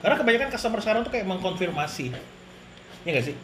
Karena 0.00 0.16
kebanyakan 0.16 0.48
customer 0.48 0.80
sekarang 0.80 1.04
tuh 1.04 1.12
kayak 1.12 1.28
mengkonfirmasi. 1.28 2.08
Iya 3.04 3.10
nggak 3.12 3.24
sih? 3.28 3.36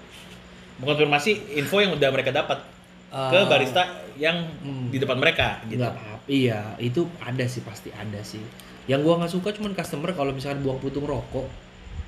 Mengkonfirmasi 0.80 1.30
info 1.52 1.84
yang 1.84 1.92
udah 1.92 2.08
mereka 2.08 2.32
dapat 2.32 2.64
ke 3.12 3.36
Eh, 3.36 3.44
barista 3.44 3.82
yang 4.16 4.44
hmm. 4.64 4.88
di 4.88 4.96
depan 4.96 5.16
mereka 5.16 5.60
gitu. 5.68 5.80
nggak 5.80 5.92
apa-apa 5.92 6.15
iya 6.26 6.74
itu 6.78 7.06
ada 7.22 7.44
sih 7.46 7.62
pasti 7.62 7.90
ada 7.94 8.20
sih. 8.22 8.42
Yang 8.86 9.00
gua 9.02 9.14
nggak 9.22 9.32
suka 9.32 9.48
cuman 9.54 9.72
customer 9.74 10.10
kalau 10.14 10.30
misalkan 10.30 10.62
buang 10.62 10.78
putung 10.78 11.06
rokok. 11.06 11.46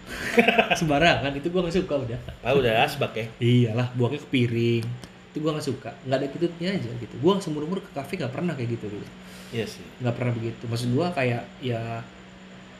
Sembarangan 0.80 1.32
itu 1.36 1.52
gue 1.52 1.60
nggak 1.60 1.76
suka 1.84 1.94
udah. 2.00 2.18
Ah 2.40 2.56
udah 2.56 2.80
asbak 2.88 3.12
ya. 3.12 3.26
iyalah 3.44 3.92
buangnya 3.92 4.24
ke 4.24 4.28
piring. 4.32 4.84
Itu 5.32 5.36
gue 5.44 5.50
nggak 5.52 5.66
suka. 5.68 5.90
Nggak 6.08 6.16
ada 6.16 6.26
attitude-nya 6.32 6.70
aja 6.80 6.90
gitu. 6.96 7.14
Gue 7.20 7.32
seumur 7.44 7.68
umur 7.68 7.84
ke 7.84 7.90
kafe 7.92 8.16
nggak 8.16 8.32
pernah 8.32 8.56
kayak 8.56 8.78
gitu 8.78 8.88
gitu. 8.88 9.08
Iya 9.52 9.64
sih. 9.68 9.84
nggak 10.00 10.14
pernah 10.16 10.32
begitu. 10.32 10.64
Maksud 10.64 10.88
gue 10.96 11.06
kayak 11.12 11.42
ya 11.60 12.00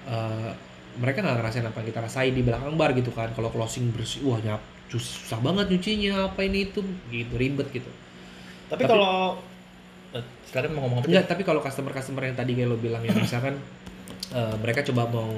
eh, 0.09 0.51
mereka 0.97 1.21
nggak 1.21 1.37
ngerasain 1.37 1.67
apa 1.69 1.77
yang 1.85 1.89
kita 1.93 2.01
rasain 2.01 2.33
di 2.33 2.43
belakang 2.43 2.75
bar 2.81 2.97
gitu 2.97 3.13
kan. 3.13 3.29
Kalau 3.37 3.53
closing 3.53 3.93
bersih 3.93 4.25
wah 4.25 4.41
nyap 4.41 4.65
susah 4.89 5.37
banget 5.45 5.69
nyucinya 5.69 6.33
apa 6.33 6.49
ini 6.49 6.65
itu 6.73 6.81
gitu 7.13 7.35
ribet 7.37 7.69
gitu. 7.77 7.91
Tapi, 8.73 8.85
Tapi- 8.85 8.89
kalau 8.89 9.37
silakan 10.49 10.71
mau 10.75 10.81
ngomong 10.89 10.99
apa? 11.05 11.07
enggak 11.09 11.25
tapi 11.29 11.43
kalau 11.45 11.61
customer 11.61 11.93
customer 11.93 12.23
yang 12.25 12.37
tadi 12.37 12.53
kayak 12.57 12.69
lo 12.73 12.77
bilang 12.81 13.05
ya 13.05 13.13
misalkan 13.13 13.55
eh, 14.39 14.55
mereka 14.65 14.81
coba 14.89 15.05
mau 15.09 15.29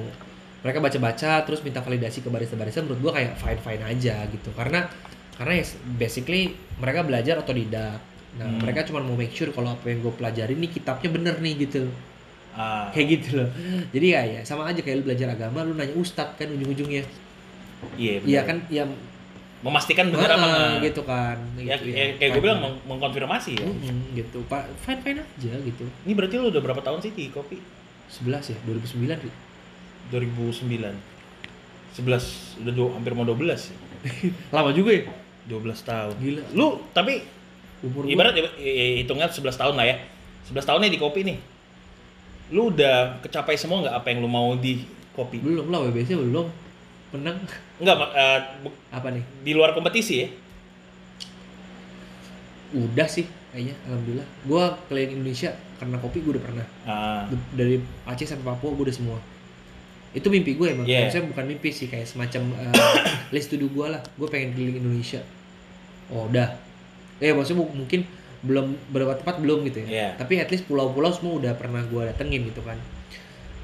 mereka 0.61 0.77
baca-baca 0.79 1.41
terus 1.43 1.59
minta 1.65 1.81
validasi 1.81 2.21
ke 2.21 2.29
barista-barista 2.29 2.85
menurut 2.85 3.01
gua 3.01 3.11
kayak 3.17 3.33
fine 3.35 3.59
fine 3.59 3.83
aja 3.83 4.15
gitu 4.29 4.49
karena 4.53 4.87
karena 5.35 5.53
ya 5.57 5.65
basically 5.97 6.53
mereka 6.77 7.01
belajar 7.03 7.35
otodidak 7.41 7.99
nah 8.31 8.47
Hmm. 8.47 8.63
mereka 8.63 8.87
cuma 8.87 9.03
mau 9.03 9.19
make 9.19 9.35
sure 9.35 9.51
kalau 9.51 9.75
apa 9.75 9.91
yang 9.91 9.99
gue 9.99 10.13
pelajari 10.15 10.55
nih 10.55 10.71
kitabnya 10.71 11.09
bener 11.11 11.35
nih 11.43 11.67
gitu 11.67 11.83
Ah, 12.51 12.87
kayak 12.91 13.07
gitu 13.19 13.29
loh 13.43 13.49
jadi 13.91 14.07
ya, 14.07 14.21
ya 14.27 14.39
sama 14.47 14.67
aja 14.67 14.79
kayak 14.79 14.99
lu 14.99 15.03
belajar 15.07 15.27
agama 15.35 15.63
lu 15.63 15.71
nanya 15.75 15.95
ustadz 15.95 16.35
kan 16.35 16.47
ujung-ujungnya 16.47 17.03
iya. 17.95 18.19
iya 18.23 18.41
benar. 18.43 18.47
kan 18.47 18.57
ya 18.71 18.83
Memastikan 19.61 20.09
benar 20.09 20.25
apa 20.31 20.41
enggak. 20.41 20.81
gitu 20.83 21.01
kan 21.03 21.37
Ya, 21.53 21.77
gitu, 21.77 21.85
ya, 21.87 22.15
kayak 22.15 22.29
gue 22.31 22.41
bilang 22.41 22.59
meng- 22.59 22.81
mengkonfirmasi 22.87 23.51
ya. 23.53 23.63
Mm-mm, 23.63 24.13
gitu 24.13 24.41
pak 24.45 24.65
fine 24.79 24.97
fine 24.99 25.21
aja 25.21 25.53
gitu 25.55 25.85
Ini 26.01 26.13
berarti 26.13 26.35
lu 26.35 26.49
udah 26.49 26.59
berapa 26.59 26.79
tahun 26.79 26.99
sih 26.99 27.11
di 27.11 27.29
kopi? 27.29 27.61
11 28.11 28.41
ya 28.47 28.57
2009 28.63 29.21
Ri. 29.21 29.31
2009. 30.09 30.97
11 31.93 32.01
udah 32.59 32.73
dua, 32.73 32.87
hampir 32.91 33.13
mau 33.13 33.23
12 33.23 33.37
ya. 33.45 33.77
lama 34.55 34.71
juga 34.71 34.91
ya 34.91 35.03
12 35.47 35.61
tahun. 35.83 36.13
gila 36.17 36.41
Lu 36.51 36.67
tapi 36.89 37.21
umur 37.81 38.05
ibarat 38.05 38.33
i- 38.57 38.97
hitungnya 38.97 39.27
11 39.27 39.41
tahun 39.55 39.75
lah 39.75 39.85
ya. 39.85 39.95
11 40.43 40.65
tahun 40.65 40.79
nih 40.81 40.91
di 40.91 40.99
kopi 40.99 41.21
nih. 41.21 41.37
Lu 42.49 42.67
udah 42.67 43.21
kecapai 43.21 43.55
semua 43.55 43.79
nggak 43.79 43.95
apa 43.95 44.07
yang 44.09 44.19
lu 44.19 44.27
mau 44.27 44.55
di 44.55 44.83
kopi? 45.11 45.37
belum 45.37 45.67
lah 45.67 45.83
WBC 45.83 46.15
belum 46.15 46.47
menang 47.11 47.37
Enggak, 47.81 47.97
bu- 48.61 48.77
apa 48.87 49.07
nih? 49.09 49.23
di 49.41 49.51
luar 49.51 49.73
kompetisi 49.73 50.21
ya? 50.21 50.29
udah 52.71 53.03
sih 53.03 53.27
kayaknya 53.51 53.75
alhamdulillah. 53.83 54.27
Gua 54.45 54.63
keliling 54.87 55.19
Indonesia 55.19 55.51
karena 55.75 55.99
kopi 55.99 56.23
gua 56.23 56.39
udah 56.39 56.43
pernah. 56.43 56.65
Ah, 56.85 57.27
dari 57.51 57.75
Aceh 58.05 58.23
sampai 58.23 58.47
Papua 58.47 58.71
gua 58.71 58.87
udah 58.87 58.95
semua. 58.95 59.19
Itu 60.11 60.27
mimpi 60.27 60.55
gue 60.55 60.67
emang. 60.67 60.83
Yeah. 60.83 61.07
maksudnya 61.07 61.31
bukan 61.31 61.45
mimpi 61.47 61.71
sih 61.71 61.87
kayak 61.87 62.03
semacam 62.03 62.51
eh, 62.53 62.75
list 63.33 63.47
to 63.47 63.55
do 63.55 63.67
gue 63.67 63.87
lah. 63.87 64.03
Gue 64.13 64.27
pengen 64.27 64.51
keliling 64.51 64.77
Indonesia. 64.77 65.23
Oh 66.07 66.27
udah. 66.27 66.51
Ya 67.17 67.31
maksudnya 67.31 67.63
mu- 67.63 67.71
mungkin 67.73 68.03
belum 68.41 68.75
berapa 68.91 69.15
tempat 69.15 69.39
belum 69.39 69.63
gitu 69.65 69.79
ya. 69.81 69.87
Yeah. 69.87 70.11
tapi 70.15 70.35
at 70.35 70.49
least 70.49 70.65
pulau-pulau 70.65 71.11
semua 71.11 71.39
udah 71.39 71.55
pernah 71.55 71.79
gue 71.81 72.01
datengin 72.05 72.43
gitu 72.45 72.59
kan. 72.59 72.75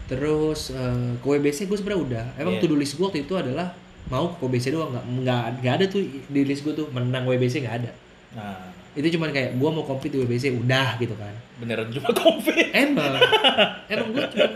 Terus 0.08 0.72
eh, 0.72 1.16
ke 1.16 1.26
WBC 1.26 1.68
gue 1.68 1.76
sebenarnya 1.76 2.02
udah. 2.02 2.26
Emang 2.38 2.56
Yeah. 2.56 2.64
to 2.64 2.72
do 2.72 2.76
list 2.76 2.96
gue 2.96 3.04
waktu 3.04 3.24
itu 3.24 3.36
adalah 3.36 3.76
mau 4.08 4.32
ke 4.32 4.42
WBC 4.42 4.72
doang 4.72 4.92
nggak 4.92 5.06
nggak 5.22 5.42
nggak 5.60 5.74
ada 5.78 5.86
tuh 5.88 6.02
di 6.04 6.42
list 6.44 6.64
gue 6.64 6.74
tuh 6.74 6.88
menang 6.90 7.24
WBC 7.24 7.64
nggak 7.64 7.76
ada 7.84 7.92
nah, 8.32 8.60
itu 8.94 9.14
cuman 9.14 9.30
kayak 9.30 9.56
gue 9.56 9.70
mau 9.70 9.84
compete 9.84 10.16
di 10.16 10.24
WBC 10.24 10.58
udah 10.58 10.96
gitu 10.98 11.14
kan 11.14 11.34
beneran 11.58 11.92
cuma 11.92 12.10
kopi. 12.14 12.72
emang 12.72 13.20
emang 13.92 14.08
gue 14.12 14.24
cuma 14.32 14.48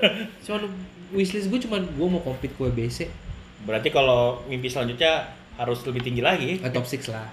cuma 0.41 0.57
wishlist 1.11 1.51
gue 1.51 1.59
cuma 1.61 1.77
gue 1.77 2.07
mau 2.07 2.21
compete 2.21 2.53
ke 2.53 2.61
WBC 2.61 2.99
Berarti 3.61 3.93
kalau 3.93 4.41
mimpi 4.49 4.73
selanjutnya 4.73 5.29
harus 5.53 5.85
lebih 5.85 6.01
tinggi 6.01 6.25
lagi. 6.25 6.57
eh, 6.57 6.71
top 6.73 6.81
6 6.81 7.13
lah 7.13 7.29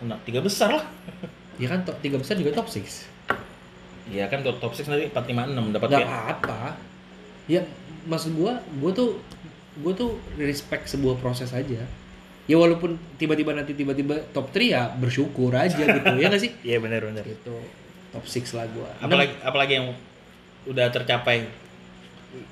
Nah, 0.00 0.16
tiga 0.24 0.40
besar 0.40 0.72
lah. 0.72 0.84
ya 1.60 1.68
kan 1.68 1.84
top 1.84 2.00
tiga 2.00 2.16
besar 2.16 2.40
juga 2.40 2.56
top 2.56 2.72
6 2.72 3.04
Iya 4.08 4.32
kan 4.32 4.40
top 4.40 4.56
top 4.56 4.72
6 4.72 4.88
nanti 4.88 5.12
4 5.12 5.12
5 5.12 5.52
6 5.52 5.76
dapat 5.76 5.88
nggak 5.92 6.08
ya. 6.08 6.20
apa 6.32 6.60
ya 7.44 7.60
maksud 8.08 8.32
gue 8.32 8.52
gue 8.80 8.90
tuh 8.96 9.20
gue 9.78 9.92
tuh 9.94 10.18
respect 10.40 10.90
sebuah 10.90 11.18
proses 11.22 11.54
aja. 11.54 11.86
Ya 12.50 12.56
walaupun 12.58 12.98
tiba-tiba 13.14 13.54
nanti 13.54 13.78
tiba-tiba 13.78 14.18
top 14.34 14.50
3 14.50 14.58
ya 14.58 14.82
bersyukur 14.98 15.54
aja 15.54 15.78
gitu 15.78 16.12
ya 16.18 16.26
nggak 16.26 16.42
sih? 16.42 16.50
Iya 16.66 16.82
benar 16.82 17.06
benar. 17.06 17.22
gitu 17.22 17.54
top 18.10 18.26
6 18.26 18.58
lah 18.58 18.66
gue 18.66 18.88
Apalagi 18.98 19.32
apalagi 19.38 19.72
yang 19.78 19.86
udah 20.66 20.90
tercapai 20.90 21.46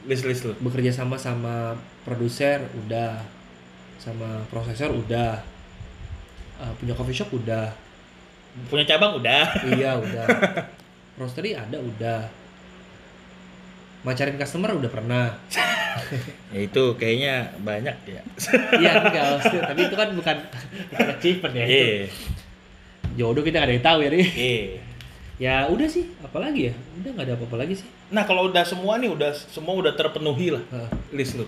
list-list 0.07 0.47
lu. 0.47 0.55
bekerja 0.63 0.95
sama 0.95 1.19
sama 1.19 1.75
produser 2.07 2.63
udah. 2.87 3.19
Sama 3.99 4.47
prosesor 4.47 4.95
udah. 4.95 5.43
Eh, 6.63 6.73
punya 6.79 6.95
coffee 6.95 7.19
shop 7.19 7.35
udah. 7.35 7.75
Punya 8.71 8.87
cabang 8.87 9.19
udah. 9.19 9.45
iya 9.75 9.99
udah. 9.99 10.27
Roastery 11.19 11.59
ada 11.59 11.83
udah 11.83 12.31
macarin 14.09 14.35
customer 14.35 14.73
udah 14.73 14.89
pernah 14.89 15.25
Ya 16.49 16.61
itu 16.63 16.95
kayaknya 16.95 17.35
banyak 17.59 17.97
ya. 18.07 18.21
iya 18.81 18.91
enggak 18.99 19.25
maksudnya 19.35 19.63
tapi 19.67 19.81
itu 19.83 19.95
kan 19.95 20.09
bukan 20.11 20.37
bukan 20.89 21.07
achievement 21.13 21.55
ya 21.55 21.65
itu 21.65 21.75
Iya. 21.75 22.07
jodoh 23.15 23.43
kita 23.43 23.57
nggak 23.57 23.67
ada 23.67 23.75
yang 23.75 23.85
tahu 23.85 23.99
ya 24.01 24.09
Ri. 24.09 24.21
Iya. 24.25 24.63
ya 25.39 25.55
udah 25.67 25.87
sih 25.87 26.09
apalagi 26.19 26.61
ya 26.67 26.75
udah 26.97 27.11
nggak 27.13 27.27
ada 27.27 27.35
apa-apa 27.35 27.57
lagi 27.59 27.75
sih 27.77 27.89
Nah, 28.09 28.25
kalau 28.25 28.49
udah 28.49 28.65
semua 28.65 28.97
nih 28.97 29.07
udah 29.07 29.29
semua 29.31 29.77
udah 29.77 29.93
terpenuhi 29.93 30.49
lah 30.49 30.65
list 31.11 31.37
lu. 31.37 31.45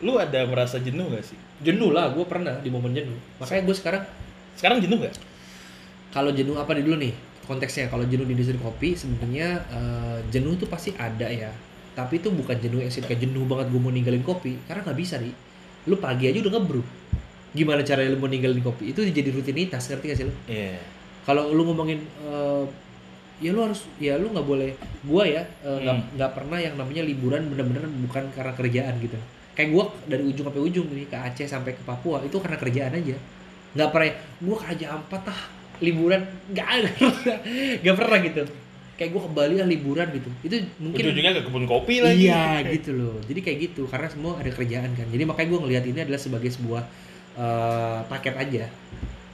Lu 0.00 0.16
ada 0.16 0.40
merasa 0.44 0.78
jenuh 0.78 1.10
gak 1.10 1.26
sih? 1.26 1.36
jenuh 1.58 1.90
lah 1.90 2.08
gue 2.08 2.22
pernah 2.22 2.56
di 2.56 2.70
momen 2.70 2.94
jenuh 2.94 3.18
makanya 3.36 3.66
gue 3.66 3.74
sekarang 3.74 4.02
Sekarang 4.54 4.78
jenuh 4.78 4.96
gak? 4.98 5.12
kalau 6.08 6.30
jenuh 6.30 6.54
apa 6.54 6.70
nih 6.70 6.82
dulu 6.82 6.96
nih 6.96 7.12
konteksnya 7.48 7.88
kalau 7.88 8.04
jenuh 8.04 8.28
di 8.28 8.36
industri 8.36 8.60
kopi 8.60 8.92
sebenarnya 8.92 9.48
eh, 9.72 10.18
jenuh 10.28 10.54
tuh 10.54 10.68
pasti 10.68 10.92
ada 10.94 11.24
ya. 11.24 11.48
Tapi 11.96 12.20
itu 12.20 12.28
bukan 12.30 12.54
jenuh 12.60 12.78
yang 12.78 12.92
sih 12.92 13.02
kayak 13.02 13.24
jenuh 13.24 13.42
banget 13.42 13.72
gue 13.72 13.80
mau 13.80 13.90
ninggalin 13.90 14.22
kopi 14.22 14.60
karena 14.68 14.84
nggak 14.86 14.98
bisa 15.00 15.18
nih 15.18 15.32
lu 15.88 15.96
pagi 15.96 16.28
aja 16.28 16.38
udah 16.44 16.52
ngebrew 16.54 16.84
gimana 17.56 17.80
caranya 17.80 18.12
lu 18.12 18.20
mau 18.20 18.28
ninggalin 18.28 18.60
kopi? 18.60 18.92
Itu 18.92 19.00
jadi 19.02 19.32
rutinitas 19.32 19.88
ngerti 19.88 20.04
gak 20.06 20.18
sih 20.20 20.26
lu? 20.28 20.34
Iya. 20.46 20.76
kalau 21.24 21.50
lu 21.50 21.64
ngomongin 21.64 21.98
eh, 22.22 22.64
ya 23.38 23.50
lu 23.50 23.60
harus 23.64 23.84
ya 23.98 24.14
lu 24.18 24.30
nggak 24.30 24.46
boleh 24.46 24.70
gua 25.02 25.24
ya 25.24 25.42
eh, 25.64 25.78
nggak 25.82 25.96
Hmm. 25.96 26.06
nggak 26.14 26.30
pernah 26.36 26.58
yang 26.60 26.74
namanya 26.76 27.02
liburan 27.02 27.48
bener-bener 27.50 27.82
bukan 28.06 28.24
karena 28.36 28.52
kerjaan 28.54 28.94
gitu. 29.00 29.18
Kayak 29.52 29.68
gua 29.74 29.84
dari 30.06 30.22
ujung 30.22 30.46
sampai 30.46 30.62
ujung 30.62 30.86
nih 30.92 31.06
ke 31.10 31.16
Aceh 31.18 31.46
sampai 31.50 31.72
ke 31.74 31.82
Papua 31.82 32.22
itu 32.22 32.36
karena 32.38 32.54
kerjaan 32.54 32.92
aja. 32.94 33.16
Nggak 33.74 33.88
pernah 33.90 34.10
gua 34.38 34.56
kerja 34.62 34.86
empat 34.94 35.22
ah 35.34 35.42
liburan 35.78 36.20
nggak 36.50 36.68
ada 36.78 36.90
nggak 37.82 37.96
pernah 37.96 38.18
gitu 38.22 38.42
kayak 38.98 39.10
gua 39.14 39.22
ke 39.24 39.30
Bali 39.30 39.54
ah 39.62 39.68
liburan 39.70 40.10
gitu 40.10 40.26
itu 40.42 40.54
mungkin 40.82 41.06
Ujung-ujungnya 41.06 41.32
ke 41.38 41.42
kebun 41.46 41.64
kopi 41.70 42.02
lagi. 42.02 42.26
Iya 42.26 42.66
gitu 42.66 42.98
loh. 42.98 43.14
Jadi 43.30 43.40
kayak 43.46 43.58
gitu 43.70 43.86
karena 43.86 44.10
semua 44.10 44.34
ada 44.42 44.50
kerjaan 44.50 44.90
kan. 44.98 45.06
Jadi 45.06 45.22
makanya 45.22 45.48
gue 45.54 45.60
ngelihat 45.62 45.84
ini 45.86 45.98
adalah 46.02 46.18
sebagai 46.18 46.50
sebuah 46.50 46.82
eh, 47.38 47.98
paket 48.10 48.34
aja. 48.34 48.64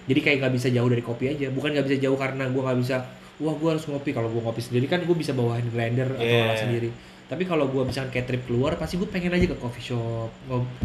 Jadi 0.05 0.21
kayak 0.21 0.37
nggak 0.45 0.55
bisa 0.61 0.69
jauh 0.69 0.85
dari 0.93 1.01
kopi 1.01 1.33
aja. 1.33 1.49
Bukan 1.49 1.73
nggak 1.73 1.87
bisa 1.89 1.97
jauh 1.97 2.19
karena 2.21 2.45
gue 2.53 2.61
nggak 2.61 2.79
bisa. 2.85 3.09
Wah 3.41 3.55
gue 3.57 3.69
harus 3.73 3.85
ngopi. 3.89 4.13
Kalau 4.13 4.29
gue 4.29 4.43
ngopi 4.45 4.61
sendiri 4.61 4.85
kan 4.85 5.01
gue 5.01 5.17
bisa 5.17 5.33
bawain 5.33 5.65
blender 5.73 6.13
atau 6.13 6.29
Yeah. 6.29 6.45
olah 6.45 6.61
sendiri. 6.61 6.89
Tapi 7.25 7.43
kalau 7.43 7.67
gue 7.67 7.83
misalkan 7.83 8.11
kayak 8.11 8.27
trip 8.27 8.43
keluar 8.45 8.77
pasti 8.77 8.95
gue 8.95 9.05
pengen 9.05 9.33
aja 9.33 9.47
ke 9.47 9.57
coffee 9.57 9.81
shop, 9.83 10.29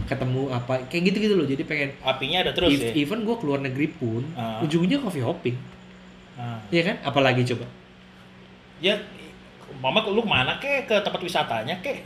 ketemu 0.06 0.48
apa 0.50 0.88
kayak 0.88 1.04
gitu 1.12 1.18
gitu 1.22 1.36
loh. 1.36 1.44
Jadi 1.44 1.64
pengen 1.64 1.90
Apinya 2.00 2.40
ada 2.40 2.52
terus 2.52 2.72
If- 2.72 2.84
ya. 2.86 2.92
even 2.98 3.22
gue 3.22 3.36
keluar 3.36 3.60
negeri 3.60 3.88
pun 3.90 4.24
Ah. 4.34 4.58
ujungnya 4.60 4.98
coffee 4.98 5.20
hopping, 5.20 5.60
Ah. 6.34 6.64
ya 6.68 6.82
kan? 6.82 6.96
Apalagi 7.02 7.44
coba? 7.46 7.68
Ya 8.80 8.96
Mama 9.78 10.02
lu 10.04 10.20
ke 10.20 10.28
mana 10.28 10.58
kek? 10.58 10.86
Ke 10.86 11.00
tempat 11.00 11.20
wisatanya 11.20 11.78
kek? 11.80 12.02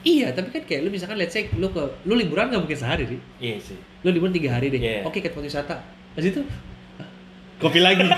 Iya, 0.00 0.32
tapi 0.32 0.48
kan 0.48 0.64
kayak 0.64 0.80
lu 0.80 0.88
misalkan 0.88 1.14
let's 1.14 1.30
say 1.30 1.44
lu 1.52 1.68
ke 1.68 1.78
lu 2.02 2.14
liburan 2.14 2.48
nggak 2.48 2.56
mungkin 2.58 2.74
sehari 2.74 3.04
nih. 3.04 3.20
Iya 3.38 3.56
sih. 3.60 3.78
lu 4.00 4.08
liburan 4.10 4.32
tiga 4.32 4.48
hari 4.50 4.70
deh 4.70 4.80
Yeah. 4.80 5.04
oke 5.04 5.12
ke 5.14 5.28
tempat 5.28 5.44
wisata 5.44 5.76
Habis 6.14 6.32
itu 6.32 6.40
kopi 7.58 7.78
lagi 7.78 8.08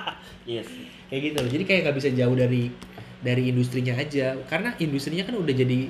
Iya 0.46 0.62
sih. 0.62 0.86
kayak 1.10 1.20
gitu 1.26 1.40
jadi 1.50 1.62
kayak 1.66 1.80
nggak 1.82 1.96
bisa 1.98 2.08
jauh 2.12 2.32
dari 2.32 2.70
dari 3.22 3.48
industrinya 3.48 3.94
aja. 3.96 4.36
Karena 4.50 4.74
industrinya 4.82 5.24
kan 5.24 5.38
udah 5.38 5.54
jadi 5.54 5.88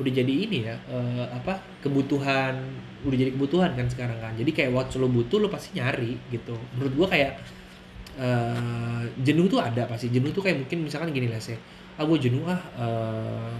udah 0.00 0.12
jadi 0.16 0.32
ini 0.32 0.58
ya 0.64 0.76
eh, 0.88 1.26
apa 1.28 1.60
kebutuhan 1.84 2.56
udah 3.04 3.16
jadi 3.16 3.30
kebutuhan 3.36 3.76
kan 3.76 3.86
sekarang 3.86 4.18
kan. 4.18 4.32
Jadi 4.34 4.50
kayak 4.50 4.72
waktu 4.72 4.96
lo 4.98 5.12
butuh 5.12 5.38
lo 5.38 5.52
pasti 5.52 5.76
nyari 5.76 6.16
gitu. 6.32 6.56
Menurut 6.74 6.92
gua 6.96 7.06
kayak 7.12 7.32
eh, 8.16 9.02
jenuh 9.20 9.46
tuh 9.46 9.60
ada 9.60 9.84
pasti. 9.86 10.08
Jenuh 10.08 10.32
tuh 10.32 10.40
kayak 10.40 10.64
mungkin 10.66 10.88
misalkan 10.88 11.12
gini 11.14 11.28
lah 11.28 11.38
sih 11.38 11.54
ah 12.00 12.04
gue 12.08 12.16
jenuh 12.16 12.48
ah 12.48 12.56
eh, 12.80 13.52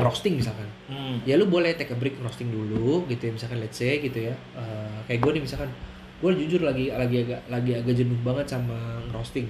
roasting 0.00 0.40
misalkan. 0.40 0.64
Hmm. 0.88 1.20
ya 1.28 1.36
lu 1.36 1.44
boleh 1.44 1.76
take 1.76 1.92
a 1.92 1.96
break 1.98 2.16
roasting 2.24 2.48
dulu 2.48 3.04
gitu 3.06 3.28
ya 3.28 3.32
misalkan 3.36 3.60
let's 3.60 3.76
say 3.76 4.00
gitu 4.00 4.32
ya. 4.32 4.34
Eh, 4.56 4.98
kayak 5.04 5.20
gue 5.20 5.30
nih 5.36 5.42
misalkan 5.44 5.68
gue 6.20 6.30
jujur 6.40 6.64
lagi 6.64 6.88
lagi 6.88 7.24
agak 7.24 7.40
lagi 7.52 7.72
agak 7.76 7.94
jenuh 7.96 8.16
banget 8.24 8.48
sama 8.48 8.76
roasting 9.12 9.48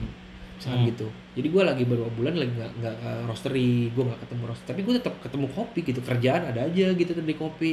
misalkan 0.60 0.84
Hmm. 0.84 0.90
gitu. 0.92 1.06
Jadi 1.32 1.48
gue 1.48 1.62
lagi 1.64 1.82
beberapa 1.82 2.12
bulan 2.12 2.36
lagi 2.36 2.52
nggak 2.52 2.72
nggak 2.76 2.94
ke 2.96 3.10
roastery 3.24 3.72
gue 3.88 4.04
nggak 4.04 4.20
ketemu 4.20 4.42
roastery 4.44 4.68
tapi 4.68 4.80
gue 4.82 4.94
tetap 4.94 5.14
ketemu 5.18 5.46
kopi 5.48 5.80
gitu 5.82 6.00
kerjaan 6.00 6.42
ada 6.44 6.60
aja 6.62 6.86
gitu 6.92 7.10
tetap 7.10 7.24
di 7.24 7.34
kopi 7.34 7.72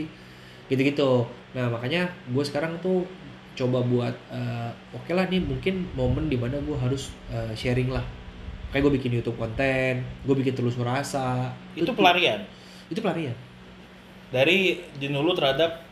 gitu 0.67 0.81
gitu 0.81 1.11
nah 1.51 1.67
makanya 1.67 2.07
gue 2.27 2.41
sekarang 2.41 2.79
tuh 2.79 3.03
coba 3.53 3.81
buat 3.81 4.15
eh, 4.29 4.69
oke 4.93 5.11
lah 5.11 5.25
nih 5.25 5.39
mungkin 5.39 5.83
momen 5.93 6.27
di 6.27 6.35
mana 6.35 6.55
gue 6.57 6.77
harus 6.77 7.11
eh, 7.27 7.51
sharing 7.51 7.89
lah. 7.89 8.07
Kayak 8.67 8.83
gue 8.83 8.93
bikin 8.95 9.11
YouTube 9.15 9.35
konten 9.35 9.93
gue 10.23 10.35
bikin 10.35 10.53
telusur 10.53 10.83
rasa 10.83 11.51
Itu 11.73 11.91
pelarian? 11.91 12.43
Itu 12.87 12.99
pelarian. 12.99 13.35
Dari 14.27 14.79
jenuh 14.95 15.23
lu 15.23 15.31
terhadap 15.31 15.83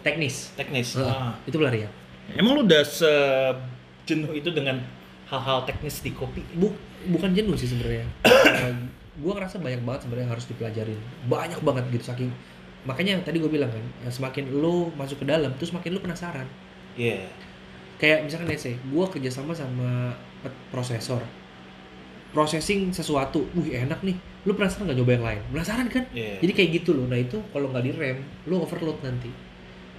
teknis. 0.00 0.52
teknis. 0.54 0.96
Heeh, 0.96 1.04
Ah. 1.04 1.36
itu 1.44 1.56
pelarian. 1.56 1.88
Emang 2.32 2.56
lu 2.56 2.64
udah 2.64 2.80
sejenuh 2.84 4.32
itu 4.32 4.48
dengan 4.48 4.80
hal-hal 5.34 5.66
teknis 5.66 5.98
di 5.98 6.14
kopi? 6.14 6.46
Bu, 6.54 6.70
bukan 7.10 7.34
jenuh 7.34 7.58
sih 7.58 7.66
sebenarnya. 7.66 8.06
gue 9.22 9.32
ngerasa 9.34 9.62
banyak 9.62 9.82
banget 9.82 10.06
sebenarnya 10.06 10.28
harus 10.30 10.46
dipelajarin. 10.46 10.98
Banyak 11.26 11.60
banget 11.62 11.84
gitu 11.90 12.06
saking 12.06 12.30
makanya 12.84 13.16
tadi 13.24 13.40
gue 13.40 13.48
bilang 13.48 13.72
kan, 13.72 13.84
ya 14.04 14.12
semakin 14.12 14.60
lo 14.60 14.92
masuk 14.94 15.24
ke 15.24 15.26
dalam, 15.26 15.50
terus 15.56 15.72
semakin 15.72 15.96
lo 15.96 16.00
penasaran. 16.04 16.44
Iya. 17.00 17.24
Kayak 17.96 18.28
misalkan 18.28 18.52
say, 18.60 18.76
gue 18.76 19.04
kerjasama 19.08 19.56
sama 19.56 20.12
prosesor, 20.68 21.24
processing 22.36 22.92
sesuatu, 22.92 23.48
wih 23.56 23.72
enak 23.72 24.04
nih. 24.04 24.16
Lu 24.44 24.52
penasaran 24.52 24.92
nggak 24.92 24.98
nyoba 25.00 25.12
yang 25.16 25.24
lain? 25.24 25.40
Penasaran 25.48 25.88
kan? 25.88 26.04
Iya. 26.12 26.44
Jadi 26.44 26.52
kayak 26.52 26.70
gitu 26.84 26.92
loh. 26.92 27.08
Nah 27.08 27.16
itu 27.16 27.40
kalau 27.56 27.72
nggak 27.72 27.84
direm, 27.88 28.20
lu 28.44 28.60
overload 28.60 29.00
nanti. 29.00 29.32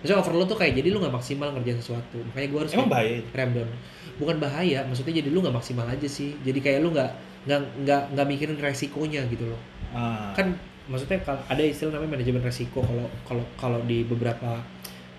Maksudnya 0.06 0.22
overload 0.22 0.48
tuh 0.54 0.58
kayak 0.62 0.78
jadi 0.78 0.94
lu 0.94 1.02
nggak 1.02 1.16
maksimal 1.18 1.50
ngerjain 1.58 1.82
sesuatu. 1.82 2.22
Makanya 2.30 2.48
gue 2.54 2.60
harus 2.62 2.72
Emang 2.78 2.92
bahaya 2.94 3.18
rem 3.34 3.52
down 3.58 3.70
bukan 4.16 4.38
bahaya 4.38 4.84
maksudnya 4.84 5.16
jadi 5.16 5.28
lu 5.28 5.40
nggak 5.40 5.54
maksimal 5.54 5.86
aja 5.86 6.06
sih 6.06 6.36
jadi 6.40 6.56
kayak 6.58 6.80
lu 6.80 6.90
nggak 6.90 7.12
nggak 7.46 7.60
nggak 7.82 8.02
nggak 8.12 8.28
mikirin 8.28 8.58
resikonya 8.58 9.22
gitu 9.28 9.46
loh 9.46 9.62
Ah. 9.90 10.32
kan 10.32 10.52
maksudnya 10.86 11.18
kalau 11.20 11.40
ada 11.42 11.62
istilah 11.62 11.94
namanya 11.94 12.16
manajemen 12.16 12.42
resiko 12.42 12.80
kalau 12.80 13.08
kalau 13.24 13.44
kalau 13.56 13.80
di 13.82 14.04
beberapa 14.04 14.60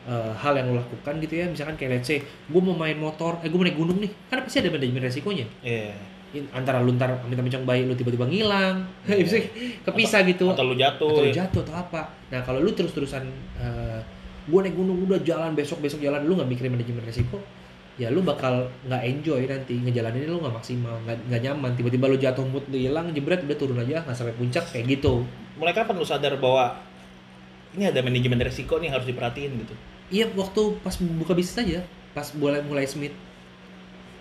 eh, 0.05 0.33
hal 0.35 0.53
yang 0.55 0.69
lo 0.69 0.79
lakukan 0.79 1.17
gitu 1.19 1.35
ya 1.35 1.47
misalkan 1.47 1.75
kayak 1.75 1.91
let's 1.97 2.07
say 2.07 2.21
gue 2.21 2.61
mau 2.61 2.73
main 2.73 2.95
motor 2.95 3.41
eh 3.41 3.49
gue 3.49 3.57
mau 3.57 3.65
naik 3.65 3.75
gunung 3.75 3.97
nih 3.97 4.13
kan 4.27 4.41
pasti 4.41 4.59
ada 4.59 4.69
manajemen 4.69 5.01
resikonya 5.01 5.47
Iya. 5.61 5.97
In- 6.33 6.51
antara 6.53 6.79
lu 6.79 6.93
ntar 6.93 7.09
minta 7.23 7.41
mencong 7.41 7.65
bayi 7.65 7.83
lu 7.83 7.93
tiba-tiba 7.93 8.25
ngilang 8.25 8.85
Iya. 9.09 9.17
bisa 9.19 9.37
kepisah 9.83 10.21
gitu 10.25 10.51
Atau 10.51 10.67
lu 10.67 10.75
jatuh. 10.75 11.09
atau 11.09 11.21
lu 11.21 11.31
ya. 11.31 11.35
jatuh 11.41 11.61
atau 11.63 11.75
apa 11.75 12.01
nah 12.29 12.41
kalau 12.41 12.61
lu 12.61 12.71
terus-terusan 12.71 13.25
eh 13.57 14.01
gue 14.45 14.59
naik 14.61 14.75
gunung 14.75 15.03
udah 15.03 15.19
jalan 15.21 15.53
besok 15.53 15.81
besok 15.81 15.99
jalan 15.99 16.21
lu 16.21 16.35
nggak 16.35 16.47
mikirin 16.49 16.71
manajemen 16.71 17.01
resiko 17.03 17.41
ya 17.97 18.09
lu 18.09 18.21
bakal 18.21 18.55
nggak 18.83 19.03
enjoy 19.03 19.41
nanti 19.43 19.75
ngejalaninnya 19.75 20.29
lu 20.29 20.39
nggak 20.39 20.53
maksimal 20.55 20.95
nggak 21.03 21.41
nyaman 21.41 21.73
tiba-tiba 21.73 22.07
lu 22.07 22.17
jatuh 22.17 22.45
mood 22.45 22.65
lu 22.67 22.77
hilang 22.79 23.09
jebret 23.11 23.41
udah 23.41 23.57
turun 23.57 23.79
aja 23.79 24.01
nggak 24.01 24.13
sampai 24.13 24.35
puncak 24.35 24.65
kayak 24.67 24.85
gitu 24.91 25.25
Mulai 25.57 25.73
kapan 25.73 25.97
lu 25.97 26.05
sadar 26.05 26.37
bahwa 26.37 26.77
ini 27.73 27.85
ada 27.85 28.01
manajemen 28.01 28.37
resiko 28.39 28.77
nih 28.77 28.89
yang 28.89 28.95
harus 28.95 29.09
diperhatiin 29.09 29.53
gitu? 29.59 29.75
iya 30.07 30.29
waktu 30.31 30.61
pas 30.81 30.93
buka 30.97 31.33
bisnis 31.33 31.57
aja 31.59 31.81
pas 32.13 32.29
mulai 32.33 32.61
mulai 32.61 32.85
Smith 32.85 33.17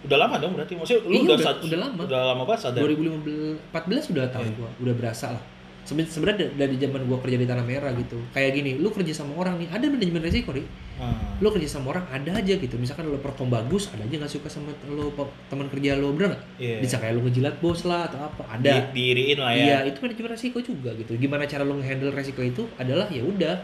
Udah 0.01 0.21
lama 0.21 0.38
dong 0.38 0.53
berarti. 0.53 0.78
Maksudnya 0.78 1.01
lu 1.01 1.09
Iya, 1.09 1.21
udah, 1.26 1.36
udah- 1.36 1.65
udah 1.65 1.80
lama. 1.82 2.01
Udah 2.05 2.21
lama 2.30 2.43
banget 2.45 2.61
sadar. 2.61 2.82
2015 2.86 3.57
14 3.73 4.13
udah 4.13 4.26
tahu 4.30 4.43
Iya. 4.43 4.53
gua 4.53 4.69
udah 4.78 4.93
berasa 4.93 5.28
lah 5.34 5.41
sebenarnya 5.86 6.38
da- 6.41 6.53
dari 6.59 6.75
zaman 6.75 7.01
gua 7.03 7.17
kerja 7.19 7.38
di 7.38 7.45
tanah 7.45 7.61
merah 7.61 7.93
gitu 7.93 8.17
kayak 8.29 8.51
gini 8.51 8.75
lu 8.75 8.89
kerja 8.89 9.13
sama 9.13 9.38
orang 9.38 9.55
nih 9.55 9.69
ada 9.69 9.86
manajemen 9.86 10.19
resiko 10.19 10.49
nih 10.51 10.65
Ah. 10.95 11.11
lo 11.38 11.51
kerja 11.51 11.67
sama 11.69 11.91
orang 11.91 12.07
ada 12.07 12.31
aja 12.33 12.55
gitu 12.55 12.75
misalkan 12.75 13.05
lo 13.05 13.17
perform 13.17 13.51
bagus 13.51 13.91
ada 13.91 14.01
aja 14.01 14.15
nggak 14.15 14.31
suka 14.31 14.47
sama 14.47 14.71
lo 14.88 15.11
teman 15.45 15.67
kerja 15.67 15.93
lo 15.93 16.09
bener 16.09 16.31
nggak 16.31 16.43
Iya. 16.57 16.77
bisa 16.79 16.95
kayak 16.97 17.13
lo 17.13 17.21
ngejilat 17.21 17.55
bos 17.57 17.83
lah 17.83 18.07
atau 18.07 18.19
apa 18.21 18.41
Di, 18.55 18.71
ada 18.71 18.73
diiriin 18.89 19.38
lah 19.38 19.51
ya. 19.51 19.59
iya 19.59 19.77
itu 19.86 19.99
manajemen 19.99 20.31
resiko 20.31 20.57
juga 20.59 20.89
gitu 20.93 21.13
gimana 21.15 21.43
cara 21.43 21.61
lo 21.61 21.75
ngehandle 21.75 22.09
resiko 22.09 22.39
itu 22.39 22.63
adalah 22.75 23.05
ya 23.09 23.21
udah 23.21 23.55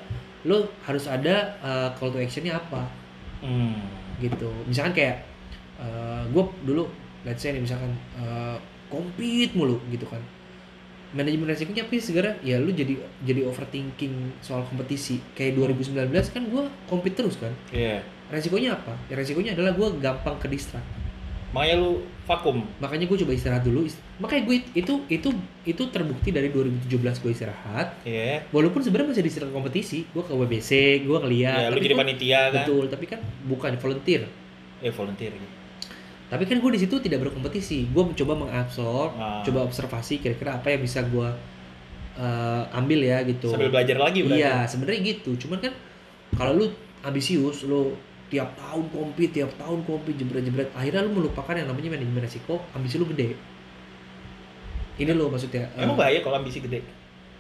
lo 0.43 0.57
harus 0.82 1.05
ada 1.05 1.36
uh, 1.59 1.89
call 1.95 2.09
to 2.09 2.19
actionnya 2.19 2.53
apa 2.53 2.84
Hmm. 3.39 3.74
gitu 4.17 4.51
misalkan 4.63 4.93
kayak 4.93 5.17
gue 6.28 6.43
dulu 6.61 6.86
let's 7.24 7.39
say 7.39 7.49
nih 7.49 7.57
misalkan 7.59 7.89
uh, 8.13 8.53
compete 8.86 9.49
mulu 9.51 9.82
gitu 9.88 10.05
kan 10.05 10.22
manajemen 11.12 11.45
resikonya 11.45 11.82
apa 11.82 11.91
sih 11.93 12.05
segera 12.05 12.32
ya 12.41 12.55
lu 12.55 12.72
jadi 12.72 12.95
jadi 13.22 13.43
overthinking 13.43 14.14
soal 14.39 14.64
kompetisi 14.64 15.20
kayak 15.32 15.55
2019 15.55 15.93
kan 16.28 16.43
gue 16.43 16.64
compete 16.86 17.16
terus 17.16 17.36
kan 17.36 17.51
Iya. 17.70 17.99
resikonya 18.28 18.74
apa 18.74 18.95
ya 19.05 19.16
resikonya 19.16 19.51
adalah 19.51 19.72
gue 19.72 19.88
gampang 19.97 20.36
ke 20.38 20.47
distract 20.47 20.88
Makanya 21.51 21.76
lu 21.78 21.99
vakum. 22.24 22.64
makanya 22.80 23.05
gue 23.05 23.18
coba 23.18 23.32
istirahat 23.32 23.59
dulu 23.62 23.84
makanya 24.18 24.43
gue 24.45 24.55
itu 24.72 25.03
itu 25.05 25.30
itu 25.62 25.84
terbukti 25.86 26.32
dari 26.32 26.47
2017 26.47 26.88
gue 27.20 27.28
istirahat 27.30 27.91
Iya. 28.01 28.47
walaupun 28.49 28.80
sebenarnya 28.80 29.12
masih 29.12 29.22
di 29.22 29.51
kompetisi 29.51 30.07
gue 30.07 30.24
ke 30.24 30.32
WBC 30.32 30.72
gue 31.03 31.18
ngeliat 31.20 31.59
Ya, 31.59 31.68
lu 31.68 31.76
jadi 31.78 31.91
gua- 31.91 32.01
panitia 32.01 32.39
kan? 32.45 32.53
betul 32.55 32.84
tapi 32.88 33.05
kan 33.05 33.20
bukan 33.43 33.76
volunteer 33.76 34.32
Eh, 34.80 34.89
volunteer. 34.89 35.30
gitu. 35.30 35.61
Tapi 36.32 36.47
kan 36.47 36.57
gue 36.57 36.71
di 36.71 36.79
situ 36.79 36.95
tidak 36.97 37.19
berkompetisi 37.21 37.91
gue 37.91 38.03
mencoba 38.05 38.34
mengabsorb 38.38 39.11
Ah. 39.13 39.43
coba 39.43 39.67
observasi 39.67 40.17
kira-kira 40.17 40.55
apa 40.55 40.67
yang 40.69 40.79
bisa 40.79 41.03
gue 41.03 41.27
eh, 42.13 42.63
ambil 42.71 42.99
ya 43.01 43.19
gitu 43.23 43.51
Sambil 43.51 43.67
belajar 43.69 43.97
lagi 43.97 44.23
berarti. 44.23 44.39
iya 44.39 44.63
sebenarnya 44.63 44.99
gitu 45.11 45.36
cuman 45.38 45.59
kan 45.59 45.73
kalau 46.34 46.55
lu 46.55 46.65
ambisius 47.01 47.63
lu 47.63 47.91
tiap 48.27 48.55
tahun 48.55 48.88
compete 48.88 49.36
tiap 49.38 49.51
tahun 49.55 49.84
compete 49.84 50.15
jebret-jebret 50.17 50.71
akhirnya 50.71 51.03
lu 51.03 51.11
melupakan 51.13 51.51
yang 51.51 51.67
namanya 51.67 51.91
manajemen 51.91 52.21
resiko 52.21 52.63
ambisi 52.71 52.95
lu 52.95 53.03
gede 53.05 53.36
ini 54.97 55.11
lo 55.11 55.27
maksudnya 55.27 55.67
eh, 55.73 55.84
Emang 55.84 55.97
bahaya 55.97 56.19
kalau 56.19 56.38
ambisi 56.38 56.59
gede? 56.59 56.79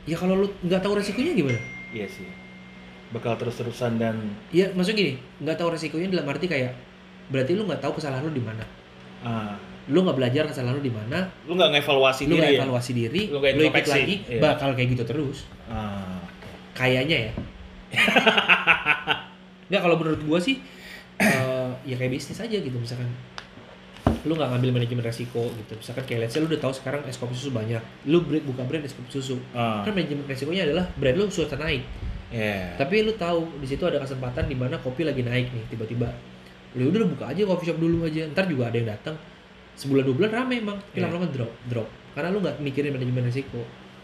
ya 0.03 0.15
kalau 0.15 0.35
lu 0.35 0.51
nggak 0.59 0.81
tahu 0.81 0.97
resikonya 0.97 1.31
gimana 1.31 1.59
Iya 1.91 2.07
sih. 2.07 2.23
Bakal 3.11 3.35
terus-terusan 3.35 3.95
dan 3.95 4.15
ya 4.49 4.71
maksud 4.71 4.91
gini 4.91 5.15
nggak 5.37 5.55
tahu 5.55 5.69
resikonya 5.69 6.07
dalam 6.09 6.27
arti 6.27 6.47
kayak 6.47 6.73
berarti 7.27 7.53
lu 7.53 7.63
nggak 7.63 7.79
tahu 7.79 7.95
kesalahan 7.95 8.23
lu 8.23 8.31
di 8.31 8.39
mana 8.39 8.63
ah, 9.25 9.53
lu 9.89 10.05
nggak 10.05 10.17
belajar 10.17 10.43
kesalahan 10.45 10.77
lu 10.77 10.83
di 10.85 10.93
mana 10.93 11.25
lu 11.49 11.57
nggak 11.57 11.79
ngevaluasi 11.79 12.29
lu 12.29 12.37
diri 12.37 12.41
nggak 12.41 12.53
ya? 12.53 12.59
evaluasi 12.61 12.91
diri 12.93 13.21
Lu 13.27 13.37
lu, 13.37 13.37
nggak 13.41 13.51
ikut 13.73 13.87
lagi 13.89 14.15
iya. 14.29 14.39
bakal 14.39 14.69
kayak 14.77 14.89
gitu 14.93 15.03
terus. 15.03 15.37
Ah, 15.67 16.21
kayaknya 16.77 17.29
ya. 17.29 17.31
nggak 19.71 19.81
kalau 19.81 19.95
menurut 19.99 20.21
gua 20.27 20.39
sih 20.39 20.61
eh, 21.19 21.69
ya 21.87 21.95
kayak 21.97 22.11
bisnis 22.13 22.39
aja 22.39 22.57
gitu 22.57 22.77
misalkan. 22.77 23.09
Lu 24.25 24.37
nggak 24.37 24.53
ngambil 24.53 24.81
manajemen 24.81 25.01
resiko 25.01 25.49
gitu. 25.57 25.73
Misalkan 25.75 26.03
kayak 26.05 26.29
let's 26.29 26.33
say 26.37 26.39
lu 26.39 26.47
udah 26.47 26.61
tahu 26.61 26.73
sekarang 26.77 27.01
es 27.09 27.17
kopi 27.17 27.33
susu 27.33 27.49
banyak. 27.49 27.81
Lu 28.05 28.21
brand, 28.21 28.43
buka 28.45 28.61
brand 28.63 28.85
es 28.85 28.93
kopi 28.93 29.09
susu. 29.09 29.41
Ah, 29.51 29.81
kan 29.81 29.97
manajemen 29.97 30.29
resikonya 30.29 30.69
adalah 30.69 30.85
brand 30.95 31.17
lu 31.17 31.25
sudah 31.27 31.57
naik. 31.57 31.83
Yeah. 32.31 32.79
tapi 32.79 33.03
lu 33.03 33.11
tahu 33.19 33.59
di 33.59 33.67
situ 33.67 33.83
ada 33.83 33.99
kesempatan 33.99 34.47
di 34.47 34.55
mana 34.55 34.79
kopi 34.79 35.03
lagi 35.03 35.19
naik 35.19 35.51
nih 35.51 35.67
tiba-tiba 35.67 36.15
lu 36.73 36.87
udah 36.87 37.03
buka 37.05 37.25
aja 37.27 37.41
coffee 37.43 37.67
shop 37.67 37.77
dulu 37.77 38.05
aja. 38.05 38.23
Ntar 38.27 38.45
juga 38.45 38.71
ada 38.71 38.77
yang 38.77 38.89
datang. 38.89 39.15
Sebulan 39.73 40.03
dua 40.03 40.15
bulan 40.17 40.31
rame 40.33 40.55
emang 40.57 40.77
tapi 40.81 40.97
Iya. 40.97 41.07
lama-lama 41.07 41.27
drop 41.29 41.51
drop. 41.65 41.87
Karena 42.11 42.29
lu 42.29 42.39
nggak 42.39 42.59
mikirin 42.59 42.91
manajemen 42.91 43.23
resiko 43.23 43.61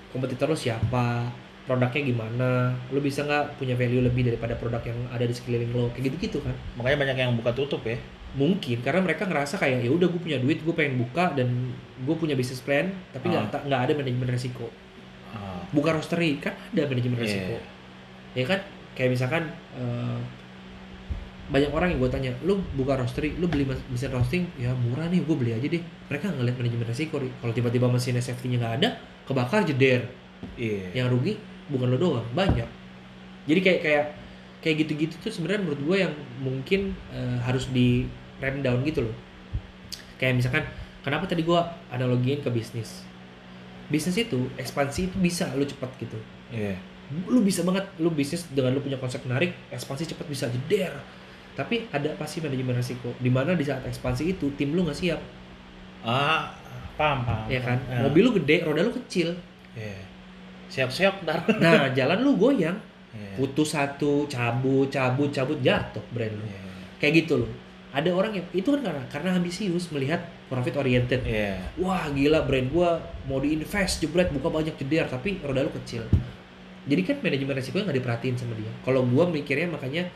kompetitor 0.10 0.48
lu 0.48 0.58
siapa? 0.58 1.28
Produknya 1.64 2.00
gimana? 2.02 2.50
Lu 2.90 3.00
bisa 3.00 3.22
nggak 3.22 3.60
punya 3.60 3.76
value 3.76 4.00
lebih 4.00 4.24
daripada 4.26 4.56
produk 4.56 4.80
yang 4.82 4.96
ada 5.10 5.24
di 5.24 5.32
sekeliling 5.32 5.70
lo? 5.70 5.92
Kayak 5.92 6.04
gitu 6.10 6.18
gitu 6.18 6.38
kan? 6.40 6.56
Makanya 6.76 6.98
banyak 7.04 7.18
yang 7.18 7.32
buka 7.36 7.52
tutup 7.52 7.84
ya. 7.84 8.00
Mungkin 8.34 8.80
karena 8.80 9.00
mereka 9.02 9.24
ngerasa 9.24 9.56
kayak 9.56 9.84
ya 9.84 9.90
udah 9.90 10.08
gue 10.08 10.18
punya 10.18 10.40
duit 10.40 10.60
gue 10.60 10.72
pengen 10.72 10.96
buka 10.98 11.32
dan 11.34 11.48
gue 12.00 12.16
punya 12.16 12.36
bisnis 12.36 12.60
plan 12.60 12.88
tapi 13.12 13.28
nggak 13.28 13.50
Ah. 13.50 13.64
nggak 13.64 13.82
ada 13.84 13.92
manajemen 13.96 14.28
resiko 14.28 14.68
ah, 15.30 15.64
buka 15.72 15.92
roastery 15.92 16.36
kan 16.38 16.52
ada 16.72 16.86
manajemen 16.86 17.18
resiko 17.18 17.56
ya 18.32 18.44
kan? 18.46 18.60
Kayak 18.94 19.10
misalkan 19.14 19.44
eh, 19.76 20.18
banyak 21.48 21.72
orang 21.72 21.96
yang 21.96 22.00
gue 22.04 22.12
tanya 22.12 22.32
lu 22.44 22.60
buka 22.76 23.00
roastery 23.00 23.40
lu 23.40 23.48
beli 23.48 23.64
mesin 23.64 24.12
roasting? 24.12 24.44
Ya 24.60 24.76
murah 24.76 25.08
nih 25.08 25.24
gue 25.24 25.36
beli 25.36 25.56
aja 25.56 25.64
deh. 25.64 25.80
Mereka 26.12 26.36
nggak 26.36 26.44
lihat 26.44 26.58
manajemen 26.60 26.88
resiko 26.92 27.16
kalau 27.24 27.54
tiba-tiba 27.56 27.88
mesin 27.88 28.20
safety 28.20 28.52
nya 28.52 28.58
nggak 28.60 28.76
ada 28.84 28.90
kebakar 29.24 29.64
jeder. 29.64 30.12
Iya. 30.60 30.92
Yang 30.92 31.08
rugi 31.16 31.34
bukan 31.72 31.88
lo 31.96 31.98
doang 31.98 32.28
banyak. 32.36 32.68
Jadi 33.48 33.60
kayak 33.64 33.80
kayak 33.80 34.06
kayak 34.60 34.76
gitu-gitu 34.84 35.16
tuh 35.24 35.32
sebenarnya 35.32 35.64
menurut 35.64 35.82
gue 35.88 35.98
yang 36.04 36.14
mungkin 36.44 36.92
eh, 37.16 37.40
harus 37.40 37.72
di 37.72 38.04
rem 38.44 38.60
down 38.60 38.84
gitu 38.84 39.08
loh. 39.08 39.16
Kayak 40.20 40.44
misalkan 40.44 40.64
kenapa 41.00 41.32
tadi 41.32 41.48
gue 41.48 41.60
analogiin 41.96 42.44
ke 42.44 42.52
bisnis? 42.52 43.08
Bisnis 43.88 44.20
itu 44.20 44.52
ekspansi 44.60 45.08
itu 45.08 45.16
bisa 45.16 45.48
lo 45.56 45.64
cepat 45.64 45.96
gitu. 45.96 46.20
Iya. 46.52 46.76
Lu 47.32 47.40
bisa 47.40 47.64
banget 47.64 47.88
lu 48.04 48.12
bisnis 48.12 48.52
dengan 48.52 48.76
lu 48.76 48.84
punya 48.84 49.00
konsep 49.00 49.24
menarik 49.24 49.56
ekspansi 49.72 50.12
cepat 50.12 50.28
bisa 50.28 50.52
jeder 50.52 50.92
tapi 51.58 51.90
ada 51.90 52.14
pasti 52.22 52.38
manajemen 52.38 52.78
resiko. 52.78 53.10
Di 53.18 53.34
mana 53.34 53.58
di 53.58 53.66
saat 53.66 53.82
ekspansi 53.82 54.38
itu 54.38 54.54
tim 54.54 54.78
lu 54.78 54.86
nggak 54.86 54.94
siap. 54.94 55.18
Ah 56.06 56.54
paham 56.94 57.26
paham 57.26 57.50
ya 57.50 57.58
kan? 57.66 57.82
Ah, 57.90 58.06
mobil 58.06 58.30
lu 58.30 58.32
gede 58.38 58.62
roda 58.62 58.86
lu 58.86 58.94
kecil. 58.94 59.34
Iya. 59.74 60.06
siap-siap 60.68 61.26
ntar. 61.26 61.42
Nah 61.58 61.90
jalan 61.98 62.22
lu 62.22 62.38
goyang. 62.38 62.78
Iya. 63.18 63.34
putus 63.40 63.74
satu 63.74 64.30
cabut 64.30 64.92
cabut 64.94 65.34
cabut 65.34 65.58
jatuh 65.66 66.04
brand 66.14 66.38
lu. 66.38 66.46
Iya. 66.46 66.62
kayak 67.02 67.26
gitu 67.26 67.42
loh 67.42 67.52
ada 67.98 68.14
orang 68.14 68.36
yang 68.36 68.46
itu 68.54 68.68
kan 68.68 68.82
karena 68.84 69.04
karena 69.10 69.30
ambisius 69.40 69.90
melihat 69.90 70.22
profit 70.52 70.76
oriented. 70.78 71.24
Iya. 71.26 71.58
wah 71.82 72.06
gila 72.14 72.46
brand 72.46 72.70
gua 72.70 73.02
mau 73.26 73.42
diinvest 73.42 74.04
jebret 74.06 74.30
buka 74.30 74.54
banyak 74.54 74.76
jeder 74.78 75.10
tapi 75.10 75.42
roda 75.42 75.66
lu 75.66 75.72
kecil. 75.82 76.06
Jadi 76.88 77.02
kan 77.04 77.18
manajemen 77.20 77.58
resikonya 77.58 77.84
nggak 77.90 77.98
diperhatiin 78.00 78.36
sama 78.38 78.54
dia. 78.54 78.72
Kalau 78.86 79.02
gua 79.08 79.26
mikirnya 79.28 79.72
makanya 79.72 80.08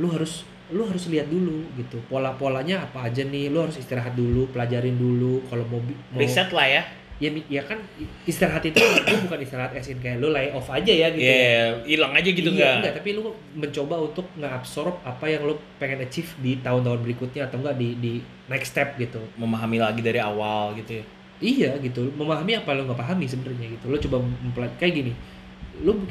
lu 0.00 0.08
harus 0.08 0.46
lu 0.68 0.84
harus 0.84 1.08
lihat 1.08 1.26
dulu 1.26 1.64
gitu 1.74 1.96
pola 2.06 2.32
polanya 2.32 2.84
apa 2.84 3.08
aja 3.08 3.24
nih 3.24 3.48
lu 3.48 3.64
harus 3.64 3.76
istirahat 3.76 4.12
dulu 4.12 4.48
pelajarin 4.48 4.94
dulu 4.94 5.40
kalau 5.46 5.64
mau, 5.64 5.80
mau 5.80 6.20
Riset 6.20 6.52
lah 6.52 6.68
ya. 6.68 6.82
ya 7.18 7.28
ya 7.48 7.62
kan 7.62 7.80
istirahat 8.22 8.62
itu 8.62 8.78
lu 8.78 9.16
bukan 9.26 9.40
istirahat 9.40 9.72
as 9.72 9.88
in 9.88 9.98
kayak 9.98 10.18
lu 10.18 10.28
lay 10.28 10.52
off 10.52 10.68
aja 10.68 10.86
ya 10.86 11.08
gitu 11.10 11.24
Iya, 11.24 11.82
hilang 11.82 12.12
aja 12.12 12.28
gitu 12.28 12.50
iya, 12.52 12.78
enggak? 12.78 12.94
tapi 12.94 13.10
lu 13.12 13.26
mencoba 13.54 13.96
untuk 13.98 14.28
nge-absorb 14.36 15.02
apa 15.02 15.24
yang 15.26 15.42
lu 15.42 15.56
pengen 15.76 15.98
achieve 15.98 16.30
di 16.38 16.60
tahun-tahun 16.60 17.00
berikutnya 17.02 17.48
atau 17.48 17.58
enggak 17.58 17.74
di 17.74 17.88
di 17.98 18.12
next 18.46 18.70
step 18.70 18.94
gitu 18.96 19.18
Memahami 19.34 19.78
lagi 19.78 19.98
dari 19.98 20.20
awal 20.20 20.76
gitu 20.76 21.00
ya. 21.00 21.04
Iya 21.38 21.70
gitu, 21.78 22.10
memahami 22.12 22.54
apa 22.54 22.74
lo 22.74 22.82
nggak 22.82 22.98
pahami 22.98 23.22
sebenarnya 23.24 23.66
gitu. 23.70 23.86
Lo 23.86 23.94
coba 23.96 24.18
mempelajari 24.18 24.74
kayak 24.76 24.94
gini, 24.98 25.12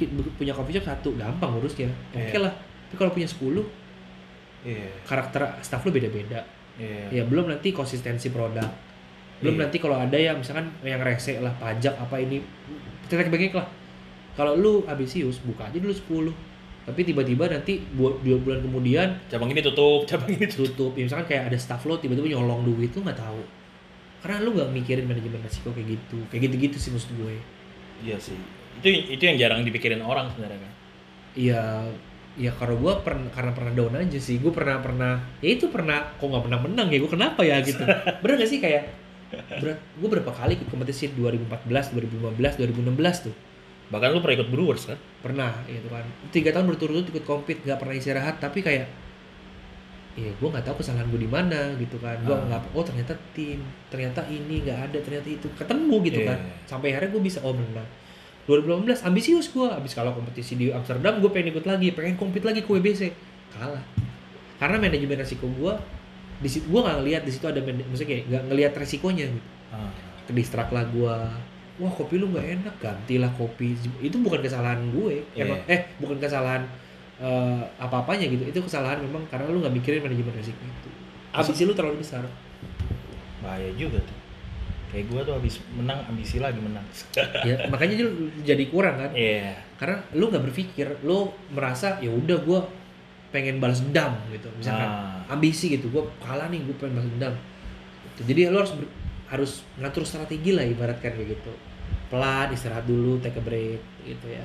bu- 0.07 0.31
punya 0.33 0.55
coffee 0.55 0.71
shop 0.73 0.87
satu 0.87 1.11
gampang 1.15 1.51
urusnya, 1.55 1.91
oke 2.11 2.31
Iya. 2.31 2.39
lah. 2.39 2.53
Tapi 2.87 2.95
kalau 2.95 3.11
punya 3.11 3.27
10 3.27 3.67
Iya. 4.65 4.89
karakter 5.05 5.41
staff 5.61 5.85
lo 5.85 5.91
beda-beda. 5.93 6.41
Iya. 6.77 7.21
Ya 7.21 7.23
belum 7.25 7.49
nanti 7.49 7.73
konsistensi 7.73 8.29
produk, 8.33 8.67
belum 9.41 9.55
Iya. 9.57 9.61
nanti 9.67 9.77
kalau 9.77 9.97
ada 9.97 10.17
yang 10.17 10.41
misalkan 10.41 10.69
yang 10.81 11.01
rese 11.01 11.37
lah 11.41 11.53
pajak 11.57 11.93
apa 11.97 12.15
ini, 12.21 12.41
tetek 13.09 13.29
bengek 13.29 13.53
lah. 13.53 13.67
Kalau 14.37 14.53
lu 14.53 14.73
ambisius 14.85 15.41
buka 15.41 15.65
aja 15.65 15.77
dulu 15.81 15.93
10 15.93 16.33
tapi 16.87 17.03
tiba-tiba 17.03 17.51
nanti 17.51 17.83
buat 17.99 18.23
dua 18.23 18.39
bulan 18.39 18.63
kemudian 18.63 19.11
Cabang 19.27 19.51
ini 19.51 19.59
tutup, 19.59 20.07
cabang 20.07 20.31
ini 20.31 20.47
tutup. 20.47 20.71
tutup 20.71 20.91
ya 20.95 21.03
misalkan 21.03 21.27
kayak 21.27 21.51
ada 21.51 21.57
staff 21.59 21.83
lo 21.83 21.99
tiba-tiba 21.99 22.31
nyolong 22.31 22.63
duit 22.63 22.95
lu 22.95 23.03
nggak 23.03 23.19
tahu 23.19 23.43
karena 24.23 24.39
lu 24.39 24.55
nggak 24.55 24.71
mikirin 24.71 25.03
manajemen 25.03 25.43
resiko 25.43 25.75
kayak 25.75 25.99
gitu 25.99 26.15
kayak 26.31 26.47
gitu-gitu 26.47 26.79
sih 26.79 26.95
maksud 26.95 27.11
gue 27.19 27.35
Iya 28.07 28.15
sih. 28.21 28.39
Itu 28.79 28.87
itu 28.87 29.23
yang 29.25 29.35
jarang 29.35 29.65
dipikirin 29.65 29.99
orang 29.99 30.29
sebenarnya 30.31 30.63
kan. 30.63 30.73
Iya, 31.35 31.61
ya 32.37 32.53
kalau 32.53 32.77
gue 32.77 32.93
pernah 33.01 33.27
karena 33.33 33.51
pernah 33.51 33.73
down 33.73 33.93
aja 33.97 34.19
sih. 34.21 34.37
Gue 34.37 34.53
pernah 34.53 34.77
pernah, 34.77 35.19
ya 35.41 35.49
itu 35.57 35.67
pernah, 35.67 36.13
kok 36.15 36.23
nggak 36.23 36.43
pernah 36.45 36.59
menang 36.61 36.87
ya? 36.93 36.97
Gue 37.01 37.11
kenapa 37.11 37.41
ya 37.41 37.57
gitu? 37.61 37.81
Bener 38.21 38.35
gak 38.37 38.49
sih 38.49 38.61
kayak, 38.61 38.83
gue 39.97 40.07
berapa 40.07 40.29
kali 40.29 40.55
ikut 40.55 40.69
kompetisi 40.69 41.09
2014, 41.11 41.67
2015, 41.97 42.61
2016 42.61 43.25
tuh 43.27 43.35
Bahkan 43.87 44.07
lu 44.11 44.19
pernah 44.19 44.35
ikut 44.37 44.49
Brewers 44.51 44.83
kan? 44.83 44.99
pernah 45.23 45.51
gitu 45.65 45.87
kan. 45.87 46.03
Tiga 46.29 46.51
tahun 46.51 46.67
berturut-turut 46.67 47.07
ikut 47.07 47.23
kompet, 47.23 47.63
nggak 47.63 47.79
pernah 47.79 47.95
istirahat, 47.95 48.35
tapi 48.37 48.59
kayak, 48.59 48.83
ya 50.17 50.31
gue 50.33 50.47
nggak 50.49 50.65
tahu 50.65 50.83
kesalahan 50.83 51.07
gue 51.07 51.21
di 51.23 51.29
mana 51.29 51.71
gitu 51.79 51.95
kan. 51.97 52.19
Gue 52.19 52.35
Ah. 52.35 52.43
nggak, 52.43 52.75
oh 52.75 52.83
ternyata 52.83 53.15
tim, 53.31 53.63
ternyata 53.87 54.27
ini 54.27 54.59
nggak 54.61 54.91
ada, 54.91 54.97
ternyata 54.99 55.27
itu 55.29 55.47
ketemu 55.55 55.95
gitu 56.03 56.19
Iya. 56.19 56.27
kan. 56.35 56.39
Sampai 56.67 56.91
akhirnya 56.91 57.15
gue 57.15 57.23
bisa 57.23 57.39
oh 57.41 57.55
menang. 57.55 57.87
2018 58.47 59.03
ambisius 59.03 59.51
gue 59.51 59.67
abis 59.67 59.91
kalau 59.91 60.15
kompetisi 60.15 60.55
di 60.55 60.71
Amsterdam 60.71 61.19
gue 61.19 61.27
pengen 61.27 61.51
ikut 61.51 61.67
lagi 61.67 61.91
pengen 61.91 62.15
compete 62.15 62.47
lagi 62.47 62.63
ke 62.63 62.69
WBC 62.71 63.11
kalah. 63.51 63.83
Karena 64.57 64.79
manajemen 64.79 65.19
resiko 65.19 65.51
gue 65.51 65.73
di 66.39 66.47
situ 66.47 66.65
gue 66.71 66.79
nggak 66.79 66.97
ngelihat 67.03 67.21
di 67.27 67.31
situ 67.35 67.45
ada 67.45 67.59
maksudnya 67.59 68.07
kayak 68.07 68.23
nggak 68.31 68.43
ngelihat 68.47 68.73
resikonya 68.79 69.27
gitu. 69.27 69.49
Ah. 69.67 69.91
kedistrak 70.31 70.71
lah 70.71 70.87
gue 70.87 71.15
wah 71.77 71.91
kopi 71.91 72.15
lu 72.17 72.31
nggak 72.31 72.47
enak 72.63 72.75
gantilah 72.79 73.31
kopi. 73.35 73.75
Itu 73.99 74.17
bukan 74.23 74.39
kesalahan 74.39 74.79
gue. 74.95 75.27
Iya. 75.35 75.43
emang 75.43 75.59
eh 75.67 75.91
bukan 75.99 76.17
kesalahan 76.17 76.63
eh, 77.19 77.61
apa-apanya 77.83 78.31
gitu. 78.31 78.47
Itu 78.47 78.59
kesalahan 78.63 79.03
memang 79.03 79.27
karena 79.27 79.51
lu 79.51 79.59
nggak 79.59 79.75
mikirin 79.75 80.01
manajemen 80.07 80.31
resiko 80.31 80.63
itu. 80.63 80.89
Ambisi 81.35 81.67
lu 81.67 81.75
terlalu 81.75 81.99
besar. 81.99 82.23
Bahaya 83.43 83.69
juga 83.75 83.99
tuh. 84.01 84.16
Kayak 84.87 85.05
gua 85.07 85.19
tuh 85.21 85.33
habis 85.35 85.59
menang 85.69 85.99
ambisi 86.03 86.37
lagi 86.37 86.57
menang. 86.57 86.85
ya 87.47 87.67
makanya 87.67 87.95
dia 87.97 88.07
jadi 88.45 88.63
kurang 88.67 88.95
kan 88.97 89.11
Iya. 89.11 89.59
karena 89.75 89.99
lu 90.11 90.27
nggak 90.27 90.43
berpikir 90.43 90.87
lu 91.01 91.27
merasa 91.49 91.97
ya 91.97 92.09
udah 92.09 92.39
gue 92.39 92.59
pengen 93.27 93.59
balas 93.59 93.79
dendam 93.79 94.15
gitu 94.29 94.47
misalkan 94.53 94.87
Ah. 94.87 95.19
ambisi 95.29 95.69
gitu 95.69 95.87
gue 95.87 96.01
kalah 96.17 96.47
nih 96.47 96.63
gue 96.63 96.73
pengen 96.73 96.95
balas 96.95 97.09
dendam 97.09 97.33
Gitu. 98.07 98.21
jadi 98.25 98.41
lu 98.47 98.57
harus 98.57 98.73
ber- 98.73 98.93
harus 99.27 99.51
ngatur 99.75 100.01
strategi 100.01 100.49
lah 100.49 100.63
ibaratkan 100.63 101.11
kayak 101.11 101.35
gitu 101.35 101.51
pelan 102.07 102.49
istirahat 102.49 102.83
dulu 102.83 103.19
take 103.19 103.35
a 103.35 103.43
break 103.43 103.77
gitu 104.01 104.27
ya 104.27 104.41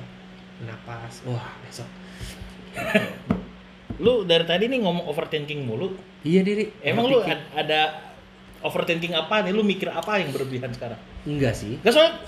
napas 0.61 1.23
wah 1.23 1.55
besok 1.61 1.87
Lu 3.95 4.21
dari 4.23 4.43
tadi 4.43 4.65
nih 4.67 4.81
ngomong 4.81 5.05
overthinking 5.05 5.63
mulu. 5.63 5.93
iya 6.21 6.41
diri 6.41 6.67
Emang 6.81 7.07
lu 7.07 7.21
ada 7.53 8.12
overthinking 8.63 9.13
apa 9.13 9.43
nih? 9.43 9.51
Lu 9.51 9.61
mikir 9.61 9.91
apa 9.91 10.17
yang 10.19 10.31
berlebihan 10.31 10.71
sekarang? 10.73 10.99
enggak 11.23 11.53
sih. 11.55 11.79
Gak 11.83 11.93
soalnya 11.95 12.19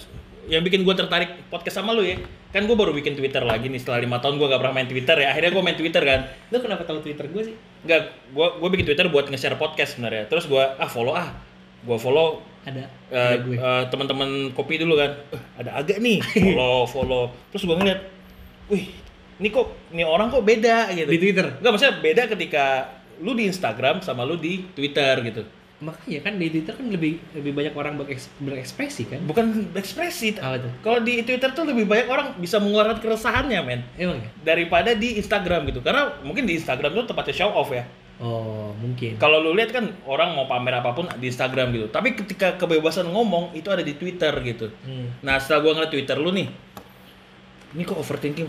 yang 0.45 0.61
bikin 0.61 0.85
gue 0.85 0.93
tertarik 0.93 1.49
podcast 1.49 1.81
sama 1.81 1.89
lu 1.89 2.05
ya 2.05 2.21
kan 2.53 2.69
gue 2.69 2.77
baru 2.77 2.93
bikin 2.93 3.17
Twitter 3.17 3.41
lagi 3.41 3.65
nih 3.65 3.81
setelah 3.81 3.97
lima 3.97 4.21
tahun 4.21 4.37
gue 4.37 4.47
gak 4.47 4.61
pernah 4.61 4.75
main 4.77 4.87
Twitter 4.87 5.17
ya. 5.19 5.33
Akhirnya 5.33 5.51
gue 5.51 5.63
main 5.65 5.77
Twitter 5.79 6.03
kan. 6.05 6.19
Lu 6.53 6.57
kenapa 6.61 6.85
tahu 6.87 7.01
twitter 7.03 7.25
gue 7.27 7.43
sih? 7.51 7.55
Enggak, 7.83 8.13
gue 8.31 8.47
gue 8.61 8.69
bikin 8.77 8.85
Twitter 8.87 9.05
buat 9.11 9.25
nge-share 9.27 9.57
podcast 9.59 9.97
sebenarnya. 9.97 10.29
Terus 10.31 10.45
gue 10.47 10.63
ah 10.63 10.89
follow 10.89 11.11
ah. 11.17 11.33
Gue 11.83 11.97
follow 11.99 12.39
ada 12.65 12.87
eh, 13.13 13.19
ada 13.19 13.35
gue. 13.45 13.55
eh, 13.59 13.83
teman-teman 13.91 14.29
kopi 14.55 14.79
dulu 14.79 14.95
kan. 14.97 15.11
Eh, 15.35 15.41
ada 15.59 15.71
agak 15.83 15.99
nih. 15.99 16.17
Follow 16.55 16.87
follow. 16.89 17.23
Terus 17.53 17.63
gue 17.67 17.75
ngeliat 17.77 17.99
wih 18.71 18.85
ini 19.35 19.51
kok 19.51 19.67
ini 19.91 20.01
orang 20.07 20.31
kok 20.31 20.41
beda 20.41 20.89
gitu. 20.95 21.09
Di 21.11 21.19
twitter? 21.19 21.45
Enggak 21.59 21.71
maksudnya 21.75 21.95
beda 21.99 22.21
ketika 22.31 22.65
lu 23.21 23.31
di 23.35 23.47
Instagram 23.47 24.03
sama 24.03 24.27
lu 24.27 24.35
di 24.35 24.63
Twitter 24.75 25.23
gitu 25.23 25.43
makanya 25.83 26.19
kan 26.23 26.39
di 26.39 26.47
twitter 26.47 26.71
kan 26.71 26.87
lebih 26.87 27.19
lebih 27.35 27.51
banyak 27.51 27.73
orang 27.75 27.99
berekspresi 28.39 29.11
kan? 29.11 29.19
Bukan 29.27 29.75
ekspresi 29.75 30.39
apa 30.39 30.63
tuh? 30.63 30.71
Kalau 30.79 30.99
di 31.03 31.19
Twitter 31.27 31.51
tuh 31.51 31.67
lebih 31.67 31.83
banyak 31.83 32.07
orang 32.07 32.27
bisa 32.39 32.63
mengeluarkan 32.63 33.03
keresahannya 33.03 33.59
men. 33.59 33.81
Emang 33.99 34.23
ya? 34.23 34.29
Daripada 34.55 34.95
di 34.95 35.19
Instagram 35.19 35.67
gitu. 35.67 35.83
Karena 35.83 36.15
mungkin 36.23 36.47
di 36.47 36.55
Instagram 36.55 36.95
tuh 36.95 37.11
tempatnya 37.11 37.35
show 37.35 37.51
off 37.51 37.75
ya. 37.75 37.83
Oh 38.23 38.71
mungkin. 38.79 39.19
Kalau 39.19 39.43
lu 39.43 39.51
lihat 39.51 39.75
kan 39.75 39.91
orang 40.07 40.31
mau 40.39 40.47
pamer 40.47 40.79
apa 40.79 40.95
pun 40.95 41.11
di 41.19 41.27
Instagram 41.27 41.75
gitu. 41.75 41.87
Tapi 41.91 42.15
ketika 42.15 42.55
kebebasan 42.55 43.11
ngomong 43.11 43.51
itu 43.51 43.67
ada 43.67 43.83
di 43.83 43.99
Twitter 43.99 44.31
gitu. 44.47 44.71
Hmm. 44.87 45.11
nah 45.19 45.35
setelah 45.35 45.59
gua 45.59 45.71
ngeliat 45.75 45.91
Twitter 45.91 46.15
lu 46.15 46.31
nih 46.31 46.47
ini 47.75 47.83
kok 47.83 47.99
overthinking? 47.99 48.47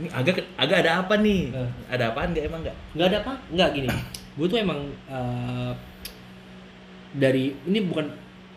Ini 0.00 0.08
agak 0.16 0.48
agak 0.56 0.78
ada 0.80 1.04
apa 1.04 1.14
nih? 1.20 1.52
Eh. 1.52 1.70
ada 1.92 2.16
apaan 2.16 2.32
nggak 2.32 2.44
emang 2.48 2.60
nggak? 2.64 2.76
Nggak 2.96 3.06
ada 3.12 3.18
apa? 3.20 3.32
Nggak 3.52 3.68
gini. 3.76 3.88
Gue 4.32 4.46
tuh 4.48 4.58
emang 4.64 4.80
eh, 5.12 5.72
dari 7.12 7.52
ini 7.62 7.80
bukan 7.82 8.08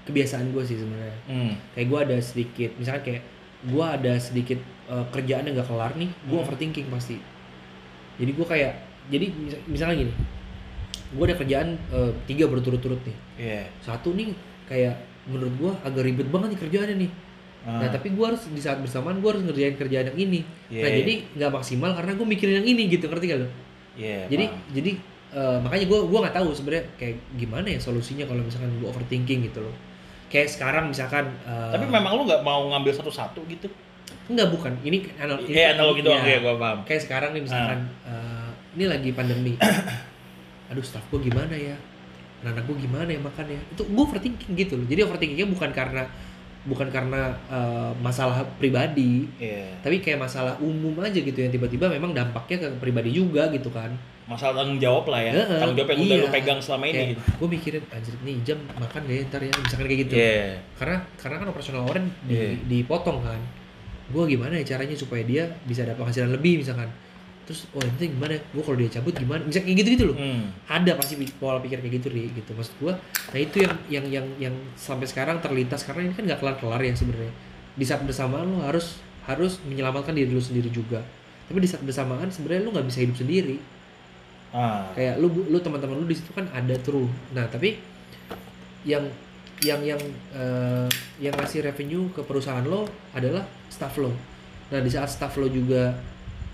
kebiasaan 0.04 0.50
gue 0.50 0.64
sih 0.64 0.78
sebenarnya 0.78 1.18
hmm. 1.26 1.54
kayak 1.74 1.88
gue 1.88 2.00
ada 2.02 2.18
sedikit 2.20 2.72
misalkan 2.76 3.04
kayak 3.04 3.22
gue 3.66 3.86
ada 3.86 4.14
sedikit 4.16 4.60
eh, 4.86 5.06
kerjaan 5.10 5.44
yang 5.44 5.56
nggak 5.56 5.66
kelar 5.66 5.92
nih 5.94 6.10
gue 6.24 6.32
Hmm. 6.32 6.44
overthinking 6.44 6.88
pasti 6.88 7.18
jadi 8.16 8.32
gue 8.32 8.46
kayak 8.46 8.74
jadi 9.08 9.26
mis- 9.30 9.64
misalnya 9.68 9.96
gini 10.02 10.14
gue 11.12 11.24
ada 11.24 11.36
kerjaan 11.36 11.68
eh, 11.90 12.12
tiga 12.26 12.46
berturut-turut 12.46 13.02
nih 13.02 13.18
Iya. 13.36 13.62
satu 13.80 14.12
nih 14.12 14.32
kayak 14.66 14.96
menurut 15.26 15.54
gue 15.56 15.72
agak 15.84 16.04
ribet 16.04 16.28
banget 16.28 16.54
nih 16.54 16.62
kerjaannya 16.62 16.98
nih 17.00 17.12
Ah. 17.66 17.82
Nah 17.82 17.90
tapi 17.90 18.14
gue 18.14 18.22
harus 18.22 18.46
di 18.46 18.62
saat 18.62 18.78
bersamaan 18.78 19.18
gue 19.18 19.26
harus 19.26 19.42
ngerjain 19.42 19.74
kerjaan 19.74 20.14
yang 20.14 20.20
ini. 20.22 20.46
Nah 20.70 20.86
Yeah. 20.86 21.02
jadi 21.02 21.14
nggak 21.34 21.50
maksimal 21.52 21.98
karena 21.98 22.14
gue 22.14 22.28
mikirin 22.28 22.56
yang 22.62 22.68
ini 22.68 22.86
gitu 22.88 23.10
ngerti 23.10 23.26
gak 23.26 23.42
lo? 23.42 23.50
Iya, 23.98 24.30
jadi 24.30 24.46
paham. 24.46 24.62
jadi 24.70 24.92
eh, 25.36 25.58
makanya 25.60 25.86
gue 25.92 26.00
gua 26.08 26.20
nggak 26.26 26.36
tahu 26.40 26.50
sebenarnya 26.56 26.86
kayak 26.96 27.16
gimana 27.36 27.68
ya 27.68 27.80
solusinya 27.84 28.24
kalau 28.24 28.42
misalkan 28.42 28.72
gue 28.80 28.88
overthinking 28.88 29.52
gitu 29.52 29.60
loh. 29.60 29.76
Kayak 30.32 30.48
sekarang 30.56 30.90
misalkan. 30.90 31.28
eh, 31.44 31.72
tapi 31.76 31.86
memang 31.92 32.16
lu 32.16 32.24
nggak 32.24 32.42
mau 32.42 32.64
ngambil 32.72 32.96
satu-satu 32.96 33.44
gitu 33.52 33.68
Enggak 34.26 34.48
bukan. 34.50 34.74
Ini 34.82 34.98
anal 35.22 35.38
ini 35.46 35.62
analogi 35.62 36.02
doang 36.02 36.26
ya. 36.26 36.38
ya, 36.38 36.40
gua 36.42 36.56
paham. 36.58 36.80
Kayak 36.86 37.02
sekarang 37.06 37.30
nih 37.38 37.42
misalkan 37.46 37.80
eh, 38.10 38.50
ini 38.78 38.86
lagi 38.90 39.10
pandemi. 39.14 39.54
Aduh 40.74 40.82
staff 40.82 41.06
gue 41.14 41.22
gimana 41.30 41.54
ya? 41.54 41.78
Anak 42.46 42.66
gue 42.70 42.78
gimana 42.78 43.10
ya 43.10 43.22
makannya? 43.22 43.62
Itu 43.74 43.86
gue 43.86 44.02
overthinking 44.02 44.54
gitu 44.58 44.74
loh. 44.78 44.86
Jadi 44.90 45.02
overthinkingnya 45.06 45.48
bukan 45.50 45.70
karena 45.74 46.10
bukan 46.66 46.90
karena 46.90 47.30
eh, 47.48 47.92
masalah 48.02 48.42
pribadi, 48.58 49.30
Iya. 49.38 49.78
tapi 49.86 50.02
kayak 50.02 50.18
masalah 50.18 50.58
umum 50.58 50.98
aja 51.00 51.18
gitu 51.18 51.38
yang 51.38 51.54
tiba-tiba 51.54 51.86
memang 51.88 52.12
dampaknya 52.12 52.66
ke 52.66 52.68
pribadi 52.82 53.14
juga 53.14 53.48
gitu 53.54 53.70
kan. 53.70 53.94
Masalah 54.26 54.66
tanggung 54.66 54.82
jawab 54.82 55.06
lah 55.14 55.22
ya. 55.22 55.32
Heeh, 55.38 55.60
tanggung 55.62 55.78
jawab 55.78 55.90
yang 55.94 56.02
udah 56.02 56.18
lu 56.18 56.28
iya. 56.28 56.34
pegang 56.34 56.58
selama 56.58 56.86
ini 56.90 57.14
gitu. 57.14 57.22
Gue 57.38 57.50
mikirin 57.54 57.84
anjir 57.94 58.14
nih 58.26 58.36
jam 58.42 58.58
makan 58.74 59.02
ya 59.06 59.22
ntar 59.30 59.42
ya 59.46 59.54
misalkan 59.54 59.86
kayak 59.86 60.02
gitu. 60.10 60.14
Iya. 60.18 60.58
Karena 60.82 60.98
karena 61.14 61.36
kan 61.38 61.48
operasional 61.54 61.84
orang 61.86 62.06
di, 62.26 62.34
Iya. 62.34 62.50
dipotong 62.66 63.22
kan. 63.22 63.38
Gue 64.10 64.24
gimana 64.26 64.58
ya 64.58 64.66
caranya 64.66 64.98
supaya 64.98 65.22
dia 65.22 65.46
bisa 65.70 65.86
dapat 65.86 66.02
penghasilan 66.02 66.34
lebih 66.34 66.66
misalkan. 66.66 66.90
Terus 67.46 67.70
oh 67.72 67.82
itu 67.82 68.10
gimana? 68.10 68.34
Gue 68.52 68.64
kalau 68.66 68.78
dia 68.78 68.90
cabut 68.90 69.14
gimana? 69.14 69.42
Bisa 69.46 69.62
kayak 69.62 69.78
gitu 69.86 69.90
gitu 69.94 70.04
loh. 70.14 70.18
Hmm. 70.18 70.50
Ada 70.66 70.98
pasti 70.98 71.14
pola 71.38 71.62
pikir 71.62 71.80
kayak 71.80 71.94
gitu 72.02 72.08
ri 72.10 72.34
gitu. 72.34 72.52
Maksud 72.58 72.74
gue, 72.82 72.94
nah 73.32 73.40
itu 73.40 73.56
yang 73.62 73.76
yang 73.88 74.06
yang 74.10 74.28
yang 74.50 74.56
sampai 74.74 75.06
sekarang 75.06 75.38
terlintas 75.40 75.86
karena 75.86 76.10
ini 76.10 76.14
kan 76.18 76.26
nggak 76.26 76.40
kelar-kelar 76.42 76.82
ya 76.82 76.94
sebenarnya. 76.98 77.34
Di 77.78 77.86
saat 77.86 78.02
bersamaan 78.02 78.50
lo 78.50 78.66
harus 78.66 79.00
harus 79.30 79.62
menyelamatkan 79.66 80.18
diri 80.18 80.30
lu 80.34 80.42
sendiri 80.42 80.74
juga. 80.74 81.06
Tapi 81.46 81.62
di 81.62 81.70
saat 81.70 81.86
bersamaan 81.86 82.28
sebenarnya 82.34 82.66
lu 82.66 82.74
nggak 82.74 82.88
bisa 82.90 83.00
hidup 83.06 83.18
sendiri. 83.22 83.58
Ah. 84.56 84.88
kayak 84.96 85.20
lu 85.20 85.28
lu 85.52 85.60
teman-teman 85.60 86.00
lu 86.00 86.08
di 86.08 86.16
situ 86.16 86.32
kan 86.32 86.48
ada 86.56 86.72
tuh 86.80 87.12
nah 87.36 87.44
tapi 87.44 87.76
yang 88.88 89.04
yang 89.60 89.84
yang 89.84 90.00
eh, 90.32 90.88
yang 91.20 91.36
ngasih 91.36 91.60
revenue 91.60 92.08
ke 92.16 92.24
perusahaan 92.24 92.64
lo 92.64 92.88
adalah 93.12 93.44
staff 93.68 94.00
lo 94.00 94.16
nah 94.72 94.80
di 94.80 94.88
saat 94.88 95.12
staff 95.12 95.36
lo 95.36 95.52
juga 95.52 95.92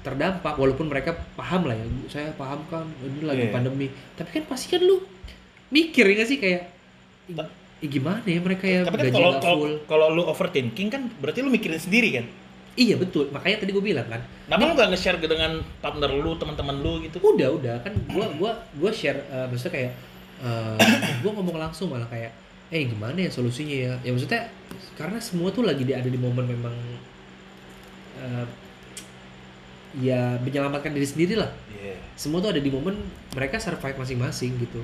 terdampak 0.01 0.57
walaupun 0.57 0.89
mereka 0.89 1.13
paham 1.33 1.69
lah 1.69 1.77
ya 1.77 1.85
saya 2.09 2.33
paham 2.33 2.61
kan 2.67 2.85
ini 3.01 3.21
lagi 3.21 3.45
Iya. 3.45 3.53
pandemi. 3.53 3.87
Tapi 4.13 4.29
kan 4.33 4.43
pasti 4.45 4.67
kan 4.69 4.81
lu 4.81 5.01
mikir 5.69 6.03
ya 6.03 6.13
nggak 6.17 6.27
sih? 6.27 6.37
Kayak 6.37 6.61
"Ih, 7.25 7.35
Ta- 7.37 7.51
ih, 7.79 7.87
gimana 7.87 8.25
ya 8.25 8.39
mereka 8.39 8.65
ya? 8.65 8.81
Tapi 8.81 8.97
kan 8.97 9.13
kalau 9.13 9.31
kalau 9.37 9.57
kalau 9.85 10.07
lu 10.09 10.23
overthinking 10.25 10.89
kan 10.89 11.05
berarti 11.17 11.39
lu 11.39 11.49
mikirin 11.49 11.77
sendiri 11.77 12.09
kan. 12.13 12.25
iya 12.71 12.95
betul. 12.95 13.27
Makanya 13.29 13.61
tadi 13.61 13.71
gue 13.71 13.83
bilang 13.83 14.07
kan. 14.07 14.23
Kenapa 14.47 14.63
lu 14.63 14.73
gak 14.73 14.89
nge-share 14.89 15.19
dengan 15.19 15.59
partner 15.77 16.07
lu, 16.07 16.39
teman-teman 16.39 16.79
lu 16.79 17.03
gitu? 17.03 17.19
udah 17.19 17.49
udah. 17.51 17.75
Kan 17.83 17.91
gua 18.07 18.31
gua 18.39 18.51
gua 18.73 18.91
share 18.91 19.19
eh, 19.27 19.45
maksudnya 19.45 19.73
kayak 19.75 19.91
eh 20.41 20.75
gua 21.19 21.31
ngomong 21.35 21.59
langsung 21.59 21.91
malah 21.91 22.07
kayak 22.07 22.31
eh 22.71 22.87
gimana 22.87 23.19
ya 23.19 23.29
solusinya 23.29 23.75
ya? 23.75 23.93
Ya 24.01 24.15
maksudnya 24.15 24.47
karena 24.95 25.19
semua 25.19 25.51
tuh 25.51 25.67
lagi 25.67 25.83
di, 25.83 25.91
ada 25.91 26.07
di 26.07 26.15
momen 26.15 26.47
memang 26.47 26.71
eh, 28.17 28.45
ya 29.93 30.37
menyelamatkan 30.37 30.91
diri 30.91 31.03
sendiri 31.03 31.35
lah. 31.35 31.51
Iya. 31.73 31.97
semua 32.13 32.37
tuh 32.39 32.49
ada 32.49 32.61
di 32.61 32.69
momen 32.69 32.93
mereka 33.31 33.57
survive 33.57 33.97
masing-masing 33.97 34.53
gitu. 34.57 34.81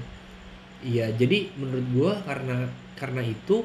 Iya 0.79 1.09
jadi 1.11 1.53
menurut 1.53 1.85
gua 1.89 2.11
karena 2.21 2.65
karena 2.93 3.21
itu 3.21 3.61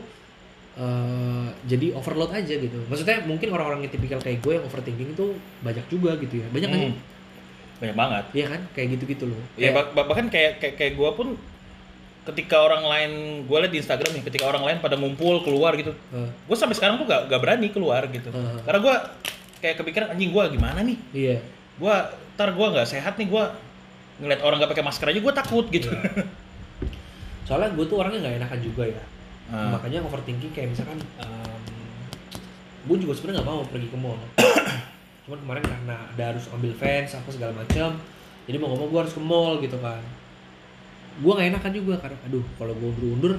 eh 0.73 1.48
jadi 1.66 1.93
overload 1.93 2.32
aja 2.32 2.55
gitu. 2.55 2.78
Maksudnya 2.86 3.20
mungkin 3.23 3.48
orang-orang 3.51 3.82
yang 3.82 3.93
tipikal 3.93 4.16
kayak 4.19 4.40
gue 4.40 4.52
yang 4.55 4.64
overthinking 4.64 5.12
itu 5.12 5.27
banyak 5.60 5.85
juga 5.86 6.16
gitu 6.16 6.40
ya. 6.40 6.47
Banyak 6.48 6.69
kan 6.69 6.81
Hmm. 6.82 6.97
Banyak 7.78 7.97
banget. 7.98 8.24
Iya 8.32 8.47
kan? 8.48 8.60
Kayak 8.73 8.89
gitu-gitu 8.90 9.24
loh. 9.27 9.40
Ya 9.55 9.69
Kayak- 9.69 9.74
bah- 9.74 9.90
bah- 9.93 10.06
bahkan 10.06 10.27
kayak 10.28 10.52
kayak 10.59 10.74
kayak 10.77 10.93
gue 10.94 11.10
pun 11.12 11.28
ketika 12.23 12.56
orang 12.56 12.85
lain 12.85 13.10
gue 13.43 13.56
liat 13.59 13.69
di 13.69 13.81
Instagram 13.81 14.10
nih 14.12 14.23
ketika 14.23 14.47
orang 14.47 14.62
lain 14.62 14.77
pada 14.78 14.94
ngumpul 14.94 15.43
keluar 15.43 15.74
gitu 15.74 15.90
Eh, 16.14 16.28
gue 16.31 16.56
sampai 16.56 16.73
sekarang 16.73 16.94
tuh 16.97 17.05
gak, 17.05 17.27
gak 17.27 17.40
berani 17.40 17.69
keluar 17.69 18.06
gitu. 18.06 18.31
Heeh. 18.31 18.62
karena 18.62 18.78
gue 18.78 18.94
kayak 19.62 19.78
kepikiran 19.78 20.10
anjing 20.10 20.34
gue 20.34 20.44
gimana 20.59 20.82
nih? 20.82 20.98
Iya. 21.14 21.39
Gue 21.78 21.94
ntar 22.34 22.51
gue 22.51 22.66
nggak 22.66 22.89
sehat 22.90 23.14
nih 23.14 23.30
gue 23.30 23.44
ngeliat 24.18 24.43
orang 24.43 24.59
nggak 24.59 24.72
pakai 24.74 24.84
masker 24.84 25.06
aja 25.14 25.20
gue 25.22 25.34
takut 25.34 25.66
gitu. 25.70 25.89
Soalnya 27.47 27.70
gue 27.72 27.84
tuh 27.86 28.02
orangnya 28.02 28.26
nggak 28.26 28.36
enakan 28.43 28.60
juga 28.60 28.84
ya. 28.90 29.02
Ah. 29.52 29.68
makanya 29.68 30.01
overthinking 30.06 30.48
kayak 30.56 30.72
misalkan 30.72 30.97
gue 32.82 32.97
juga 32.97 33.12
sebenarnya 33.14 33.44
nggak 33.44 33.48
mau 33.48 33.62
pergi 33.70 33.89
ke 33.89 33.98
mall. 33.98 34.18
Cuman 35.22 35.39
kemarin 35.39 35.62
karena 35.62 35.97
ada 36.10 36.22
harus 36.34 36.44
ambil 36.51 36.72
fans 36.74 37.14
apa 37.14 37.28
segala 37.30 37.52
macam 37.55 37.94
jadi 38.43 38.56
mau 38.59 38.74
ngomong 38.74 38.90
gue 38.90 39.01
harus 39.06 39.14
ke 39.14 39.22
mall 39.22 39.62
gitu 39.62 39.78
kan. 39.78 40.02
Gue 41.22 41.32
nggak 41.36 41.48
enakan 41.55 41.72
juga 41.76 41.94
karena 42.02 42.18
aduh 42.26 42.44
kalau 42.59 42.74
gue 42.74 42.89
undur-undur 42.90 43.34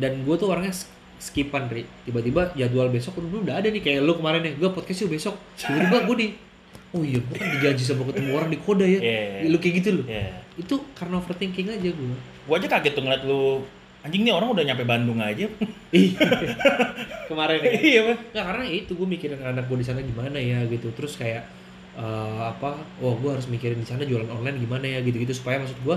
dan 0.00 0.12
gue 0.24 0.34
tuh 0.34 0.48
orangnya 0.50 0.74
skipan 1.20 1.68
Ri. 1.68 1.84
Tiba-tiba 2.08 2.56
jadwal 2.56 2.88
besok 2.88 3.20
udah 3.20 3.44
udah 3.44 3.54
ada 3.60 3.68
nih 3.68 3.84
kayak 3.84 4.00
lu 4.02 4.16
kemarin 4.16 4.40
nih. 4.42 4.54
Gue 4.56 4.72
podcast 4.72 5.04
yuk 5.04 5.12
besok. 5.14 5.36
Tiba-tiba 5.60 5.98
gue 6.08 6.16
di 6.16 6.28
oh 6.90 7.02
iya 7.06 7.22
gue 7.22 7.36
kan 7.38 7.48
dijanji 7.54 7.82
sama 7.86 8.02
ketemu 8.10 8.30
orang 8.34 8.50
di 8.50 8.58
koda 8.58 8.82
ya. 8.82 8.98
Iya. 8.98 9.46
lu 9.46 9.56
kayak 9.62 9.74
gitu 9.82 9.90
loh. 10.02 10.06
Iya. 10.10 10.42
itu 10.58 10.74
karena 10.92 11.16
overthinking 11.22 11.72
aja 11.72 11.88
gue 11.88 12.16
gue 12.18 12.54
aja 12.58 12.68
kaget 12.68 12.92
tuh 12.92 13.02
ngeliat 13.06 13.22
lu 13.24 13.62
anjing 14.02 14.22
nih 14.26 14.34
orang 14.34 14.48
udah 14.50 14.64
nyampe 14.66 14.84
Bandung 14.88 15.20
aja. 15.22 15.46
Iya. 15.94 16.18
kemarin 17.30 17.58
ya? 17.62 17.70
Iya 17.78 18.00
nggak 18.34 18.44
karena 18.44 18.64
itu 18.66 18.92
gue 18.94 19.06
mikirin 19.06 19.40
anak 19.42 19.70
gue 19.70 19.78
di 19.78 19.86
sana 19.86 20.02
gimana 20.02 20.38
ya 20.38 20.66
gitu. 20.66 20.90
Terus 20.90 21.14
kayak 21.14 21.46
eh, 21.94 22.40
apa 22.42 22.74
oh 23.02 23.14
gue 23.18 23.30
harus 23.30 23.46
mikirin 23.46 23.78
di 23.78 23.86
sana 23.86 24.02
jualan 24.02 24.26
online 24.26 24.58
gimana 24.58 24.86
ya 24.86 24.98
gitu 25.06 25.22
gitu 25.22 25.32
supaya 25.38 25.62
maksud 25.62 25.78
gue 25.86 25.96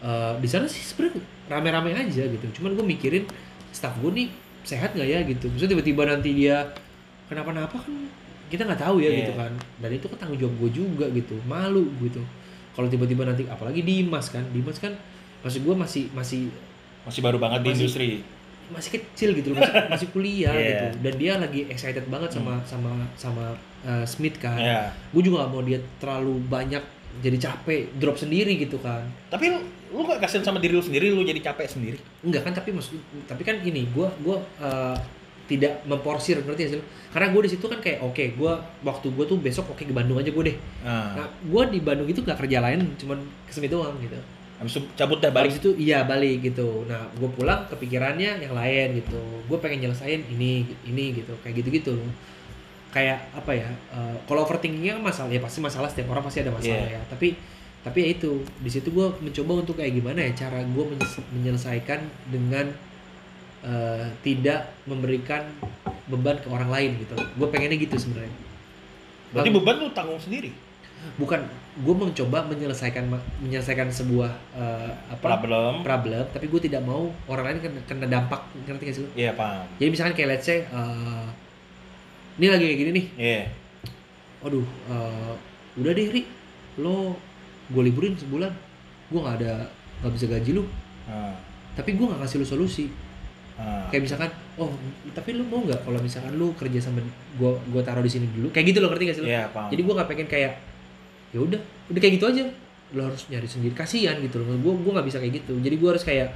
eh, 0.00 0.32
di 0.40 0.48
sana 0.48 0.64
sih 0.64 0.80
sebenarnya 0.80 1.20
rame-rame 1.52 1.92
aja 1.92 2.24
gitu. 2.24 2.46
Cuman 2.56 2.72
gue 2.72 2.84
mikirin 2.88 3.24
staff 3.68 3.96
gue 4.00 4.12
nih 4.12 4.28
sehat 4.62 4.92
nggak 4.92 5.08
ya 5.08 5.20
gitu. 5.22 5.46
Misalnya 5.48 5.72
tiba-tiba 5.74 6.02
nanti 6.04 6.30
dia 6.32 6.56
kenapa-napa 7.26 7.76
kan 7.78 7.92
kita 8.48 8.62
nggak 8.62 8.80
tahu 8.80 9.00
ya 9.00 9.08
Iya. 9.08 9.18
gitu 9.24 9.32
kan. 9.34 9.52
Dan 9.80 9.90
itu 9.92 10.06
kan 10.06 10.16
tanggung 10.18 10.38
jawab 10.38 10.54
gue 10.58 10.70
juga 10.74 11.06
gitu. 11.08 11.36
Malu 11.44 11.88
gitu. 12.00 12.20
Kalau 12.72 12.88
tiba-tiba 12.88 13.24
nanti 13.24 13.44
apalagi 13.44 13.80
Dimas 13.80 14.28
kan. 14.28 14.44
Dimas 14.50 14.76
kan 14.76 14.92
maksud 15.42 15.60
gue 15.60 15.74
masih 15.74 16.04
masih 16.12 16.48
masih 17.02 17.20
baru 17.20 17.36
banget 17.36 17.60
di 17.62 17.68
Masih- 17.68 17.80
industri. 17.82 18.10
masih 18.72 18.90
kecil 18.94 19.36
gitu 19.36 19.52
loh, 19.52 19.60
masih, 19.60 19.74
masih 19.90 20.08
kuliah 20.14 20.54
Iya. 20.54 20.68
gitu. 20.70 20.86
Dan 21.04 21.12
dia 21.18 21.32
lagi 21.36 21.60
excited 21.68 22.08
banget 22.08 22.30
sama 22.32 22.56
sama 22.64 22.92
sama 23.18 23.44
uh, 23.82 24.06
Smith 24.06 24.38
kan. 24.38 24.56
Ya 24.56 24.88
gue 25.12 25.20
juga 25.20 25.44
gak 25.44 25.50
mau 25.50 25.60
dia 25.60 25.76
terlalu 25.98 26.40
banyak 26.46 26.80
jadi 27.20 27.36
capek 27.36 27.92
drop 28.00 28.16
sendiri 28.16 28.56
gitu 28.56 28.80
kan. 28.80 29.04
Tapi 29.28 29.52
lu 29.92 30.02
gak 30.08 30.20
kasihan 30.24 30.42
sama 30.42 30.58
diri 30.58 30.72
lu 30.72 30.82
sendiri 30.82 31.12
lu 31.12 31.22
jadi 31.22 31.38
capek 31.52 31.68
sendiri? 31.68 31.98
Enggak 32.24 32.48
kan 32.48 32.52
tapi 32.56 32.72
maksud 32.72 32.96
tapi 33.28 33.42
kan 33.44 33.60
ini 33.60 33.86
gue 33.92 34.08
gua 34.24 34.40
uh, 34.58 34.96
tidak 35.46 35.84
memporsir 35.84 36.40
sih 36.40 36.78
lu? 36.78 36.84
karena 37.12 37.28
gue 37.28 37.40
di 37.44 37.50
situ 37.52 37.66
kan 37.68 37.76
kayak 37.76 38.00
oke 38.00 38.24
gue 38.40 38.52
waktu 38.88 39.06
gue 39.12 39.24
tuh 39.28 39.36
besok 39.36 39.68
oke 39.76 39.84
ke 39.84 39.92
Bandung 39.92 40.16
aja 40.16 40.32
gue 40.32 40.44
deh. 40.48 40.56
Nah, 40.80 41.12
nah 41.18 41.28
gue 41.28 41.62
di 41.68 41.78
Bandung 41.84 42.08
itu 42.08 42.24
gak 42.24 42.40
kerja 42.40 42.64
lain 42.64 42.96
cuman 42.96 43.20
ke 43.44 43.52
Smith 43.52 43.68
doang 43.68 43.92
gitu. 44.00 44.16
Habis 44.56 44.78
itu 44.78 44.80
cabut 44.96 45.18
dah 45.20 45.28
balik? 45.28 45.52
Balik 45.52 45.60
itu 45.60 45.70
iya 45.76 46.06
balik 46.08 46.40
gitu. 46.40 46.88
Nah 46.88 47.04
gue 47.12 47.28
pulang 47.34 47.68
kepikirannya 47.68 48.40
yang 48.40 48.54
lain 48.56 49.02
gitu. 49.02 49.20
Gue 49.44 49.58
pengen 49.60 49.84
nyelesain 49.90 50.24
ini 50.32 50.64
ini 50.88 51.20
gitu 51.20 51.36
kayak 51.44 51.60
gitu 51.60 51.68
gitu 51.68 51.92
loh 52.00 52.12
kayak 52.92 53.24
apa 53.32 53.52
ya 53.56 53.68
eh, 53.96 54.16
kalau 54.28 54.44
overthinkingnya 54.44 55.00
kan 55.00 55.02
masalah 55.08 55.32
ya 55.32 55.40
pasti 55.40 55.64
masalah 55.64 55.88
setiap 55.88 56.12
orang 56.12 56.28
pasti 56.28 56.44
ada 56.44 56.52
masalah 56.52 56.84
Iya. 56.86 57.00
ya. 57.00 57.02
Tapi 57.08 57.28
tapi 57.82 57.98
ya 58.06 58.08
itu 58.14 58.46
di 58.62 58.70
situ 58.70 58.94
gue 58.94 59.10
mencoba 59.18 59.66
untuk 59.66 59.74
kayak 59.82 59.98
gimana 59.98 60.22
ya 60.30 60.46
cara 60.46 60.62
gue 60.62 60.84
menyelesaikan 61.34 61.98
dengan 62.30 62.70
eh, 63.66 64.06
tidak 64.22 64.70
memberikan 64.86 65.50
beban 66.06 66.38
ke 66.38 66.46
orang 66.46 66.70
lain 66.70 66.90
gitu. 67.02 67.14
Gue 67.38 67.48
pengennya 67.50 67.78
gitu 67.78 67.98
sebenarnya. 67.98 68.34
Berarti 69.34 69.50
Bang, 69.50 69.58
beban 69.58 69.76
lu 69.82 69.88
tanggung 69.90 70.22
sendiri? 70.22 70.54
Bukan 71.18 71.42
gue 71.82 71.94
mencoba 71.98 72.46
menyelesaikan 72.46 73.10
menyelesaikan 73.42 73.90
sebuah 73.90 74.30
eh, 74.54 74.90
apa 75.10 75.24
problem. 75.42 75.82
problem 75.82 76.24
tapi 76.30 76.46
gue 76.46 76.60
tidak 76.62 76.86
mau 76.86 77.10
orang 77.26 77.50
lain 77.50 77.58
kena, 77.66 77.80
kena 77.88 78.06
dampak 78.06 78.46
ngerti 78.68 78.82
gak 78.86 78.94
sih 78.94 79.02
lu? 79.02 79.10
iya 79.18 79.34
paham. 79.34 79.66
Jadi 79.82 79.88
misalkan 79.90 80.14
kayak 80.14 80.28
let's 80.38 80.46
say 80.46 80.62
eh, 80.62 81.26
ini 82.38 82.46
lagi 82.46 82.64
kayak 82.70 82.78
gini 82.78 82.90
nih. 82.94 83.06
Iya. 83.18 83.42
Waduh 84.46 84.66
eh, 84.68 85.32
udah 85.82 85.90
deh 85.90 86.06
Ri. 86.14 86.22
Lo 86.78 87.18
gue 87.70 87.82
liburin 87.86 88.18
sebulan 88.18 88.50
gue 89.12 89.20
nggak 89.20 89.36
ada 89.44 89.52
nggak 90.02 90.12
bisa 90.18 90.26
gaji 90.26 90.50
lu. 90.56 90.64
Ah, 91.06 91.36
tapi 91.78 91.94
gue 91.94 92.04
nggak 92.08 92.20
kasih 92.26 92.42
lu 92.42 92.46
solusi. 92.46 92.86
Ah. 93.52 93.84
kayak 93.92 94.08
misalkan 94.08 94.32
oh 94.56 94.72
tapi 95.12 95.36
lu 95.36 95.44
mau 95.44 95.60
nggak 95.60 95.84
kalau 95.84 96.00
misalkan 96.00 96.32
lu 96.40 96.56
kerja 96.56 96.88
sama 96.88 97.04
gue 97.36 97.50
gue 97.68 97.82
taruh 97.84 98.00
di 98.00 98.08
sini 98.08 98.26
dulu? 98.32 98.48
Kayak 98.48 98.72
gitu 98.72 98.78
loh 98.80 98.88
ngerti 98.90 99.04
gak 99.12 99.16
sih 99.20 99.22
lu? 99.22 99.28
iya 99.28 99.44
paham. 99.52 99.68
Jadi 99.68 99.80
gue 99.84 99.94
nggak 99.94 100.08
pengen 100.08 100.26
kayak 100.26 100.52
ya 101.36 101.38
udah 101.38 101.60
udah 101.92 102.00
kayak 102.00 102.14
gitu 102.16 102.26
aja. 102.32 102.44
Lo 102.96 103.12
harus 103.12 103.22
nyari 103.28 103.44
sendiri 103.44 103.76
kasihan 103.76 104.16
gitu 104.24 104.40
loh. 104.40 104.56
Gue 104.56 104.72
gue 104.80 104.92
nggak 104.96 105.06
bisa 105.06 105.20
kayak 105.20 105.44
gitu. 105.44 105.54
Jadi 105.60 105.74
gue 105.76 105.88
harus 105.88 106.02
kayak 106.02 106.28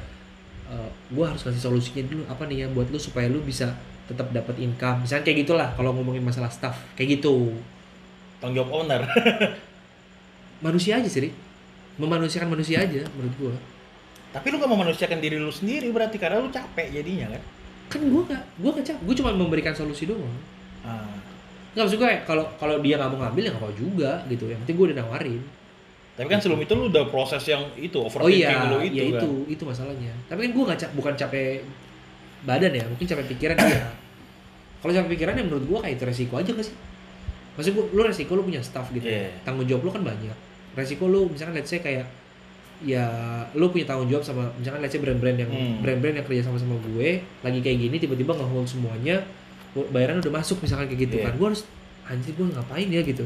gue 1.08 1.24
harus 1.24 1.40
kasih 1.40 1.62
solusinya 1.62 2.04
dulu. 2.04 2.22
Apa 2.28 2.44
nih 2.44 2.56
ya 2.62 2.66
buat 2.70 2.92
lu 2.92 3.00
supaya 3.00 3.32
lu 3.32 3.40
bisa 3.40 3.72
tetap 4.06 4.28
dapat 4.30 4.60
income? 4.60 5.08
Misalnya 5.08 5.24
kayak 5.24 5.38
gitulah 5.48 5.68
kalau 5.72 5.96
ngomongin 5.96 6.20
masalah 6.20 6.52
staff. 6.52 6.76
Kayak 7.00 7.18
gitu. 7.18 7.56
Tanggung 8.44 8.60
jawab 8.60 8.84
owner 8.84 9.02
manusia 10.66 10.98
aja 10.98 11.06
sih 11.06 11.30
Rik. 11.30 11.34
memanusiakan 11.97 12.51
manusia 12.51 12.82
aja 12.82 13.06
menurut 13.14 13.34
gue 13.38 13.55
tapi 14.36 14.52
lu 14.52 14.60
gak 14.60 14.68
mau 14.68 14.76
manusiakan 14.76 15.16
diri 15.16 15.40
lu 15.40 15.48
sendiri 15.48 15.88
berarti 15.88 16.20
karena 16.20 16.44
lu 16.44 16.52
capek 16.52 16.93
jadinya 16.93 17.32
kan? 17.32 17.43
Kan 17.88 18.01
gue 18.05 18.20
nggak 18.20 18.43
gue 18.60 18.70
nggak 18.76 18.98
gue 19.01 19.14
cuma 19.16 19.30
memberikan 19.32 19.72
solusi 19.72 20.05
doang. 20.05 20.28
Ah. 20.84 21.09
nggak 21.72 21.88
maksud 21.88 21.98
gue 22.01 22.10
kalau 22.28 22.44
kalau 22.60 22.76
dia 22.84 23.01
nggak 23.01 23.16
mau 23.16 23.24
ngambil 23.24 23.43
ya 23.48 23.51
nggak 23.56 23.64
mau 23.64 23.72
juga 23.72 24.20
gitu. 24.28 24.44
Yang 24.44 24.60
penting 24.66 24.76
gue 24.76 24.86
udah 24.93 24.98
nawarin. 25.01 25.43
Tapi 26.20 26.26
kan 26.28 26.40
sebelum 26.44 26.60
itu 26.60 26.72
lu 26.76 26.84
udah 26.93 27.05
proses 27.09 27.40
yang 27.48 27.64
itu 27.80 27.97
oh 27.97 28.09
overthinking 28.12 28.44
iya 28.44 28.68
lu 28.68 28.76
itu 28.84 28.93
iya 28.93 29.05
kan? 29.09 29.12
itu 29.24 29.28
itu 29.56 29.62
masalahnya. 29.64 30.12
Tapi 30.28 30.38
kan 30.44 30.51
gue 30.52 30.64
nggak 30.68 30.78
cap 30.84 30.90
bukan 30.93 31.14
capek 31.16 31.64
badan 32.44 32.72
ya 32.76 32.84
mungkin 32.93 33.06
capek 33.09 33.26
pikiran 33.32 33.56
iya 33.56 33.88
kalau 34.84 34.93
capek 34.93 35.09
pikiran 35.16 35.32
ya 35.32 35.44
menurut 35.48 35.64
gue 35.64 35.78
kayak 35.80 35.97
itu 35.97 36.05
resiko 36.05 36.34
aja 36.36 36.51
gak 36.52 36.66
sih? 36.68 36.76
Maksud 37.56 37.72
gue 37.72 37.84
lu 37.97 38.02
resiko 38.05 38.36
lu 38.36 38.44
punya 38.44 38.60
staff 38.60 38.93
gitu 38.93 39.09
Iya. 39.09 39.32
tanggung 39.48 39.64
jawab 39.64 39.88
lu 39.88 39.90
kan 39.97 40.05
banyak 40.05 40.36
resiko 40.76 41.04
lu 41.06 41.26
misalkan 41.26 41.54
let's 41.54 41.66
say 41.66 41.80
kayak 41.80 42.04
ya 42.78 43.08
lu 43.52 43.72
punya 43.72 43.82
tanggung 43.84 44.04
jawab 44.06 44.20
sama 44.20 44.52
misalkan 44.54 44.78
let's 44.78 44.92
say 44.92 45.00
brand-brand 45.00 45.38
yang 45.38 45.48
Hmm. 45.48 45.80
brand-brand 45.80 46.14
yang 46.14 46.26
kerja 46.26 46.44
sama 46.44 46.56
sama 46.56 46.76
gue 46.78 47.08
lagi 47.40 47.58
kayak 47.58 47.78
gini 47.80 47.96
tiba-tiba 47.96 48.32
nge-hold 48.32 48.68
semuanya 48.68 49.24
bayaran 49.90 50.20
udah 50.20 50.32
masuk 50.34 50.60
misalkan 50.60 50.84
kayak 50.86 51.00
gitu 51.02 51.16
Iya. 51.16 51.24
kan. 51.26 51.32
Gue 51.34 51.46
harus 51.50 51.62
anjir 52.06 52.32
gue 52.32 52.46
ngapain 52.46 52.84
ya 52.86 53.00
gitu. 53.02 53.24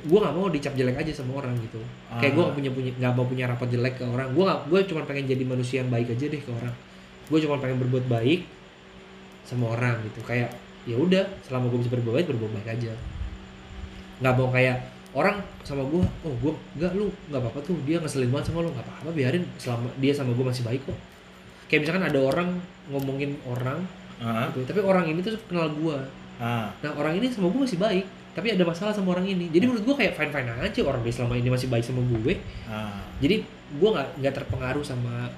Gue 0.00 0.18
nggak 0.18 0.30
mau 0.32 0.46
dicap 0.46 0.74
jelek 0.74 0.94
aja 0.96 1.12
sama 1.12 1.38
orang 1.38 1.54
gitu. 1.58 1.78
Kayak 2.12 2.32
gue 2.32 2.38
Ah. 2.38 2.46
nggak 2.46 2.56
punya 2.56 2.70
punya 2.72 2.90
nggak 2.94 3.12
mau 3.12 3.24
punya 3.24 3.44
rapat 3.46 3.68
jelek 3.68 3.94
ke 3.94 4.04
orang. 4.04 4.30
Gue 4.30 4.42
nggak 4.42 4.58
gue 4.64 4.80
cuma 4.86 5.00
pengen 5.04 5.24
jadi 5.26 5.42
manusia 5.44 5.76
yang 5.80 5.88
baik 5.88 6.08
aja 6.08 6.24
deh 6.24 6.38
ke 6.38 6.50
orang. 6.52 6.74
Gue 7.26 7.38
cuma 7.40 7.58
pengen 7.58 7.78
berbuat 7.78 8.06
baik 8.06 8.40
sama 9.44 9.70
orang 9.72 10.02
gitu. 10.04 10.22
Kayak 10.22 10.50
ya 10.82 10.94
udah 10.94 11.24
selama 11.42 11.66
gue 11.68 11.78
bisa 11.78 11.90
berbuat 11.92 12.14
baik 12.16 12.26
berbuat 12.28 12.52
baik 12.54 12.68
aja. 12.74 12.92
Nggak 14.18 14.34
mau 14.34 14.50
kayak 14.50 14.76
orang 15.16 15.40
sama 15.64 15.82
gue 15.88 16.04
oh 16.04 16.34
gue 16.44 16.52
nggak 16.76 16.92
lu 16.92 17.08
nggak 17.32 17.40
apa-apa 17.40 17.60
tuh 17.64 17.76
dia 17.88 17.96
ngeselin 17.96 18.28
banget 18.28 18.52
sama 18.52 18.60
lu 18.60 18.68
nggak 18.72 18.84
apa-apa 18.84 19.10
biarin 19.16 19.44
selama 19.56 19.88
dia 19.96 20.12
sama 20.12 20.36
gue 20.36 20.44
masih 20.44 20.64
baik 20.64 20.84
kok. 20.84 20.98
Kayak 21.68 21.80
misalkan 21.84 22.04
ada 22.08 22.18
orang 22.20 22.48
ngomongin 22.92 23.36
orang 23.44 23.84
Ah, 24.18 24.50
gitu, 24.50 24.66
tapi 24.66 24.82
orang 24.82 25.06
ini 25.06 25.22
tuh 25.22 25.38
kenal 25.46 25.70
gue 25.70 25.94
ah. 26.42 26.66
nah 26.82 26.90
orang 26.98 27.22
ini 27.22 27.30
sama 27.30 27.54
gue 27.54 27.62
masih 27.62 27.78
baik 27.78 28.02
tapi 28.34 28.50
ada 28.50 28.66
masalah 28.66 28.90
sama 28.90 29.14
orang 29.14 29.26
ini. 29.30 29.46
Jadi 29.50 29.64
menurut 29.66 29.86
gue 29.86 29.94
kayak 29.94 30.18
fine 30.18 30.30
fine 30.34 30.50
aja 30.58 30.80
orang 30.82 31.02
dia 31.06 31.14
selama 31.14 31.34
ini 31.38 31.48
masih 31.50 31.70
baik 31.70 31.86
sama 31.86 32.02
gue. 32.02 32.34
Ah. 32.66 32.98
jadi 33.22 33.46
gue 33.46 33.88
nggak 33.94 34.08
nggak 34.18 34.34
terpengaruh 34.34 34.82
sama 34.82 35.30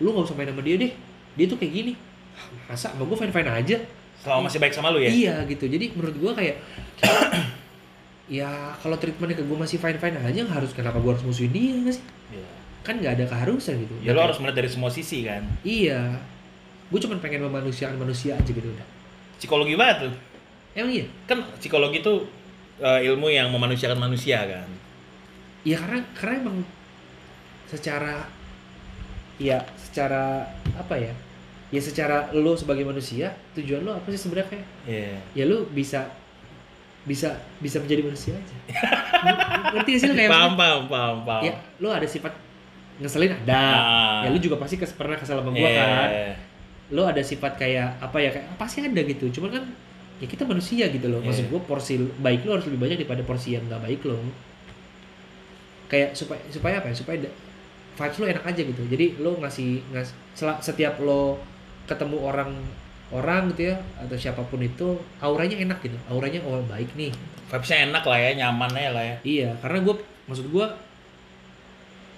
lu 0.00 0.10
nggak 0.16 0.24
usah 0.26 0.34
main 0.34 0.48
sama 0.48 0.62
dia 0.64 0.76
deh 0.80 0.92
dia 1.36 1.44
tuh 1.46 1.56
kayak 1.60 1.72
gini. 1.72 1.92
"Ah, 2.32 2.72
masa 2.72 2.90
sama 2.90 3.04
gue 3.04 3.16
fine 3.20 3.32
fine 3.32 3.50
aja? 3.52 3.76
Selama 4.24 4.40
masih 4.48 4.58
baik 4.64 4.74
sama 4.74 4.88
lu 4.90 4.98
ya? 5.02 5.10
iya 5.12 5.34
gitu. 5.44 5.64
Jadi 5.68 5.92
menurut 5.92 6.16
gue 6.16 6.32
kayak 6.32 6.56
ya 8.26 8.48
kalau 8.78 8.94
treatmentnya 8.94 9.34
ke 9.34 9.44
gue 9.44 9.56
masih 9.56 9.76
fine 9.76 9.96
fine 9.96 10.14
aja 10.16 10.42
harus 10.48 10.70
kenapa 10.70 10.96
gue 10.96 11.10
harus 11.10 11.22
musuhin 11.22 11.50
dia 11.50 11.74
nggak 11.76 11.94
sih 11.94 12.04
Iya. 12.30 12.48
kan 12.80 12.94
nggak 12.96 13.12
ada 13.14 13.24
keharusan 13.26 13.74
gitu 13.78 13.94
Ya 13.98 14.10
kayak- 14.10 14.24
harus 14.24 14.38
melihat 14.38 14.56
dari 14.56 14.68
semua 14.68 14.88
sisi 14.88 15.22
kan. 15.22 15.42
iya 15.62 16.16
gue 16.88 16.98
cuma 16.98 17.16
pengen 17.18 17.42
memanusiakan 17.42 17.96
manusia 17.96 18.34
aja 18.34 18.46
gitu 18.46 18.64
udah 18.64 18.88
Psikologi 19.36 19.74
banget 19.74 20.06
tuh. 20.06 20.14
emang 20.72 20.92
iya 20.92 21.06
Kan 21.24 21.42
psikologi 21.56 21.98
tuh 21.98 22.24
eh, 22.78 23.00
ilmu 23.04 23.26
yang 23.26 23.46
memanusiakan 23.48 23.98
manusia 24.00 24.38
kan. 24.42 24.66
Iya 25.62 25.78
karena 25.78 25.98
karena 26.12 26.34
emang 26.40 26.56
secara 27.66 28.26
ya 29.36 29.58
secara 29.76 30.46
apa 30.72 30.94
ya 30.94 31.12
ya 31.68 31.80
secara 31.80 32.30
lo 32.32 32.52
sebagai 32.52 32.82
manusia 32.82 33.32
tujuan 33.52 33.80
lo 33.80 33.94
apa 33.94 34.06
sih 34.08 34.20
sebenarnya 34.20 34.60
Iya. 34.84 35.16
ya 35.32 35.44
lo 35.44 35.64
bisa 35.66 36.04
bisa 37.02 37.28
bisa 37.58 37.78
menjadi 37.78 38.02
manusia 38.04 38.32
aja. 38.32 38.56
Ngerti 39.74 39.88
gak 39.90 39.98
sih 39.98 40.06
lo 40.06 40.14
kayak 40.14 40.30
Paham, 40.30 40.52
paham, 40.54 40.82
paham, 40.86 41.16
paham. 41.26 41.42
ya 41.42 41.52
lo 41.78 41.88
ada 41.90 42.06
sifat 42.06 42.30
ngeselin 42.96 43.34
ada. 43.36 43.58
Ah. 43.58 44.20
ya 44.22 44.28
lo 44.28 44.38
juga 44.38 44.54
pasti 44.56 44.76
kes, 44.76 44.94
pernah 44.94 45.16
kesal 45.16 45.42
sama 45.42 45.50
gua 45.50 45.58
Iya. 45.60 45.80
kan. 45.80 46.08
Lo 46.90 47.02
ada 47.02 47.18
sifat 47.20 47.56
kayak 47.56 47.98
apa 47.98 48.16
ya 48.16 48.30
kayak 48.30 48.46
pasti 48.54 48.80
ada 48.80 49.00
gitu. 49.00 49.26
Cuman 49.32 49.50
kan 49.52 49.64
ya 50.18 50.26
kita 50.26 50.44
manusia 50.44 50.86
gitu 50.86 51.06
loh. 51.06 51.18
Maksud 51.20 51.48
gua 51.48 51.58
porsi 51.60 51.96
baik 51.98 52.44
lo 52.44 52.54
harus 52.54 52.66
lebih 52.66 52.80
banyak 52.80 52.96
daripada 53.00 53.22
porsi 53.22 53.52
yang 53.52 53.66
nggak 53.66 53.82
baik 53.82 54.00
lo 54.04 54.22
kayak 55.88 56.14
supaya 56.14 56.40
supaya 56.48 56.80
apa 56.80 56.88
ya 56.88 56.96
supaya 56.96 57.16
vibes 57.92 58.16
lo 58.16 58.26
enak 58.26 58.44
aja 58.46 58.62
gitu. 58.62 58.82
Jadi 58.86 59.18
lo 59.18 59.36
ngasih 59.36 59.82
ngas 59.90 60.08
sela- 60.32 60.60
setiap 60.60 60.96
lo 60.98 61.36
ketemu 61.84 62.16
orang 62.22 62.50
orang 63.12 63.52
gitu 63.52 63.70
ya 63.72 63.76
atau 64.00 64.16
siapa 64.16 64.40
pun 64.48 64.64
itu 64.64 64.96
auranya 65.20 65.60
enak 65.60 65.78
gitu 65.84 65.96
auranya 66.08 66.40
oh 66.48 66.64
baik 66.64 66.92
nih 66.96 67.12
Vibes-nya 67.52 67.92
enak 67.92 68.04
lah 68.08 68.16
ya, 68.16 68.30
nyaman 68.32 68.72
aja 68.72 68.90
lah 68.96 69.04
ya. 69.04 69.16
Iya, 69.20 69.50
karena 69.60 69.84
gue 69.84 69.94
maksud 70.24 70.48
gue 70.48 70.66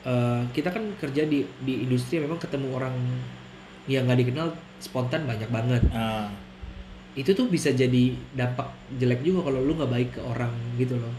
eh 0.07 0.41
kita 0.55 0.71
kan 0.71 0.85
kerja 1.03 1.27
di 1.27 1.43
di 1.67 1.83
industri 1.83 2.23
memang 2.23 2.39
ketemu 2.39 2.71
orang 2.71 2.95
yang 3.91 4.07
nggak 4.07 4.23
dikenal 4.23 4.55
spontan 4.79 5.27
banyak 5.27 5.51
banget. 5.51 5.83
Ah. 5.91 6.31
Itu 7.19 7.35
tuh 7.35 7.51
bisa 7.51 7.75
jadi 7.75 8.15
dampak 8.39 8.71
jelek 8.95 9.27
juga 9.27 9.51
kalau 9.51 9.59
lu 9.59 9.75
nggak 9.75 9.91
baik 9.91 10.11
ke 10.15 10.21
orang 10.23 10.55
gitu 10.79 10.95
loh. 11.03 11.11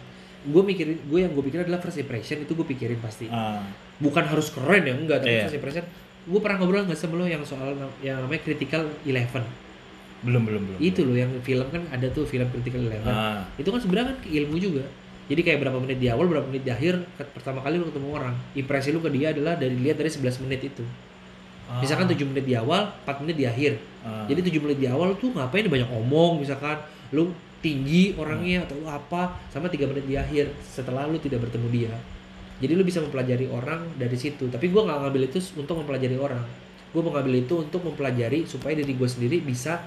Gue 0.48 0.64
mikirin, 0.64 0.96
gue 1.12 1.20
yang 1.20 1.36
gue 1.36 1.44
pikirin 1.44 1.68
adalah 1.68 1.84
first 1.84 2.00
impression 2.00 2.40
itu 2.40 2.56
gue 2.56 2.64
pikirin 2.72 3.04
pasti. 3.04 3.28
Ah. 3.28 3.68
Bukan 4.00 4.24
harus 4.32 4.48
keren 4.48 4.88
ya 4.88 4.96
enggak, 4.96 5.28
tapi 5.28 5.44
Iya. 5.44 5.44
first 5.52 5.60
impression. 5.60 5.86
Gue 6.24 6.40
pernah 6.40 6.64
ngobrol 6.64 6.88
nggak 6.88 6.96
sama 6.96 7.20
lo 7.20 7.28
yang 7.28 7.44
soal 7.44 7.76
yang 8.00 8.24
namanya 8.24 8.48
critical 8.48 8.88
eleven. 9.04 9.44
Belum, 10.26 10.42
belum, 10.42 10.62
belum. 10.66 10.80
Itu 10.82 11.06
loh 11.06 11.14
yang 11.14 11.30
film 11.46 11.70
kan 11.70 11.86
ada 11.94 12.10
tuh 12.10 12.26
film 12.26 12.50
critical 12.50 12.82
eleven. 12.82 13.06
Ah. 13.06 13.46
itu 13.56 13.70
kan 13.70 13.80
sebenarnya 13.80 14.08
kan 14.12 14.18
ilmu 14.26 14.58
juga 14.58 14.84
jadi 15.26 15.42
kayak 15.42 15.60
berapa 15.66 15.78
menit 15.82 15.98
di 15.98 16.08
awal 16.10 16.30
berapa 16.30 16.46
menit 16.46 16.64
di 16.66 16.72
akhir 16.74 17.02
pertama 17.34 17.58
kali 17.66 17.82
lu 17.82 17.90
ketemu 17.90 18.08
orang 18.14 18.36
impresi 18.54 18.94
lu 18.94 19.02
ke 19.02 19.10
dia 19.10 19.34
adalah 19.34 19.58
dari 19.58 19.74
lihat 19.74 19.98
dari 19.98 20.10
11 20.10 20.46
menit 20.46 20.62
itu 20.70 20.86
Ah. 21.66 21.82
misalkan 21.82 22.06
7 22.06 22.30
menit 22.30 22.46
di 22.46 22.54
awal 22.54 22.94
4 23.06 23.26
menit 23.26 23.42
di 23.42 23.46
akhir 23.50 23.82
Ah. 24.06 24.30
jadi 24.30 24.38
7 24.46 24.62
menit 24.62 24.78
di 24.78 24.86
awal 24.86 25.18
tuh 25.18 25.34
ngapain 25.34 25.66
banyak 25.66 25.90
omong 25.90 26.46
misalkan 26.46 26.78
lu 27.10 27.34
tinggi 27.66 28.14
orangnya 28.22 28.70
atau 28.70 28.78
lu 28.78 28.86
apa 28.86 29.34
sama 29.50 29.66
3 29.66 29.90
menit 29.90 30.06
di 30.06 30.14
akhir 30.14 30.54
setelah 30.62 31.10
lu 31.10 31.18
tidak 31.18 31.42
bertemu 31.42 31.68
dia 31.74 31.94
jadi 32.62 32.78
lu 32.78 32.86
bisa 32.86 33.02
mempelajari 33.02 33.50
orang 33.50 33.82
dari 33.98 34.14
situ 34.14 34.46
tapi 34.54 34.70
gua 34.70 34.86
nggak 34.86 34.98
ngambil 35.10 35.22
itu 35.26 35.42
untuk 35.58 35.82
mempelajari 35.82 36.18
orang 36.22 36.46
gue 36.96 37.04
mengambil 37.04 37.36
itu 37.44 37.60
untuk 37.60 37.84
mempelajari 37.84 38.48
supaya 38.48 38.72
diri 38.72 38.96
gue 38.96 39.04
sendiri 39.04 39.44
bisa 39.44 39.84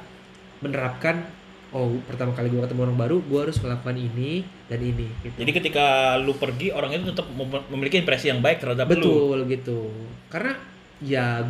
menerapkan 0.59 1.23
oh 1.69 2.01
pertama 2.03 2.33
kali 2.33 2.49
gue 2.49 2.59
ketemu 2.59 2.81
orang 2.83 2.99
baru 2.99 3.17
gue 3.21 3.41
harus 3.41 3.61
melakukan 3.61 3.93
ini 3.95 4.41
dan 4.67 4.81
ini 4.81 5.07
gitu. 5.21 5.37
Jadi 5.37 5.51
ketika 5.53 5.87
lu 6.17 6.33
pergi, 6.33 6.73
orang 6.73 6.93
itu 6.93 7.13
tetap 7.13 7.29
mem- 7.29 7.67
memiliki 7.69 7.99
impresi 7.99 8.27
yang 8.27 8.41
baik 8.41 8.59
terhadap 8.59 8.89
lu. 8.89 8.97
betul 8.97 9.39
gitu 9.45 9.79
karena 10.27 10.57
ya 10.99 11.45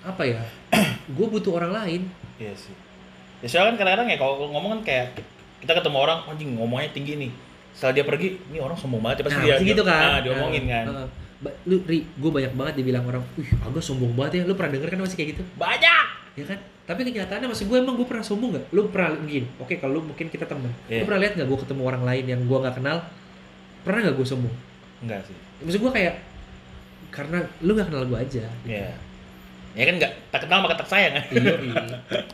apa 0.00 0.22
ya 0.24 0.42
gue 1.16 1.26
butuh 1.28 1.54
orang 1.54 1.72
lain 1.74 2.02
Iya 2.36 2.56
sih. 2.56 2.72
Ya 3.38 3.46
soalnya 3.46 3.68
kan 3.70 3.84
kadang-kadang 3.84 4.08
ya 4.08 4.16
kalau 4.16 4.48
ngomong 4.48 4.70
kan 4.74 4.82
kayak 4.82 5.06
kita 5.60 5.76
ketemu 5.76 5.96
orang, 6.00 6.18
anjing 6.24 6.56
ngomongnya 6.56 6.88
tinggi 6.90 7.20
nih. 7.20 7.30
Setelah 7.70 7.92
dia 7.92 8.04
pergi, 8.04 8.28
ini 8.48 8.58
orang 8.58 8.74
sombong 8.74 8.98
banget 8.98 9.20
ya 9.20 9.24
pasti 9.26 9.36
nah, 9.36 9.44
dia 9.46 9.56
gitu 9.60 9.82
kan 9.82 10.00
ah, 10.10 10.20
diomongin 10.20 10.64
Nah, 10.64 10.72
kan. 10.72 10.84
uh, 10.90 11.06
ba- 11.38 11.56
lu 11.64 11.84
ri 11.84 12.00
gue 12.02 12.30
banyak 12.30 12.52
banget 12.52 12.74
dibilang 12.80 13.04
orang 13.04 13.20
wih 13.34 13.48
agak 13.60 13.80
sombong 13.80 14.12
banget 14.12 14.40
ya 14.40 14.42
lu 14.44 14.52
pernah 14.52 14.72
denger 14.72 14.88
kan 14.88 14.98
masih 15.00 15.16
kayak 15.16 15.28
gitu 15.36 15.42
Banyak. 15.54 16.04
ya 16.32 16.44
kan 16.48 16.58
tapi 16.90 17.06
kenyataannya 17.06 17.46
masih 17.46 17.70
gue 17.70 17.78
emang 17.78 17.94
gue 17.94 18.02
pernah 18.02 18.20
sombong 18.20 18.50
nggak 18.50 18.66
lu 18.68 18.90
pernah 18.90 19.14
mungkin 19.14 19.46
oke 19.56 19.74
kalau 19.78 19.92
lu 19.94 20.10
mungkin 20.10 20.26
kita 20.26 20.42
temen 20.42 20.74
Iya. 20.84 21.00
lu 21.00 21.06
pernah 21.06 21.20
lihat 21.22 21.32
nggak 21.38 21.46
gue 21.46 21.58
ketemu 21.62 21.82
orang 21.84 22.02
lain 22.02 22.24
yang 22.26 22.40
gue 22.42 22.58
nggak 22.58 22.76
kenal 22.76 22.98
pernah 23.80 24.00
nggak 24.02 24.16
gue 24.16 24.26
sombong 24.26 24.54
Enggak 25.00 25.22
sih. 25.24 25.36
maksud 25.62 25.80
gue 25.80 25.92
kayak 25.92 26.14
karena 27.08 27.38
lu 27.60 27.70
nggak 27.72 27.88
kenal 27.88 28.02
gue 28.04 28.18
aja 28.18 28.44
Iya. 28.64 28.90
Ya 29.70 29.84
kan 29.86 29.94
enggak 29.96 30.12
tak 30.28 30.40
kenal 30.44 30.58
maka 30.60 30.74
tak 30.76 30.88
sayang 30.88 31.14
kan. 31.14 31.24
iya 31.30 31.54
iya 31.62 31.84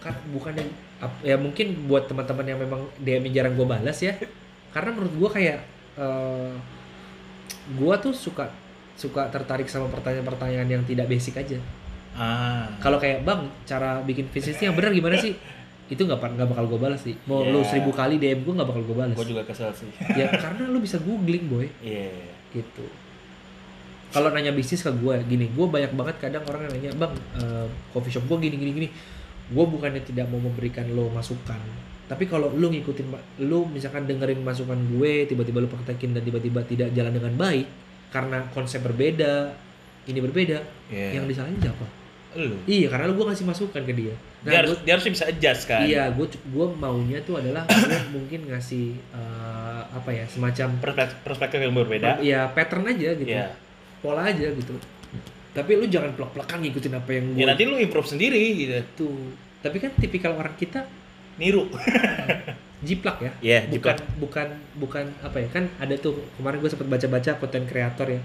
kan 0.00 0.14
bukan 0.32 0.52
yang 0.56 0.68
ya 1.20 1.36
mungkin 1.36 1.84
buat 1.84 2.08
teman-teman 2.08 2.46
yang 2.46 2.58
memang 2.58 2.80
DM 2.96 3.28
jarang 3.30 3.52
gue 3.52 3.66
balas 3.66 4.00
ya 4.00 4.16
karena 4.72 4.90
menurut 4.90 5.12
gue 5.14 5.30
kayak 5.30 5.58
eh 5.94 6.52
gue 7.68 7.94
tuh 8.00 8.16
suka 8.16 8.48
suka 8.96 9.28
tertarik 9.28 9.68
sama 9.68 9.92
pertanyaan-pertanyaan 9.92 10.68
yang 10.70 10.82
tidak 10.82 11.04
basic 11.06 11.36
aja 11.36 11.60
Ah. 12.16 12.64
kalau 12.78 12.96
kayak 12.96 13.22
bang 13.22 13.40
cara 13.62 14.00
bikin 14.00 14.24
bisnis 14.26 14.56
yang 14.58 14.72
benar 14.72 14.90
gimana 14.90 15.16
sih 15.16 15.36
itu 15.92 16.00
nggak 16.00 16.18
nggak 16.18 16.48
bakal 16.48 16.64
gue 16.66 16.80
balas 16.80 16.98
sih 16.98 17.14
mau 17.24 17.44
lu 17.44 17.60
Ya. 17.60 17.68
seribu 17.68 17.92
kali 17.92 18.16
DM 18.16 18.42
gue 18.42 18.52
nggak 18.52 18.66
bakal 18.66 18.82
gue 18.82 18.96
balas 18.96 19.14
Gue 19.14 19.28
juga 19.28 19.44
kesel 19.44 19.70
sih. 19.70 19.86
ya 20.12 20.26
karena 20.32 20.66
lu 20.66 20.80
bisa 20.80 20.96
googling 20.98 21.46
boy 21.46 21.68
Iya. 21.78 22.10
gitu 22.50 22.86
kalau 24.08 24.32
nanya 24.32 24.50
bisnis 24.50 24.80
ke 24.80 24.90
gue 24.90 25.14
gini 25.26 25.46
gue 25.46 25.66
banyak 25.66 25.92
banget 25.92 26.16
kadang 26.18 26.42
orang 26.46 26.64
yang 26.64 26.72
nanya 26.72 26.90
bang 26.96 27.12
eh, 27.36 27.66
coffee 27.92 28.10
shop 28.10 28.24
gue 28.26 28.38
gini 28.42 28.56
gini 28.56 28.72
gini 28.74 28.88
gue 29.46 29.64
bukannya 29.64 30.02
tidak 30.02 30.26
mau 30.26 30.40
memberikan 30.40 30.88
lo 30.90 31.06
masukan 31.08 31.60
tapi 32.06 32.24
kalau 32.24 32.48
lu 32.48 32.66
ngikutin 32.66 33.06
lu 33.42 33.66
misalkan 33.66 34.06
dengerin 34.06 34.40
masukan 34.40 34.78
gue 34.90 35.26
tiba-tiba 35.26 35.58
lu 35.58 35.68
praktekin 35.68 36.14
dan 36.14 36.22
tiba-tiba 36.22 36.62
tidak 36.62 36.90
jalan 36.90 37.12
dengan 37.12 37.34
baik 37.36 37.66
karena 38.08 38.46
konsep 38.50 38.80
berbeda 38.80 39.52
ini 40.06 40.18
berbeda 40.20 40.58
Iya. 40.86 41.18
yang 41.18 41.26
disalahin 41.26 41.58
siapa 41.58 41.82
Lu. 42.38 42.56
iya 42.64 42.86
karena 42.86 43.04
lu 43.06 43.14
gue 43.14 43.26
ngasih 43.26 43.44
masukan 43.44 43.80
ke 43.80 43.92
dia 43.92 44.14
dia 44.40 44.56
harus 44.58 44.70
gua- 44.70 44.82
dia 44.82 44.92
harus 44.92 45.06
bisa 45.06 45.24
adjust 45.24 45.62
kan. 45.64 45.82
iya 45.82 46.06
gue 46.08 46.22
gue 46.28 46.66
maunya 46.74 47.18
tuh 47.20 47.34
adalah 47.36 47.64
gue 47.88 48.00
mungkin 48.12 48.46
ngasih 48.46 48.86
eh, 49.10 49.82
apa 49.88 50.10
ya 50.10 50.24
semacam 50.24 50.68
Perspek- 50.78 51.16
Perspektif 51.22 51.58
yang 51.58 51.72
berbeda. 51.72 52.20
ya 52.20 52.46
pattern 52.48 52.84
aja 52.86 53.08
gitu 53.12 53.26
Iya. 53.26 53.50
pola 53.98 54.22
aja 54.24 54.46
gitu 54.46 54.76
tapi 55.50 55.72
lu 55.74 55.86
jangan 55.86 56.12
plek-plekan 56.12 56.60
ngikutin 56.60 56.94
apa 56.94 57.10
yang 57.10 57.24
gue 57.28 57.38
Ya 57.38 57.46
nanti 57.46 57.62
lu 57.64 57.76
improve 57.76 58.06
sendiri 58.06 58.36
gitu. 58.54 58.76
tuh 58.98 59.16
tapi 59.58 59.76
kan 59.78 59.90
tipikal 59.94 60.32
orang 60.32 60.52
kita 60.54 60.84
Niru. 61.36 61.68
jiplak 62.78 63.16
ya 63.18 63.32
Iya, 63.40 63.58
bukan 63.66 63.96
jiplak. 63.96 64.18
bukan 64.18 64.48
bukan 64.76 65.04
apa 65.20 65.36
ya 65.38 65.48
kan 65.48 65.64
ada 65.76 65.96
tuh 65.96 66.12
kemarin 66.34 66.60
gue 66.60 66.68
sempat 66.68 66.86
baca-baca 66.86 67.30
konten 67.36 67.64
kreator 67.64 68.08
ya 68.10 68.20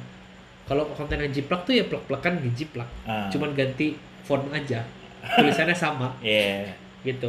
kalau 0.72 0.88
konten 0.96 1.20
yang 1.20 1.28
jiplak 1.36 1.68
tuh 1.68 1.76
ya 1.76 1.84
plek-plekan 1.84 2.40
jiplak 2.56 2.88
Ah. 3.04 3.28
cuman 3.28 3.52
ganti 3.52 4.00
font 4.24 4.48
aja. 4.56 4.88
Tulisannya 5.36 5.76
sama. 5.76 6.16
Iya. 6.24 6.72
gitu. 7.04 7.28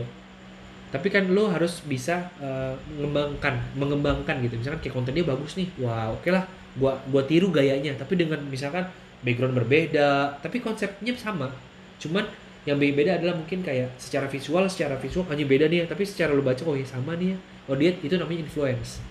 Tapi 0.94 1.09
kan 1.10 1.27
lo 1.35 1.51
harus 1.51 1.82
bisa 1.82 2.31
eh, 2.39 2.73
mengembangkan 2.94 3.59
mengembangkan 3.74 4.39
gitu. 4.47 4.55
Misalkan 4.62 4.78
kayak 4.78 4.94
kontennya 4.94 5.27
bagus 5.27 5.59
nih. 5.59 5.66
Wah 5.82 6.14
oke 6.14 6.31
lah. 6.31 6.47
Gua 6.78 6.94
gua 7.10 7.27
tiru 7.27 7.51
gayanya. 7.51 7.98
Tapi 7.98 8.14
dengan 8.14 8.39
misalkan 8.47 8.86
background 9.27 9.59
berbeda. 9.59 10.39
Tapi 10.39 10.62
konsepnya 10.62 11.10
sama. 11.19 11.51
Cuman 11.98 12.23
yang 12.62 12.78
beda 12.78 13.19
adalah 13.19 13.35
mungkin 13.35 13.66
kayak 13.66 13.98
secara 13.98 14.31
visual 14.31 14.62
secara 14.70 14.94
visual 15.01 15.27
hanya 15.32 15.43
beda 15.48 15.66
nih 15.66 15.82
ya. 15.82 15.86
Tapi 15.90 16.06
secara 16.06 16.31
lo 16.31 16.47
baca 16.47 16.62
oh 16.62 16.78
ya 16.78 16.86
sama 16.86 17.19
nih 17.19 17.35
ya. 17.35 17.39
Oh 17.66 17.74
dia 17.74 17.90
itu 17.90 18.14
namanya 18.14 18.44
influence. 18.47 19.02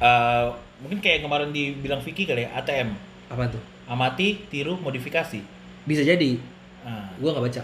Eh, 0.00 0.46
mungkin 0.84 0.98
kayak 1.00 1.24
kemarin 1.24 1.48
dibilang 1.54 2.02
Vicky 2.04 2.28
kali 2.28 2.44
ya, 2.44 2.50
ATM. 2.60 2.92
Apa 3.32 3.48
tuh? 3.48 3.62
Amati, 3.84 4.44
tiru, 4.46 4.76
modifikasi. 4.76 5.40
bisa 5.82 6.04
jadi. 6.04 6.36
Ah. 6.82 7.08
gua 7.16 7.32
nggak 7.32 7.44
baca. 7.48 7.62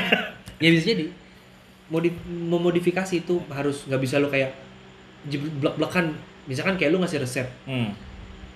Ya 0.58 0.68
bisa 0.68 0.84
jadi. 0.88 1.06
Modif 1.88 2.12
memodifikasi 2.28 3.14
itu 3.18 3.40
harus 3.48 3.86
nggak 3.86 3.98
bisa 3.98 4.18
lo 4.18 4.28
kayak 4.28 4.52
blak 5.58 5.74
belakan 5.74 6.12
misalkan 6.44 6.74
kayak 6.74 6.90
lu 6.90 6.98
ngasih 6.98 7.18
resep 7.18 7.46
Hmm. 7.62 7.90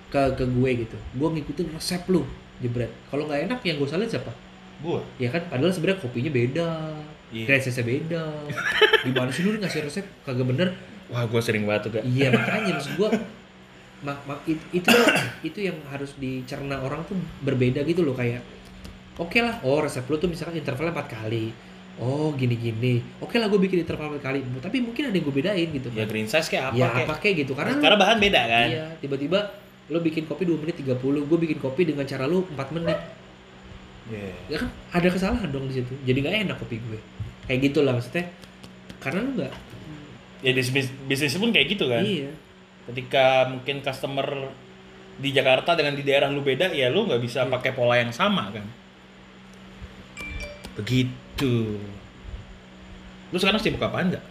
ke 0.07 0.21
ke 0.35 0.43
gue 0.43 0.69
gitu. 0.79 0.97
Gue 1.13 1.29
ngikutin 1.31 1.71
resep 1.71 2.03
lu 2.07 2.23
jebret. 2.59 2.91
Kalau 3.07 3.25
nggak 3.25 3.47
enak 3.47 3.59
yang 3.63 3.75
gue 3.75 3.87
salin 3.87 4.05
siapa? 4.05 4.29
Gua. 4.79 4.99
ya 5.15 5.29
kan 5.29 5.39
padahal 5.47 5.71
sebenarnya 5.71 5.99
kopinya 5.99 6.27
beda 6.29 6.67
Iya. 7.31 7.45
resepnya 7.49 7.83
beda. 7.87 8.23
Gimana 9.07 9.31
sih 9.31 9.41
lu 9.41 9.55
ngasih 9.55 9.81
resep? 9.83 10.05
Kagak 10.21 10.43
bener. 10.43 10.69
Wah, 11.07 11.23
gua 11.23 11.39
sering 11.39 11.63
banget 11.63 11.87
tuh, 11.87 12.03
iya 12.03 12.27
makanya 12.29 12.75
maksud 12.75 12.95
gue 12.95 13.09
mak, 14.03 14.19
mak, 14.23 14.39
it- 14.45 14.67
itu 14.71 14.87
itu 15.47 15.59
yang 15.61 15.77
harus 15.87 16.11
dicerna 16.15 16.77
orang 16.77 17.03
tuh 17.03 17.15
berbeda 17.39 17.81
gitu 17.81 18.01
loh 18.01 18.13
kayak 18.13 18.43
oke 19.15 19.35
lah 19.35 19.59
oh 19.61 19.79
resep 19.79 20.03
lu 20.03 20.15
tuh 20.15 20.27
misalkan 20.27 20.55
intervalnya 20.55 20.91
empat 20.91 21.09
kali 21.13 21.49
oh 21.95 22.33
gini 22.33 22.53
gini 22.53 22.93
oke 23.17 23.33
lah 23.33 23.45
gue 23.45 23.59
bikin 23.59 23.81
interval 23.81 24.09
empat 24.09 24.23
kali 24.23 24.39
tapi 24.59 24.77
mungkin 24.79 25.03
ada 25.05 25.13
yang 25.13 25.23
gue 25.23 25.35
bedain 25.35 25.67
gitu 25.69 25.87
Ya 25.89 26.03
green 26.03 26.25
size 26.25 26.47
kayak 26.47 26.69
apa 26.69 26.75
ya 26.75 26.87
kayak. 26.87 27.05
apa 27.05 27.13
kayak 27.17 27.35
gitu 27.39 27.53
karena 27.53 27.73
Karena 27.77 27.97
bahan 27.97 28.17
beda 28.19 28.41
kan. 28.43 28.67
Iya, 28.67 28.85
tiba-tiba 28.97 29.39
lo 29.85 29.99
bikin 29.99 30.23
kopi 30.23 30.43
2 30.43 30.57
menit 30.57 30.79
30, 30.79 30.95
gue 31.01 31.37
bikin 31.39 31.59
kopi 31.59 31.83
dengan 31.83 32.01
cara 32.03 32.23
lu 32.23 32.47
4 32.49 32.55
menit. 32.71 32.97
Iya. 34.05 34.31
Ya 34.47 34.57
kan 34.57 34.69
ada 34.91 35.07
kesalahan 35.07 35.47
dong 35.47 35.67
di 35.67 35.75
situ. 35.75 35.93
Jadi 36.01 36.17
nggak 36.19 36.35
enak 36.43 36.57
kopi 36.57 36.75
gue. 36.77 36.99
Kayak 37.45 37.59
gitu 37.63 37.79
lah 37.81 37.93
maksudnya. 37.93 38.25
Karena 38.97 39.19
lu 39.21 39.31
nggak 39.37 39.53
Ya 40.39 40.51
di 40.51 40.61
bis- 40.61 40.95
bisnis 41.03 41.35
pun 41.35 41.51
kayak 41.51 41.67
gitu 41.69 41.85
kan. 41.85 42.01
iya. 42.01 42.31
Ketika 42.83 43.47
mungkin 43.47 43.79
customer 43.79 44.51
di 45.13 45.29
Jakarta 45.31 45.77
dengan 45.77 45.93
di 45.95 46.03
daerah 46.03 46.27
lu 46.27 46.41
beda, 46.41 46.73
ya 46.73 46.89
lu 46.89 47.05
nggak 47.07 47.21
bisa 47.21 47.45
Iya. 47.45 47.51
pakai 47.53 47.71
pola 47.71 47.95
yang 48.01 48.11
sama 48.11 48.49
kan. 48.51 48.65
Begitu. 50.75 51.77
Lu 53.29 53.37
sekarang 53.37 53.61
sibuk 53.61 53.81
apaan 53.81 54.09
nggak? 54.13 54.25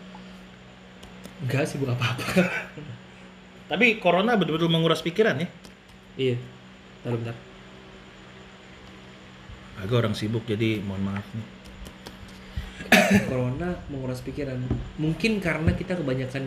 Enggak 1.42 1.66
sih 1.66 1.78
bukan 1.78 1.94
apa-apa. 1.98 2.26
Tapi 3.70 3.98
corona 3.98 4.36
betul-betul 4.38 4.70
menguras 4.70 5.02
pikiran 5.02 5.38
ya. 5.42 5.48
iya. 6.14 6.36
Bentar, 7.02 7.32
bentar. 7.32 7.36
Agak 9.82 9.96
orang 10.06 10.14
sibuk 10.14 10.46
jadi 10.46 10.78
mohon 10.84 11.02
maaf 11.02 11.26
nih. 11.34 11.46
Corona 13.26 13.74
menguras 13.90 14.20
pikiran. 14.22 14.60
Mungkin 15.00 15.40
karena 15.42 15.72
kita 15.74 15.98
kebanyakan 15.98 16.44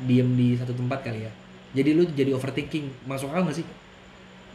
diem 0.00 0.28
di 0.30 0.52
satu 0.52 0.70
tempat 0.70 1.00
kali 1.02 1.22
ya. 1.22 1.32
Jadi 1.72 1.90
lu 1.92 2.04
jadi 2.06 2.30
overthinking. 2.30 3.04
Masuk 3.04 3.28
akal 3.28 3.42
nggak 3.42 3.56
sih? 3.56 3.66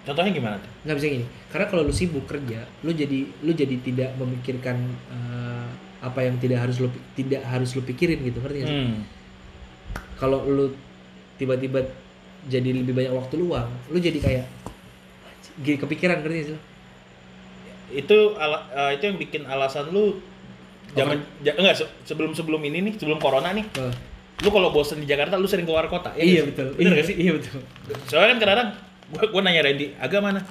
Contohnya 0.01 0.31
gimana 0.31 0.57
tuh? 0.57 0.71
nggak 0.81 0.97
bisa 0.97 1.07
gini 1.11 1.25
karena 1.47 1.65
kalau 1.67 1.85
lu 1.85 1.93
sibuk 1.93 2.25
kerja 2.25 2.65
lu 2.79 2.89
jadi 2.89 3.21
lu 3.39 3.53
jadi 3.53 3.75
tidak 3.77 4.09
memikirkan 4.15 4.73
eh, 5.07 5.65
apa 6.01 6.19
yang 6.19 6.35
tidak 6.35 6.57
harus 6.59 6.77
lu 6.77 6.89
tidak 7.13 7.45
harus 7.45 7.69
lu 7.71 7.81
pikirin 7.81 8.17
gitu 8.19 8.41
ngerti 8.41 8.57
nggak 8.57 8.69
sih 8.71 8.81
Hmm. 8.81 9.05
kalau 10.17 10.41
lu 10.43 10.73
tiba-tiba 11.35 11.85
jadi 12.43 12.73
lebih 12.73 12.91
banyak 12.91 13.13
waktu 13.13 13.37
luang 13.37 13.69
lu 13.87 13.97
jadi 13.97 14.17
kayak 14.17 14.45
gini 15.59 15.77
kepikiran 15.77 16.17
ngerti 16.19 16.33
nggak 16.33 16.47
sih 16.47 16.53
lu? 16.53 16.61
Itu 17.93 18.17
ala- 18.35 18.65
eh, 18.71 18.97
itu 18.97 19.03
yang 19.05 19.17
bikin 19.17 19.41
alasan 19.43 19.85
lu 19.87 20.17
zaman 20.93 21.21
ja- 21.41 21.53
enggak 21.53 21.77
se- 21.77 21.93
sebelum 22.03 22.33
sebelum 22.33 22.57
ini 22.63 22.81
nih 22.83 22.93
sebelum 22.95 23.19
corona 23.19 23.51
nih 23.51 23.69
Eh, 23.75 23.93
lu 24.41 24.49
kalau 24.49 24.69
bosen 24.73 24.97
di 24.97 25.07
Jakarta 25.07 25.37
lu 25.37 25.45
sering 25.45 25.69
keluar 25.69 25.85
kota. 25.85 26.13
Ya 26.17 26.25
iya 26.25 26.41
nggak 26.41 26.41
sih? 26.41 26.49
betul. 26.49 26.67
Bener 26.73 26.81
iya, 26.81 26.97
gak 26.97 27.07
sih? 27.07 27.15
iya 27.15 27.31
betul. 27.37 27.59
Soalnya 28.09 28.27
kan 28.27 28.37
kadang-kadang 28.41 28.69
gua, 29.13 29.23
gua 29.29 29.41
nanya 29.45 29.61
Randy 29.69 29.87
agak 30.01 30.19
mana? 30.21 30.41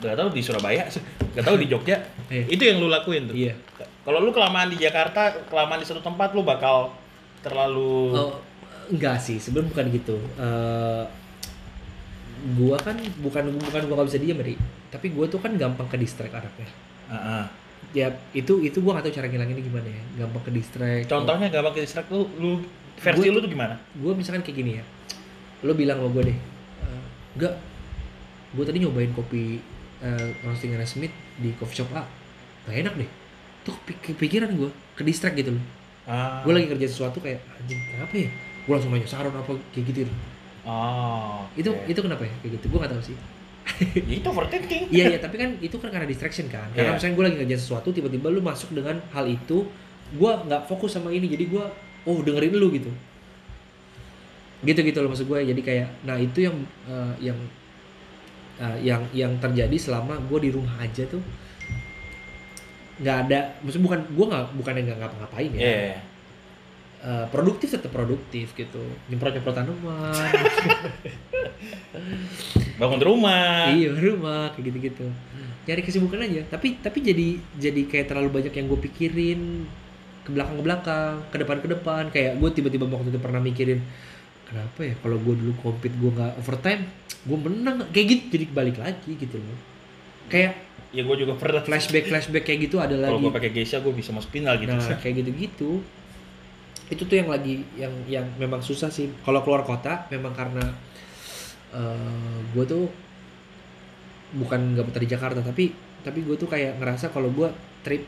Gak 0.00 0.16
tahu 0.16 0.28
di 0.32 0.40
Surabaya. 0.44 0.84
Gak 1.36 1.44
tahu 1.44 1.56
di 1.60 1.66
Jogja. 1.68 1.96
Iya. 2.28 2.44
itu 2.48 2.62
yang 2.64 2.80
lu 2.80 2.88
lakuin 2.92 3.28
tuh. 3.28 3.36
Iya. 3.36 3.56
Kalau 4.04 4.18
lu 4.24 4.32
kelamaan 4.32 4.72
di 4.72 4.80
Jakarta 4.80 5.36
kelamaan 5.48 5.80
di 5.80 5.86
satu 5.88 6.00
tempat 6.00 6.32
lu 6.32 6.44
bakal 6.44 6.92
terlalu 7.44 8.16
oh, 8.16 8.32
enggak 8.88 9.20
sih 9.20 9.36
sebenarnya 9.40 9.68
bukan 9.72 9.84
gitu. 9.92 10.16
Eh, 10.40 11.04
gua 12.56 12.76
kan 12.80 12.96
bukan 13.20 13.44
bukan 13.60 13.82
gua 13.88 13.94
nggak 14.00 14.08
bisa 14.08 14.20
diem 14.20 14.40
Ri. 14.40 14.56
Tapi 14.88 15.12
gua 15.12 15.28
tuh 15.28 15.40
kan 15.40 15.52
gampang 15.56 15.88
ke 15.88 15.96
distract 16.00 16.32
anaknya. 16.32 16.68
Ah, 17.08 17.16
ah. 17.16 17.44
ya 17.96 18.12
itu 18.36 18.60
itu 18.60 18.84
gua 18.84 19.00
gak 19.00 19.08
tahu 19.08 19.20
cara 19.20 19.28
ngilanginnya 19.28 19.64
gimana 19.64 19.88
ya. 19.88 20.02
Gampang 20.24 20.42
ke 20.48 20.50
distract. 20.56 21.04
Contohnya 21.08 21.48
gampang 21.52 21.72
ke 21.76 21.80
distract 21.84 22.08
lu 22.08 22.24
lu 22.40 22.52
versi 22.98 23.26
Gua- 23.26 23.34
lu 23.34 23.40
tuh 23.40 23.50
gimana? 23.50 23.74
gue 23.74 24.12
misalkan 24.12 24.42
kayak 24.42 24.56
gini 24.56 24.70
ya. 24.78 24.84
Lo 25.62 25.74
bilang 25.74 25.98
sama 25.98 26.10
gue 26.12 26.22
deh 26.30 26.38
"Eh, 26.82 27.02
enggak. 27.38 27.54
Gue 28.54 28.64
tadi 28.64 28.78
nyobain 28.80 29.12
kopi 29.12 29.60
uh, 30.00 30.28
roasting 30.42 30.72
Smith 30.84 31.12
di 31.38 31.52
coffee 31.58 31.78
shop 31.78 31.90
A. 31.94 32.02
Gak 32.66 32.76
enak 32.80 32.94
deh. 32.96 33.08
Tuh 33.66 33.74
kepikiran 33.84 34.50
gue 34.54 34.70
ke 34.94 35.02
distract 35.02 35.36
gitu 35.36 35.54
loh. 35.54 35.64
Ah. 36.08 36.40
gue 36.40 36.56
lagi 36.56 36.72
kerja 36.72 36.88
sesuatu 36.88 37.20
kayak 37.20 37.44
anjing 37.60 37.76
kenapa 37.76 38.14
ya? 38.16 38.28
Gue 38.64 38.72
langsung 38.72 38.90
nanya 38.96 39.04
saran 39.04 39.28
apa? 39.28 39.52
Kayak 39.76 39.84
gitu 39.92 40.08
oh, 40.64 41.44
itu 41.52 41.68
oke. 41.68 41.84
itu 41.84 42.00
kenapa 42.00 42.22
ya? 42.24 42.32
Kayak 42.40 42.52
gitu. 42.60 42.66
Gue 42.72 42.78
gak 42.80 42.92
tahu 42.96 43.02
sih. 43.04 43.16
Ya, 44.08 44.16
itu 44.16 44.24
overthinking. 44.24 44.84
Iya 44.88 45.04
iya 45.12 45.18
tapi 45.20 45.36
kan 45.36 45.52
itu 45.60 45.76
kan 45.76 45.92
karena 45.92 46.08
distraction 46.08 46.48
kan. 46.48 46.64
Karena 46.72 46.92
Iya. 46.92 46.96
misalnya 46.96 47.14
gue 47.14 47.24
lagi 47.28 47.38
kerja 47.44 47.56
sesuatu 47.60 47.88
tiba-tiba 47.92 48.32
lu 48.32 48.40
masuk 48.40 48.72
dengan 48.72 48.96
hal 49.12 49.28
itu 49.28 49.68
gue 50.16 50.30
nggak 50.48 50.64
fokus 50.64 50.96
sama 50.96 51.12
ini. 51.12 51.28
Jadi 51.28 51.44
gue 51.52 51.64
oh 52.08 52.18
dengerin 52.24 52.56
lu 52.56 52.72
gitu. 52.72 52.88
Gitu 54.64 54.80
gitu 54.80 54.98
loh 55.04 55.12
maksud 55.12 55.28
gue. 55.28 55.38
Jadi 55.44 55.60
kayak 55.60 55.88
nah 56.08 56.16
itu 56.16 56.48
yang 56.48 56.56
eh, 56.88 57.14
yang 57.20 57.38
eh, 58.58 58.78
yang 58.80 59.02
yang 59.12 59.32
terjadi 59.36 59.76
selama 59.76 60.16
gue 60.24 60.48
di 60.48 60.50
rumah 60.50 60.72
aja 60.80 61.04
tuh. 61.04 61.20
Nggak 63.04 63.16
ada 63.28 63.38
maksud 63.60 63.84
bukan 63.84 64.00
gue 64.08 64.24
nggak 64.24 64.44
bukan 64.56 64.72
yang 64.80 64.84
nggak 64.88 65.00
ngapa-ngapain 65.04 65.52
ya. 65.52 65.60
Iya. 65.60 65.96
Eh, 66.98 67.26
produktif 67.30 67.70
tetap 67.70 67.92
produktif 67.92 68.56
gitu. 68.56 68.82
Nyemprot 69.12 69.36
nyemprot 69.36 69.54
tanaman 69.54 70.32
bangun 72.80 73.00
rumah. 73.04 73.70
Iya 73.70 73.94
rumah 73.94 74.50
kayak 74.56 74.64
gitu 74.72 74.78
gitu 74.80 75.06
nyari 75.68 75.84
kesibukan 75.84 76.24
aja. 76.24 76.40
Tapi 76.48 76.80
tapi 76.80 77.04
jadi 77.04 77.36
jadi 77.60 77.80
kayak 77.84 78.08
terlalu 78.08 78.40
banyak 78.40 78.56
yang 78.56 78.66
gue 78.72 78.80
pikirin 78.88 79.68
ke 80.28 80.30
belakang 80.36 80.60
ke 80.60 80.64
belakang 80.68 81.12
ke 81.32 81.36
depan 81.40 81.56
ke 81.64 81.68
depan. 81.72 82.02
Kayak 82.12 82.36
gue 82.36 82.50
tiba-tiba 82.52 82.84
waktu 82.84 83.08
itu 83.08 83.16
pernah 83.16 83.40
mikirin 83.40 83.80
kenapa 84.44 84.80
ya 84.84 84.94
kalau 85.00 85.16
gue 85.16 85.34
dulu 85.40 85.52
compete 85.64 85.96
gue 85.96 86.10
nggak 86.12 86.36
overtime 86.36 86.84
gue 87.24 87.38
menang. 87.40 87.88
Kayak 87.88 88.06
gitu 88.12 88.24
jadi 88.36 88.44
balik 88.52 88.76
lagi 88.76 89.16
gitu 89.16 89.40
loh. 89.40 89.58
Kayak 90.28 90.60
ya 90.92 91.00
gue 91.04 91.16
juga 91.16 91.32
pernah. 91.40 91.64
flashback 91.64 92.04
flashback 92.12 92.44
kayak 92.44 92.68
gitu 92.68 92.76
ada 92.76 92.92
kalau 92.92 93.16
lagi. 93.16 93.24
gue 93.24 93.32
pakai 93.32 93.50
geisha 93.56 93.80
gue 93.80 93.92
bisa 93.96 94.12
masuk 94.12 94.28
final 94.28 94.60
gitu. 94.60 94.76
Nah 94.76 95.00
kayak 95.00 95.14
gitu 95.24 95.30
gitu 95.32 95.70
itu 96.88 97.04
tuh 97.04 97.16
yang 97.20 97.28
lagi 97.28 97.64
yang 97.76 97.92
yang 98.08 98.24
memang 98.36 98.60
susah 98.60 98.88
sih. 98.92 99.08
Kalau 99.24 99.40
keluar 99.44 99.64
kota 99.64 100.04
memang 100.12 100.36
karena 100.36 100.64
gue 102.52 102.64
tuh 102.64 102.88
bukan 104.28 104.76
nggak 104.76 104.84
betah 104.92 105.02
di 105.04 105.08
Jakarta 105.08 105.40
tapi 105.40 105.72
tapi 106.04 106.20
gue 106.24 106.36
tuh 106.36 106.48
kayak 106.48 106.80
ngerasa 106.80 107.12
kalau 107.12 107.28
gue 107.32 107.48
trip 107.84 108.04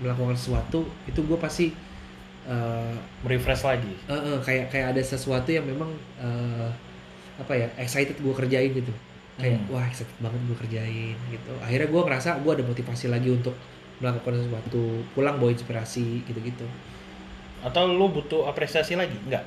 melakukan 0.00 0.36
sesuatu 0.36 0.88
itu 1.06 1.20
gue 1.20 1.38
pasti 1.38 1.66
eh, 2.48 2.94
merefresh 3.22 3.64
lagi. 3.64 3.92
Eh, 4.08 4.12
eh, 4.12 4.38
kayak 4.40 4.72
kayak 4.72 4.86
ada 4.96 5.02
sesuatu 5.04 5.48
yang 5.52 5.64
memang 5.68 5.92
eh, 6.18 6.68
apa 7.40 7.52
ya 7.56 7.66
excited 7.80 8.16
gue 8.18 8.34
kerjain 8.34 8.72
gitu. 8.72 8.92
Kayak 9.40 9.60
Hmm. 9.64 9.72
wah 9.72 9.84
excited 9.88 10.16
banget 10.20 10.40
gue 10.44 10.56
kerjain 10.66 11.16
gitu. 11.30 11.52
Akhirnya 11.60 11.88
gue 11.88 12.02
ngerasa 12.04 12.40
gue 12.40 12.52
ada 12.52 12.64
motivasi 12.64 13.06
lagi 13.08 13.28
untuk 13.32 13.54
melakukan 14.00 14.40
sesuatu 14.40 15.04
pulang 15.12 15.36
bawa 15.36 15.52
inspirasi 15.52 16.24
gitu 16.24 16.40
gitu 16.40 16.64
atau 17.60 17.92
lu 17.92 18.08
butuh 18.08 18.48
apresiasi 18.48 18.96
lagi? 18.96 19.12
Enggak? 19.28 19.44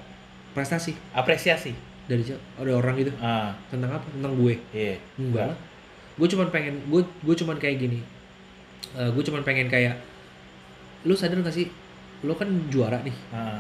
Prestasi. 0.54 0.94
Apresiasi? 1.18 1.74
Dari 2.06 2.22
ada 2.62 2.72
orang 2.78 2.94
gitu. 3.02 3.10
Ah. 3.18 3.58
Tentang 3.74 3.98
apa? 3.98 4.06
Tentang 4.14 4.38
gue. 4.38 4.62
Iya. 4.70 5.02
Enggak 5.18 5.58
gue 6.14 6.28
cuman 6.30 6.48
pengen 6.54 6.78
gue 6.90 7.02
gue 7.02 7.36
cuman 7.42 7.58
kayak 7.58 7.78
gini. 7.82 8.00
Eh 8.94 9.10
gue 9.10 9.24
cuman 9.26 9.42
pengen 9.42 9.66
kayak 9.66 9.98
lu 11.04 11.14
sadar 11.16 11.40
gak 11.44 11.56
sih? 11.56 11.68
Lu 12.24 12.34
kan 12.36 12.48
juara 12.72 13.04
nih. 13.04 13.16
Ah. 13.36 13.60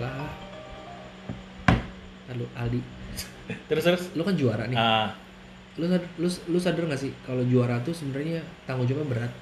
Lah 0.00 0.32
Lalu 2.32 2.44
Aldi. 2.56 2.80
Terus 3.68 3.84
terus? 3.84 4.02
Lu 4.16 4.24
kan 4.24 4.34
juara 4.34 4.64
nih. 4.64 4.76
Ah. 4.80 5.12
Lu 5.76 5.84
sadar, 5.84 6.08
lu, 6.16 6.28
lu 6.48 6.58
sadar 6.58 6.84
gak 6.88 7.00
sih 7.00 7.12
kalau 7.28 7.44
juara 7.44 7.76
tuh 7.84 7.92
sebenarnya 7.92 8.40
tanggung 8.64 8.88
jawabnya 8.88 9.08
berat? 9.12 9.32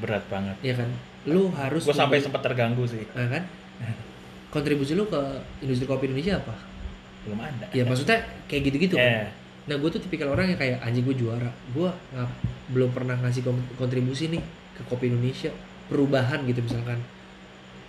Berat 0.00 0.24
banget. 0.32 0.56
Ya 0.64 0.74
kan? 0.78 0.88
Lu 1.28 1.52
harus 1.52 1.84
gue 1.84 1.92
sampai 1.92 2.24
sempat 2.24 2.40
terganggu 2.40 2.88
sih. 2.88 3.04
Nah, 3.12 3.28
kan? 3.28 3.44
Kontribusi 4.54 4.96
lu 4.96 5.04
ke 5.04 5.20
industri 5.60 5.84
kopi 5.84 6.08
Indonesia 6.08 6.40
apa? 6.40 6.56
Belum 7.28 7.36
ada. 7.44 7.68
Ya 7.76 7.84
maksudnya 7.84 8.24
kayak 8.48 8.72
gitu-gitu 8.72 8.96
kan? 8.96 9.28
Eh, 9.28 9.28
Nah 9.68 9.76
gue 9.76 9.90
tuh 9.92 10.00
tipikal 10.00 10.32
orang 10.32 10.48
yang 10.48 10.56
kayak 10.56 10.80
anjing 10.80 11.04
gue 11.04 11.12
juara. 11.12 11.52
Gue 11.76 11.92
belum 12.72 12.88
pernah 12.88 13.20
ngasih 13.20 13.44
kontribusi 13.76 14.32
nih 14.32 14.40
ke 14.78 14.82
kopi 14.86 15.10
Indonesia 15.10 15.50
perubahan 15.90 16.46
gitu 16.46 16.62
misalkan. 16.62 17.02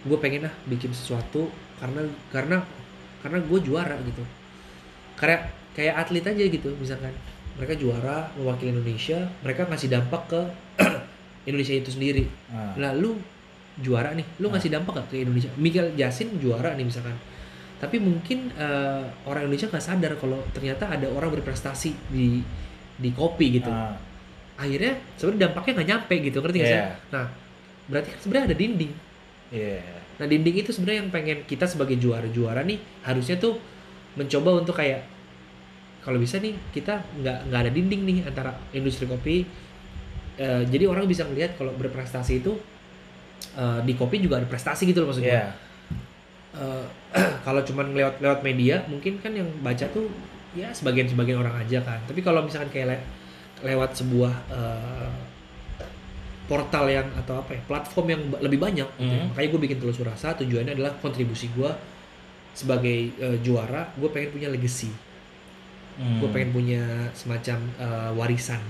Gue 0.03 0.17
pengen 0.17 0.49
lah 0.49 0.53
bikin 0.65 0.89
sesuatu 0.89 1.47
karena 1.77 2.01
karena 2.33 2.57
karena 3.21 3.37
gue 3.39 3.59
juara 3.61 3.95
gitu. 4.03 4.23
Kayak 5.15 5.51
kayak 5.75 5.95
atlet 5.95 6.25
aja 6.25 6.43
gitu 6.49 6.69
misalkan. 6.75 7.13
Mereka 7.59 7.75
juara 7.75 8.31
mewakili 8.39 8.71
Indonesia, 8.71 9.19
mereka 9.43 9.67
ngasih 9.67 9.91
dampak 9.91 10.21
ke 10.31 10.41
Indonesia 11.49 11.75
itu 11.75 11.91
sendiri. 11.91 12.23
ah. 12.49 12.71
Lah 12.79 12.95
lu 12.95 13.19
juara 13.79 14.11
nih, 14.11 14.23
lu 14.39 14.47
ngasih 14.47 14.71
dampak 14.71 15.03
gak 15.03 15.07
ke 15.11 15.23
Indonesia? 15.23 15.51
Miguel 15.55 15.91
Jasin 15.95 16.35
juara 16.39 16.75
nih 16.75 16.83
misalkan. 16.83 17.15
tapi 17.79 17.95
mungkin 17.95 18.51
eh, 18.59 19.03
orang 19.23 19.47
Indonesia 19.47 19.71
nggak 19.71 19.79
sadar 19.79 20.11
kalau 20.19 20.43
ternyata 20.51 20.91
ada 20.91 21.07
orang 21.15 21.31
berprestasi 21.31 21.95
di 22.11 22.43
di 22.99 23.09
kopi 23.15 23.55
gitu 23.55 23.71
Ah, 23.71 23.95
akhirnya 24.59 24.99
sebenarnya 25.15 25.41
dampaknya 25.47 25.71
nggak 25.79 25.89
nyampe 25.89 26.15
gitu 26.19 26.37
ngerti 26.39 26.57
nggak 26.59 26.69
sih 26.69 26.79
Iya. 26.79 26.91
nah 27.09 27.25
berarti 27.87 28.07
kan 28.11 28.19
sebenarnya 28.19 28.45
ada 28.45 28.57
dinding 28.59 28.91
Iya. 29.49 29.79
nah 30.19 30.25
dinding 30.27 30.55
itu 30.59 30.69
sebenarnya 30.69 30.99
yang 31.01 31.09
pengen 31.09 31.37
kita 31.43 31.63
sebagai 31.63 31.95
juara-juara 31.95 32.61
nih 32.61 32.77
harusnya 33.01 33.39
tuh 33.39 33.55
mencoba 34.13 34.59
untuk 34.59 34.75
kayak 34.75 35.07
kalau 35.99 36.17
bisa 36.17 36.37
nih 36.37 36.55
kita 36.69 36.99
nggak 37.17 37.37
nggak 37.47 37.59
ada 37.63 37.71
dinding 37.71 38.01
nih 38.03 38.17
antara 38.23 38.51
industri 38.71 39.07
kopi 39.07 39.47
Eh, 40.39 40.63
jadi 40.71 40.87
orang 40.87 41.03
bisa 41.03 41.27
ngelihat 41.27 41.59
kalau 41.59 41.75
berprestasi 41.75 42.39
itu 42.39 42.55
eh, 43.53 43.79
di 43.83 43.91
kopi 43.91 44.23
juga 44.23 44.39
ada 44.39 44.47
prestasi 44.47 44.87
gitu 44.87 45.03
loh 45.03 45.11
maksud 45.11 45.19
gue 45.19 45.35
Iya. 45.35 45.51
Eh, 46.55 46.85
kalau 47.45 47.59
cuman 47.59 47.91
lewat 47.91 48.23
lewat 48.23 48.39
media 48.39 48.79
mungkin 48.87 49.19
kan 49.19 49.35
yang 49.35 49.51
baca 49.59 49.83
tuh 49.91 50.07
ya 50.55 50.71
sebagian 50.71 51.05
sebagian 51.05 51.43
orang 51.43 51.59
aja 51.59 51.83
kan 51.83 51.99
tapi 52.07 52.23
kalau 52.23 52.39
misalkan 52.39 52.71
kayak 52.71 53.03
lewat 53.63 53.91
sebuah 53.99 54.33
eh, 54.49 55.11
portal 56.49 56.89
yang 56.89 57.07
atau 57.13 57.37
apa 57.45 57.53
ya 57.53 57.61
platform 57.69 58.07
yang 58.09 58.21
lebih 58.41 58.57
banyak 58.57 58.89
gitu 58.97 59.05
ya. 59.05 59.21
Mhm. 59.21 59.27
makanya 59.33 59.49
gue 59.53 59.61
bikin 59.69 59.77
telur 59.77 59.95
rasa 60.01 60.33
tujuannya 60.33 60.73
adalah 60.73 60.97
kontribusi 60.97 61.47
gue 61.53 61.69
sebagai 62.57 63.13
eh, 63.15 63.37
juara 63.45 63.93
gue 63.93 64.09
pengen 64.09 64.29
punya 64.33 64.49
legacy 64.49 64.89
Hmm. 65.99 66.23
gue 66.23 66.31
pengen 66.31 66.55
punya 66.55 67.11
semacam 67.11 67.59
eh, 67.75 68.11
warisan 68.15 68.63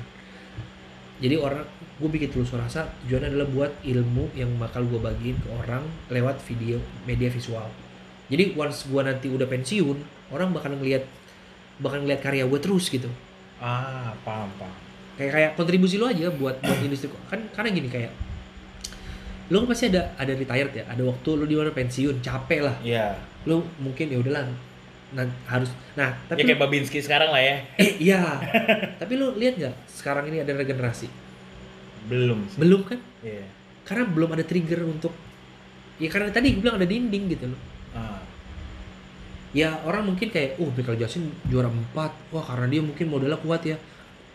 jadi 1.22 1.38
orang 1.38 1.62
gue 2.02 2.10
bikin 2.10 2.34
tulus 2.34 2.50
rasa 2.58 2.90
tujuannya 3.06 3.30
adalah 3.38 3.48
buat 3.54 3.72
ilmu 3.86 4.34
yang 4.34 4.50
bakal 4.58 4.82
gue 4.90 4.98
bagiin 4.98 5.38
ke 5.38 5.48
orang 5.54 5.86
lewat 6.10 6.42
video 6.50 6.82
media 7.06 7.30
visual 7.30 7.70
jadi 8.34 8.58
once 8.58 8.90
gue 8.90 9.02
nanti 9.06 9.30
udah 9.30 9.46
pensiun 9.46 9.98
orang 10.34 10.50
bakal 10.58 10.74
ngeliat 10.74 11.06
bakal 11.78 12.02
ngeliat 12.02 12.18
karya 12.26 12.50
gue 12.50 12.58
terus 12.58 12.90
gitu 12.90 13.14
Ah, 13.60 14.16
paham, 14.24 14.48
paham. 14.56 14.76
kayak 15.16 15.32
kayak 15.36 15.52
kontribusi 15.54 16.00
lo 16.00 16.08
aja 16.08 16.32
buat 16.32 16.56
buat 16.60 16.80
industri 16.88 17.12
kan 17.28 17.44
karena 17.52 17.70
gini 17.70 17.92
kayak 17.92 18.12
lo 19.50 19.66
pasti 19.66 19.90
ada 19.90 20.16
ada 20.16 20.32
retired 20.32 20.72
ya 20.72 20.84
ada 20.88 21.02
waktu 21.04 21.30
lo 21.34 21.44
di 21.44 21.58
mana 21.58 21.74
pensiun 21.74 22.22
capek 22.22 22.64
lah 22.64 22.76
Iya. 22.80 23.18
lo 23.44 23.66
mungkin 23.82 24.08
ya 24.08 24.18
udahlah 24.22 24.48
nah, 25.12 25.26
harus 25.50 25.74
nah 25.98 26.14
Ya 26.14 26.30
tapi 26.30 26.46
kayak 26.46 26.62
Babinski 26.62 27.02
sekarang 27.02 27.34
lah 27.34 27.42
ya. 27.42 27.58
Eh 27.76 27.98
iya. 27.98 28.22
Tapi 29.02 29.18
lu 29.18 29.34
lihat 29.36 29.58
nggak 29.58 29.76
sekarang 29.90 30.30
ini 30.30 30.40
ada 30.40 30.54
regenerasi? 30.54 31.10
Belum. 32.06 32.46
sih. 32.46 32.62
Belum 32.62 32.86
kan? 32.86 33.02
Iya. 33.20 33.42
Karena 33.84 34.06
belum 34.06 34.30
ada 34.38 34.46
trigger 34.46 34.86
untuk 34.86 35.12
ya 35.98 36.08
karena 36.08 36.30
tadi 36.30 36.54
gue 36.54 36.62
bilang 36.62 36.78
ada 36.78 36.86
dinding 36.86 37.26
gitu 37.28 37.50
loh. 37.50 37.60
Ya 39.50 39.82
orang 39.82 40.14
mungkin 40.14 40.30
kayak, 40.30 40.62
oh 40.62 40.70
Michael 40.70 41.02
Jackson 41.02 41.26
juara 41.50 41.70
4. 41.70 42.34
Wah, 42.34 42.44
karena 42.46 42.68
dia 42.70 42.82
mungkin 42.86 43.06
modalnya 43.10 43.40
kuat 43.42 43.66
ya. 43.66 43.78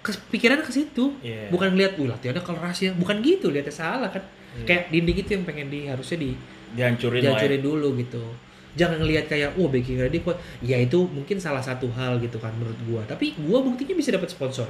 Kepikirannya 0.02 0.66
ke 0.66 0.74
situ. 0.74 1.14
Iya. 1.22 1.48
Bukan 1.54 1.72
ngeliat, 1.74 1.94
wih 1.96 2.10
latihannya 2.10 2.42
keras 2.42 2.78
ya. 2.82 2.90
Bukan 2.92 3.22
gitu, 3.22 3.54
lihatnya 3.54 3.72
salah 3.72 4.10
kan. 4.10 4.22
Iya. 4.58 4.66
Kayak 4.66 4.82
dinding 4.90 5.18
itu 5.22 5.30
yang 5.38 5.44
pengen 5.46 5.66
di 5.70 5.80
harusnya 5.86 6.18
di 6.18 6.30
dihancurin 6.74 7.22
ya. 7.22 7.30
dihancurin 7.30 7.62
dulu 7.62 7.88
gitu. 8.02 8.22
Jangan 8.74 8.98
ngelihat 9.06 9.30
kayak, 9.30 9.54
oh 9.54 9.70
backing 9.70 10.02
dia 10.02 10.20
kuat. 10.20 10.38
Ya 10.58 10.76
itu 10.82 11.06
mungkin 11.06 11.38
salah 11.38 11.62
satu 11.62 11.86
hal 11.94 12.18
gitu 12.18 12.42
kan 12.42 12.50
menurut 12.58 12.78
gua. 12.90 13.02
Tapi 13.06 13.38
gua 13.38 13.62
buktinya 13.62 13.94
bisa 13.94 14.10
dapat 14.10 14.34
sponsor. 14.34 14.66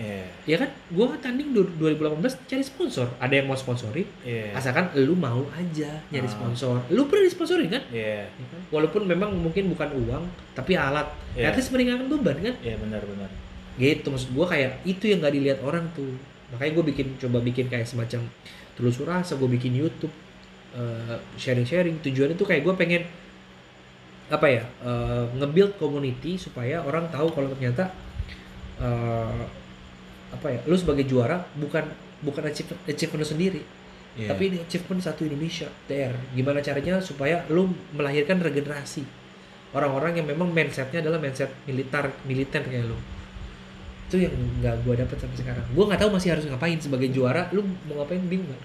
Iya. 0.00 0.24
ya 0.48 0.56
kan 0.56 0.72
gua 0.88 1.12
tanding 1.20 1.52
du- 1.52 1.76
2018 1.76 2.48
cari 2.48 2.64
sponsor 2.64 3.04
ada 3.20 3.30
yang 3.30 3.44
mau 3.44 3.54
sponsorin 3.54 4.08
Iya. 4.24 4.56
asalkan 4.56 4.88
lu 4.96 5.12
mau 5.12 5.44
aja 5.52 6.00
nyari 6.08 6.24
Ah. 6.24 6.32
sponsor 6.32 6.80
lu 6.88 7.04
pernah 7.04 7.28
disponsorin 7.28 7.68
kan 7.68 7.84
Iya. 7.92 8.24
Ya 8.24 8.46
kan? 8.48 8.60
walaupun 8.72 9.04
memang 9.04 9.28
mungkin 9.30 9.68
bukan 9.68 9.92
uang 9.94 10.24
tapi 10.52 10.72
alat 10.72 11.04
Iya. 11.36 11.52
at 11.52 11.54
least 11.54 11.68
meringankan 11.68 12.08
beban 12.08 12.40
kan 12.40 12.54
Iya 12.58 12.80
benar-benar. 12.80 13.28
gitu 13.76 14.08
maksud 14.08 14.32
gua 14.32 14.48
kayak 14.48 14.80
itu 14.82 15.04
yang 15.04 15.20
nggak 15.20 15.34
dilihat 15.34 15.58
orang 15.60 15.84
tuh 15.92 16.16
makanya 16.50 16.72
gue 16.74 16.84
bikin 16.90 17.06
coba 17.16 17.38
bikin 17.38 17.68
kayak 17.68 17.84
semacam 17.84 18.24
telusur 18.74 19.04
rasa 19.04 19.36
gue 19.36 19.46
bikin 19.46 19.70
YouTube 19.70 20.10
eh, 20.72 21.16
sharing-sharing 21.36 22.00
tujuannya 22.00 22.34
tuh 22.34 22.42
kayak 22.42 22.64
gue 22.64 22.74
pengen 22.74 23.02
apa 24.26 24.46
ya 24.48 24.62
eh, 24.80 25.24
nge-build 25.36 25.76
community 25.76 26.34
supaya 26.34 26.80
orang 26.80 27.06
tahu 27.06 27.30
kalau 27.30 27.50
ternyata 27.50 27.92
eh, 28.78 29.42
apa 30.30 30.46
ya 30.48 30.58
lu 30.64 30.76
sebagai 30.76 31.04
juara 31.04 31.42
bukan 31.58 31.84
bukan 32.22 32.42
achievement, 32.46 32.80
achievement 32.86 33.20
lu 33.22 33.28
sendiri. 33.28 33.62
Iya. 34.10 34.26
tapi 34.34 34.50
ini 34.50 34.58
achievement 34.58 34.98
satu 34.98 35.22
Indonesia 35.22 35.70
TR 35.86 36.10
gimana 36.34 36.58
caranya 36.58 36.98
supaya 36.98 37.46
lu 37.46 37.70
melahirkan 37.94 38.42
regenerasi? 38.42 39.06
Orang-orang 39.70 40.18
yang 40.18 40.26
memang 40.26 40.50
mindsetnya 40.50 40.98
adalah 40.98 41.22
mindset 41.22 41.46
militer 41.62 42.10
militer 42.26 42.58
kayak 42.58 42.90
lu. 42.90 42.98
Itu 44.10 44.18
yang 44.18 44.34
nggak 44.58 44.82
gua 44.82 44.98
dapet 44.98 45.14
sampai 45.14 45.38
sekarang. 45.38 45.62
Gua 45.70 45.86
nggak 45.86 46.02
tahu 46.02 46.10
masih 46.10 46.34
harus 46.34 46.42
ngapain 46.50 46.74
sebagai 46.82 47.06
juara 47.14 47.46
lu 47.54 47.62
mau 47.86 48.02
ngapain 48.02 48.18
bingung 48.26 48.50
nggak? 48.50 48.62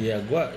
Iya, 0.00 0.16
gua 0.24 0.48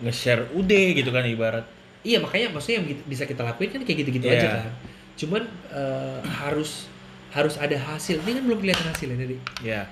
nge-share 0.00 0.48
UD 0.56 0.72
gitu 0.96 1.12
kan 1.12 1.22
ibarat. 1.28 1.62
iya 2.02 2.18
makanya 2.18 2.50
maksudnya 2.50 2.82
yang 2.82 2.88
bisa 3.06 3.22
kita 3.22 3.46
lakuin 3.46 3.70
kan 3.70 3.86
kayak 3.86 3.98
gitu-gitu 4.02 4.26
Iya. 4.26 4.34
aja 4.34 4.48
kan. 4.58 4.72
Cuman 5.14 5.42
eh, 5.70 6.18
harus 6.26 6.90
harus 7.32 7.56
ada 7.56 7.76
hasil 7.76 8.20
ini 8.22 8.30
kan 8.36 8.42
belum 8.44 8.58
kelihatan 8.60 8.86
hasilnya 8.92 9.16
tadi 9.16 9.36
Iya. 9.64 9.88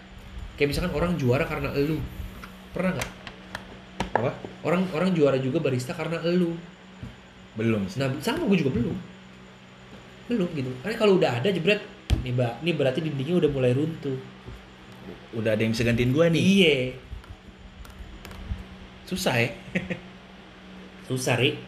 kayak 0.61 0.69
misalkan 0.77 0.93
orang 0.93 1.17
juara 1.17 1.45
karena 1.49 1.73
elu 1.73 1.97
pernah 2.77 2.95
nggak 2.97 3.11
Apa? 4.21 4.31
orang 4.67 4.85
orang 4.93 5.11
juara 5.17 5.41
juga 5.41 5.59
barista 5.61 5.97
karena 5.97 6.21
elu 6.25 6.53
Belum 7.59 7.83
sih. 7.91 7.99
Nah, 7.99 8.09
sama 8.23 8.47
gue 8.47 8.63
juga 8.63 8.73
belum. 8.79 8.97
Belum 10.31 10.49
gitu. 10.55 10.71
Karena 10.81 10.97
kalau 10.97 11.19
udah 11.19 11.43
ada 11.43 11.51
jebret, 11.51 11.83
nih 12.23 12.31
mbak, 12.31 12.63
nih 12.63 12.75
berarti 12.79 13.03
dindingnya 13.03 13.37
udah 13.43 13.51
mulai 13.51 13.75
runtuh. 13.75 14.17
Udah 15.35 15.59
ada 15.59 15.63
yang 15.63 15.75
bisa 15.75 15.83
gantiin 15.83 16.15
gua 16.15 16.31
nih. 16.31 16.39
Iya. 16.39 16.77
Susah 19.07 19.35
ya. 19.35 19.51
Susah, 21.11 21.35
Rik. 21.37 21.59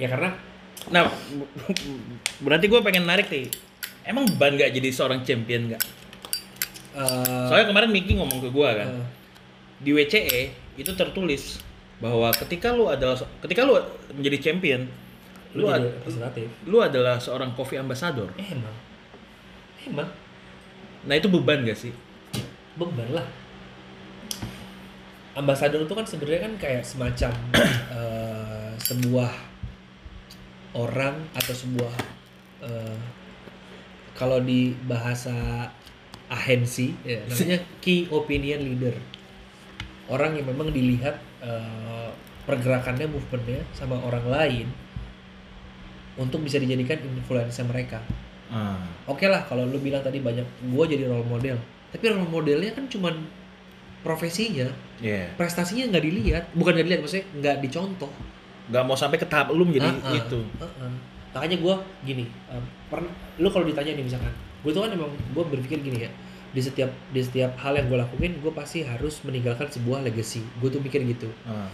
Ya 0.00 0.08
karena 0.08 0.32
Nah, 0.86 1.10
berarti 2.38 2.70
gue 2.70 2.78
pengen 2.78 3.10
narik 3.10 3.26
nih. 3.26 3.50
Emang 4.06 4.22
beban 4.24 4.54
nggak 4.54 4.70
jadi 4.70 4.88
seorang 4.88 5.20
champion 5.20 5.66
nggak? 5.68 5.82
eh, 6.94 7.46
Soalnya 7.50 7.66
kemarin 7.68 7.90
Miki 7.90 8.14
ngomong 8.14 8.38
ke 8.38 8.48
gue 8.48 8.68
kan, 8.70 8.88
eh, 8.88 9.06
di 9.76 9.90
WCE 9.90 10.42
itu 10.76 10.90
tertulis 10.94 11.58
bahwa 11.98 12.30
ketika 12.30 12.70
lu 12.70 12.86
adalah 12.86 13.18
ketika 13.42 13.66
lu 13.66 13.74
menjadi 14.14 14.38
champion, 14.40 14.86
lu 15.52 15.64
lu, 15.64 15.66
jadi 15.66 15.88
ad- 16.22 16.48
lu 16.64 16.78
adalah 16.78 17.18
seorang 17.18 17.50
coffee 17.52 17.76
ambassador. 17.76 18.30
Eh, 18.36 18.46
emang. 18.48 18.76
Emang 19.82 20.08
Nah 21.02 21.14
itu 21.14 21.26
beban 21.26 21.62
gak 21.62 21.78
sih? 21.78 21.94
beban 22.76 23.08
lah. 23.10 23.24
Ambasador 25.32 25.84
itu 25.84 25.92
kan 25.92 26.04
sebenarnya 26.04 26.40
kan 26.44 26.54
kayak 26.56 26.82
semacam 26.82 27.32
eh, 27.98 28.70
sebuah 28.78 29.32
orang 30.74 31.16
atau 31.32 31.52
sebuah 31.52 31.92
kalau 34.16 34.40
di 34.40 34.72
bahasa 34.88 35.68
ahensi 36.26 36.96
ya, 37.06 37.22
namanya 37.28 37.60
key 37.78 38.08
opinion 38.10 38.64
leader. 38.64 38.96
Orang 40.10 40.34
yang 40.34 40.48
memang 40.48 40.72
dilihat 40.72 41.20
eh, 41.44 42.10
pergerakannya 42.48 43.06
movementnya 43.06 43.62
sama 43.76 43.98
orang 44.00 44.26
lain 44.26 44.66
untuk 46.16 46.40
bisa 46.42 46.56
dijadikan 46.56 46.96
influencer 47.04 47.68
mereka. 47.68 48.00
Ah, 48.46 48.78
oke 49.10 49.26
lah 49.26 49.42
kalau 49.44 49.66
lu 49.66 49.76
bilang 49.82 50.00
tadi 50.00 50.22
banyak 50.22 50.46
gue 50.64 50.84
jadi 50.88 51.04
role 51.06 51.26
model. 51.26 51.58
Tapi 51.92 52.04
role 52.08 52.26
modelnya 52.26 52.72
kan 52.72 52.88
cuman 52.88 53.14
profesinya. 54.02 54.70
Iya. 54.96 55.28
prestasinya 55.36 55.92
nggak 55.92 56.04
dilihat. 56.08 56.44
Bukan 56.56 56.72
nggak 56.72 56.86
dilihat 56.88 57.00
maksudnya 57.04 57.26
nggak 57.36 57.56
dicontoh. 57.68 58.08
Gak 58.66 58.82
mau 58.82 58.98
sampai 58.98 59.20
ke 59.20 59.26
tahap 59.28 59.54
lu 59.54 59.62
menjadi 59.62 59.86
Ah, 60.02 60.10
ah, 60.10 60.14
itu. 60.18 60.40
ah, 60.58 60.66
ah. 60.82 60.90
makanya 61.36 61.56
gue 61.62 61.74
gini 62.02 62.24
um, 62.50 62.64
pernah 62.86 63.10
lu 63.36 63.48
kalau 63.48 63.64
ditanya 63.64 63.92
nih 63.92 64.04
misalkan 64.04 64.30
gue 64.62 64.70
tuh 64.70 64.82
kan 64.82 64.90
emang 64.90 65.10
gue 65.10 65.44
berpikir 65.46 65.78
gini 65.80 66.04
ya 66.04 66.10
di 66.50 66.60
setiap 66.60 66.88
di 67.10 67.20
setiap 67.20 67.52
hal 67.58 67.74
yang 67.74 67.86
gue 67.86 67.98
lakuin 67.98 68.32
gue 68.38 68.52
pasti 68.52 68.80
harus 68.80 69.20
meninggalkan 69.22 69.66
sebuah 69.66 70.00
legacy 70.02 70.40
gue 70.58 70.68
tuh 70.68 70.78
mikir 70.78 71.02
gitu 71.04 71.28
Ah, 71.44 71.68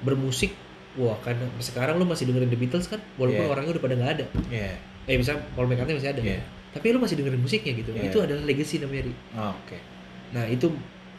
bermusik 0.00 0.52
wah 0.94 1.16
kan 1.20 1.36
sekarang 1.58 1.96
lu 1.96 2.04
masih 2.04 2.26
dengerin 2.26 2.48
The 2.48 2.58
Beatles 2.58 2.86
kan 2.86 3.00
walaupun 3.14 3.42
Iya. 3.42 3.52
orangnya 3.52 3.72
udah 3.72 3.82
pada 3.82 3.94
nggak 3.94 4.12
ada 4.16 4.24
Iya. 4.48 4.72
eh 5.06 5.16
misalnya 5.16 5.44
Paul 5.52 5.66
McCartney 5.66 5.94
masih 5.94 6.10
ada 6.10 6.20
Iya. 6.20 6.40
tapi 6.72 6.86
lu 6.90 6.98
masih 6.98 7.16
dengerin 7.16 7.40
musiknya 7.40 7.72
gitu 7.74 7.90
Iya. 7.92 8.02
itu 8.06 8.18
adalah 8.18 8.42
legacy 8.42 8.76
namanya 8.78 9.02
Ri. 9.06 9.14
Ah, 9.32 9.52
Oke. 9.54 9.78
Nah 10.32 10.44
itu 10.44 10.66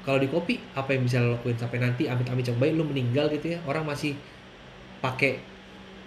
kalau 0.02 0.18
di 0.18 0.28
kopi 0.28 0.60
apa 0.72 0.92
yang 0.92 1.04
bisa 1.04 1.20
lo 1.20 1.36
lakuin 1.36 1.56
sampai 1.56 1.78
nanti 1.78 2.06
amit-amit 2.06 2.46
coba 2.46 2.68
lu 2.68 2.84
meninggal 2.84 3.28
gitu 3.30 3.54
ya 3.54 3.60
orang 3.64 3.84
masih 3.84 4.14
pakai 5.00 5.40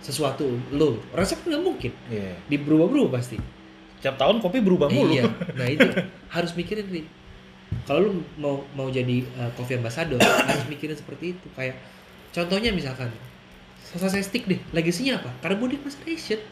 sesuatu. 0.00 0.48
Lo 0.72 1.00
resep 1.14 1.40
nggak 1.44 1.62
mungkin. 1.62 1.92
Iya. 2.08 2.36
di 2.48 2.56
berubah-berubah 2.56 3.20
pasti. 3.20 3.36
Setiap 4.00 4.16
tahun 4.16 4.40
kopi 4.40 4.64
berubah 4.64 4.88
mulu. 4.88 5.12
iya. 5.12 5.28
Nah 5.54 5.68
itu. 5.68 5.88
Harus 6.34 6.56
mikirin 6.56 6.88
nih. 6.88 7.06
Kalau 7.86 8.02
lu 8.02 8.10
mau 8.40 8.66
mau 8.74 8.90
jadi 8.90 9.22
uh, 9.38 9.50
coffee 9.54 9.78
ambassador 9.78 10.18
harus 10.50 10.66
mikirin 10.66 10.98
seperti 10.98 11.38
itu. 11.38 11.46
Kayak 11.54 11.78
contohnya 12.34 12.74
misalkan 12.74 13.14
selesai 13.94 14.26
stick 14.26 14.50
deh. 14.50 14.58
Legasinya 14.74 15.22
apa? 15.22 15.30
Carbonic 15.38 15.78
maceration. 15.86 16.42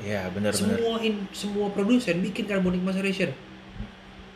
Iya, 0.00 0.28
benar 0.32 0.52
benar. 0.56 0.76
semua 0.76 0.94
in, 1.04 1.24
semua 1.36 1.68
produsen 1.68 2.16
bikin 2.24 2.48
carbonic 2.48 2.80
maceration. 2.80 3.28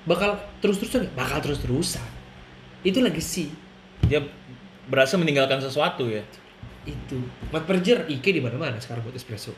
Bakal 0.04 0.36
terus 0.60 0.80
terusan 0.80 1.08
bakal 1.16 1.40
terus 1.44 1.60
terusan 1.60 2.08
itu 2.80 2.96
legacy 3.04 3.52
Dia 4.08 4.24
berhasil 4.88 5.20
meninggalkan 5.20 5.60
sesuatu 5.60 6.08
ya. 6.08 6.24
Itu 6.82 7.18
mat 7.46 7.62
perjer 7.62 8.06
Ike 8.06 8.30
di 8.30 8.38
mana 8.38 8.56
mana 8.56 8.76
sekarang 8.76 9.02
buat 9.02 9.12
espresso 9.12 9.52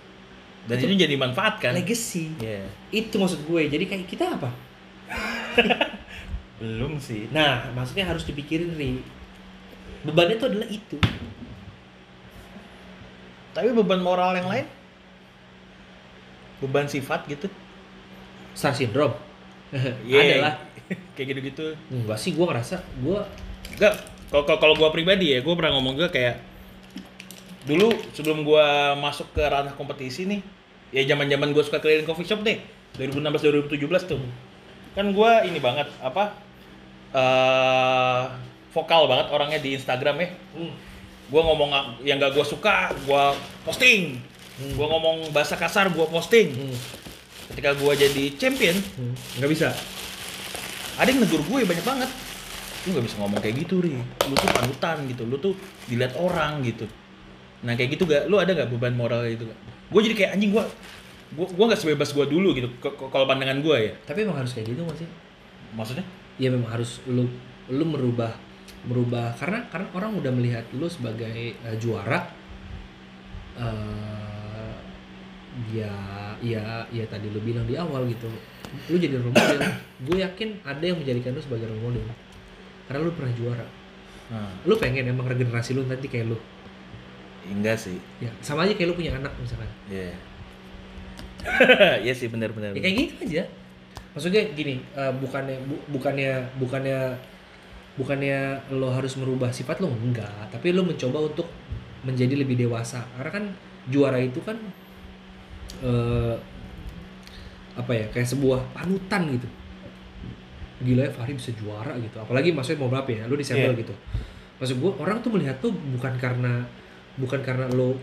Dan 0.62 0.76
Itu- 0.76 0.86
itu 0.88 0.94
jadi 1.00 1.14
manfaat 1.16 1.58
kan? 1.58 1.72
legacy 1.72 2.34
Iya. 2.36 2.66
itu 2.90 3.14
maksud 3.14 3.42
gue 3.42 3.60
jadi 3.68 3.84
kayak 3.84 4.06
kita 4.06 4.24
apa 4.32 4.50
Belum 6.58 6.94
sih. 6.96 7.26
nah 7.28 7.66
maksudnya 7.70 8.04
harus 8.04 8.22
dipikirin 8.22 8.72
ri 8.72 9.02
bebannya 10.02 10.34
itu 10.34 10.46
adalah 10.46 10.68
itu 10.68 10.98
Tapi 13.52 13.68
beban 13.70 14.00
moral 14.00 14.32
yang 14.34 14.46
lain? 14.46 14.66
Beban 16.58 16.86
sifat 16.86 17.26
gitu? 17.26 17.46
star 18.52 18.70
syndrome 18.70 19.16
Iya. 20.06 20.20
ada 20.20 20.36
lah 20.42 20.54
Kayak 21.16 21.26
gitu-gitu. 21.32 21.66
enggak 21.88 22.16
sih 22.16 22.30
gue 22.30 22.44
ngerasa 22.44 22.76
gue 22.98 23.18
Enggak, 23.72 23.94
kalau 24.28 24.44
kalau- 24.46 24.76
gua 24.76 24.88
pribadi 24.88 25.32
ya, 25.32 25.40
gua 25.40 25.54
pernah 25.54 25.72
ngomong 25.74 25.96
juga 25.96 26.08
kayak 26.08 26.36
dulu 27.64 27.90
sebelum 28.14 28.42
gua 28.42 28.96
masuk 28.98 29.30
ke 29.34 29.42
ranah 29.42 29.74
kompetisi 29.74 30.26
nih, 30.26 30.40
ya 30.90 31.02
zaman-zaman 31.14 31.54
gua 31.54 31.62
suka 31.62 31.78
keliling 31.78 32.06
coffee 32.06 32.26
shop 32.26 32.42
deh, 32.42 32.58
2016 32.98 33.68
2017 33.70 34.10
tuh. 34.10 34.20
Kan 34.92 35.12
gua 35.16 35.42
ini 35.46 35.58
banget 35.58 35.88
apa? 36.02 36.34
eh 37.12 38.22
vokal 38.72 39.04
banget 39.04 39.28
orangnya 39.28 39.60
di 39.60 39.76
Instagram 39.76 40.16
ya. 40.16 40.28
Hmm. 40.56 40.72
Gua 41.28 41.44
ngomong 41.44 41.70
yang 42.04 42.16
gak 42.16 42.32
gua 42.32 42.44
suka, 42.44 42.92
gua 43.04 43.36
posting. 43.68 44.16
Gua 44.76 44.88
ngomong 44.88 45.28
bahasa 45.32 45.60
kasar, 45.60 45.92
gua 45.92 46.08
posting. 46.08 46.56
Hmm. 46.56 46.76
Ketika 47.52 47.76
gua 47.76 47.92
jadi 47.92 48.32
champion, 48.40 48.76
Hmm. 48.96 49.12
nggak 49.40 49.50
bisa 49.52 49.76
ada 50.98 51.08
yang 51.08 51.24
negur 51.24 51.40
gue 51.40 51.64
banyak 51.64 51.86
banget 51.86 52.10
lu 52.82 52.98
nggak 52.98 53.06
bisa 53.06 53.16
ngomong 53.22 53.40
kayak 53.40 53.64
gitu 53.64 53.80
ri 53.80 53.94
lu 53.96 54.34
tuh 54.34 54.50
panutan 54.50 54.96
gitu 55.06 55.22
lu 55.24 55.36
tuh 55.38 55.54
dilihat 55.86 56.18
orang 56.18 56.60
gitu 56.66 56.84
nah 57.62 57.78
kayak 57.78 57.94
gitu 57.94 58.04
gak 58.10 58.26
lu 58.26 58.42
ada 58.42 58.54
gak 58.54 58.70
beban 58.70 58.94
moral 58.94 59.22
gitu 59.26 59.46
gak 59.46 59.58
gue 59.92 60.00
jadi 60.10 60.14
kayak 60.18 60.30
anjing 60.34 60.50
gue 60.50 60.64
gue 61.32 61.46
gue 61.48 61.64
nggak 61.64 61.80
sebebas 61.80 62.12
gue 62.12 62.26
dulu 62.28 62.52
gitu. 62.52 62.68
Kalau 62.84 63.24
pandangan 63.24 63.64
gue 63.64 63.76
ya. 63.76 63.92
Tapi 64.04 64.28
emang 64.28 64.36
harus 64.36 64.52
kayak 64.52 64.68
gitu 64.72 64.84
nggak 64.84 64.98
sih? 65.00 65.08
Maksudnya? 65.72 66.04
Ya 66.36 66.52
memang 66.52 66.68
harus 66.68 67.00
lu 67.08 67.24
lu 67.72 67.84
merubah 67.88 68.36
merubah. 68.84 69.32
Karena 69.40 69.64
karena 69.72 69.88
orang 69.96 70.12
udah 70.20 70.32
melihat 70.32 70.64
lu 70.76 70.84
sebagai 70.88 71.56
eh, 71.56 71.76
juara 71.80 72.28
eh 73.52 74.72
ya 75.76 75.92
ya 76.40 76.80
ya 76.88 77.04
tadi 77.04 77.28
lu 77.28 77.36
bilang 77.44 77.68
di 77.68 77.76
awal 77.76 78.08
gitu 78.08 78.24
lu 78.88 78.96
jadi 78.96 79.20
role 79.20 79.36
model. 79.36 79.60
Gue 80.08 80.24
yakin 80.24 80.64
ada 80.64 80.80
yang 80.80 80.96
menjadikan 80.96 81.36
lu 81.36 81.40
sebagai 81.44 81.68
role 81.68 81.92
model. 81.92 82.04
Karena 82.88 83.00
lu 83.04 83.12
pernah 83.12 83.32
juara. 83.36 83.66
Nah, 84.32 84.48
lu 84.64 84.80
pengen 84.80 85.12
emang 85.12 85.28
regenerasi 85.28 85.76
lu 85.76 85.84
nanti 85.84 86.08
kayak 86.08 86.32
lu 86.32 86.40
enggak 87.52 87.76
sih. 87.76 87.96
Ya 88.18 88.30
sama 88.40 88.64
aja 88.64 88.72
kayak 88.72 88.88
lu 88.88 88.96
punya 88.96 89.12
anak 89.12 89.32
misalkan. 89.36 89.68
Iya. 89.86 90.12
Iya 92.06 92.14
sih 92.14 92.28
benar-benar. 92.28 92.70
ya 92.72 92.80
kayak 92.80 92.96
gitu 92.96 93.14
aja. 93.26 93.42
Maksudnya 94.14 94.42
gini 94.52 94.78
eh, 94.92 95.12
bukannya 95.16 95.56
bu- 95.64 95.84
bukannya 95.90 96.30
bukannya 96.56 96.98
bukannya 97.92 98.38
lo 98.72 98.88
harus 98.88 99.16
merubah 99.16 99.50
sifat 99.50 99.80
lo? 99.80 99.90
Enggak. 99.90 100.30
Tapi 100.48 100.70
lo 100.70 100.82
mencoba 100.82 101.18
untuk 101.24 101.48
menjadi 102.02 102.34
lebih 102.36 102.56
dewasa. 102.56 103.02
Karena 103.16 103.30
kan 103.32 103.44
juara 103.88 104.16
itu 104.16 104.38
kan 104.40 104.56
eh, 105.82 106.36
apa 107.72 107.90
ya 107.90 108.06
kayak 108.10 108.28
sebuah 108.28 108.60
panutan 108.70 109.32
gitu. 109.32 109.48
Gila 110.82 111.06
ya 111.06 111.12
Fahri 111.14 111.34
bisa 111.34 111.50
juara 111.54 111.94
gitu. 111.98 112.16
Apalagi 112.18 112.50
maksudnya 112.50 112.82
mau 112.82 112.90
berapa 112.90 113.08
ya? 113.08 113.24
Lo 113.26 113.34
disable 113.34 113.72
Iya. 113.72 113.80
gitu. 113.82 113.94
Maksud 114.60 114.76
gue 114.78 114.92
orang 115.00 115.18
tuh 115.18 115.30
melihat 115.34 115.58
tuh 115.58 115.72
bukan 115.74 116.14
karena 116.20 116.62
bukan 117.14 117.40
karena 117.40 117.68
lo 117.68 117.98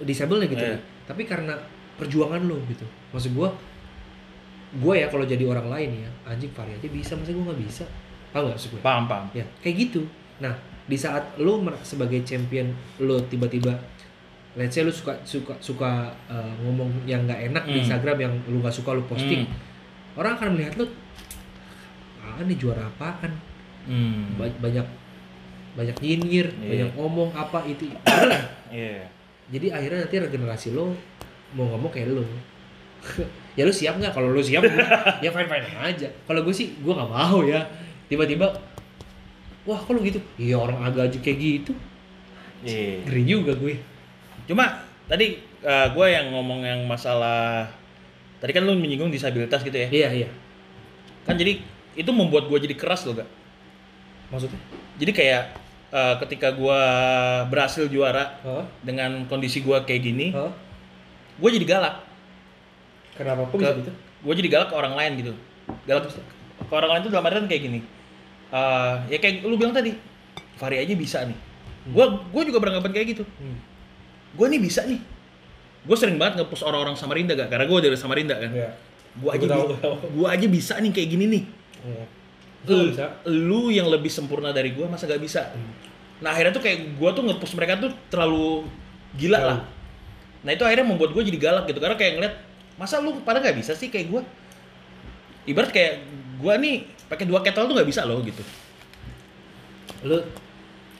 disable 0.00 0.40
ya 0.40 0.48
gitu 0.48 0.64
Iya. 0.64 0.78
tapi 1.04 1.22
karena 1.22 1.52
perjuangan 1.94 2.42
lo 2.42 2.56
gitu 2.64 2.82
maksud 3.10 3.32
gue 3.32 3.48
gue 4.74 4.94
ya 4.96 5.06
kalau 5.06 5.22
jadi 5.22 5.44
orang 5.44 5.68
lain 5.68 5.90
ya 6.00 6.10
anjing 6.26 6.50
Fahri 6.50 6.72
aja 6.72 6.88
bisa 6.88 7.14
masa 7.14 7.30
gue 7.30 7.40
nggak 7.40 7.60
bisa 7.60 7.84
paham 8.30 8.48
nggak 8.48 8.56
maksud 8.56 8.70
gue 8.70 8.80
Paham 8.80 9.04
paham. 9.04 9.26
ya 9.32 9.44
kayak 9.58 9.76
gitu 9.80 10.02
nah 10.36 10.54
di 10.84 10.96
saat 10.96 11.36
lo 11.36 11.56
sebagai 11.80 12.20
champion 12.22 12.72
lo 12.98 13.20
tiba-tiba 13.22 13.72
let's 14.54 14.72
say 14.72 14.82
lo 14.82 14.90
suka 14.90 15.14
suka 15.22 15.54
suka 15.58 15.90
uh, 16.26 16.52
ngomong 16.60 16.90
yang 17.04 17.22
nggak 17.22 17.48
enak 17.48 17.64
di 17.64 17.72
Hmm. 17.72 17.82
Instagram 17.82 18.16
yang 18.18 18.32
lo 18.44 18.56
nggak 18.58 18.74
suka 18.74 18.90
lo 18.90 19.02
posting 19.04 19.44
Hmm. 19.44 20.18
orang 20.18 20.34
akan 20.34 20.48
melihat 20.52 20.74
lo 20.76 20.86
ah 22.18 22.40
nih 22.40 22.56
juara 22.56 22.88
apaan. 22.88 23.30
Ba- 24.34 24.58
banyak 24.58 24.86
banyak 25.74 25.96
nyinyir 25.98 26.46
Iya. 26.54 26.68
banyak 26.70 26.90
ngomong 26.94 27.30
apa 27.30 27.58
itu. 27.66 27.90
Iya. 28.74 29.06
jadi 29.46 29.66
akhirnya 29.70 29.98
nanti 30.02 30.16
regenerasi 30.18 30.68
lo 30.70 30.94
mau 31.52 31.68
ngomong 31.68 31.90
kayak 31.90 32.10
lo 32.10 32.24
ya 33.56 33.62
lo 33.62 33.70
siap 33.70 33.94
nggak 33.94 34.10
kalau 34.10 34.30
lo 34.30 34.40
siap 34.40 34.64
ya 35.24 35.30
fine 35.30 35.46
fine 35.46 35.66
aja 35.76 36.08
kalau 36.24 36.40
gue 36.40 36.50
sih 36.50 36.74
gue 36.74 36.90
nggak 36.90 37.06
mau 37.06 37.42
ya 37.42 37.62
tiba-tiba 38.04 38.50
wah 39.62 39.78
kalau 39.78 40.00
gitu 40.00 40.18
iya 40.34 40.56
orang 40.56 40.80
agak 40.80 41.08
aja 41.08 41.18
kayak 41.20 41.38
gitu 41.38 41.72
Iya. 42.62 43.04
ngeri 43.04 43.22
juga 43.24 43.52
gue 43.54 43.76
Cuma 44.44 44.80
tadi 45.04 45.36
gue 45.64 46.06
yang 46.06 46.26
ngomong 46.30 46.60
yang 46.60 46.80
masalah 46.84 47.68
tadi 48.36 48.50
kan 48.50 48.60
lu 48.60 48.74
menyinggung 48.74 49.08
disabilitas 49.08 49.60
gitu 49.60 49.76
ya. 49.76 49.88
iya 49.88 50.08
iya 50.14 50.28
Kan 51.22 51.36
jadi 51.36 51.60
itu 51.94 52.10
membuat 52.10 52.48
gue 52.48 52.58
jadi 52.58 52.74
keras 52.74 53.04
loh 53.04 53.14
gak. 53.14 53.28
maksudnya 54.28 54.58
Jadi 54.96 55.12
kayak 55.12 55.42
eh, 55.94 56.14
ketika 56.26 56.50
gue 56.50 56.80
berhasil 57.48 57.86
juara 57.86 58.42
Hah? 58.42 58.66
dengan 58.82 59.30
kondisi 59.30 59.62
gue 59.62 59.78
kayak 59.86 60.02
gini, 60.02 60.26
Hah? 60.34 60.50
gue 61.38 61.50
jadi 61.54 61.66
galak. 61.66 61.96
kenapa 63.14 63.46
kok 63.46 63.62
bisa 63.62 63.78
gitu 63.78 63.92
Gue 64.24 64.34
jadi 64.34 64.48
galak 64.50 64.68
ke 64.72 64.76
orang 64.76 64.94
lain 64.98 65.12
gitu. 65.22 65.32
Galak 65.86 66.10
ke 66.10 66.72
orang 66.74 66.90
lain 66.90 67.00
itu 67.06 67.10
dalam 67.14 67.28
artian 67.28 67.46
kayak 67.46 67.62
gini. 67.62 67.80
Eh, 68.50 68.94
ya 69.14 69.18
kayak 69.22 69.46
lu 69.46 69.54
bilang 69.54 69.76
tadi, 69.76 69.94
Fahri 70.58 70.82
aja 70.82 70.94
bisa 70.98 71.22
nih. 71.22 71.38
Gue 71.92 72.04
gue 72.32 72.42
juga 72.48 72.58
beranggapan 72.58 72.90
kayak 72.90 73.06
gitu. 73.14 73.24
hmm. 73.24 73.58
Gue 74.34 74.46
nih 74.50 74.58
bisa 74.58 74.82
nih. 74.88 74.98
Gue 75.84 75.96
sering 76.00 76.16
banget 76.16 76.40
nge-post 76.42 76.64
orang-orang 76.64 76.96
Samarinda 76.96 77.36
gak? 77.36 77.52
Karena 77.52 77.68
gue 77.68 77.78
dari 77.84 77.96
Samarinda 78.00 78.34
kan. 78.40 78.50
ya 78.50 78.72
Gue 79.14 79.30
aja, 79.30 79.46
gua 80.10 80.28
aja 80.34 80.46
bisa 80.50 80.74
nih 80.82 80.90
kayak 80.90 81.08
gini 81.14 81.24
nih. 81.30 81.42
Iya. 81.86 82.04
Lu, 82.64 82.72
Lu 82.72 82.84
bisa 82.90 83.06
lu 83.28 83.60
yang 83.68 83.88
lebih 83.92 84.08
sempurna 84.08 84.50
dari 84.50 84.72
gue 84.72 84.86
masa 84.88 85.04
gak 85.04 85.20
bisa? 85.20 85.52
Nah 86.24 86.32
akhirnya 86.32 86.56
tuh 86.56 86.64
kayak 86.64 86.96
gue 86.96 87.10
tuh 87.12 87.22
nge-post 87.26 87.54
mereka 87.58 87.76
tuh 87.80 87.92
terlalu 88.08 88.64
gila 89.20 89.36
Terlalu. 89.36 89.50
lah. 89.52 89.58
Nah 90.44 90.50
itu 90.52 90.64
akhirnya 90.64 90.86
membuat 90.88 91.12
gue 91.12 91.22
jadi 91.28 91.38
galak 91.40 91.64
gitu 91.68 91.80
karena 91.80 91.96
kayak 92.00 92.12
ngeliat 92.20 92.34
masa 92.80 92.98
lu 93.04 93.20
pada 93.22 93.40
nggak 93.44 93.56
bisa 93.60 93.76
sih 93.76 93.92
kayak 93.92 94.08
gue? 94.08 94.22
Ibarat 95.44 95.70
kayak 95.70 96.00
gue 96.40 96.54
nih 96.60 96.76
pakai 97.04 97.24
dua 97.28 97.44
kettle 97.44 97.68
tuh 97.68 97.74
nggak 97.76 97.88
bisa 97.88 98.02
loh 98.08 98.20
gitu. 98.24 98.40
lu 100.04 100.20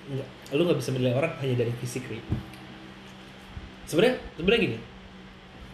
nggak 0.04 0.28
lu 0.56 0.62
nggak 0.68 0.78
bisa 0.80 0.90
menilai 0.92 1.16
orang 1.16 1.32
hanya 1.40 1.64
dari 1.64 1.72
fisik 1.80 2.04
Ri. 2.08 2.20
sebenarnya 3.84 4.16
sebenarnya 4.36 4.62
gini 4.64 4.78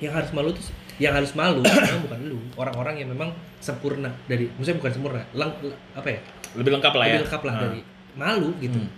yang 0.02 0.14
harus 0.14 0.30
malu 0.34 0.50
tuh 0.50 0.62
yang 1.01 1.12
harus 1.12 1.32
malu 1.32 1.64
memang 1.66 2.02
bukan 2.05 2.20
lu 2.22 2.39
orang-orang 2.55 2.94
yang 2.97 3.09
memang 3.09 3.32
sempurna 3.56 4.12
dari 4.27 4.47
maksudnya 4.52 4.78
bukan 4.78 4.93
sempurna 4.93 5.22
lang, 5.32 5.51
apa 5.93 6.09
ya 6.09 6.20
Lebih 6.52 6.70
lengkap 6.77 6.93
lah 6.93 7.05
ya. 7.05 7.10
lebih 7.10 7.24
lengkap 7.24 7.43
lah 7.43 7.55
Nah. 7.55 7.62
dari 7.64 7.81
malu 8.12 8.48
gitu 8.59 8.77
Hmm. 8.77 8.90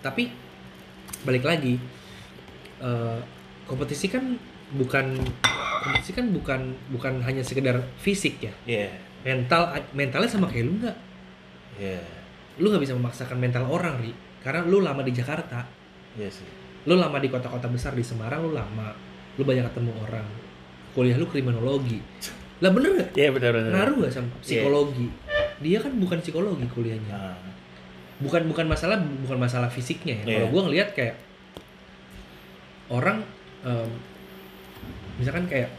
tapi 0.00 0.32
balik 1.22 1.42
lagi 1.42 1.76
eh, 2.80 3.18
kompetisi 3.64 4.06
kan 4.06 4.36
bukan 4.70 5.16
kompetisi 5.80 6.12
kan 6.12 6.26
bukan 6.30 6.60
bukan 6.88 7.20
hanya 7.20 7.40
sekedar 7.40 7.76
fisik 7.96 8.40
ya 8.40 8.52
Iya. 8.64 8.88
mental 9.22 9.62
mentalnya 9.92 10.26
sama 10.26 10.46
kayak 10.46 10.64
lu 10.64 10.74
nggak 10.78 10.96
Iya. 11.76 12.00
lu 12.56 12.66
nggak 12.68 12.82
bisa 12.82 12.94
memaksakan 12.94 13.36
mental 13.36 13.64
orang 13.64 13.98
ri 13.98 14.12
karena 14.40 14.62
lu 14.62 14.80
lama 14.80 15.00
di 15.00 15.10
Jakarta 15.10 15.64
Iya 16.14 16.28
sih. 16.30 16.46
lu 16.84 16.94
lama 16.94 17.16
di 17.16 17.26
kota-kota 17.26 17.66
besar 17.66 17.92
di 17.92 18.02
Semarang 18.02 18.42
lu 18.42 18.52
lama 18.52 18.92
lu 19.34 19.42
banyak 19.42 19.64
ketemu 19.66 19.92
orang 20.00 20.26
kuliah 20.94 21.14
lu 21.14 21.26
kriminologi. 21.26 21.98
Lah 22.58 22.70
bener 22.70 22.90
gak 22.94 23.08
Iya 23.12 23.28
benar 23.30 23.50
benar. 23.52 23.70
ngaruh 23.74 23.96
gak 24.06 24.12
sama 24.14 24.30
psikologi? 24.40 25.10
Dia 25.58 25.78
kan 25.78 25.92
bukan 25.94 26.18
psikologi 26.18 26.66
kuliahnya. 26.68 27.10
Nah. 27.10 27.36
bukan 28.14 28.46
bukan 28.46 28.64
masalah 28.64 28.94
bukan 29.20 29.36
masalah 29.36 29.66
fisiknya 29.66 30.22
ya. 30.22 30.24
Kalau 30.24 30.38
Iya. 30.40 30.52
gua 30.54 30.62
ngelihat 30.64 30.88
kayak 30.94 31.18
orang 32.86 33.26
em, 33.62 33.90
misalkan 35.16 35.44
kayak 35.46 35.70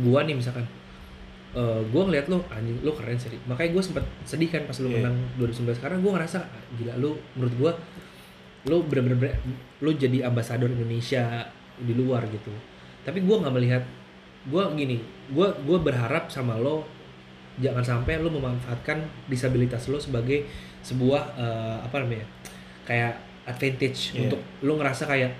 gua 0.00 0.22
nih 0.22 0.34
misalkan 0.34 0.66
eh 1.50 1.80
gua 1.90 2.02
ngeliat 2.06 2.26
lu 2.26 2.38
anjing 2.48 2.78
lu 2.80 2.90
keren 2.94 3.14
sih 3.14 3.30
makanya 3.44 3.70
gua 3.72 3.82
sempet 3.82 4.04
sedih 4.22 4.46
kan 4.48 4.62
pas 4.64 4.74
lu 4.78 4.86
Iya. 4.86 5.02
menang 5.02 5.16
2019 5.36 5.78
karena 5.78 5.96
gua 5.98 6.12
ngerasa 6.16 6.38
"Ah, 6.40 6.62
gila 6.74 6.94
lu 6.96 7.14
menurut 7.34 7.54
gua 7.56 7.72
lu 8.66 8.82
bener-bener 8.84 9.34
lu 9.78 9.90
jadi 9.92 10.24
ambasador 10.24 10.68
Indonesia 10.68 11.46
di 11.76 11.94
luar 11.94 12.28
gitu. 12.28 12.52
Tapi 13.00 13.24
gue 13.24 13.32
nggak 13.32 13.54
melihat 13.56 13.80
gue 14.42 14.62
gini 14.74 14.96
gue 15.28 15.46
gue 15.60 15.78
berharap 15.78 16.26
sama 16.26 16.54
lo 16.54 16.84
jangan 17.56 17.82
sampai 17.82 18.16
lo 18.16 18.30
memanfaatkan 18.30 18.96
disabilitas 19.26 19.84
lo 19.86 19.96
sebagai 19.96 20.48
sebuah 20.80 21.22
eh, 21.34 21.76
apa 21.82 21.96
namanya 21.98 22.24
kayak 22.82 23.14
advantage 23.42 24.12
Iya. 24.12 24.26
untuk 24.26 24.40
lo 24.60 24.72
ngerasa 24.74 25.04
kayak 25.04 25.32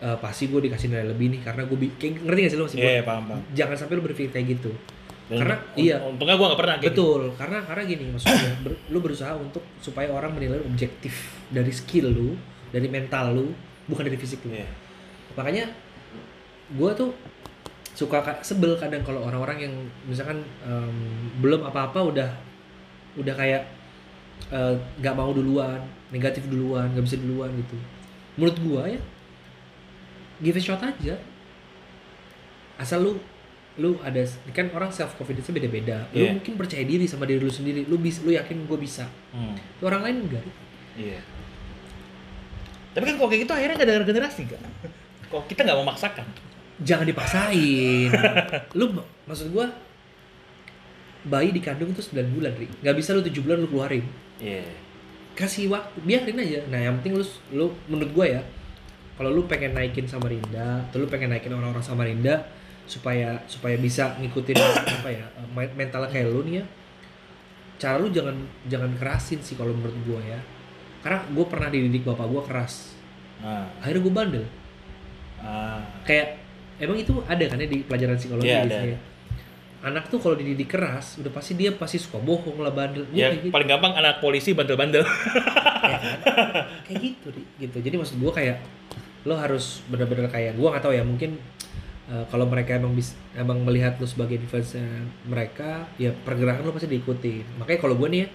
eh, 0.00 0.16
pasti 0.16 0.48
gue 0.48 0.60
dikasih 0.62 0.88
nilai 0.88 1.06
lebih 1.06 1.28
nih 1.30 1.40
karena 1.42 1.62
gue 1.62 1.76
kayak 1.92 2.24
ngerti 2.24 2.40
gak 2.40 2.50
sih 2.50 2.58
lo 2.58 2.66
gue 2.66 2.80
Iya, 2.80 3.02
paham, 3.02 3.24
paham. 3.26 3.40
jangan 3.52 3.76
sampai 3.76 3.94
lo 3.94 4.02
berpikir 4.02 4.30
kayak 4.30 4.48
gitu 4.54 4.72
Dan 5.30 5.46
Karena- 5.46 5.62
un- 5.62 5.78
iya. 5.78 5.96
Untungnya 6.02 6.34
gue 6.34 6.46
gak 6.48 6.58
pernah 6.58 6.74
kayak 6.74 6.90
gitu. 6.90 7.06
Betul, 7.06 7.22
karena 7.38 7.58
karena 7.62 7.82
gini 7.86 8.04
maksudnya 8.10 8.50
ber- 8.66 8.82
lu 8.88 8.98
berusaha 8.98 9.32
untuk 9.32 9.62
supaya 9.78 10.10
orang 10.10 10.32
menilai 10.32 10.58
objektif 10.60 11.14
dari 11.46 11.70
skill 11.70 12.10
lu, 12.10 12.34
dari 12.68 12.90
mental 12.90 13.30
lu, 13.30 13.46
bukan 13.86 14.02
dari 14.02 14.18
fisik 14.18 14.42
lu. 14.42 14.50
Iya. 14.50 14.66
Makanya 15.32 15.70
gua 16.72 16.90
tuh 16.92 17.14
suka 18.00 18.18
ka- 18.18 18.40
sebel 18.40 18.72
kadang 18.74 19.04
kalau 19.04 19.20
orang-orang 19.22 19.58
yang 19.60 19.74
misalkan 20.04 20.40
em, 20.62 20.96
belum 21.36 21.60
apa-apa 21.62 22.00
udah 22.02 22.30
udah 23.14 23.34
kayak 23.34 23.68
eh, 24.48 24.74
nggak 24.96 25.14
mau 25.14 25.30
duluan, 25.30 25.76
negatif 26.08 26.48
duluan, 26.48 26.88
nggak 26.90 27.04
bisa 27.04 27.20
duluan 27.20 27.52
gitu. 27.52 27.76
Menurut 28.34 28.56
gua 28.58 28.82
ya 28.88 29.00
give 30.40 30.56
a 30.56 30.62
shot 30.62 30.80
aja. 30.80 31.20
Asal 32.76 33.04
lu 33.04 33.12
lu 33.76 33.96
ada 34.00 34.24
kan 34.50 34.72
orang 34.72 34.88
self 34.88 35.12
confidence 35.14 35.48
beda-beda. 35.48 36.08
Lu 36.10 36.20
Iya. 36.22 36.32
mungkin 36.32 36.56
percaya 36.56 36.80
diri 36.82 37.04
sama 37.04 37.28
diri 37.28 37.38
lu 37.38 37.52
sendiri. 37.52 37.84
Lu 37.84 37.96
bisa 37.96 38.24
lu 38.24 38.32
yakin 38.32 38.64
gue 38.64 38.78
bisa. 38.78 39.04
Hmm. 39.30 39.52
Lu 39.78 39.84
orang 39.84 40.02
lain 40.02 40.16
enggak. 40.24 40.44
Iya. 40.96 41.20
Tapi 42.90 43.04
kan 43.04 43.14
kalau 43.14 43.28
kayak 43.28 43.42
gitu 43.44 43.52
akhirnya 43.52 43.76
gak 43.76 43.86
ada 43.86 44.02
generasi 44.02 44.42
kan? 44.48 44.60
Kok 45.28 45.46
kita 45.46 45.62
nggak 45.62 45.78
memaksakan? 45.78 46.26
Jangan 46.80 47.04
dipaksain. 47.04 48.08
lu 48.72 48.96
maksud 49.28 49.52
gua 49.52 49.68
bayi 51.20 51.52
dikandung 51.52 51.92
itu 51.92 52.00
9 52.00 52.32
bulan, 52.32 52.56
Ri. 52.56 52.64
Nggak 52.80 52.96
bisa 52.96 53.12
lu 53.12 53.20
7 53.20 53.44
bulan 53.44 53.60
lu 53.60 53.68
keluarin. 53.68 54.04
Iya. 54.40 54.64
Kasih 55.36 55.68
waktu, 55.68 56.00
biarin 56.00 56.40
aja. 56.40 56.60
Nah, 56.72 56.80
yang 56.80 56.96
penting 57.00 57.20
lu 57.20 57.24
lu 57.52 57.66
menurut 57.86 58.10
gua 58.16 58.26
ya, 58.26 58.42
kalau 59.20 59.28
lu 59.28 59.44
pengen 59.44 59.76
naikin 59.76 60.08
Samarinda, 60.08 60.80
atau 60.88 60.96
lu 60.96 61.06
pengen 61.06 61.28
naikin 61.30 61.52
orang-orang 61.52 61.84
Samarinda 61.84 62.48
supaya 62.88 63.36
supaya 63.46 63.76
bisa 63.76 64.16
ngikutin 64.18 64.56
apa 64.98 65.10
ya 65.12 65.22
men- 65.52 65.76
mental 65.76 66.08
kayak 66.08 66.26
lu 66.26 66.40
nih 66.48 66.60
ya. 66.60 66.64
Cara 67.76 68.00
lu 68.00 68.08
jangan 68.08 68.36
jangan 68.68 68.88
kerasin 68.96 69.44
sih 69.44 69.60
kalau 69.60 69.76
menurut 69.76 69.96
gua 70.08 70.20
ya. 70.24 70.40
Karena 71.04 71.20
gua 71.36 71.44
pernah 71.44 71.68
dididik 71.68 72.08
bapak 72.08 72.24
gua 72.24 72.40
keras. 72.40 72.96
Nah, 73.44 73.68
Akhirnya 73.84 74.00
gua 74.00 74.14
bandel. 74.24 74.44
ah, 75.40 75.80
kayak 76.04 76.39
emang 76.80 76.96
itu 76.96 77.12
ada 77.24 77.44
kan 77.44 77.56
ya 77.56 77.68
di 77.68 77.84
pelajaran 77.84 78.16
psikologi 78.16 78.48
Iya, 78.48 78.64
di 78.64 78.66
ada, 78.66 78.76
ada. 78.82 78.98
Anak 79.80 80.12
tuh 80.12 80.20
kalau 80.20 80.36
dididik 80.36 80.68
keras, 80.68 81.16
udah 81.16 81.32
pasti 81.32 81.56
dia 81.56 81.72
pasti 81.72 81.96
suka 81.96 82.16
bohong 82.16 82.60
lah 82.60 82.68
bandel. 82.68 83.08
Gua 83.08 83.16
ya 83.16 83.28
kayak 83.30 83.48
gitu. 83.48 83.52
paling 83.52 83.64
gampang 83.66 83.92
anak 83.94 84.20
polisi 84.20 84.52
bandel-bandel. 84.52 85.00
Ya 85.00 85.96
kan? 85.96 86.16
kayak 86.84 87.00
gitu, 87.00 87.28
gitu. 87.56 87.78
Jadi 87.80 87.94
maksud 87.96 88.20
gua 88.20 88.28
kayak 88.30 88.60
lo 89.24 89.36
harus 89.36 89.80
bener-bener 89.88 90.28
kayak 90.28 90.52
gua 90.54 90.72
nggak 90.72 90.84
tahu 90.84 90.92
ya 90.92 91.00
mungkin 91.00 91.40
eh, 92.06 92.24
kalau 92.28 92.44
mereka 92.44 92.76
emang 92.76 92.92
bis, 92.92 93.16
emang 93.32 93.64
melihat 93.64 93.96
lo 93.96 94.04
sebagai 94.04 94.36
defense 94.36 94.76
mereka, 95.24 95.88
ya 95.96 96.12
pergerakan 96.12 96.60
lo 96.62 96.76
pasti 96.76 96.84
diikuti. 96.84 97.40
Makanya 97.56 97.80
kalau 97.80 97.96
gua 97.96 98.12
nih 98.12 98.20
ya, 98.20 98.28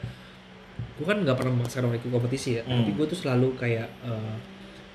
gua 0.98 1.06
kan 1.14 1.18
nggak 1.22 1.38
pernah 1.38 1.52
memaksakan 1.54 1.84
orang 1.90 1.98
ikut 2.02 2.10
kompetisi 2.10 2.58
ya, 2.58 2.66
Hmm. 2.66 2.82
tapi 2.82 2.92
gua 2.98 3.06
tuh 3.06 3.20
selalu 3.22 3.54
kayak 3.54 3.86
eh, 4.02 4.34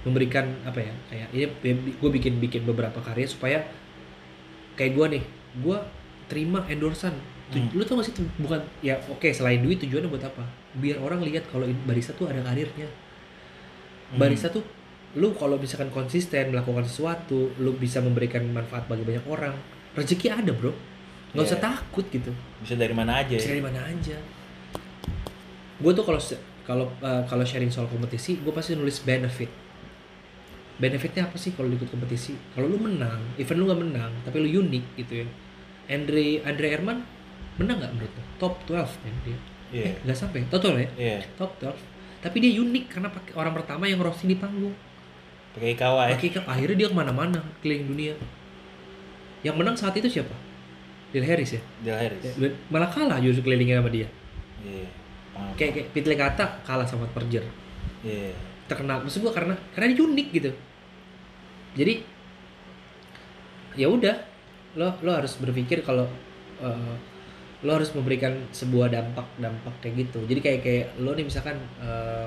memberikan 0.00 0.48
apa 0.64 0.80
ya 0.80 0.92
kayak 1.08 1.28
ini 1.32 1.46
gue 1.92 2.10
bikin 2.10 2.38
bikin 2.38 2.62
beberapa 2.64 2.98
karya 2.98 3.26
supaya 3.26 3.58
kayak 4.74 4.92
gue 4.94 5.06
nih 5.18 5.24
gue 5.60 5.78
terima 6.26 6.64
endorsan 6.66 7.12
Hmm. 7.50 7.66
lu 7.74 7.82
tau 7.82 7.98
gak 7.98 8.06
sih 8.06 8.14
bukan 8.38 8.62
ya 8.78 8.94
oke 9.10 9.26
selain 9.34 9.58
duit 9.58 9.82
tujuannya 9.82 10.06
buat 10.06 10.22
apa 10.22 10.46
biar 10.78 11.02
orang 11.02 11.18
lihat 11.18 11.50
kalau 11.50 11.66
barista 11.82 12.14
tuh 12.14 12.30
ada 12.30 12.38
karirnya 12.40 12.86
Hmm. 12.86 14.22
barista 14.22 14.46
tuh 14.46 14.62
lu 15.18 15.34
kalau 15.34 15.58
misalkan 15.58 15.90
konsisten 15.90 16.54
melakukan 16.54 16.86
sesuatu 16.86 17.50
lu 17.58 17.74
bisa 17.74 17.98
memberikan 17.98 18.46
manfaat 18.46 18.86
bagi 18.86 19.02
banyak 19.02 19.26
orang 19.26 19.58
rezeki 19.98 20.30
ada 20.30 20.54
bro 20.54 20.70
nggak 21.34 21.42
usah 21.42 21.58
Iya. 21.58 21.66
takut 21.74 22.06
gitu 22.06 22.30
Bisa 22.62 22.78
dari 22.78 22.94
mana 22.94 23.18
aja. 23.18 23.34
bisa 23.34 23.50
ya? 23.50 23.58
dari 23.58 23.64
mana 23.66 23.80
aja 23.82 24.14
gue 25.82 25.90
tuh 25.90 26.04
kalau 26.04 26.20
kalau 26.62 26.86
uh, 27.02 27.22
kalau 27.26 27.42
sharing 27.42 27.72
soal 27.72 27.90
kompetisi 27.90 28.38
gue 28.38 28.52
pasti 28.52 28.78
nulis 28.78 29.02
benefit 29.02 29.50
benefitnya 30.80 31.28
apa 31.28 31.36
sih 31.36 31.52
kalau 31.52 31.68
ikut 31.68 31.86
kompetisi? 31.92 32.32
Kalau 32.56 32.66
lu 32.66 32.80
menang 32.80 33.20
event 33.36 33.58
lu 33.60 33.64
gak 33.68 33.80
menang 33.84 34.12
tapi 34.24 34.40
lu 34.40 34.64
unik 34.64 34.84
gitu 34.96 35.22
ya. 35.22 35.26
Andre 35.92 36.40
Andre 36.48 36.66
Herman 36.72 36.98
menang 37.60 37.76
nggak 37.76 37.92
menurut 37.92 38.12
lu 38.16 38.24
top 38.40 38.54
12 38.64 39.04
men 39.04 39.16
dia. 39.22 39.38
Iya. 39.70 39.84
eh 39.86 39.94
nggak 40.02 40.18
sampai 40.18 40.42
total 40.48 40.74
ya? 40.80 40.88
Iya. 40.96 41.18
top 41.36 41.52
12 41.62 41.76
tapi 42.24 42.36
dia 42.40 42.52
unik 42.60 42.84
karena 42.92 43.08
pakai 43.12 43.32
orang 43.36 43.52
pertama 43.56 43.84
yang 43.88 44.00
roasting 44.00 44.32
di 44.32 44.38
panggung. 44.40 44.72
Pakai 45.56 45.76
kawa 45.76 46.08
ya. 46.08 46.16
pakai 46.16 46.40
akhirnya 46.44 46.76
dia 46.86 46.88
ke 46.88 46.96
mana-mana 46.96 47.40
keliling 47.60 47.86
dunia. 47.90 48.14
Yang 49.40 49.56
menang 49.56 49.76
saat 49.76 49.96
itu 49.96 50.08
siapa? 50.08 50.36
Dale 51.10 51.26
Harris 51.26 51.56
ya? 51.58 51.62
Del 51.82 51.96
Harris. 51.96 52.22
malah 52.70 52.88
kalah 52.92 53.18
justru 53.18 53.50
kelilingnya 53.50 53.82
sama 53.82 53.90
dia. 53.90 54.08
Iya. 54.62 54.88
Paham. 55.32 55.56
kayak 55.56 55.72
kayak 55.72 55.88
Pitle 55.96 56.16
kata 56.16 56.44
kalah 56.62 56.86
sama 56.86 57.08
Perjer. 57.10 57.44
Iya. 58.04 58.32
terkenal. 58.70 59.02
Maksud 59.02 59.26
gua 59.26 59.34
karena 59.34 59.54
karena 59.74 59.90
dia 59.90 60.04
unik 60.06 60.28
gitu 60.30 60.50
jadi 61.78 62.02
ya 63.78 63.86
udah 63.86 64.14
lo 64.78 64.94
lo 65.02 65.10
harus 65.14 65.38
berpikir 65.38 65.82
kalau 65.82 66.06
eh, 66.62 66.94
lo 67.60 67.70
harus 67.76 67.92
memberikan 67.92 68.32
sebuah 68.50 68.88
dampak 68.88 69.26
dampak 69.36 69.74
kayak 69.84 70.08
gitu. 70.08 70.24
Jadi 70.24 70.40
kayak 70.40 70.60
kayak 70.64 70.86
lo 71.02 71.12
nih 71.12 71.26
misalkan 71.26 71.56
eh, 71.82 72.26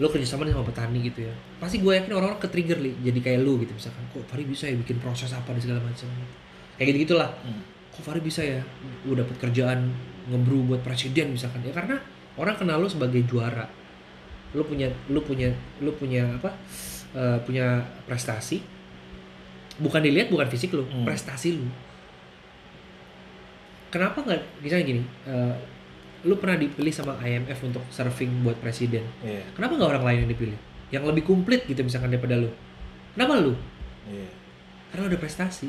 lo 0.00 0.08
kerjasama 0.08 0.48
sama 0.48 0.64
petani 0.64 1.04
gitu 1.04 1.28
ya. 1.28 1.34
Pasti 1.60 1.82
gue 1.82 1.92
yakin 1.92 2.12
orang-orang 2.16 2.40
ke 2.40 2.48
trigger 2.48 2.78
li 2.80 2.96
jadi 3.04 3.18
kayak 3.20 3.40
lo 3.44 3.60
gitu 3.60 3.72
misalkan 3.76 4.04
kok 4.08 4.24
Fari 4.30 4.44
bisa 4.48 4.64
ya 4.70 4.76
bikin 4.78 4.96
proses 5.02 5.32
apa 5.34 5.52
dan 5.52 5.60
segala 5.60 5.80
macam? 5.84 6.08
Kayak 6.80 6.86
gitu 6.96 6.98
gitulah 7.08 7.30
Hmm. 7.44 7.60
kok 7.92 8.02
Fari 8.04 8.20
bisa 8.24 8.40
ya? 8.40 8.60
Gue 9.04 9.16
dapet 9.18 9.36
kerjaan 9.36 9.92
ngebrew 10.32 10.64
buat 10.64 10.80
presiden 10.80 11.36
misalkan. 11.36 11.60
Ya 11.66 11.74
karena 11.76 12.00
orang 12.40 12.56
kenal 12.56 12.80
lo 12.80 12.88
sebagai 12.88 13.20
juara. 13.28 13.68
Lo 14.56 14.64
punya 14.64 14.88
lo 15.12 15.20
punya 15.24 15.52
lo 15.80 15.92
punya 15.96 16.28
apa 16.40 16.52
eh, 17.12 17.38
punya 17.42 17.80
prestasi 18.04 18.60
bukan 19.74 20.00
dilihat 20.00 20.28
bukan 20.28 20.46
fisik 20.46 20.72
lo 20.72 20.84
Hmm. 20.84 21.04
prestasi 21.04 21.56
lo 21.56 21.66
kenapa 23.88 24.24
nggak 24.24 24.40
misalnya 24.60 24.84
gini 24.86 25.02
eh, 25.26 25.54
lo 26.22 26.38
pernah 26.38 26.56
dipilih 26.56 26.94
sama 26.94 27.18
IMF 27.18 27.58
untuk 27.62 27.82
surfing 27.88 28.30
buat 28.40 28.56
presiden 28.56 29.02
Iya. 29.20 29.42
kenapa 29.52 29.76
nggak 29.76 29.90
orang 29.90 30.04
lain 30.06 30.18
yang 30.24 30.30
dipilih 30.30 30.58
yang 30.88 31.04
lebih 31.04 31.24
komplit 31.24 31.64
gitu 31.64 31.82
misalkan 31.82 32.08
daripada 32.08 32.38
lo 32.38 32.50
kenapa 33.12 33.36
lo 33.38 33.54
Iya. 34.08 34.28
karena 34.90 35.04
udah 35.08 35.18
prestasi 35.20 35.68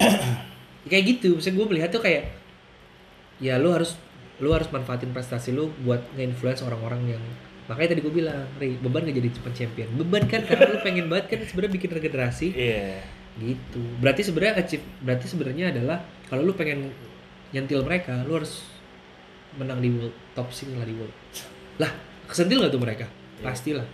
kayak 0.90 1.04
gitu 1.06 1.36
misalnya 1.36 1.56
gue 1.56 1.66
melihat 1.68 1.90
tuh 1.90 2.02
kayak 2.02 2.24
ya 3.38 3.56
lu 3.56 3.72
harus 3.72 3.96
lu 4.40 4.48
harus 4.50 4.68
manfaatin 4.68 5.12
prestasi 5.12 5.52
lu 5.52 5.68
buat 5.80 6.00
nge-influence 6.16 6.64
orang-orang 6.64 7.16
yang 7.16 7.24
makanya 7.70 7.88
tadi 7.88 8.02
gue 8.02 8.10
bilang 8.12 8.42
Ri, 8.56 8.74
beban 8.76 9.06
gak 9.06 9.14
jadi 9.14 9.30
cepat 9.30 9.52
champion 9.54 9.88
beban 9.94 10.26
kan 10.26 10.42
karena 10.42 10.66
lu 10.66 10.78
pengen 10.80 11.06
banget 11.06 11.26
kan 11.28 11.38
sebenarnya 11.44 11.72
bikin 11.72 11.90
regenerasi 11.92 12.46
Iya. 12.50 12.98
gitu 13.38 13.78
berarti 13.96 14.22
sebenarnya 14.22 14.54
achieve 14.58 14.82
berarti 14.98 15.26
sebenarnya 15.26 15.70
adalah 15.70 15.98
kalau 16.26 16.42
lu 16.42 16.52
pengen 16.52 16.90
nyentil 17.50 17.80
mereka 17.80 18.20
lu 18.22 18.34
harus 18.34 18.66
menang 19.52 19.78
di 19.78 19.88
world 19.88 20.14
top 20.32 20.50
sing 20.50 20.74
lah 20.74 20.82
di 20.82 20.92
world 20.92 21.14
lah 21.76 21.94
kesentil 22.26 22.58
gak 22.60 22.70
tuh 22.70 22.82
mereka 22.82 23.06
Iya. 23.38 23.44
pastilah 23.46 23.88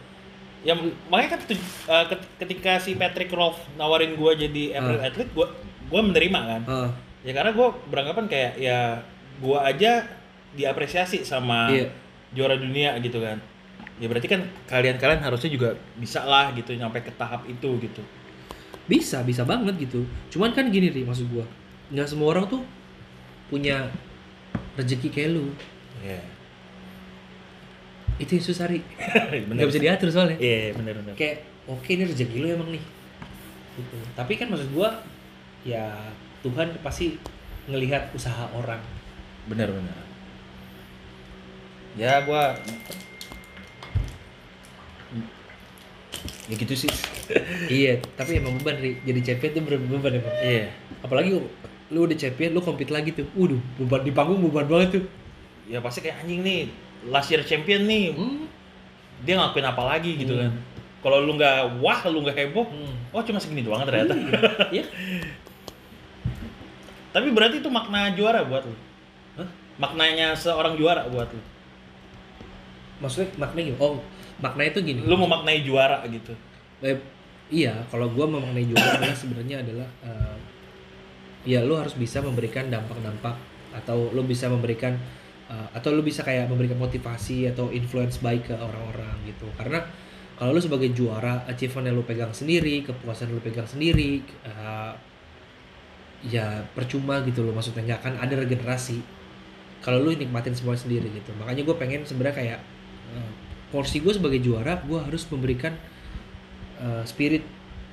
Ya 0.62 0.74
makanya 1.06 1.38
kan 1.38 1.40
ket- 1.46 2.26
ketika 2.38 2.72
si 2.76 2.98
Patrick 2.98 3.30
Rolf 3.30 3.54
nawarin 3.74 4.16
gua 4.16 4.34
jadi 4.34 4.74
April 4.74 4.98
Ah. 4.98 5.06
athlete 5.06 5.30
gua 5.30 5.46
gua 5.86 6.02
menerima 6.02 6.40
kan. 6.42 6.62
ah 6.66 6.90
Ya 7.22 7.30
karena 7.32 7.52
gua 7.52 7.70
beranggapan 7.86 8.26
kayak 8.26 8.52
ya 8.56 8.98
gua 9.38 9.62
aja 9.62 10.02
diapresiasi 10.52 11.22
sama 11.22 11.70
iya 11.70 11.86
juara 12.28 12.54
dunia 12.54 12.98
gitu 12.98 13.18
kan. 13.18 13.38
Ya 13.96 14.06
berarti 14.12 14.28
kan 14.28 14.44
kalian-kalian 14.68 15.24
harusnya 15.24 15.48
juga 15.48 15.72
bisa 15.96 16.20
lah 16.28 16.52
gitu 16.52 16.76
nyampe 16.76 17.00
ke 17.00 17.12
tahap 17.16 17.48
itu 17.48 17.80
gitu. 17.80 18.02
bisa 18.86 19.18
bisa 19.26 19.42
banget 19.42 19.74
gitu. 19.82 20.06
Cuman 20.30 20.54
kan 20.54 20.70
gini 20.70 20.94
nih 20.94 21.02
maksud 21.02 21.26
gua. 21.32 21.42
Nggak 21.90 22.06
semua 22.06 22.30
orang 22.30 22.46
tuh 22.46 22.62
punya 23.50 23.90
rezeki 24.78 25.08
kayak 25.10 25.30
lu. 25.34 25.50
Iya. 26.04 26.22
itu 28.16 28.40
yang 28.40 28.46
susah 28.48 28.64
ri. 28.70 28.80
Nggak 29.52 29.68
bisa 29.74 29.82
diatur 29.82 30.08
soalnya. 30.08 30.38
Iya, 30.40 30.72
bener 30.72 30.96
bener. 31.02 31.12
kayak 31.18 31.44
oke 31.68 31.84
ini 31.90 32.08
rezeki 32.08 32.36
lu 32.40 32.48
emang 32.48 32.70
nih. 32.72 32.84
Gitu. 33.76 33.96
Tapi 34.16 34.32
kan 34.38 34.48
maksud 34.48 34.70
gua 34.72 35.02
ya 35.66 35.92
Tuhan 36.46 36.78
pasti 36.80 37.18
ngelihat 37.66 38.14
usaha 38.14 38.48
orang. 38.54 38.80
Bener 39.50 39.68
bener. 39.68 39.98
Ya 41.98 42.22
gua 42.22 42.54
ya 46.46 46.54
gitu 46.54 46.74
sih. 46.76 46.90
Iya 47.66 47.98
tapi 48.14 48.38
emang 48.38 48.54
beban 48.58 48.78
ri. 48.78 48.98
Jadi 49.02 49.20
champion 49.22 49.50
tuh 49.52 49.62
bener 49.66 49.78
beban 49.82 50.12
emang. 50.16 50.34
Iya. 50.38 50.66
Apalagi 51.02 51.28
lu 51.90 51.98
udah 52.02 52.14
champion 52.14 52.54
lu 52.54 52.60
compete 52.60 52.90
lagi 52.90 53.10
tuh. 53.10 53.26
Waduh 53.34 53.58
beban 53.76 54.00
di 54.02 54.10
panggung 54.10 54.40
beban 54.42 54.66
banget 54.66 55.00
tuh. 55.00 55.04
Ya 55.66 55.82
pasti 55.82 56.00
kayak 56.00 56.22
anjing 56.22 56.42
nih 56.42 56.70
last 57.06 57.28
year 57.28 57.42
champion 57.42 57.84
nih. 57.84 58.14
Hmm. 58.14 58.46
dia 59.16 59.32
ngelakuin 59.32 59.64
apa 59.64 59.80
lagi 59.80 60.12
gitu 60.14 60.36
Hmm. 60.36 60.42
kan. 60.44 60.52
Kalau 61.00 61.24
lu 61.24 61.32
nggak 61.34 61.80
wah 61.80 62.00
lu 62.06 62.20
nggak 62.20 62.36
heboh 62.36 62.68
Hmm. 62.68 62.94
oh 63.10 63.24
cuma 63.24 63.40
segini 63.40 63.64
doang 63.64 63.82
ternyata. 63.82 64.12
Iya. 64.68 64.84
tapi 67.16 67.32
berarti 67.32 67.64
itu 67.64 67.70
makna 67.72 68.12
juara 68.12 68.44
buat 68.44 68.68
lu? 68.68 68.76
Hah? 69.40 69.48
maknanya 69.76 70.36
seorang 70.36 70.76
juara 70.76 71.08
buat 71.08 71.32
lu 71.32 71.40
maksudnya 73.02 73.28
maknanya 73.36 73.72
gini 73.72 73.78
oh 73.80 74.00
maknanya 74.40 74.70
itu 74.76 74.80
gini. 74.84 75.00
Lu 75.04 75.16
memaknai 75.16 75.64
juara 75.64 76.04
gitu? 76.08 76.32
Eh, 76.84 76.96
iya 77.48 77.72
kalau 77.88 78.10
gua 78.12 78.28
memaknai 78.28 78.68
juara 78.68 79.00
adalah 79.00 79.16
sebenarnya 79.16 79.56
adalah 79.64 79.88
eh, 80.04 80.36
ya 81.46 81.62
lu 81.64 81.78
harus 81.78 81.94
bisa 81.96 82.20
memberikan 82.20 82.68
dampak-dampak 82.68 83.36
atau 83.72 84.10
lu 84.12 84.22
bisa 84.24 84.48
memberikan 84.52 84.92
eh, 85.48 85.68
atau 85.72 85.92
lu 85.94 86.04
bisa 86.04 86.20
kayak 86.20 86.48
memberikan 86.52 86.76
motivasi 86.76 87.48
atau 87.48 87.72
influence 87.72 88.20
baik 88.20 88.52
ke 88.52 88.54
orang-orang 88.56 89.16
gitu. 89.24 89.48
Karena 89.56 89.80
kalau 90.36 90.52
lu 90.52 90.60
sebagai 90.60 90.92
juara 90.92 91.48
achievement 91.48 91.88
yang 91.88 91.96
lu 91.96 92.04
pegang 92.04 92.32
sendiri 92.32 92.84
kepuasan 92.84 93.32
yang 93.32 93.40
lu 93.40 93.42
pegang 93.44 93.68
sendiri 93.68 94.20
eh, 94.44 94.92
ya 96.26 96.64
percuma 96.72 97.22
gitu 97.22 97.44
loh 97.44 97.52
maksudnya 97.54 97.86
nggak 97.86 98.00
akan 98.02 98.14
ada 98.18 98.34
regenerasi 98.40 98.98
kalau 99.84 100.02
lu 100.02 100.12
nikmatin 100.16 100.52
semua 100.52 100.74
sendiri 100.74 101.06
gitu. 101.08 101.30
Makanya 101.38 101.62
gue 101.62 101.76
pengen 101.78 102.02
sebenarnya 102.02 102.36
kayak 102.36 102.60
eh, 103.16 103.32
porsi 103.72 104.04
gue 104.04 104.12
sebagai 104.12 104.38
juara 104.44 104.78
gue 104.84 105.00
harus 105.00 105.24
memberikan 105.32 105.72
eh, 106.78 107.02
spirit 107.08 107.42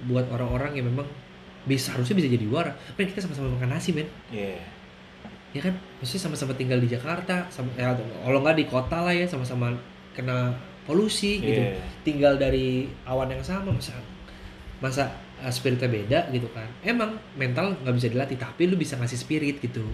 buat 0.04 0.28
orang-orang 0.30 0.76
yang 0.76 0.92
memang 0.92 1.08
bisa 1.64 1.96
harusnya 1.96 2.20
bisa 2.20 2.28
jadi 2.28 2.44
juara. 2.44 2.72
Men 3.00 3.08
kita 3.08 3.24
sama-sama 3.24 3.56
makan 3.56 3.72
nasi 3.72 3.96
men. 3.96 4.08
Iya. 4.28 4.60
Ya 5.56 5.62
kan? 5.64 5.74
Maksudnya 6.02 6.22
sama-sama 6.28 6.54
tinggal 6.58 6.80
di 6.84 6.92
Jakarta 6.92 7.48
sama 7.48 7.72
ya, 7.80 7.96
kalau 7.96 8.40
nggak 8.44 8.58
di 8.60 8.66
kota 8.68 9.00
lah 9.00 9.16
ya 9.16 9.24
sama-sama 9.24 9.72
kena 10.12 10.52
polusi 10.84 11.40
gitu. 11.40 11.64
Iya. 11.64 11.80
tinggal 12.04 12.36
dari 12.36 12.92
awan 13.08 13.32
yang 13.32 13.40
sama 13.40 13.72
masa 13.72 13.96
masa 14.84 15.08
uh, 15.40 15.48
spiritnya 15.48 15.88
beda 15.88 16.20
gitu 16.36 16.52
kan. 16.52 16.68
Emang 16.84 17.16
mental 17.40 17.80
nggak 17.80 17.96
bisa 17.96 18.08
dilatih 18.12 18.36
tapi 18.36 18.68
lu 18.68 18.76
bisa 18.76 19.00
ngasih 19.00 19.16
spirit 19.16 19.64
gitu. 19.64 19.88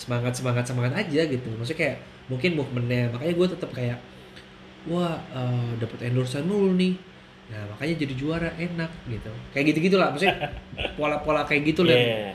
Semangat 0.00 0.32
semangat 0.32 0.64
semangat 0.64 0.96
aja 0.96 1.28
gitu. 1.28 1.52
Maksudnya 1.60 1.78
kayak 1.78 1.96
mungkin 2.32 2.56
movementnya. 2.56 3.12
Makanya 3.12 3.34
gue 3.36 3.48
tetap 3.52 3.70
kayak 3.76 4.00
wah 4.86 5.14
uh, 5.30 5.70
dapat 5.78 6.10
endorsement 6.10 6.46
mulu 6.46 6.74
nih 6.74 6.94
nah 7.50 7.62
makanya 7.68 7.94
jadi 8.02 8.14
juara 8.16 8.50
enak 8.56 8.90
gitu 9.06 9.28
kayak 9.52 9.64
gitu 9.74 9.78
gitulah 9.92 10.08
maksudnya 10.10 10.50
pola-pola 10.98 11.44
kayak 11.44 11.62
gitu 11.74 11.84
lah 11.84 11.94
Iya. 11.94 12.32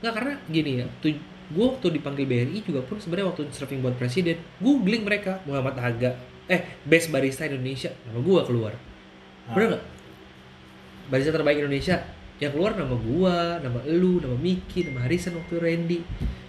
Nggak 0.00 0.12
karena 0.16 0.32
gini 0.48 0.70
ya, 0.80 0.86
tuh 1.04 1.12
gue 1.52 1.60
waktu 1.60 1.86
dipanggil 1.92 2.24
BRI 2.24 2.64
juga 2.64 2.80
pun 2.80 2.96
sebenarnya 2.96 3.36
waktu 3.36 3.52
surfing 3.52 3.84
buat 3.84 4.00
presiden, 4.00 4.40
googling 4.64 5.04
mereka 5.04 5.44
Muhammad 5.44 5.76
Haga, 5.76 6.16
eh 6.48 6.64
best 6.88 7.12
barista 7.12 7.44
Indonesia, 7.44 7.92
nama 8.08 8.16
gue 8.16 8.40
keluar, 8.48 8.72
Ah. 9.44 9.52
bener 9.52 9.76
nggak? 9.76 9.84
Barista 11.12 11.36
terbaik 11.36 11.60
Indonesia, 11.60 12.00
yang 12.40 12.56
keluar 12.56 12.72
nama 12.72 12.96
gua, 12.96 13.60
nama 13.60 13.84
elu, 13.84 14.24
nama 14.24 14.32
Miki, 14.40 14.88
nama 14.88 15.04
Harrison 15.04 15.36
waktu 15.36 15.60
Randy, 15.60 16.00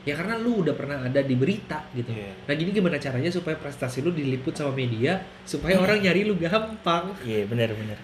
ya 0.07 0.15
karena 0.15 0.39
lu 0.39 0.63
udah 0.63 0.71
pernah 0.71 1.03
ada 1.03 1.19
di 1.19 1.35
berita 1.35 1.83
gitu. 1.91 2.15
Iya. 2.15 2.31
Nah 2.47 2.53
gini 2.55 2.71
gimana 2.71 2.95
caranya 2.95 3.27
supaya 3.27 3.59
prestasi 3.59 3.99
lu 3.99 4.15
diliput 4.15 4.55
sama 4.55 4.71
media, 4.71 5.19
supaya 5.43 5.75
orang 5.83 5.99
nyari 6.07 6.23
lu 6.23 6.39
gampang. 6.39 7.11
iya 7.27 7.43
benar 7.43 7.75
benar 7.75 7.99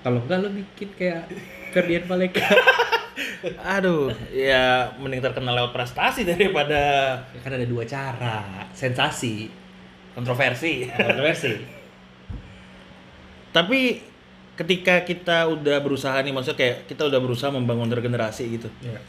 Kalau 0.00 0.22
enggak 0.24 0.38
lu 0.46 0.48
bikin 0.54 0.88
kayak 0.94 1.26
Ferdian 1.74 2.06
Paleka. 2.06 2.46
aduh 3.60 4.12
ya 4.32 4.92
mending 5.00 5.20
terkenal 5.20 5.52
lewat 5.56 5.72
prestasi 5.72 6.24
daripada 6.24 6.80
ya 7.32 7.40
kan 7.40 7.52
ada 7.52 7.66
dua 7.68 7.84
cara, 7.84 8.68
sensasi, 8.72 9.48
kontroversi 10.12 10.88
kontroversi. 10.88 11.52
tapi 13.50 14.09
ketika 14.60 15.00
kita 15.02 15.48
udah 15.48 15.80
berusaha 15.80 16.20
nih 16.20 16.30
maksudnya 16.30 16.58
kayak 16.58 16.76
kita 16.84 17.08
udah 17.08 17.16
berusaha 17.16 17.48
membangun 17.48 17.88
regenerasi 17.88 18.44
gitu 18.52 18.68
Ya. 18.80 19.00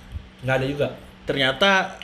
Nggak 0.41 0.55
ada 0.55 0.65
juga. 0.65 0.87
ternyata 1.21 1.99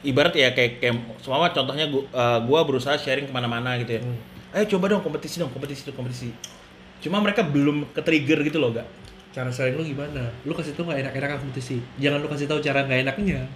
ibarat 0.00 0.32
ya 0.32 0.48
kayak 0.50 0.78
kayak 0.78 0.94
semua 1.18 1.50
contohnya 1.50 1.84
gua, 1.86 2.06
eh, 2.06 2.38
gua 2.42 2.60
berusaha 2.62 2.96
sharing 2.96 3.28
ke 3.28 3.32
mana-mana 3.32 3.76
gitu 3.76 3.98
ya 3.98 4.00
Hmm. 4.00 4.16
ayo 4.52 4.64
coba 4.68 4.88
dong 4.88 5.02
kompetisi 5.02 5.36
dong 5.36 5.50
kompetisi 5.50 5.84
dong 5.84 5.94
kompetisi 5.94 6.32
cuma 7.00 7.18
mereka 7.18 7.42
belum 7.42 7.90
ke 7.90 8.00
trigger 8.00 8.40
gitu 8.42 8.56
loh 8.56 8.72
gak 8.72 8.88
Cara 9.30 9.46
sharing 9.46 9.78
lu 9.78 9.86
gimana? 9.86 10.26
Lu 10.42 10.50
kasih 10.50 10.74
tau 10.74 10.82
nggak 10.82 11.06
enak-enak 11.06 11.38
kompetisi. 11.38 11.78
Jangan 11.96 12.18
lu 12.18 12.26
kasih 12.26 12.50
tahu 12.50 12.58
cara 12.58 12.82
nggak 12.82 13.06
enaknya. 13.06 13.46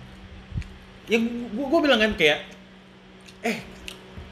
ya 1.05 1.19
gua, 1.51 1.67
gua 1.67 1.81
bilang 1.83 1.99
kan 1.99 2.15
kayak 2.15 2.47
eh 3.43 3.59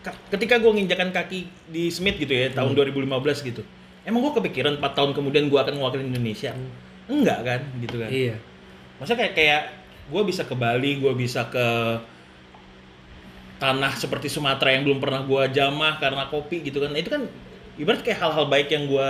ka- 0.01 0.15
ketika 0.31 0.57
gua 0.57 0.71
nginjakan 0.71 1.11
kaki 1.11 1.51
di 1.67 1.91
Smith 1.91 2.15
gitu 2.17 2.31
ya 2.31 2.47
tahun 2.49 2.73
2015 2.73 3.43
gitu 3.43 3.67
emang 4.03 4.21
gua 4.21 4.33
kepikiran 4.37 4.79
4 4.79 4.99
tahun 4.99 5.11
kemudian 5.13 5.47
gua 5.47 5.63
akan 5.63 5.79
mewakili 5.79 6.09
Indonesia 6.09 6.53
enggak 7.07 7.39
kan 7.43 7.61
gitu 7.79 7.97
kan 7.99 8.11
Iya. 8.11 8.37
Maksudnya 8.99 9.19
kayak 9.27 9.35
kayak 9.35 9.63
gue 10.03 10.23
bisa 10.23 10.43
ke 10.47 10.55
Bali, 10.55 10.99
gue 10.99 11.11
bisa 11.15 11.51
ke 11.51 11.67
tanah 13.59 13.95
seperti 13.95 14.27
Sumatera 14.27 14.75
yang 14.75 14.83
belum 14.83 14.99
pernah 14.99 15.23
gue 15.23 15.43
jamah 15.55 15.99
karena 16.03 16.27
kopi 16.27 16.67
gitu 16.67 16.83
kan. 16.83 16.91
Nah, 16.91 16.99
itu 16.99 17.11
kan 17.11 17.23
ibarat 17.79 18.03
kayak 18.03 18.19
hal-hal 18.19 18.47
baik 18.51 18.69
yang 18.71 18.91
gue 18.91 19.07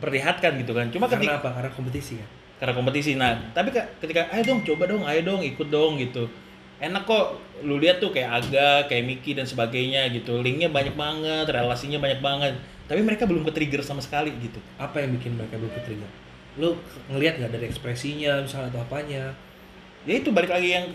perlihatkan 0.00 0.56
gitu 0.60 0.72
kan. 0.72 0.88
Cuma 0.88 1.06
Karena 1.08 1.16
ketika 1.20 1.34
apa? 1.44 1.50
Karena 1.60 1.70
kompetisi 1.72 2.14
kan. 2.20 2.28
karena 2.62 2.72
kompetisi. 2.78 3.10
Nah, 3.18 3.32
tapi 3.50 3.74
Kak, 3.74 3.98
ketika 3.98 4.30
ayo 4.30 4.42
dong 4.46 4.62
coba 4.62 4.86
dong, 4.86 5.02
ayo 5.02 5.20
dong 5.26 5.42
ikut 5.42 5.66
dong 5.66 5.98
gitu. 5.98 6.30
Enak 6.82 7.06
kok 7.06 7.38
lu 7.62 7.78
lihat 7.78 8.02
tuh 8.02 8.10
kayak 8.10 8.42
Aga, 8.42 8.90
kayak 8.90 9.06
Miki 9.06 9.38
dan 9.38 9.46
sebagainya 9.46 10.10
gitu. 10.10 10.42
Linknya 10.42 10.66
banyak 10.66 10.98
banget, 10.98 11.46
relasinya 11.46 12.02
banyak 12.02 12.18
banget. 12.18 12.58
Tapi 12.90 13.00
mereka 13.06 13.22
belum 13.30 13.46
ke 13.46 13.54
trigger 13.54 13.86
sama 13.86 14.02
sekali 14.02 14.34
gitu. 14.42 14.58
Apa 14.82 14.98
yang 14.98 15.14
bikin 15.14 15.38
mereka 15.38 15.62
belum 15.62 15.70
ketrigger? 15.78 16.10
Lu 16.58 16.74
ngelihat 17.06 17.38
nggak 17.38 17.54
dari 17.54 17.70
ekspresinya 17.70 18.42
misalnya 18.42 18.74
atau 18.74 18.82
apanya? 18.82 19.30
ya 20.02 20.18
itu 20.18 20.34
balik 20.34 20.50
lagi 20.50 20.74
yang 20.74 20.86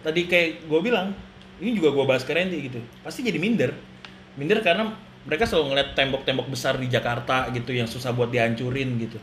tadi 0.00 0.24
kayak 0.28 0.64
gue 0.64 0.80
bilang 0.80 1.12
ini 1.60 1.76
juga 1.76 1.92
gue 1.92 2.04
bahas 2.08 2.24
ke 2.24 2.32
Randy 2.32 2.68
gitu 2.68 2.80
pasti 3.04 3.20
jadi 3.24 3.36
minder 3.36 3.72
minder 4.36 4.60
karena 4.64 4.92
mereka 5.26 5.44
selalu 5.44 5.74
ngeliat 5.74 5.88
tembok-tembok 5.98 6.46
besar 6.48 6.78
di 6.78 6.86
Jakarta 6.86 7.50
gitu 7.50 7.74
yang 7.74 7.88
susah 7.88 8.14
buat 8.14 8.32
dihancurin 8.32 8.96
gitu 9.00 9.20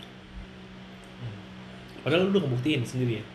Padahal 2.03 2.27
lu 2.27 2.35
udah 2.35 2.43
ngebuktiin 2.43 2.83
sendiri 2.83 3.23
ya. 3.23 3.25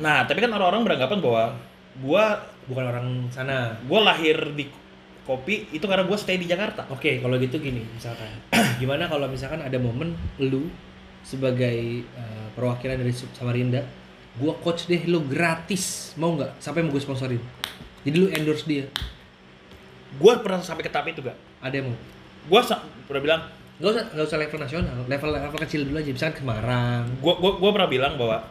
nah 0.00 0.24
tapi 0.24 0.40
kan 0.40 0.48
orang-orang 0.48 0.88
beranggapan 0.88 1.18
bahwa 1.20 1.44
gue 1.98 2.24
Bukan 2.62 2.84
orang 2.86 3.06
sana. 3.28 3.74
gue 3.82 4.00
lahir 4.00 4.38
di 4.54 4.70
kopi 5.26 5.66
itu 5.74 5.82
karena 5.82 6.06
gue 6.06 6.14
stay 6.14 6.38
di 6.38 6.46
Jakarta 6.46 6.86
Oke, 6.88 7.18
kalau 7.18 7.34
gitu 7.38 7.58
gini, 7.58 7.82
misalkan 7.90 8.30
gimana 8.80 9.10
kalau 9.10 9.26
misalkan 9.26 9.60
ada 9.60 9.76
momen 9.82 10.14
lu 10.38 10.70
sebagai 11.22 12.02
eh, 12.02 12.46
perwakilan 12.54 12.98
dari 12.98 13.14
Samarinda, 13.14 13.78
gua 14.42 14.58
coach 14.58 14.90
deh 14.90 15.06
lu 15.06 15.22
gratis, 15.22 16.14
mau 16.18 16.34
nggak? 16.34 16.58
Sampai 16.58 16.82
mau 16.82 16.90
gue 16.90 16.98
sponsorin. 16.98 17.38
Jadi 18.02 18.16
lu 18.18 18.26
endorse 18.34 18.66
dia. 18.66 18.86
gue 20.12 20.32
pernah 20.44 20.60
sampai 20.60 20.84
ke 20.84 20.90
tahap 20.92 21.08
itu 21.08 21.24
gak 21.24 21.32
Ada 21.64 21.80
yang 21.80 21.88
mau? 21.88 21.96
gue 22.42 22.60
pernah 23.08 23.22
bilang 23.22 23.42
Gak 23.80 23.88
usah, 23.96 24.04
gak 24.12 24.26
usah 24.28 24.38
level 24.38 24.58
nasional, 24.60 24.98
level 25.08 25.30
level 25.32 25.58
kecil 25.62 25.82
dulu 25.88 25.96
aja, 25.98 26.10
misalkan 26.12 26.42
Semarang. 26.44 27.02
gue 27.18 27.34
gua, 27.38 27.52
gua 27.58 27.70
pernah 27.74 27.88
bilang 27.90 28.14
bahwa 28.20 28.42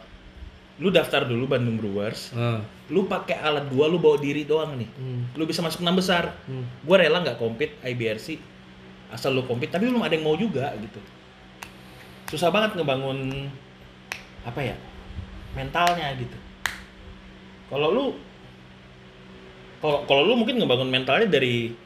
lu 0.80 0.88
daftar 0.88 1.28
dulu 1.28 1.44
Bandung 1.44 1.76
Brewers. 1.76 2.32
Ah, 2.32 2.64
lu 2.88 3.04
pakai 3.04 3.36
alat 3.40 3.68
gua 3.68 3.90
lu 3.90 4.00
bawa 4.00 4.16
diri 4.16 4.48
doang 4.48 4.76
nih. 4.80 4.88
Hmm, 4.96 5.22
lu 5.36 5.44
bisa 5.44 5.60
masuk 5.60 5.84
enam 5.84 5.96
besar. 5.98 6.32
Hmm. 6.48 6.64
gue 6.64 6.96
rela 6.96 7.20
nggak 7.20 7.36
compete 7.36 7.76
IBRC 7.84 8.40
asal 9.12 9.36
lu 9.36 9.44
compete 9.44 9.68
tapi 9.68 9.84
belum 9.92 10.00
ada 10.00 10.16
yang 10.16 10.24
mau 10.24 10.36
juga 10.36 10.72
gitu. 10.80 11.00
Susah 12.32 12.48
banget 12.48 12.80
ngebangun 12.80 13.52
apa 14.48 14.60
ya 14.64 14.76
mentalnya 15.52 16.08
gitu. 16.16 16.38
Kalau 17.68 17.92
lu 17.92 18.04
kalau 19.84 20.08
kalau 20.08 20.22
lu 20.24 20.40
mungkin 20.40 20.56
ngebangun 20.56 20.88
mentalnya 20.88 21.28
dari 21.28 21.76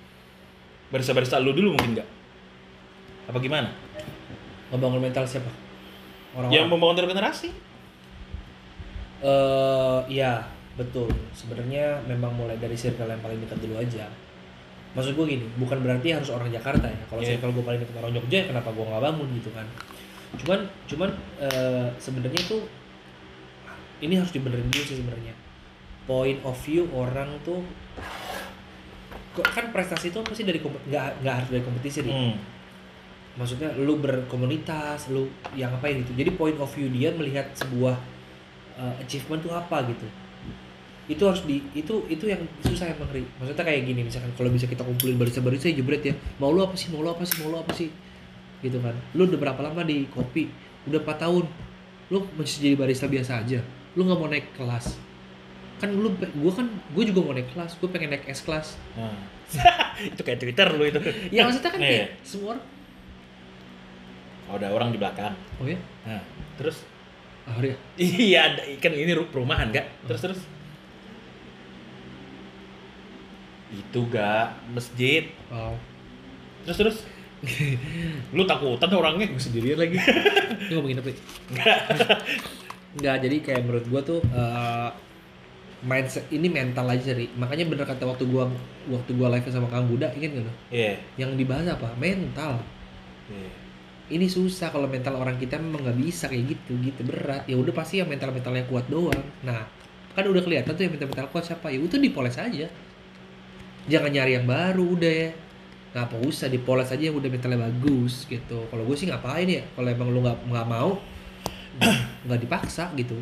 barista-barista 0.94 1.42
lu 1.42 1.50
dulu 1.50 1.74
mungkin 1.74 1.98
nggak? 1.98 2.08
Apa 3.34 3.38
gimana? 3.42 3.74
Ngebangun 4.70 5.02
mental 5.02 5.26
siapa? 5.26 5.50
Orang-orang. 6.36 6.52
yang 6.52 6.66
membangun 6.68 7.00
regenerasi 7.08 7.48
Eh, 9.22 10.01
ya 10.12 10.44
betul. 10.76 11.09
Sebenarnya 11.32 12.01
memang 12.05 12.36
mulai 12.36 12.60
dari 12.60 12.76
circle 12.76 13.09
yang 13.09 13.22
paling 13.24 13.40
dekat 13.40 13.59
dulu 13.64 13.80
aja. 13.80 14.05
Maksud 14.97 15.12
gue 15.12 15.26
gini, 15.28 15.47
bukan 15.60 15.80
berarti 15.84 16.09
harus 16.12 16.32
orang 16.32 16.48
Jakarta 16.48 16.88
ya. 16.88 17.01
Kalau 17.09 17.20
Iya. 17.20 17.36
circle 17.36 17.52
gue 17.56 17.64
paling 17.64 17.80
dekat 17.84 17.97
orang 18.01 18.12
Jogja, 18.16 18.36
ya 18.40 18.44
kenapa 18.48 18.72
gue 18.72 18.84
nggak 18.84 19.02
bangun 19.05 19.28
gitu 19.36 19.51
kan? 19.52 19.66
Cuman, 20.36 20.60
cuman 20.88 21.10
eh, 21.40 21.88
sebenarnya 21.97 22.40
itu 22.40 22.59
ini 24.01 24.14
harus 24.20 24.32
dibenerin 24.32 24.68
dulu 24.68 24.84
sih 24.84 24.97
sebenarnya. 25.01 25.34
Point 26.05 26.40
of 26.44 26.56
view 26.64 26.88
orang 26.93 27.28
tuh 27.44 27.60
kok 29.36 29.48
kan 29.52 29.68
prestasi 29.68 30.09
itu 30.09 30.20
pasti 30.24 30.48
dari 30.48 30.64
nggak 30.64 31.20
nggak 31.20 31.34
harus 31.36 31.48
dari 31.52 31.60
kompetisi 31.60 32.09
nih. 32.09 32.09
hmm. 32.09 32.34
maksudnya 33.36 33.68
lu 33.76 34.01
berkomunitas 34.01 35.12
lu 35.12 35.28
yang 35.52 35.68
ngapain 35.76 36.01
gitu 36.01 36.16
jadi 36.16 36.32
point 36.32 36.56
of 36.56 36.72
view 36.72 36.88
dia 36.88 37.12
melihat 37.12 37.44
sebuah 37.52 38.01
uh, 38.77 38.94
achievement 39.01 39.40
tuh 39.40 39.53
apa 39.53 39.85
gitu. 39.89 40.07
Itu 41.07 41.23
harus 41.23 41.47
di 41.47 41.62
itu 41.73 42.03
itu 42.07 42.27
yang 42.27 42.43
susah 42.61 42.90
emang 42.90 43.07
Ri. 43.09 43.23
maksudnya 43.39 43.62
kayak 43.62 43.86
gini 43.86 44.03
misalkan 44.03 44.35
kalau 44.35 44.51
bisa 44.51 44.66
kita 44.66 44.82
kumpulin 44.82 45.15
barista 45.15 45.39
barista 45.39 45.70
jebret 45.70 46.03
ya. 46.03 46.15
Mau 46.39 46.51
lu 46.51 46.61
apa 46.61 46.74
sih? 46.74 46.90
Mau 46.90 47.01
lu 47.01 47.11
apa 47.11 47.23
sih? 47.23 47.39
Mau 47.40 47.55
lu 47.55 47.59
apa 47.59 47.73
sih? 47.73 47.89
Gitu 48.61 48.78
kan. 48.81 48.94
Lu 49.15 49.24
udah 49.24 49.39
berapa 49.39 49.61
lama 49.62 49.82
di 49.82 50.09
kopi? 50.09 50.51
Udah 50.85 50.98
4 50.98 51.23
tahun. 51.23 51.44
Lu 52.11 52.19
masih 52.35 52.59
jadi 52.62 52.74
barista 52.74 53.07
biasa 53.07 53.43
aja. 53.43 53.62
Lu 53.94 54.03
nggak 54.03 54.19
mau 54.19 54.27
naik 54.27 54.51
kelas. 54.55 54.98
Kan 55.77 55.94
lu 55.94 56.09
gue 56.16 56.53
kan 56.53 56.66
gue 56.66 57.05
juga 57.07 57.20
mau 57.23 57.35
naik 57.35 57.55
kelas. 57.55 57.78
Gue 57.78 57.86
pengen 57.86 58.11
naik 58.11 58.27
S 58.27 58.43
kelas. 58.43 58.74
Nah. 58.98 59.15
itu 60.11 60.20
kayak 60.20 60.43
Twitter 60.43 60.66
lu 60.74 60.82
itu. 60.82 60.98
ya 61.31 61.47
maksudnya 61.47 61.70
kan 61.70 61.78
Iya. 61.78 61.86
kayak 61.86 62.09
semua 62.27 62.48
orang 62.53 62.65
Oh, 64.47 64.55
ada 64.55 64.70
orang 64.70 64.90
di 64.90 64.98
belakang. 64.98 65.35
oh 65.59 65.66
ya 65.66 65.78
Nah, 66.03 66.23
terus 66.55 66.82
ya 67.47 67.77
iya 68.27 68.43
kan 68.82 68.93
ini 68.93 69.12
ru- 69.14 69.31
perumahan 69.31 69.70
gak? 69.70 69.86
Terus 70.10 70.20
terus 70.23 70.40
itu 73.74 73.98
gak 74.10 74.55
masjid. 74.73 75.27
wow 75.51 75.74
Terus 76.66 76.78
terus 76.78 76.98
lu 78.36 78.43
takutan 78.48 78.90
orangnya 78.90 79.31
gue 79.31 79.39
sendirian 79.39 79.78
lagi. 79.78 80.01
Ini 80.66 80.73
ngomongin 80.73 80.98
apa? 80.98 81.09
ya? 81.12 81.18
Enggak, 82.97 83.16
jadi 83.23 83.36
kayak 83.44 83.60
menurut 83.62 83.86
gua 83.93 84.01
tuh 84.02 84.18
eh, 84.24 84.89
mindset 85.85 86.27
ini 86.32 86.48
mental 86.48 86.89
aja 86.90 87.12
ri. 87.12 87.28
Makanya 87.36 87.68
bener 87.68 87.85
kata 87.86 88.09
waktu 88.09 88.24
gua 88.27 88.48
waktu 88.90 89.10
gua 89.14 89.31
live 89.36 89.47
sama 89.52 89.68
Kang 89.70 89.86
gak 90.32 90.43
lo? 90.43 90.52
Iya. 90.73 90.97
Yang 91.20 91.39
dibahas 91.39 91.68
apa? 91.70 91.93
Mental. 92.01 92.59
Iya. 93.31 93.65
Ini 94.06 94.30
susah 94.30 94.70
kalau 94.70 94.86
mental 94.86 95.18
orang 95.18 95.34
kita 95.34 95.58
memang 95.58 95.82
nggak 95.82 95.98
bisa 95.98 96.30
kayak 96.30 96.54
gitu, 96.54 96.78
gitu 96.78 97.02
berat. 97.02 97.42
Ya 97.50 97.58
udah 97.58 97.74
pasti 97.74 97.98
yang 97.98 98.06
mental 98.06 98.30
mentalnya 98.30 98.62
kuat 98.70 98.86
doang. 98.86 99.18
Nah, 99.42 99.66
kan 100.14 100.22
udah 100.30 100.46
kelihatan 100.46 100.70
tuh 100.78 100.82
yang 100.86 100.94
mental 100.94 101.10
mental 101.10 101.26
kuat 101.34 101.42
siapa? 101.42 101.74
Ya 101.74 101.82
itu 101.82 101.98
dipoles 101.98 102.38
aja. 102.38 102.70
Jangan 103.90 104.10
nyari 104.14 104.38
yang 104.38 104.46
baru 104.46 104.94
udah 104.94 105.12
ya. 105.26 105.30
Ngapa 105.98 106.22
usah 106.22 106.46
dipoles 106.46 106.86
aja 106.86 107.02
yang 107.10 107.18
udah 107.18 107.26
mentalnya 107.26 107.66
bagus 107.66 108.30
gitu. 108.30 108.70
Kalau 108.70 108.82
gue 108.86 108.94
sih 108.94 109.10
ngapain 109.10 109.50
ya? 109.50 109.66
Kalau 109.74 109.88
emang 109.90 110.14
lu 110.14 110.22
nggak 110.22 110.38
nggak 110.54 110.66
mau, 110.70 111.02
nggak 112.30 112.40
dipaksa 112.46 112.94
gitu. 112.94 113.18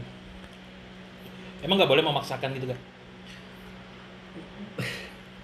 Emang 1.64 1.80
nggak 1.80 1.88
boleh 1.88 2.04
memaksakan 2.04 2.52
gitu 2.60 2.68
kan? 2.68 2.78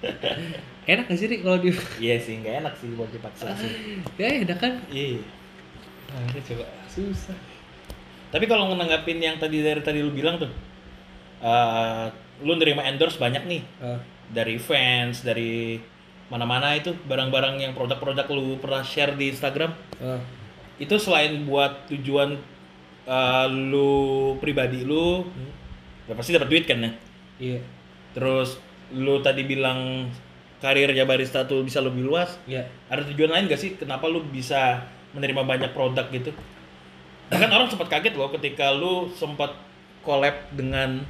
Enak 0.86 1.04
gak 1.06 1.18
sih 1.18 1.28
Ri 1.28 1.44
kalau 1.44 1.58
di 1.58 1.70
Iya 2.00 2.16
sih, 2.16 2.40
nggak 2.40 2.54
enak 2.64 2.74
sih 2.76 2.88
buat 2.96 3.10
dipaksa 3.10 3.52
sih. 3.54 3.70
ya 4.20 4.42
enak 4.42 4.58
kan? 4.58 4.72
Iya. 4.88 5.20
Nah, 6.10 6.40
coba 6.40 6.64
susah. 6.88 7.36
Tapi 8.30 8.44
kalau 8.46 8.70
ngenanggapin 8.70 9.18
yang 9.18 9.36
tadi 9.36 9.60
dari 9.60 9.82
tadi 9.82 10.00
lu 10.00 10.10
bilang 10.10 10.38
tuh, 10.38 10.50
eh 11.40 12.06
lu 12.40 12.56
nerima 12.56 12.80
endorse 12.82 13.20
banyak 13.20 13.44
nih 13.44 13.62
Ah, 13.78 14.00
dari 14.30 14.56
fans, 14.56 15.20
dari 15.20 15.76
mana-mana 16.26 16.72
itu 16.72 16.94
barang-barang 17.04 17.58
yang 17.58 17.72
produk-produk 17.74 18.24
lu 18.30 18.56
pernah 18.56 18.80
share 18.80 19.14
di 19.14 19.28
Instagram. 19.28 19.74
ah. 20.00 20.18
Itu 20.78 20.96
selain 20.96 21.44
buat 21.44 21.86
tujuan 21.88 22.38
eh, 23.04 23.46
lu 23.50 23.90
pribadi 24.38 24.82
lu, 24.82 25.26
Hmm. 25.26 25.50
ya 26.06 26.14
pasti 26.14 26.32
dapat 26.32 26.48
duit 26.48 26.64
kan 26.64 26.78
ya. 26.80 26.92
Iya, 27.38 27.60
Terus 28.10 28.58
lu 28.90 29.18
tadi 29.20 29.42
bilang 29.42 30.10
karirnya 30.60 31.08
barista 31.08 31.48
tuh 31.48 31.64
bisa 31.64 31.80
lebih 31.80 32.04
luas. 32.04 32.36
iya. 32.44 32.68
Ada 32.92 33.08
tujuan 33.10 33.32
lain 33.32 33.48
gak 33.48 33.60
sih 33.60 33.74
kenapa 33.80 34.06
lu 34.06 34.20
bisa 34.28 34.84
menerima 35.16 35.42
banyak 35.42 35.70
produk 35.72 36.06
gitu? 36.12 36.30
Bahkan 37.32 37.50
orang 37.50 37.68
sempat 37.72 37.88
kaget 37.88 38.14
loh 38.14 38.28
ketika 38.30 38.70
lu 38.70 39.08
sempat 39.16 39.56
collab 40.04 40.36
dengan 40.52 41.00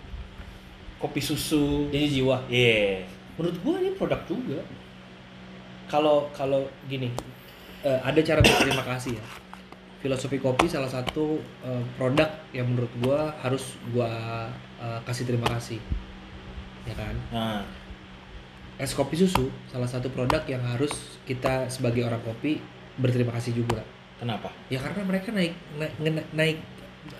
kopi 1.02 1.18
susu. 1.18 1.90
Jadi 1.90 2.20
jiwa. 2.20 2.46
Iya. 2.46 3.02
Menurut 3.40 3.56
gua 3.64 3.74
ini 3.82 3.90
produk 3.96 4.20
juga. 4.28 4.60
Kalau 5.90 6.30
kalau 6.30 6.70
gini, 6.86 7.10
eh, 7.82 8.00
ada 8.04 8.20
cara 8.22 8.44
berterima 8.44 8.84
kasih 8.86 9.18
ya. 9.18 9.24
Filosofi 10.00 10.38
kopi 10.38 10.68
salah 10.70 10.88
satu 10.88 11.40
eh, 11.66 11.84
produk 11.98 12.28
yang 12.54 12.70
menurut 12.70 12.92
gua 13.02 13.32
harus 13.40 13.80
gua 13.90 14.12
eh, 14.78 15.00
kasih 15.08 15.24
terima 15.26 15.48
kasih. 15.50 15.80
Ya 16.84 16.94
kan? 16.94 17.14
Nah, 17.32 17.60
Es 18.80 18.96
kopi 18.96 19.12
susu 19.12 19.52
salah 19.68 19.84
satu 19.84 20.08
produk 20.08 20.40
yang 20.48 20.64
harus 20.64 21.20
kita 21.28 21.68
sebagai 21.68 22.00
orang 22.08 22.24
kopi 22.24 22.56
berterima 22.96 23.36
kasih 23.36 23.60
juga. 23.60 23.84
kenapa? 24.16 24.52
Ya 24.68 24.76
karena 24.80 25.00
mereka 25.04 25.32
naik 25.32 25.52
naik, 25.76 26.28
naik 26.32 26.58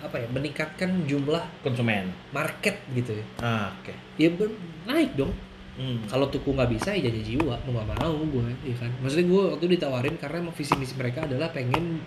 apa 0.05 0.17
ya 0.21 0.29
meningkatkan 0.29 1.09
jumlah 1.09 1.41
Konsumen. 1.65 2.13
market 2.33 2.77
gitu 2.93 3.17
ya. 3.17 3.25
Ah, 3.41 3.73
oke. 3.81 3.93
Ya 4.21 4.29
ber- 4.33 4.57
naik 4.85 5.17
dong. 5.17 5.33
Hmm. 5.81 6.05
Kalau 6.05 6.29
tuku 6.29 6.53
nggak 6.53 6.77
bisa 6.77 6.93
ya 6.93 7.09
jadi 7.09 7.21
jiwa 7.25 7.57
mau 7.65 7.81
nggak 7.81 8.05
mau 8.05 8.13
gue, 8.21 8.45
ya 8.69 8.77
kan. 8.77 8.93
Maksudnya 9.01 9.27
gue 9.33 9.43
waktu 9.57 9.65
ditawarin 9.81 10.17
karena 10.21 10.37
emang 10.45 10.53
visi 10.53 10.77
misi 10.77 10.93
mereka 10.97 11.25
adalah 11.25 11.49
pengen 11.57 12.05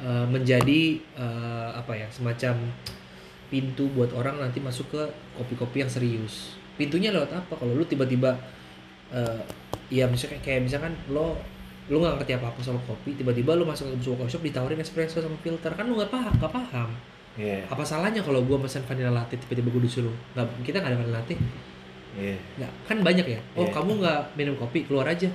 uh, 0.00 0.28
menjadi 0.28 1.00
uh, 1.16 1.72
apa 1.72 1.96
ya 1.96 2.08
semacam 2.12 2.68
pintu 3.48 3.88
buat 3.96 4.12
orang 4.12 4.44
nanti 4.44 4.60
masuk 4.60 4.92
ke 4.92 5.02
kopi-kopi 5.40 5.80
yang 5.80 5.88
serius. 5.88 6.52
Pintunya 6.76 7.08
lewat 7.08 7.32
apa? 7.32 7.56
Kalau 7.56 7.72
lu 7.72 7.88
tiba-tiba 7.88 8.36
uh, 9.10 9.40
ya 9.88 10.04
misalnya 10.06 10.40
kayak 10.40 10.64
misalkan 10.64 10.92
lo 11.08 11.38
lu 11.88 11.98
nggak 11.98 12.20
ngerti 12.20 12.32
apa 12.36 12.52
apa 12.52 12.60
soal 12.60 12.76
kopi 12.84 13.16
tiba-tiba 13.16 13.56
lu 13.56 13.64
masuk 13.64 13.88
ke 13.88 14.04
sebuah 14.04 14.18
coffee 14.20 14.32
shop 14.34 14.42
ditawarin 14.44 14.78
espresso 14.78 15.18
sama 15.18 15.36
filter 15.40 15.72
kan 15.72 15.84
lu 15.84 15.96
nggak 15.96 16.12
paham 16.12 16.32
nggak 16.36 16.52
paham 16.52 16.90
Iya. 17.38 17.62
apa 17.70 17.86
salahnya 17.86 18.18
kalau 18.20 18.42
gua 18.42 18.58
pesan 18.58 18.82
vanilla 18.82 19.14
latte 19.14 19.38
tiba-tiba 19.38 19.70
gue 19.70 19.82
disuruh 19.86 20.10
nggak 20.34 20.46
kita 20.66 20.82
nggak 20.82 20.90
ada 20.90 20.98
vanilla 20.98 21.18
latte 21.22 21.34
Iya. 22.18 22.34
nggak 22.58 22.72
kan 22.84 22.96
banyak 23.00 23.26
ya 23.30 23.40
oh 23.54 23.62
Iya. 23.62 23.72
kamu 23.72 23.90
nggak 24.02 24.20
minum 24.34 24.54
kopi 24.58 24.82
keluar 24.84 25.06
aja 25.06 25.30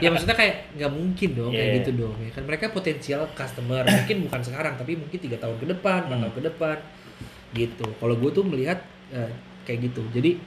ya 0.00 0.08
maksudnya 0.08 0.34
kayak 0.34 0.74
nggak 0.74 0.90
mungkin 0.90 1.30
dong 1.36 1.52
kayak 1.52 1.68
Iya. 1.68 1.76
gitu 1.84 1.90
dong 1.94 2.16
ya 2.18 2.30
kan 2.32 2.42
mereka 2.42 2.72
potensial 2.72 3.22
customer 3.32 3.84
mungkin 3.86 4.16
bukan 4.26 4.40
sekarang 4.40 4.74
tapi 4.74 4.98
mungkin 4.98 5.18
tiga 5.20 5.36
tahun 5.36 5.56
ke 5.60 5.66
depan 5.68 6.00
empat 6.08 6.16
Hmm. 6.16 6.22
tahun 6.26 6.34
ke 6.34 6.42
depan 6.48 6.76
gitu 7.52 7.86
kalau 8.00 8.14
gue 8.16 8.30
tuh 8.32 8.42
melihat 8.42 8.78
eh, 9.12 9.30
kayak 9.62 9.92
gitu 9.92 10.02
jadi 10.10 10.40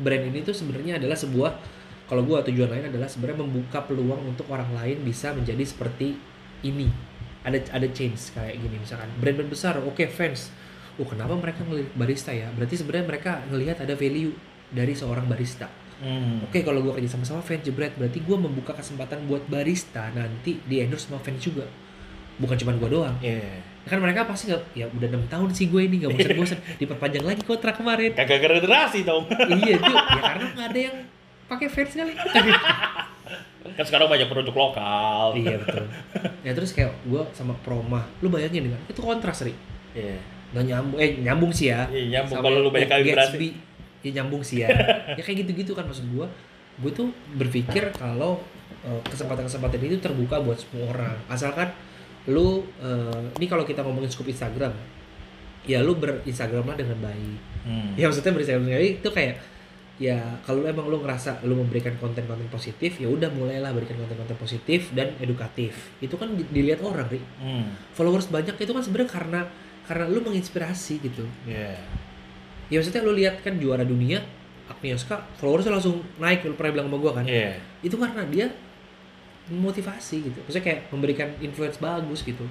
brand 0.00 0.24
ini 0.28 0.44
tuh 0.44 0.52
sebenarnya 0.52 1.00
adalah 1.00 1.16
sebuah 1.16 1.52
kalau 2.06 2.22
gue 2.22 2.38
tujuan 2.52 2.70
lain 2.70 2.86
adalah 2.86 3.10
sebenarnya 3.10 3.42
membuka 3.42 3.82
peluang 3.82 4.22
untuk 4.30 4.46
orang 4.46 4.70
lain 4.78 5.02
bisa 5.02 5.34
menjadi 5.34 5.62
seperti 5.66 6.14
ini. 6.62 6.86
Ada 7.42 7.74
ada 7.74 7.86
change 7.90 8.34
kayak 8.34 8.58
gini 8.58 8.78
misalkan 8.78 9.10
brand-brand 9.18 9.50
besar 9.50 9.78
oke 9.82 10.06
fans. 10.10 10.54
Oh 10.96 11.06
kenapa 11.06 11.34
mereka 11.34 11.66
ngelihat 11.66 11.92
barista 11.98 12.30
ya? 12.30 12.50
Berarti 12.54 12.78
sebenarnya 12.78 13.06
mereka 13.06 13.32
ngelihat 13.50 13.82
ada 13.82 13.94
value 13.98 14.34
dari 14.70 14.94
seorang 14.94 15.26
barista. 15.26 15.66
Hmm. 15.98 16.46
Oke 16.46 16.62
kalau 16.62 16.82
gue 16.82 16.92
kerja 16.94 17.10
sama 17.18 17.26
sama 17.26 17.42
fans 17.42 17.66
jebret 17.66 17.94
berarti 17.98 18.22
gue 18.22 18.36
membuka 18.38 18.76
kesempatan 18.76 19.26
buat 19.26 19.42
barista 19.50 20.06
nanti 20.14 20.62
di 20.62 20.78
endorse 20.82 21.10
sama 21.10 21.18
fans 21.18 21.42
juga. 21.42 21.66
Bukan 22.38 22.54
cuma 22.54 22.74
gue 22.78 22.88
doang. 22.90 23.16
Iya. 23.18 23.75
Kan 23.86 24.02
mereka 24.02 24.26
pasti 24.26 24.50
nggak 24.50 24.62
ya 24.74 24.86
udah 24.90 25.08
enam 25.08 25.24
tahun 25.26 25.48
sih 25.54 25.70
gue 25.70 25.78
ini 25.80 26.02
nggak 26.02 26.10
bosan-bosan 26.12 26.58
diperpanjang 26.82 27.22
lagi 27.22 27.42
kontrak 27.42 27.78
kemarin. 27.78 28.10
Kagak 28.12 28.38
generasi 28.42 29.06
dong. 29.06 29.30
iya 29.30 29.74
itu 29.78 29.92
ya 29.94 30.20
karena 30.20 30.46
nggak 30.52 30.68
ada 30.68 30.80
yang 30.90 30.96
pakai 31.46 31.68
fans 31.70 31.92
kali. 31.94 32.12
Kan 33.66 33.84
sekarang 33.84 34.06
banyak 34.06 34.26
produk 34.26 34.54
lokal. 34.54 35.34
iya 35.34 35.58
betul. 35.58 35.86
Ya 36.42 36.52
terus 36.54 36.70
kayak 36.70 36.94
gue 37.02 37.22
sama 37.30 37.54
Proma 37.62 38.06
lu 38.18 38.26
bayangin 38.26 38.70
kan 38.70 38.80
itu 38.86 39.00
kontras 39.00 39.42
ri 39.42 39.54
Iya. 39.94 40.18
nggak 40.54 40.64
nyambung 40.66 40.98
eh 40.98 41.10
nyambung 41.22 41.52
sih 41.52 41.70
ya. 41.70 41.86
Iya, 41.86 42.04
nyambung. 42.20 42.36
Kalau 42.38 42.58
lu 42.62 42.70
banyak 42.70 42.88
kali 42.88 43.02
berhasil. 43.10 43.38
ya 44.02 44.10
nyambung 44.18 44.42
sih 44.42 44.62
ya. 44.62 44.68
Ya 45.14 45.22
kayak 45.22 45.46
gitu-gitu 45.46 45.74
kan 45.74 45.86
maksud 45.86 46.06
gue 46.06 46.26
gue 46.76 46.90
tuh 46.92 47.08
berpikir 47.34 47.90
kalau 47.94 48.42
eh, 48.82 49.00
kesempatan-kesempatan 49.06 49.78
itu 49.80 49.98
terbuka 49.98 50.38
buat 50.38 50.58
semua 50.58 50.90
orang. 50.90 51.16
Asalkan 51.26 51.70
lu 52.26 52.46
eh, 52.78 53.22
ini 53.34 53.46
kalau 53.46 53.62
kita 53.62 53.80
ngomongin 53.80 54.08
scope 54.08 54.28
Instagram 54.28 54.74
ya 55.62 55.82
lu 55.82 55.94
berinstagram 55.94 56.62
lah 56.64 56.74
dengan 56.74 56.98
baik 57.00 57.38
Hmm. 57.62 57.98
ya 57.98 58.06
maksudnya 58.06 58.30
berinstagram 58.30 58.62
dengan 58.62 58.78
baik 58.78 58.94
itu 58.96 59.10
kayak 59.10 59.34
ya 59.96 60.18
kalau 60.40 60.62
lu 60.62 60.68
emang 60.68 60.86
lu 60.86 61.00
ngerasa 61.00 61.42
lu 61.42 61.56
memberikan 61.56 61.96
konten-konten 61.96 62.46
positif 62.46 62.94
ya 62.96 63.08
udah 63.08 63.26
mulailah 63.28 63.72
berikan 63.72 63.96
konten-konten 63.96 64.36
positif 64.36 64.92
dan 64.92 65.10
edukatif 65.18 65.74
itu 65.98 66.14
kan 66.14 66.30
di- 66.30 66.46
dilihat 66.46 66.78
orang 66.80 67.08
ri 67.08 67.18
Hmm. 67.36 67.66
followers 67.90 68.28
banyak 68.28 68.54
itu 68.54 68.70
kan 68.70 68.78
sebenarnya 68.80 69.10
karena 69.10 69.40
karena 69.82 70.04
lu 70.06 70.20
menginspirasi 70.20 71.00
gitu 71.00 71.26
Iya. 71.44 71.74
ya 72.68 72.76
maksudnya 72.76 73.02
lu 73.02 73.14
lihat 73.14 73.40
kan 73.40 73.54
juara 73.56 73.82
dunia 73.82 74.22
Agnieszka 74.66 75.22
followersnya 75.34 75.72
langsung 75.72 76.02
naik 76.16 76.42
lu 76.42 76.54
pernah 76.54 76.70
bilang 76.72 76.86
sama 76.86 76.98
gua 76.98 77.12
kan 77.12 77.24
Iya. 77.24 77.58
itu 77.80 77.94
karena 77.94 78.22
dia 78.26 78.46
memotivasi 79.48 80.16
gitu 80.24 80.38
maksudnya 80.40 80.64
kayak 80.64 80.80
memberikan 80.88 81.28
influence 81.38 81.76
bagus 81.76 82.20
gitu 82.20 82.42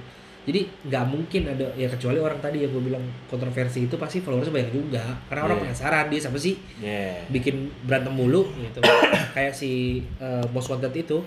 jadi 0.45 0.61
nggak 0.85 1.05
mungkin 1.09 1.41
ada 1.49 1.73
ya 1.73 1.89
kecuali 1.89 2.22
orang 2.22 2.38
tadi 2.38 2.61
yang 2.61 2.69
gue 2.69 2.84
bilang 2.85 3.01
kontroversi 3.26 3.84
itu 3.84 3.97
pasti 3.97 4.22
followersnya 4.22 4.53
banyak 4.53 4.72
juga 4.72 5.01
karena 5.26 5.41
orang 5.43 5.57
Iya. 5.57 5.63
penasaran 5.67 6.05
dia 6.07 6.19
siapa 6.22 6.38
sih 6.38 6.53
Yeah. 6.77 7.17
bikin 7.27 7.55
berantem 7.81 8.13
mulu 8.13 8.45
gitu 8.55 8.77
kayak 9.35 9.51
si 9.51 9.72
eh, 10.15 10.45
Most 10.49 10.69
Wanted 10.69 10.93
itu 10.93 11.17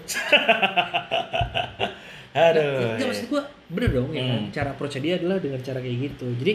Aduh. 2.30 2.94
Enggak 2.94 3.08
maksud 3.08 3.26
gua 3.26 3.42
bener 3.66 3.90
dong 3.90 4.10
ya 4.12 4.22
kan 4.22 4.38
Hmm. 4.38 4.52
cara 4.52 4.68
approach 4.70 5.00
dia 5.00 5.18
adalah 5.18 5.40
dengan 5.40 5.58
cara 5.58 5.80
kayak 5.80 5.96
gitu. 6.06 6.26
Jadi 6.38 6.52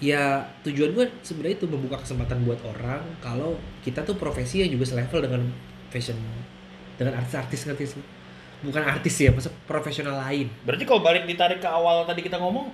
ya 0.00 0.22
tujuan 0.60 0.90
gua 0.92 1.06
sebenarnya 1.20 1.56
itu 1.56 1.66
membuka 1.66 1.96
kesempatan 1.96 2.42
buat 2.42 2.60
orang 2.62 3.00
kalau 3.20 3.56
kita 3.80 4.00
tuh 4.00 4.16
profesi 4.16 4.60
yang 4.60 4.70
juga 4.70 4.84
selevel 4.86 5.20
dengan 5.22 5.42
fashion 5.88 6.18
dengan 7.00 7.16
artis-artis 7.16 7.64
ngerti 7.64 7.84
sih. 7.96 8.04
Bukan 8.60 8.84
artis 8.84 9.16
ya, 9.16 9.32
maksud 9.32 9.56
profesional 9.64 10.20
lain. 10.20 10.52
Berarti 10.68 10.84
kalau 10.84 11.00
balik 11.00 11.24
ditarik 11.24 11.64
ke 11.64 11.68
awal 11.68 12.04
tadi 12.04 12.20
kita 12.20 12.36
ngomong, 12.36 12.68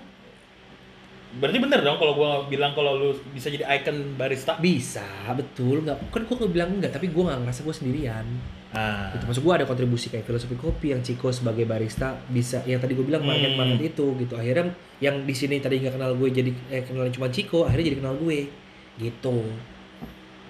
berarti 1.39 1.59
bener 1.63 1.79
dong 1.87 1.95
kalau 2.03 2.19
gua 2.19 2.31
bilang 2.51 2.75
kalau 2.75 2.99
lu 2.99 3.15
bisa 3.31 3.47
jadi 3.55 3.63
icon 3.79 4.19
barista. 4.19 4.59
Bisa, 4.59 5.07
betul. 5.39 5.87
Nggak, 5.87 6.11
kan 6.11 6.27
gua 6.27 6.37
nggak 6.43 6.51
bilang 6.51 6.71
enggak, 6.75 6.91
tapi 6.91 7.07
gua 7.15 7.31
nggak 7.31 7.47
ngerasa 7.47 7.61
gua 7.63 7.75
sendirian. 7.79 8.27
Ah. 8.75 9.15
Gitu. 9.15 9.31
Maksud 9.31 9.43
gua 9.47 9.63
ada 9.63 9.67
kontribusi 9.71 10.11
kayak 10.11 10.27
filosofi 10.27 10.59
kopi 10.59 10.91
yang 10.91 11.07
Ciko 11.07 11.31
sebagai 11.31 11.63
barista 11.63 12.19
bisa 12.35 12.67
yang 12.67 12.83
tadi 12.83 12.99
gua 12.99 13.07
bilang 13.07 13.23
market 13.23 13.55
Hmm. 13.55 13.63
market 13.63 13.95
itu 13.95 14.07
gitu. 14.27 14.35
Akhirnya 14.35 14.75
yang 14.99 15.23
di 15.23 15.35
sini 15.39 15.63
tadi 15.63 15.79
nggak 15.87 15.95
kenal 15.95 16.19
gue 16.19 16.29
jadi 16.35 16.51
eh 16.75 16.83
kenal 16.83 17.07
cuma 17.15 17.31
Ciko, 17.31 17.63
akhirnya 17.63 17.95
jadi 17.95 17.99
kenal 18.03 18.19
gue. 18.19 18.51
Gitu. 18.99 19.39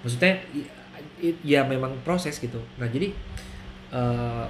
Maksudnya 0.01 0.33
ya 1.45 1.61
memang 1.67 1.93
proses 2.01 2.37
gitu. 2.41 2.57
Nah, 2.81 2.87
jadi 2.89 3.13
eh, 3.89 4.45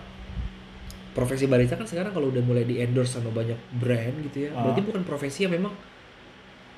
profesi 1.12 1.50
barista 1.50 1.74
kan 1.74 1.84
sekarang 1.84 2.14
kalau 2.14 2.30
udah 2.30 2.42
mulai 2.42 2.62
di 2.62 2.78
endorse 2.78 3.18
sama 3.18 3.34
banyak 3.34 3.58
brand 3.74 4.16
gitu 4.26 4.46
ya. 4.46 4.50
Ah. 4.54 4.70
Berarti 4.70 4.82
bukan 4.84 5.02
profesi 5.02 5.40
yang 5.44 5.54
memang 5.54 5.74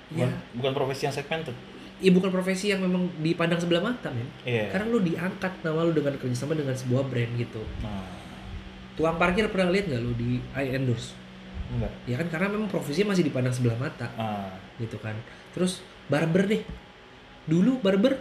ya, 0.10 0.26
Bukan, 0.26 0.32
bukan 0.56 0.74
profesi 0.74 1.02
yang 1.04 1.14
segmented. 1.14 1.56
ya 2.00 2.10
bukan 2.10 2.32
profesi 2.32 2.72
yang 2.72 2.80
memang 2.80 3.12
dipandang 3.20 3.60
sebelah 3.60 3.84
mata, 3.84 4.08
men. 4.10 4.24
Iya. 4.42 4.72
Karena 4.72 4.88
lu 4.88 5.04
diangkat 5.04 5.60
nama 5.60 5.84
lu 5.84 5.92
dengan 5.92 6.16
kerjasama 6.16 6.56
dengan 6.56 6.72
sebuah 6.72 7.04
brand 7.06 7.32
gitu. 7.36 7.60
Nah, 7.84 8.08
Tukang 8.96 9.16
parkir 9.16 9.48
pernah 9.48 9.72
lihat 9.72 9.88
nggak 9.88 10.02
lu 10.02 10.12
di 10.16 10.40
I 10.54 10.76
endorse? 10.76 11.16
enggak. 11.70 11.94
Ya 12.04 12.18
kan 12.18 12.28
karena 12.28 12.48
memang 12.50 12.66
profesinya 12.66 13.14
masih 13.14 13.22
dipandang 13.24 13.54
sebelah 13.54 13.78
mata 13.78 14.08
Ah. 14.16 14.56
gitu 14.80 14.96
kan. 14.98 15.14
Terus 15.52 15.84
barber 16.08 16.48
deh. 16.48 16.64
Dulu 17.46 17.78
barber 17.80 18.18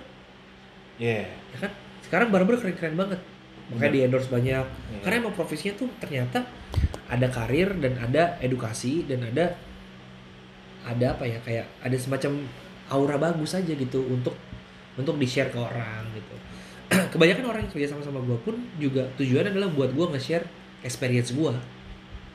Iya. 0.98 1.31
ya 1.31 1.59
kan. 1.62 1.70
Sekarang 2.02 2.28
barber 2.28 2.59
keren-keren 2.59 2.98
banget. 2.98 3.23
Makanya 3.69 3.81
Bener. 3.85 3.93
di 3.93 4.01
endorse 4.09 4.31
banyak. 4.32 4.66
Iya. 4.66 5.01
Karena 5.05 5.16
emang 5.24 5.35
profesinya 5.36 5.74
tuh 5.77 5.89
ternyata 6.01 6.45
ada 7.09 7.27
karir 7.28 7.73
dan 7.81 7.97
ada 8.01 8.36
edukasi 8.40 9.05
dan 9.05 9.24
ada 9.28 9.57
ada 10.85 11.07
apa 11.12 11.24
ya 11.28 11.36
kayak 11.45 11.66
ada 11.85 11.97
semacam 12.01 12.49
aura 12.89 13.16
bagus 13.20 13.53
aja 13.53 13.73
gitu 13.77 14.01
untuk 14.09 14.32
untuk 14.97 15.15
di 15.20 15.28
share 15.28 15.53
ke 15.53 15.59
orang 15.61 16.09
gitu. 16.16 16.35
Kebanyakan 17.12 17.45
orang 17.45 17.61
yang 17.69 17.73
kerja 17.73 17.93
sama 17.93 18.01
sama 18.01 18.24
gue 18.24 18.39
pun 18.40 18.57
juga 18.81 19.05
tujuannya 19.20 19.53
adalah 19.53 19.69
buat 19.69 19.93
gue 19.93 20.07
nge-share 20.16 20.49
experience 20.81 21.36
gue, 21.36 21.53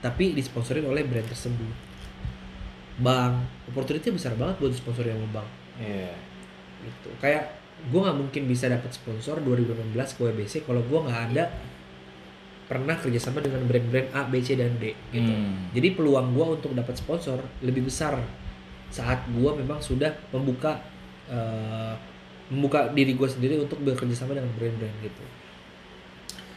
tapi 0.05 0.37
disponsorin 0.37 0.85
oleh 0.85 1.01
brand 1.01 1.25
tersebut. 1.25 1.73
Bang, 3.01 3.41
opportunity 3.65 4.13
besar 4.13 4.37
banget 4.37 4.61
buat 4.61 4.69
disponsorin 4.69 5.17
sama 5.17 5.41
bang 5.41 5.47
Iya. 5.81 6.13
gitu 6.85 7.09
kayak 7.17 7.49
gue 7.83 7.99
nggak 7.99 8.17
mungkin 8.17 8.41
bisa 8.47 8.71
dapat 8.71 8.95
sponsor 8.95 9.43
2018 9.43 9.91
ke 9.95 10.19
WBC 10.23 10.53
kalau 10.63 10.79
gue 10.79 10.99
nggak 11.03 11.21
ada 11.33 11.51
pernah 12.63 12.95
kerjasama 12.95 13.43
dengan 13.43 13.67
brand-brand 13.67 14.09
A, 14.15 14.23
B, 14.25 14.39
C 14.39 14.55
dan 14.55 14.79
D 14.79 14.95
gitu. 15.11 15.29
Hmm. 15.29 15.69
Jadi 15.75 15.87
peluang 15.93 16.31
gue 16.31 16.45
untuk 16.57 16.71
dapat 16.71 16.95
sponsor 16.95 17.43
lebih 17.59 17.85
besar 17.85 18.17
saat 18.87 19.27
gue 19.27 19.51
memang 19.59 19.83
sudah 19.83 20.15
membuka 20.31 20.79
eh, 21.27 21.93
membuka 22.47 22.87
diri 22.95 23.13
gue 23.19 23.27
sendiri 23.27 23.59
untuk 23.59 23.83
bekerja 23.83 24.15
sama 24.15 24.33
dengan 24.37 24.49
brand-brand 24.55 24.95
gitu. 25.03 25.23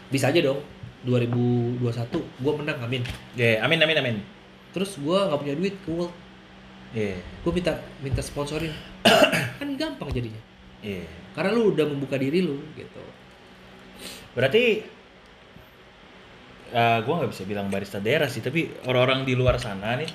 Bisa 0.09 0.31
aja 0.31 0.41
dong 0.41 0.63
2021 1.05 1.83
gue 2.15 2.53
menang 2.55 2.79
amin. 2.81 3.03
Iya, 3.35 3.67
amin 3.67 3.79
amin 3.83 3.97
amin. 3.99 4.17
Terus 4.71 4.97
gue 5.03 5.19
nggak 5.19 5.41
punya 5.43 5.55
duit 5.59 5.75
ke 5.83 5.91
World, 5.91 6.15
Iya. 6.95 7.19
gue 7.19 7.53
minta 7.53 7.73
minta 8.01 8.23
sponsorin 8.23 8.71
kan 9.59 9.69
gampang 9.75 10.09
jadinya. 10.15 10.56
Iya. 10.87 11.03
Karena 11.35 11.51
lu 11.51 11.75
udah 11.75 11.85
membuka 11.91 12.15
diri 12.15 12.47
lu 12.47 12.63
gitu. 12.79 13.03
Berarti 14.39 14.87
eh 16.67 16.99
gue 17.03 17.15
nggak 17.15 17.31
bisa 17.31 17.43
bilang 17.47 17.67
barista 17.67 17.99
daerah 17.99 18.31
sih, 18.31 18.43
tapi 18.43 18.71
orang-orang 18.87 19.27
di 19.27 19.35
luar 19.35 19.59
sana 19.59 19.99
nih 19.99 20.11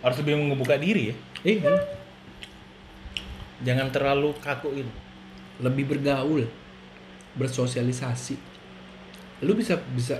harus 0.00 0.16
lebih 0.24 0.40
membuka 0.40 0.80
diri 0.80 1.12
ya. 1.12 1.14
Iya. 1.44 1.72
Jangan 3.62 3.92
terlalu 3.92 4.32
kaku 4.40 4.68
gitu. 4.80 4.92
Lebih 5.60 5.84
bergaul, 5.94 6.48
bersosialisasi. 7.36 8.34
Lu 9.44 9.52
bisa 9.54 9.76
bisa 9.92 10.18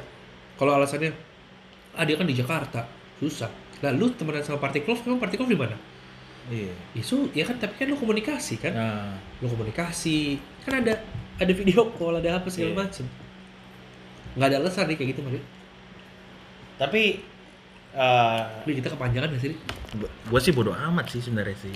kalau 0.60 0.76
alasannya 0.76 1.10
ah 1.96 2.04
dia 2.06 2.14
kan 2.14 2.28
di 2.28 2.36
Jakarta, 2.36 2.86
susah. 3.18 3.50
Lah 3.82 3.90
lu 3.90 4.14
temenan 4.14 4.46
sama 4.46 4.62
Party 4.62 4.86
Club, 4.86 5.02
emang 5.02 5.18
Party 5.18 5.34
Club 5.34 5.50
di 5.50 5.58
mana? 5.58 5.76
Iya. 6.48 6.74
Isu 6.94 7.30
ya 7.30 7.44
kan 7.44 7.56
tapi 7.56 7.74
kan 7.76 7.86
lu 7.86 7.94
komunikasi 7.94 8.58
kan? 8.58 8.72
Nah, 8.72 9.14
Lu 9.38 9.46
komunikasi, 9.46 10.36
kan 10.62 10.82
ada 10.82 10.98
ada 11.36 11.52
video 11.52 11.86
call, 11.92 12.18
ada 12.18 12.38
apa 12.38 12.48
segala 12.48 12.72
Iya. 12.72 12.78
macem. 12.80 13.06
Nggak 14.34 14.48
ada 14.48 14.56
alasan 14.58 14.84
nih 14.86 14.96
kayak 14.96 15.10
gitu, 15.12 15.20
Mari. 15.22 15.40
tapi 16.74 17.20
eh 17.92 18.40
Tapi 18.58 18.72
kita 18.74 18.88
kepanjangan 18.90 19.28
gak 19.30 19.42
sih? 19.42 19.54
gue 20.02 20.40
sih 20.40 20.50
bodoh 20.50 20.72
amat 20.72 21.06
sih 21.06 21.20
sebenarnya 21.20 21.54
sih. 21.60 21.74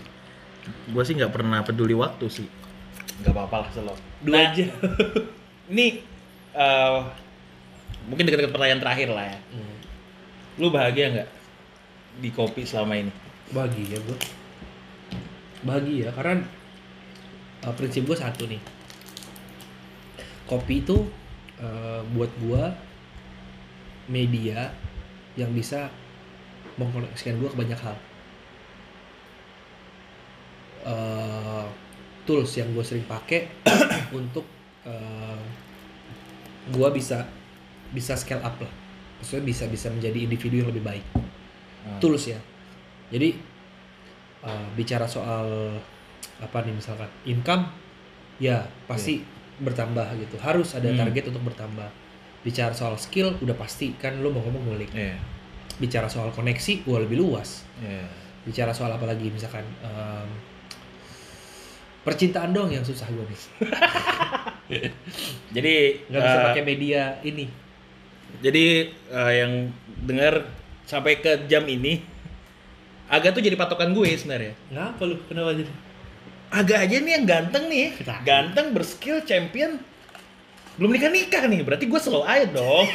Gue 0.88 1.02
sih 1.04 1.14
nggak 1.14 1.30
pernah 1.30 1.60
peduli 1.60 1.92
waktu 1.92 2.26
sih. 2.26 2.48
Nggak 3.20 3.32
apa-apa 3.32 3.56
lah 3.60 3.68
selo. 3.70 3.94
Dua 4.18 4.34
Nah, 4.34 4.50
aja. 4.50 4.66
Ini 5.70 5.86
eh 6.54 6.98
mungkin 8.06 8.24
dekat-dekat 8.24 8.50
pertanyaan 8.50 8.80
terakhir 8.80 9.08
lah 9.10 9.26
ya. 9.26 9.38
Hmm. 9.52 9.74
Lu 10.56 10.70
bahagia 10.70 11.06
nggak 11.12 11.28
di 12.18 12.30
kopi 12.30 12.64
selama 12.64 12.96
ini? 12.96 13.12
Bahagia 13.52 14.00
gue. 14.00 14.18
Bahagia 15.66 16.14
karena 16.14 16.46
uh, 17.66 17.74
prinsip 17.74 18.06
gue 18.06 18.14
satu 18.14 18.46
nih. 18.46 18.62
Kopi 20.46 20.86
itu 20.86 21.10
uh, 21.58 22.00
buat 22.14 22.30
gue 22.38 22.62
media 24.06 24.70
yang 25.34 25.50
bisa 25.50 25.90
mengkoneksikan 26.78 27.42
gue 27.42 27.48
ke 27.50 27.58
banyak 27.58 27.80
hal. 27.82 27.96
Uh, 30.86 31.66
tools 32.22 32.54
yang 32.54 32.70
gue 32.70 32.84
sering 32.86 33.02
pakai 33.10 33.50
untuk 34.18 34.46
uh, 34.86 35.42
gue 36.70 36.88
bisa 36.94 37.26
bisa 37.90 38.14
scale 38.14 38.46
up 38.46 38.54
lah. 38.62 38.70
Maksudnya 39.18 39.42
bisa 39.42 39.64
bisa 39.66 39.90
menjadi 39.90 40.22
individu 40.22 40.62
yang 40.62 40.70
lebih 40.70 40.86
baik 40.86 41.06
Hmm. 41.86 42.02
tools 42.02 42.26
ya. 42.26 42.40
Jadi 43.14 43.38
uh, 44.46 44.66
bicara 44.72 45.04
soal 45.04 45.74
apa 46.38 46.58
nih 46.62 46.72
misalkan 46.72 47.08
income 47.24 47.66
ya 48.38 48.62
pasti 48.86 49.20
bertambah 49.58 50.04
gitu. 50.20 50.36
Harus 50.38 50.76
ada 50.76 50.86
Hmm. 50.88 51.00
target 51.00 51.28
untuk 51.28 51.42
bertambah. 51.44 51.88
Bicara 52.44 52.70
soal 52.70 52.94
skill 52.94 53.34
udah 53.42 53.56
pasti 53.58 53.96
kan 53.98 54.22
lu 54.22 54.30
mau 54.30 54.38
ngomong 54.40 54.70
ngulik. 54.70 54.92
Iya. 54.94 55.18
Bicara 55.76 56.06
soal 56.06 56.30
koneksi 56.30 56.86
gua 56.86 57.02
lebih 57.02 57.18
luas. 57.18 57.66
Iya. 57.82 58.06
Bicara 58.46 58.70
soal 58.70 58.92
apa 58.92 59.02
lagi 59.02 59.26
misalkan 59.28 59.64
um, 59.82 60.28
percintaan 62.04 62.54
dong 62.54 62.70
yang 62.70 62.86
susah 62.86 63.08
gua 63.10 63.26
nih. 63.26 63.40
Jadi 65.56 65.74
Nggak 66.06 66.22
bisa 66.22 66.38
eh, 66.38 66.44
pakai 66.46 66.62
media 66.62 67.02
ini. 67.22 67.46
Jadi 68.38 68.64
eh, 69.10 69.32
yang 69.32 69.52
dengar 70.04 70.46
sampai 70.86 71.18
ke 71.18 71.48
jam 71.48 71.66
ini 71.66 71.98
Aga 73.06 73.30
tuh 73.30 73.42
jadi 73.42 73.54
patokan 73.54 73.94
gue 73.94 74.18
sebenarnya. 74.18 74.52
Ngapa 74.74 75.02
lu? 75.06 75.16
Kenapa 75.30 75.54
jadi? 75.54 75.70
Aga 76.50 76.76
aja 76.82 76.96
nih 77.02 77.12
yang 77.18 77.26
ganteng 77.26 77.64
nih, 77.66 77.86
ganteng 78.22 78.70
berskill 78.70 79.18
champion, 79.26 79.82
belum 80.78 80.94
nikah 80.94 81.10
nikah 81.10 81.42
nih, 81.50 81.60
berarti 81.66 81.90
gue 81.90 82.00
slow 82.00 82.22
aja 82.22 82.46
dong. 82.50 82.86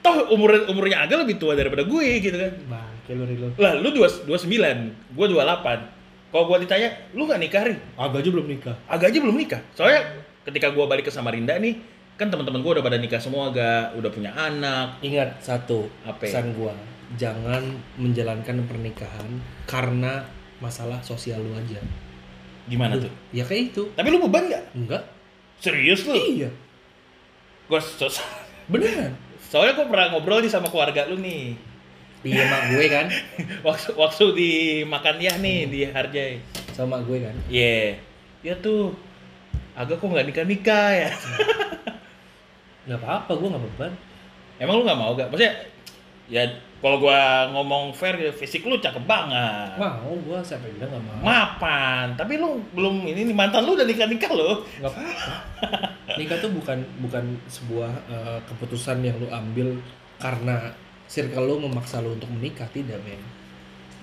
Toh 0.00 0.32
umur 0.32 0.64
umurnya 0.72 1.04
Aga 1.04 1.20
lebih 1.20 1.36
tua 1.36 1.52
daripada 1.52 1.84
gue 1.84 2.06
gitu 2.24 2.32
kan. 2.32 2.52
Bangke 2.64 3.12
lu 3.12 3.28
Rilo. 3.28 3.52
Lah 3.60 3.76
lu 3.76 3.92
dua 3.92 4.08
dua 4.24 4.38
sembilan, 4.40 4.76
gue 5.12 5.26
dua 5.28 5.44
delapan. 5.44 5.84
Kalau 6.30 6.46
gue 6.46 6.62
ditanya, 6.64 6.88
lu 7.12 7.26
nggak 7.26 7.40
nikah 7.42 7.62
ri? 7.66 7.74
Agak 7.98 8.22
aja 8.22 8.30
belum 8.30 8.46
nikah. 8.48 8.76
Aga 8.86 9.04
aja 9.10 9.18
belum 9.18 9.36
nikah. 9.36 9.60
Soalnya 9.74 10.24
ketika 10.46 10.70
gue 10.72 10.84
balik 10.86 11.10
ke 11.10 11.12
Samarinda 11.12 11.58
nih, 11.58 11.76
kan 12.16 12.30
teman-teman 12.30 12.62
gue 12.62 12.72
udah 12.78 12.84
pada 12.86 12.96
nikah 12.96 13.18
semua, 13.20 13.50
Aga 13.50 13.92
udah 13.98 14.10
punya 14.14 14.30
anak. 14.32 15.02
Ingat 15.02 15.42
satu 15.42 15.90
Apa? 16.06 16.22
pesan 16.22 16.54
gua, 16.54 16.72
jangan 17.14 17.62
menjalankan 17.96 18.62
pernikahan 18.64 19.30
karena 19.64 20.22
masalah 20.58 21.00
sosial 21.00 21.40
lu 21.40 21.54
aja. 21.54 21.80
Gimana 22.66 22.94
Lu- 22.94 23.08
tuh? 23.08 23.12
Ya 23.32 23.42
kayak 23.42 23.74
itu. 23.74 23.82
Tapi 23.92 24.08
lu 24.08 24.22
beban 24.22 24.46
nggak? 24.46 24.64
Enggak. 24.76 25.02
Serius 25.58 26.06
lu? 26.06 26.14
Iya. 26.14 26.50
Gue 27.66 27.80
sos 27.80 28.22
Beneran. 28.70 29.16
Soalnya 29.42 29.74
gue 29.74 29.86
pernah 29.86 30.06
ngobrol 30.10 30.38
nih 30.38 30.48
sama 30.48 30.70
keluarga 30.70 31.06
lu 31.06 31.18
nih. 31.18 31.56
iya 32.20 32.44
mak 32.46 32.68
gue 32.68 32.84
kan 32.86 33.08
Waktu 33.66 33.96
waktu 33.96 34.24
di 34.36 34.50
makan 34.84 35.16
ya 35.18 35.40
nih 35.40 35.64
di 35.66 35.80
Harjai. 35.84 36.36
sama 36.70 37.00
mak 37.00 37.08
gue 37.08 37.18
kan 37.20 37.34
Iya. 37.48 37.96
Ya 38.44 38.54
tuh. 38.56 38.94
Agak 39.74 39.98
kok 39.98 40.06
nggak 40.06 40.28
nikah 40.28 40.44
nikah 40.44 40.88
ya. 40.92 41.10
nggak 42.86 42.98
apa-apa 42.98 43.32
gue 43.34 43.48
nggak 43.48 43.64
beban 43.66 43.92
Emang 44.60 44.74
lu 44.76 44.84
nggak 44.84 45.00
mau 45.00 45.16
gak? 45.16 45.32
Maksudnya 45.32 45.54
ya 46.28 46.44
kalau 46.80 46.96
gua 46.96 47.44
ngomong 47.52 47.92
fair 47.92 48.16
fisik 48.32 48.64
lu 48.64 48.80
cakep 48.80 49.04
banget. 49.04 49.76
mau 49.76 50.16
gue 50.16 50.38
siapa 50.40 50.64
yang 50.64 50.80
bilang 50.80 50.90
nggak 50.96 51.04
mau 51.04 51.20
Mapan, 51.20 52.06
tapi 52.16 52.40
lu 52.40 52.56
belum 52.72 53.04
ini 53.04 53.28
nih 53.28 53.36
mantan 53.36 53.68
lu 53.68 53.76
udah 53.76 53.84
nikah 53.84 54.08
nikah 54.08 54.32
lo. 54.32 54.64
nggak 54.80 54.88
apa-apa 54.88 55.32
nikah 56.16 56.36
tuh 56.40 56.50
bukan 56.56 56.78
bukan 57.04 57.24
sebuah 57.46 57.92
eh, 58.08 58.38
keputusan 58.48 59.04
yang 59.04 59.16
lu 59.20 59.28
ambil 59.28 59.76
karena 60.16 60.72
circle 61.04 61.44
lu 61.44 61.68
memaksa 61.68 62.00
lu 62.00 62.16
untuk 62.16 62.32
menikah 62.32 62.66
tidak 62.72 62.96
men 63.04 63.20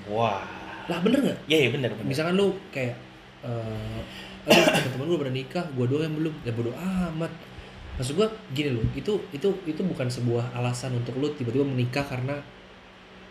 Wah. 0.07 0.39
lah 0.87 1.01
bener 1.03 1.19
nggak 1.19 1.39
Iya 1.51 1.67
iya 1.67 1.69
benar 1.73 1.91
benar. 1.97 2.05
misalkan 2.07 2.37
lu 2.37 2.53
kayak 2.71 2.95
eh 3.41 3.99
aduh 4.47 4.63
teman-teman 4.63 5.05
gue 5.11 5.17
udah 5.27 5.35
nikah 5.35 5.65
gue 5.75 5.85
doang 5.91 6.03
yang 6.07 6.15
belum 6.15 6.33
ya 6.47 6.51
bodo 6.55 6.71
amat 6.77 7.31
maksud 7.99 8.15
gue 8.15 8.27
gini 8.55 8.69
loh 8.71 8.85
itu 8.95 9.13
itu 9.35 9.49
itu 9.67 9.81
bukan 9.83 10.07
sebuah 10.07 10.55
alasan 10.55 10.95
untuk 10.95 11.19
lu 11.19 11.27
tiba-tiba 11.35 11.67
menikah 11.67 12.05
karena 12.07 12.39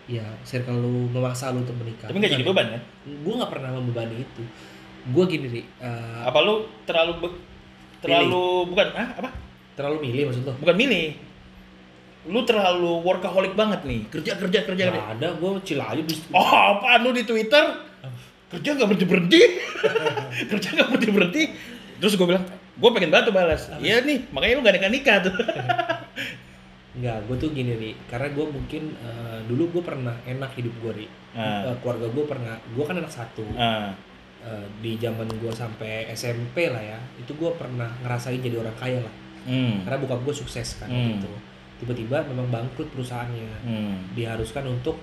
ya 0.07 0.23
circle 0.43 0.77
lu 0.77 1.09
memaksa 1.09 1.51
lu 1.51 1.61
untuk 1.61 1.74
menikah 1.74 2.07
Tapi 2.07 2.16
nggak 2.16 2.33
jadi 2.33 2.45
beban 2.45 2.66
kan? 2.70 2.83
gue 3.05 3.35
nggak 3.35 3.51
pernah 3.51 3.70
membebani 3.73 4.16
itu 4.19 4.43
gue 5.07 5.24
gini 5.27 5.47
ri 5.49 5.62
eh, 5.77 6.20
Apa 6.23 6.39
lu 6.41 6.55
terlalu 6.83 7.12
be- 7.19 7.39
terlalu 7.99 8.45
bukan 8.66 8.87
ah 8.93 9.09
apa? 9.16 9.31
terlalu 9.74 9.97
milih 10.03 10.23
maksud 10.27 10.43
lo 10.43 10.55
Bukan 10.57 10.73
milih. 10.74 11.07
Lu 12.27 12.43
terlalu 12.43 13.03
workaholic 13.03 13.55
banget 13.55 13.83
nih. 13.83 14.03
Kerja 14.09 14.35
kerja 14.35 14.62
kerja. 14.62 14.85
kerja. 14.85 14.91
Nggak 14.91 15.11
ada 15.15 15.28
gue 15.33 15.51
chill 15.62 15.78
aja 15.78 16.01
di 16.01 16.15
Oh, 16.33 16.43
apaan 16.73 17.03
lu 17.03 17.11
di 17.11 17.23
Twitter? 17.23 17.65
Kerja 18.47 18.69
nggak 18.73 18.89
berhenti 18.89 19.07
berhenti. 19.07 19.41
kerja 20.51 20.69
nggak 20.73 20.89
berhenti 20.89 21.11
berhenti. 21.12 21.43
Terus 21.97 22.15
gue 22.15 22.27
bilang, 22.27 22.43
gue 22.49 22.91
pengen 22.91 23.11
banget 23.11 23.31
tuh 23.31 23.35
balas. 23.35 23.62
Iya 23.78 24.03
nih, 24.03 24.27
makanya 24.28 24.55
lu 24.55 24.62
gak 24.62 24.74
nikah 24.74 24.91
nikah 24.91 25.16
tuh. 25.23 25.35
Enggak, 26.97 27.18
gue 27.23 27.36
tuh 27.39 27.51
gini 27.51 27.73
ri 27.74 27.90
karena 28.06 28.28
gue 28.28 28.47
mungkin 28.47 28.82
eh, 28.97 29.39
dulu 29.44 29.68
gue 29.70 29.82
pernah 29.82 30.16
enak 30.24 30.51
hidup 30.55 30.74
gue 30.81 30.93
ri 30.97 31.09
Ah. 31.32 31.60
Eh, 31.64 31.77
keluarga 31.78 32.09
gue 32.09 32.24
pernah 32.24 32.55
gue 32.56 32.81
kan 32.82 32.97
anak 32.97 33.12
satu 33.12 33.44
Ah, 33.55 33.93
Eh, 34.39 34.66
di 34.78 34.94
zaman 34.94 35.27
gue 35.28 35.51
sampai 35.51 36.06
SMP 36.09 36.66
lah 36.66 36.78
ya 36.78 36.94
itu 37.16 37.28
gue 37.31 37.51
pernah 37.52 37.90
ngerasain 37.98 38.39
jadi 38.39 38.56
orang 38.56 38.73
kaya 38.74 38.98
lah 38.98 39.10
hmm. 39.44 39.82
karena 39.82 39.98
bokap 39.98 40.20
gue 40.23 40.35
sukses 40.36 40.77
kan 40.77 40.86
Hmm. 40.86 41.18
gitu 41.18 41.28
tiba-tiba 41.77 42.23
memang 42.24 42.48
bangkrut 42.48 42.89
perusahaannya 42.89 43.48
Hmm. 43.60 43.97
diharuskan 44.12 44.64
untuk 44.66 44.97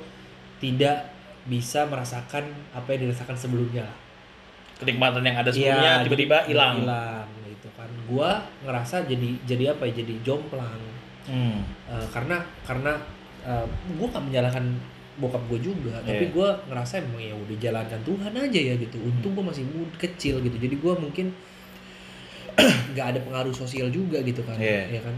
tidak 0.57 1.11
bisa 1.43 1.83
merasakan 1.83 2.41
apa 2.71 2.87
yang 2.89 3.05
dirasakan 3.05 3.35
sebelumnya 3.35 3.83
lah 3.83 3.97
Kenikmatan 4.75 5.21
yang 5.21 5.37
ada 5.37 5.49
Iya, 5.49 5.53
sebelumnya 5.53 5.91
tiba-tiba 6.01 6.37
hilang. 6.47 6.75
hilang 6.81 7.27
gitu 7.45 7.67
kan 7.73 7.89
gue 7.91 8.29
ngerasa 8.63 8.95
jadi 9.03 9.27
jadi 9.43 9.63
apa 9.69 9.85
ya 9.85 9.99
jadi 9.99 10.13
jomplang 10.23 10.81
Hmm. 11.23 11.63
Eh, 11.87 12.07
karena 12.09 12.37
karena 12.63 12.93
gue 13.89 14.07
gak 14.07 14.23
menyalahkan 14.23 14.63
bokap 15.13 15.43
gue 15.45 15.59
juga 15.61 15.99
tapi 15.99 16.25
Iya. 16.25 16.31
gue 16.31 16.47
ngerasa 16.67 16.93
emang 16.99 17.21
ya 17.21 17.35
udah 17.35 17.57
jalankan 17.59 18.01
Tuhan 18.01 18.33
aja 18.33 18.59
ya 18.63 18.73
gitu 18.75 18.97
untung 18.97 19.31
gue 19.31 19.45
masih 19.45 19.61
muda 19.67 19.93
kecil 19.97 20.39
gitu 20.39 20.57
jadi 20.57 20.73
gue 20.73 20.93
mungkin 20.95 21.27
nggak 22.93 23.07
ada 23.13 23.19
pengaruh 23.21 23.51
sosial 23.51 23.89
juga 23.89 24.21
gitu 24.21 24.41
kan 24.41 24.57
Iya. 24.57 24.89
ya 24.89 25.01
kan 25.01 25.15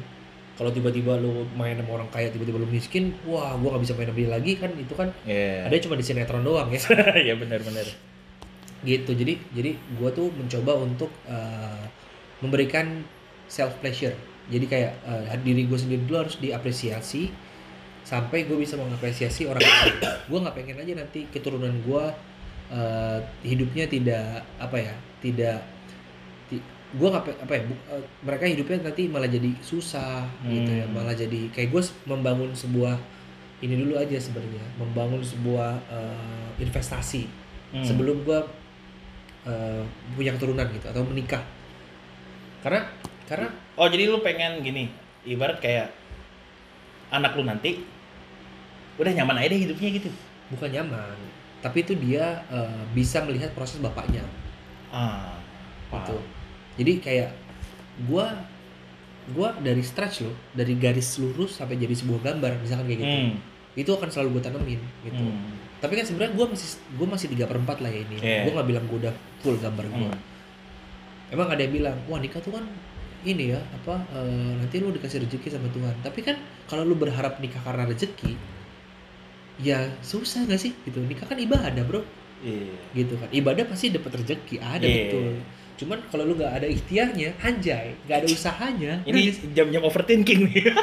kalau 0.55 0.71
tiba-tiba 0.71 1.19
lu 1.19 1.43
main 1.51 1.75
sama 1.75 1.95
orang 1.95 2.07
kaya 2.09 2.27
tiba-tiba 2.29 2.57
lu 2.57 2.65
miskin 2.65 3.11
wah 3.23 3.53
gue 3.53 3.67
nggak 3.67 3.83
bisa 3.83 3.93
main 3.93 4.07
sama 4.07 4.17
dia 4.17 4.29
lagi 4.31 4.51
kan 4.55 4.71
itu 4.73 4.93
kan 4.93 5.07
Iya. 5.23 5.67
ada 5.67 5.75
cuma 5.77 5.95
di 5.95 6.03
sinetron 6.03 6.43
doang 6.43 6.69
ya 6.71 6.79
Iya 7.25 7.35
benar-benar. 7.35 7.87
gitu 8.81 9.11
jadi 9.11 9.33
jadi 9.51 9.71
gue 9.75 10.09
tuh 10.11 10.29
mencoba 10.29 10.77
untuk 10.77 11.09
eh, 11.25 11.81
memberikan 12.39 13.01
self 13.47 13.79
pleasure 13.79 14.13
jadi 14.47 14.65
kayak 14.65 14.91
eh, 15.03 15.39
diri 15.39 15.65
gue 15.65 15.75
sendiri 15.75 16.01
dulu 16.03 16.21
harus 16.21 16.37
diapresiasi 16.37 17.29
sampai 18.01 18.45
gue 18.45 18.53
bisa 18.55 18.75
mengapresiasi 18.75 19.45
orang 19.45 19.59
lain 19.59 19.95
gue 20.23 20.37
nggak 20.39 20.55
pengen 20.55 20.77
aja 20.77 20.93
nanti 20.95 21.25
keturunan 21.27 21.73
gue 21.81 22.03
eh, 22.69 23.17
hidupnya 23.43 23.85
tidak 23.85 24.27
apa 24.55 24.77
ya 24.79 24.93
tidak 25.19 25.57
ti, 26.45 26.61
gue 26.91 27.07
nggak 27.07 27.41
apa 27.41 27.53
ya 27.55 27.61
bu- 27.63 27.83
eh, 27.89 28.03
mereka 28.21 28.45
hidupnya 28.45 28.77
nanti 28.83 29.05
malah 29.05 29.25
jadi 29.25 29.49
susah 29.59 30.21
gitu 30.43 30.71
ya 30.71 30.85
Hmm. 30.85 30.93
malah 30.93 31.13
jadi 31.13 31.49
kayak 31.49 31.69
gue 31.69 31.81
membangun 32.05 32.53
sebuah 32.53 32.93
ini 33.57 33.73
dulu 33.75 33.95
aja 33.95 34.13
sebenarnya 34.15 34.61
membangun 34.75 35.19
sebuah 35.19 35.73
eh, 35.89 36.49
investasi 36.59 37.25
Hmm. 37.73 37.81
sebelum 37.81 38.21
gue 38.21 38.39
punya 40.11 40.31
keturunan 40.31 40.65
gitu 40.71 40.85
atau 40.87 41.05
menikah 41.05 41.45
karena 42.61 42.81
karena 43.25 43.49
Oh 43.73 43.85
jadi 43.85 44.07
lu 44.07 44.19
pengen 44.19 44.61
gini, 44.61 44.87
ibarat 45.23 45.57
kayak 45.57 45.91
anak 47.09 47.33
lu 47.33 47.43
nanti 47.43 47.81
udah 48.95 49.11
nyaman 49.11 49.35
aja 49.37 49.49
deh 49.49 49.61
hidupnya 49.61 49.89
gitu. 49.93 50.09
bukan 50.47 50.69
nyaman 50.71 51.17
tapi 51.59 51.81
itu 51.81 51.93
dia 51.95 52.21
eh, 52.47 52.81
bisa 52.91 53.19
melihat 53.19 53.49
proses 53.51 53.77
bapaknya 53.77 54.21
Ah. 54.87 55.35
gitu 55.91 56.15
paham. 56.15 56.23
jadi 56.75 56.91
kayak 56.99 57.29
gue 58.05 58.25
gua 59.27 59.49
dari 59.57 59.81
stretch 59.81 60.21
loh 60.21 60.35
dari 60.51 60.73
garis 60.75 61.17
lurus 61.17 61.57
sampai 61.57 61.75
jadi 61.75 61.91
sebuah 61.91 62.21
gambar 62.23 62.61
misalkan 62.61 62.85
kayak 62.85 62.99
gitu 63.01 63.17
Hmm. 63.17 63.33
itu 63.75 63.89
akan 63.89 64.07
selalu 64.07 64.29
gue 64.31 64.43
tanemin 64.45 64.81
gitu 65.01 65.17
Hmm. 65.19 65.57
tapi 65.77 65.97
kan 65.97 66.05
sebenarnya 66.05 66.31
gue 66.33 66.45
masih 66.47 66.67
gue 66.93 67.07
masih 67.09 67.27
tiga 67.27 67.45
perempat 67.45 67.81
lah 67.81 67.89
ya 67.89 68.01
ini 68.01 68.15
Iya. 68.15 68.41
gue 68.45 68.51
nggak 68.53 68.67
bilang 68.69 68.85
gue 68.85 68.97
udah 69.01 69.13
full 69.41 69.57
gambar 69.57 69.85
gue 69.87 70.07
Hmm. 70.07 70.21
emang 71.31 71.49
ada 71.49 71.59
yang 71.59 71.73
bilang 71.73 71.97
wah 72.05 72.17
nikah 72.17 72.39
tuh 72.39 72.53
kan 72.53 72.63
ini 73.25 73.51
ya 73.51 73.59
apa 73.59 74.05
eh, 74.13 74.51
nanti 74.61 74.77
lu 74.79 74.93
dikasih 74.93 75.25
rezeki 75.25 75.49
sama 75.49 75.67
Tuhan. 75.73 75.95
Tapi 76.05 76.19
kan 76.21 76.37
kalau 76.69 76.85
lu 76.85 76.93
berharap 76.95 77.41
nikah 77.41 77.59
karena 77.65 77.89
rezeki 77.89 78.37
ya 79.59 79.89
susah 80.05 80.45
gak 80.45 80.61
sih? 80.61 80.71
Gitu. 80.85 81.01
Nikah 81.01 81.25
kan 81.27 81.37
ibadah 81.41 81.83
bro. 81.85 82.01
Iya. 82.45 82.77
gitu 82.93 83.17
kan. 83.17 83.31
Ibadah 83.33 83.65
pasti 83.65 83.89
dapat 83.89 84.21
rezeki. 84.21 84.61
Ada 84.61 84.85
Iya. 84.85 84.97
betul. 85.09 85.33
Cuman 85.75 85.97
kalau 86.07 86.23
lu 86.29 86.33
nggak 86.37 86.53
ada 86.61 86.67
ikhtiarnya 86.69 87.35
anjay 87.41 87.99
nggak 88.07 88.17
ada 88.23 88.27
usahanya 88.31 88.93
Ini 89.03 89.51
jam-jam 89.51 89.83
overthinking 89.83 90.47
nih. 90.53 90.71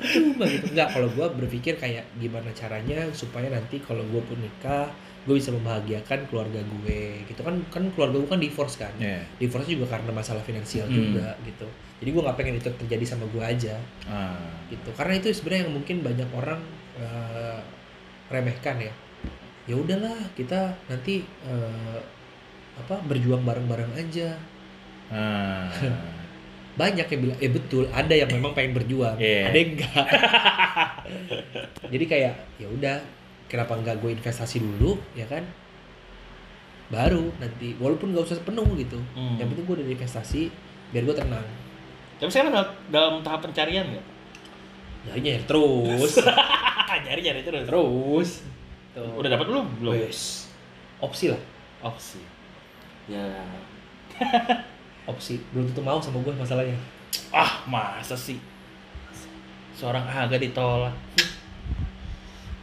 cuma 0.00 0.44
gitu. 0.48 0.66
Nggak 0.72 0.88
kalau 0.96 1.08
gue 1.12 1.26
berpikir 1.44 1.74
kayak 1.76 2.08
gimana 2.16 2.50
caranya 2.56 3.10
supaya 3.12 3.52
nanti 3.52 3.78
kalau 3.84 4.00
gue 4.08 4.22
pun 4.24 4.38
nikah 4.40 4.88
gue 5.20 5.36
bisa 5.36 5.50
membahagiakan 5.50 6.24
keluarga 6.26 6.58
gue 6.58 7.00
gitu 7.24 7.40
kan 7.40 7.60
kan 7.68 7.84
keluarga 7.92 8.16
gue 8.16 8.26
kan 8.26 8.40
divorce 8.40 8.74
kan 8.74 8.92
Iya. 8.96 9.20
divorce 9.36 9.68
juga 9.68 9.86
karena 9.90 10.10
masalah 10.10 10.40
finansial 10.40 10.84
Hmm. 10.84 10.96
juga 10.96 11.36
gitu 11.42 11.68
jadi 12.00 12.08
gue 12.10 12.22
nggak 12.22 12.36
pengen 12.36 12.54
itu 12.56 12.70
terjadi 12.74 13.04
sama 13.06 13.24
gue 13.26 13.42
aja 13.42 13.76
Ah. 14.04 14.40
gitu 14.66 14.88
karena 14.92 15.16
itu 15.16 15.28
sebenarnya 15.30 15.62
yang 15.64 15.74
mungkin 15.74 15.96
banyak 16.00 16.28
orang 16.32 16.60
eh, 16.96 17.58
remehkan 18.28 18.76
ya 18.78 18.92
ya 19.64 19.74
udahlah 19.74 20.16
kita 20.32 20.56
nanti 20.86 21.20
eh, 21.44 22.00
apa 22.74 22.96
berjuang 23.04 23.44
bareng-bareng 23.44 23.92
aja 23.94 24.40
Ah. 25.08 25.68
banyak 26.80 27.04
yang 27.04 27.20
bilang 27.20 27.38
eh 27.38 27.50
betul 27.50 27.84
ada 27.90 28.14
yang 28.14 28.30
memang 28.30 28.56
pengen 28.56 28.72
berjuang 28.72 29.20
Iya. 29.20 29.52
ada 29.52 29.56
yang 29.58 29.70
enggak 29.74 30.06
jadi 31.92 32.04
kayak 32.06 32.34
ya 32.56 32.68
udah 32.70 32.96
kenapa 33.50 33.74
enggak 33.74 33.98
gue 33.98 34.10
investasi 34.12 34.62
dulu 34.62 34.94
ya 35.12 35.26
kan 35.26 35.42
baru 36.86 37.30
nanti 37.36 37.74
walaupun 37.76 38.10
nggak 38.10 38.24
usah 38.24 38.38
penuh 38.40 38.66
gitu 38.74 38.98
Hmm. 39.12 39.34
yang 39.36 39.46
penting 39.46 39.62
gue 39.64 39.74
udah 39.76 39.86
investasi 39.88 40.50
biar 40.90 41.02
gue 41.04 41.16
tenang 41.16 41.46
Tapi 42.16 42.28
sekarang 42.28 42.52
dalam, 42.52 42.68
dalam 42.88 43.14
tahap 43.20 43.40
pencarian 43.42 43.86
nggak? 43.88 44.06
nyari 45.12 45.42
terus 45.42 46.12
Nyari-nyari 47.06 47.40
terus. 47.40 47.64
terus 47.64 48.30
Tuh. 48.90 49.06
Udah 49.16 49.30
dapat 49.30 49.46
belum? 49.46 49.66
Belum. 49.78 49.94
Wes. 49.96 50.50
opsi 50.98 51.30
lah 51.30 51.38
Opsi. 51.80 52.18
Ya. 53.06 53.22
opsi 55.08 55.40
belum 55.50 55.64
tentu 55.66 55.80
mau 55.80 55.96
sama 55.96 56.20
gue 56.20 56.34
masalahnya 56.34 56.76
Ah, 57.30 57.62
masa 57.64 58.12
sih? 58.12 58.36
Seorang 59.72 60.04
agak 60.04 60.38
ditolak. 60.40 60.92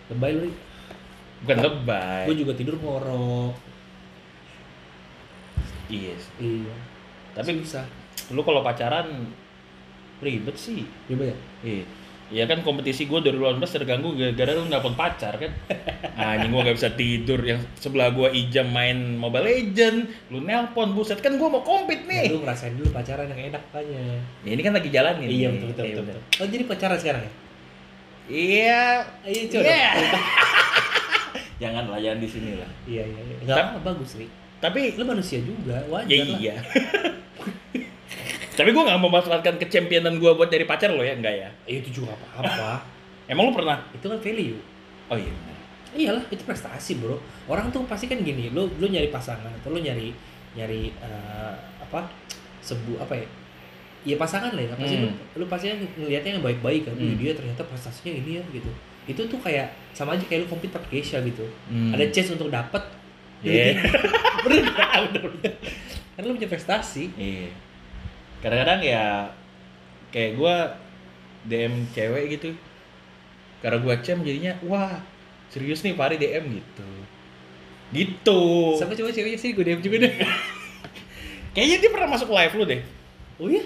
lebay 0.07 0.31
lu 0.33 0.47
Bukan 1.37 1.57
lebay. 1.59 2.23
gue 2.25 2.35
juga 2.37 2.53
tidur 2.53 2.75
ngorok 2.75 3.53
Iya. 5.87 6.15
sih. 6.15 6.63
iya 6.63 6.75
Tapi 7.31 7.61
bisa 7.61 7.85
lu 8.27 8.41
kalau 8.41 8.59
pacaran 8.59 9.07
ribet 10.17 10.55
sih. 10.55 10.83
gimana 11.05 11.29
ya 11.29 11.37
Iya. 11.63 11.85
Iya 12.27 12.43
kan 12.43 12.59
kompetisi 12.59 13.07
gue 13.07 13.23
2018 13.23 13.63
terganggu 13.71 14.11
gara-gara 14.11 14.51
lu 14.51 14.67
nelpon 14.67 14.91
pacar 14.93 15.37
kan. 15.37 15.47
Anjing 16.19 16.51
gua 16.51 16.67
gak 16.67 16.75
bisa 16.75 16.91
tidur. 16.91 17.39
Yang 17.39 17.63
sebelah 17.77 18.11
gua 18.11 18.27
Ijam 18.27 18.67
main 18.67 19.15
Mobile 19.15 19.47
Legend, 19.47 20.11
lu 20.27 20.43
nelpon 20.43 20.91
buset 20.91 21.23
kan 21.23 21.39
gua 21.39 21.47
mau 21.47 21.63
kompet 21.63 22.03
Nah, 22.03 22.19
nih. 22.19 22.27
lu 22.27 22.43
ngerasain 22.43 22.75
dulu 22.75 22.91
pacaran 22.91 23.31
yang 23.31 23.47
enak 23.47 23.63
tanya. 23.71 24.19
Ya, 24.43 24.51
ini 24.51 24.59
kan 24.59 24.75
lagi 24.75 24.89
jalan 24.89 25.13
nih. 25.17 25.27
Iya 25.29 25.47
betul 25.53 25.67
betul 25.71 25.85
betul. 25.87 26.03
betul. 26.03 26.21
Oh 26.35 26.47
jadi 26.49 26.63
pacaran 26.65 26.97
sekarang 26.97 27.21
ya? 27.23 27.31
Iya. 28.27 28.83
Iya 29.23 29.41
coba. 29.47 29.63
Iya. 29.63 29.89
jangan 31.57 31.83
lah, 31.87 31.97
jangan 31.97 32.19
di 32.19 32.27
sini 32.27 32.51
lah. 32.55 32.69
Iya 32.83 33.03
iya. 33.03 33.21
iya. 33.23 33.35
Enggak 33.41 33.55
Tapi- 33.55 33.71
apa 33.71 33.79
bagus 33.85 34.11
nih. 34.15 34.29
Tapi 34.57 34.79
Lu 34.93 35.05
manusia 35.05 35.37
juga, 35.39 35.77
wajar 35.87 36.09
ya 36.09 36.23
lah. 36.23 36.39
iya. 36.39 36.55
Tapi 38.53 38.73
gua 38.73 38.83
nggak 38.83 38.99
memanfaatkan 38.99 39.55
kecempionan 39.57 40.17
gua 40.17 40.33
buat 40.33 40.49
dari 40.49 40.65
pacar 40.65 40.89
lo 40.89 41.01
ya, 41.01 41.13
enggak 41.13 41.35
ya? 41.35 41.49
Eh, 41.63 41.77
itu 41.77 42.01
juga 42.01 42.17
apa-apa. 42.33 42.81
Emang 43.27 43.49
lu 43.49 43.53
pernah? 43.53 43.77
itu 43.91 44.01
kan 44.01 44.17
value. 44.17 44.57
Oh 45.07 45.15
iya. 45.15 45.29
benar. 45.29 45.55
Iyalah, 45.93 46.23
itu 46.27 46.41
prestasi, 46.41 46.97
Bro. 46.97 47.17
Orang 47.45 47.69
tuh 47.69 47.85
pasti 47.85 48.05
kan 48.05 48.17
gini, 48.17 48.49
lu 48.49 48.65
lu 48.77 48.85
nyari 48.87 49.07
pasangan 49.07 49.49
atau 49.51 49.69
lu 49.69 49.77
nyari 49.77 50.09
nyari 50.53 50.89
eh, 50.91 51.53
apa? 51.79 52.09
Sebu 52.59 52.97
apa 52.97 53.13
ya? 53.13 53.27
Iya 54.03 54.15
pasangan 54.15 54.51
lah 54.51 54.63
ya, 54.63 54.73
pasti 54.73 54.95
Hmm. 54.97 55.13
lu 55.35 55.45
pasti 55.45 55.65
kan 55.67 55.77
ngelihatnya 55.95 56.31
yang 56.35 56.43
baik-baik 56.43 56.81
kan. 56.83 56.95
Hmm. 56.95 57.13
dia 57.13 57.31
ternyata 57.31 57.61
prestasinya 57.61 58.13
ini 58.15 58.39
ya 58.39 58.43
gitu. 58.49 58.71
Itu 59.07 59.25
tuh 59.25 59.39
kayak 59.39 59.71
sama 59.95 60.13
aja 60.13 60.23
kayak 60.27 60.45
lu 60.45 60.47
compete 60.51 60.75
pakai 60.75 60.99
Keisha 60.99 61.23
gitu. 61.23 61.47
Hmm. 61.71 61.95
Ada 61.95 62.11
chance 62.13 62.35
untuk 62.35 62.51
dapat. 62.51 62.83
Iya. 63.41 63.79
Bener. 64.45 64.67
Karena 66.13 66.25
lu 66.27 66.35
punya 66.35 66.51
prestasi. 66.51 67.09
Iya. 67.15 67.49
Kadang-kadang 68.43 68.81
ya 68.83 69.31
kayak 70.11 70.37
gua 70.37 70.75
DM 71.47 71.87
cewek 71.95 72.37
gitu. 72.37 72.53
Karena 73.63 73.81
gua 73.81 73.95
cem 74.03 74.21
jadinya 74.21 74.53
wah, 74.61 75.01
serius 75.49 75.81
nih 75.81 75.95
Fari 75.95 76.19
DM 76.19 76.45
gitu. 76.61 76.87
Gitu. 77.95 78.41
Sama 78.75 78.93
coba 78.93 79.09
ceweknya 79.15 79.39
sih 79.39 79.55
gue 79.55 79.63
DM 79.63 79.79
juga 79.79 80.03
deh. 80.03 80.13
Kayaknya 81.55 81.77
dia 81.79 81.89
pernah 81.89 82.09
masuk 82.11 82.29
live 82.29 82.53
lu 82.59 82.65
deh. 82.67 82.81
Oh 83.39 83.47
iya? 83.47 83.63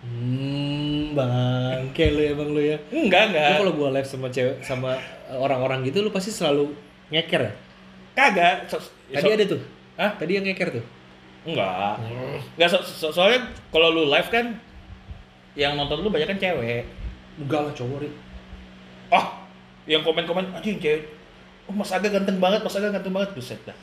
Hmm, 0.00 1.12
bang, 1.12 1.92
kayak 1.92 2.10
lu 2.16 2.22
emang 2.24 2.48
lu 2.56 2.60
ya. 2.64 2.76
Enggak, 2.88 3.28
Lu 3.28 3.36
enggak. 3.36 3.60
kalau 3.60 3.72
gua 3.76 3.88
live 3.92 4.08
sama 4.08 4.32
cewek 4.32 4.56
sama 4.60 4.96
orang-orang 5.28 5.84
gitu 5.84 6.00
lu 6.00 6.08
pasti 6.08 6.32
selalu 6.32 6.72
ngeker 7.12 7.44
ya? 7.44 7.52
Kagak. 8.16 8.64
So- 8.66 8.80
Tadi 9.12 9.28
so- 9.28 9.36
ada 9.36 9.44
tuh. 9.46 9.60
Hah? 9.94 10.10
Tadi 10.16 10.32
yang 10.34 10.44
ngeker 10.44 10.80
tuh. 10.80 10.84
Enggak. 11.44 12.00
Enggak 12.56 12.68
so- 12.70 12.80
so- 12.80 13.12
soalnya 13.12 13.44
kalau 13.68 13.92
lu 13.92 14.08
live 14.08 14.28
kan 14.28 14.56
yang 15.52 15.76
nonton 15.76 16.00
lu 16.00 16.08
banyak 16.08 16.26
kan 16.26 16.38
cewek. 16.38 16.88
Enggak 17.36 17.60
lah 17.60 17.72
cowok, 17.72 18.00
Ri. 18.00 18.08
Oh, 19.10 19.26
yang 19.84 20.00
komen-komen 20.00 20.48
anjing 20.54 20.80
cewek. 20.80 21.12
Oh, 21.68 21.76
Mas 21.76 21.92
Aga 21.92 22.08
ganteng 22.08 22.40
banget, 22.40 22.64
Mas 22.64 22.72
Aga 22.72 22.88
ganteng 22.88 23.12
banget 23.12 23.36
buset 23.36 23.60
dah. 23.62 23.76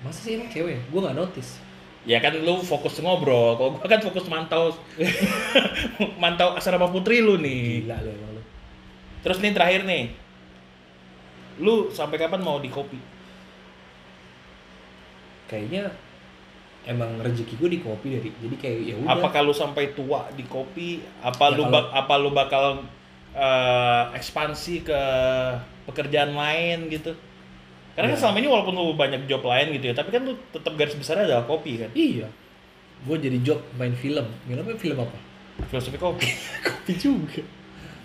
Masa 0.00 0.22
sih 0.22 0.38
emang 0.38 0.46
cewek? 0.46 0.78
Gua 0.88 1.10
nggak 1.10 1.18
notice. 1.18 1.58
Ya 2.06 2.22
kan 2.22 2.38
lu 2.38 2.62
fokus 2.62 3.02
ngobrol, 3.02 3.58
kalau 3.58 3.70
gua 3.74 3.82
kan 3.84 3.98
fokus 3.98 4.26
mantau 4.26 4.70
mantau 6.22 6.54
asrama 6.54 6.86
putri 6.86 7.18
lu 7.18 7.34
nih. 7.36 7.82
Gila 7.82 7.98
lu 7.98 8.10
emang 8.12 8.30
lu. 8.32 8.42
Terus 9.20 9.42
nih 9.42 9.50
terakhir 9.50 9.82
nih. 9.82 10.14
Lu 11.58 11.90
sampai 11.90 12.16
kapan 12.16 12.40
mau 12.40 12.62
di 12.62 12.70
kopi? 12.70 12.94
Kayaknya 15.46 15.90
emang 16.86 17.18
rezeki 17.18 17.54
gue 17.56 17.70
di 17.70 17.80
kopi 17.80 18.08
dari 18.14 18.30
jadi 18.30 18.56
kayak 18.56 18.78
ya 18.82 18.94
udah. 18.96 19.10
Apakah 19.12 19.40
lu 19.42 19.50
sampai 19.50 19.90
tua 19.90 20.30
di 20.30 20.46
kopi? 20.46 21.02
Apa 21.18 21.50
Ya, 21.50 21.56
lu 21.58 21.62
kalau- 21.66 21.90
apa 21.90 22.14
lu 22.16 22.30
bakal 22.30 22.64
eh, 23.36 24.02
ekspansi 24.14 24.80
ke 24.80 25.00
pekerjaan 25.84 26.32
lain 26.32 26.86
gitu? 26.88 27.12
Karena 27.96 28.12
Ya. 28.12 28.18
selama 28.20 28.36
ini 28.38 28.46
walaupun 28.46 28.74
lu 28.76 28.92
banyak 28.92 29.24
job 29.24 29.40
lain 29.42 29.72
gitu 29.72 29.88
ya, 29.88 29.94
tapi 29.96 30.12
kan 30.12 30.22
lu 30.22 30.36
tetap 30.52 30.76
garis 30.76 30.92
besarnya 30.92 31.24
adalah 31.26 31.48
kopi 31.48 31.80
kan. 31.80 31.88
Iya. 31.96 32.28
Gue 33.02 33.16
jadi 33.16 33.40
job 33.40 33.56
main 33.74 33.92
film. 33.92 34.24
Film 34.44 34.60
apa 34.60 34.76
film 34.76 34.98
apa? 35.00 35.16
Filosofi 35.66 35.96
kopi. 35.96 36.28
Kopi 36.66 36.92
juga. 36.94 37.40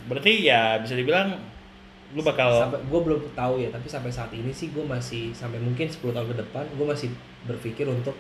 Berarti 0.07 0.41
ya 0.41 0.79
bisa 0.79 0.95
dibilang 0.95 1.35
lu 2.11 2.19
bakal 2.21 2.55
Sampai 2.67 2.79
gue 2.81 2.99
belum 3.03 3.19
tahu 3.31 3.59
ya, 3.59 3.69
tapi 3.69 3.87
sampai 3.87 4.07
saat 4.09 4.31
ini 4.31 4.51
sih 4.51 4.71
gue 4.71 4.81
masih 4.81 5.31
sampai 5.31 5.59
mungkin 5.59 5.87
10 5.87 6.11
tahun 6.11 6.27
ke 6.27 6.37
depan 6.39 6.63
gue 6.71 6.83
masih 6.83 7.07
berpikir 7.43 7.87
untuk 7.87 8.15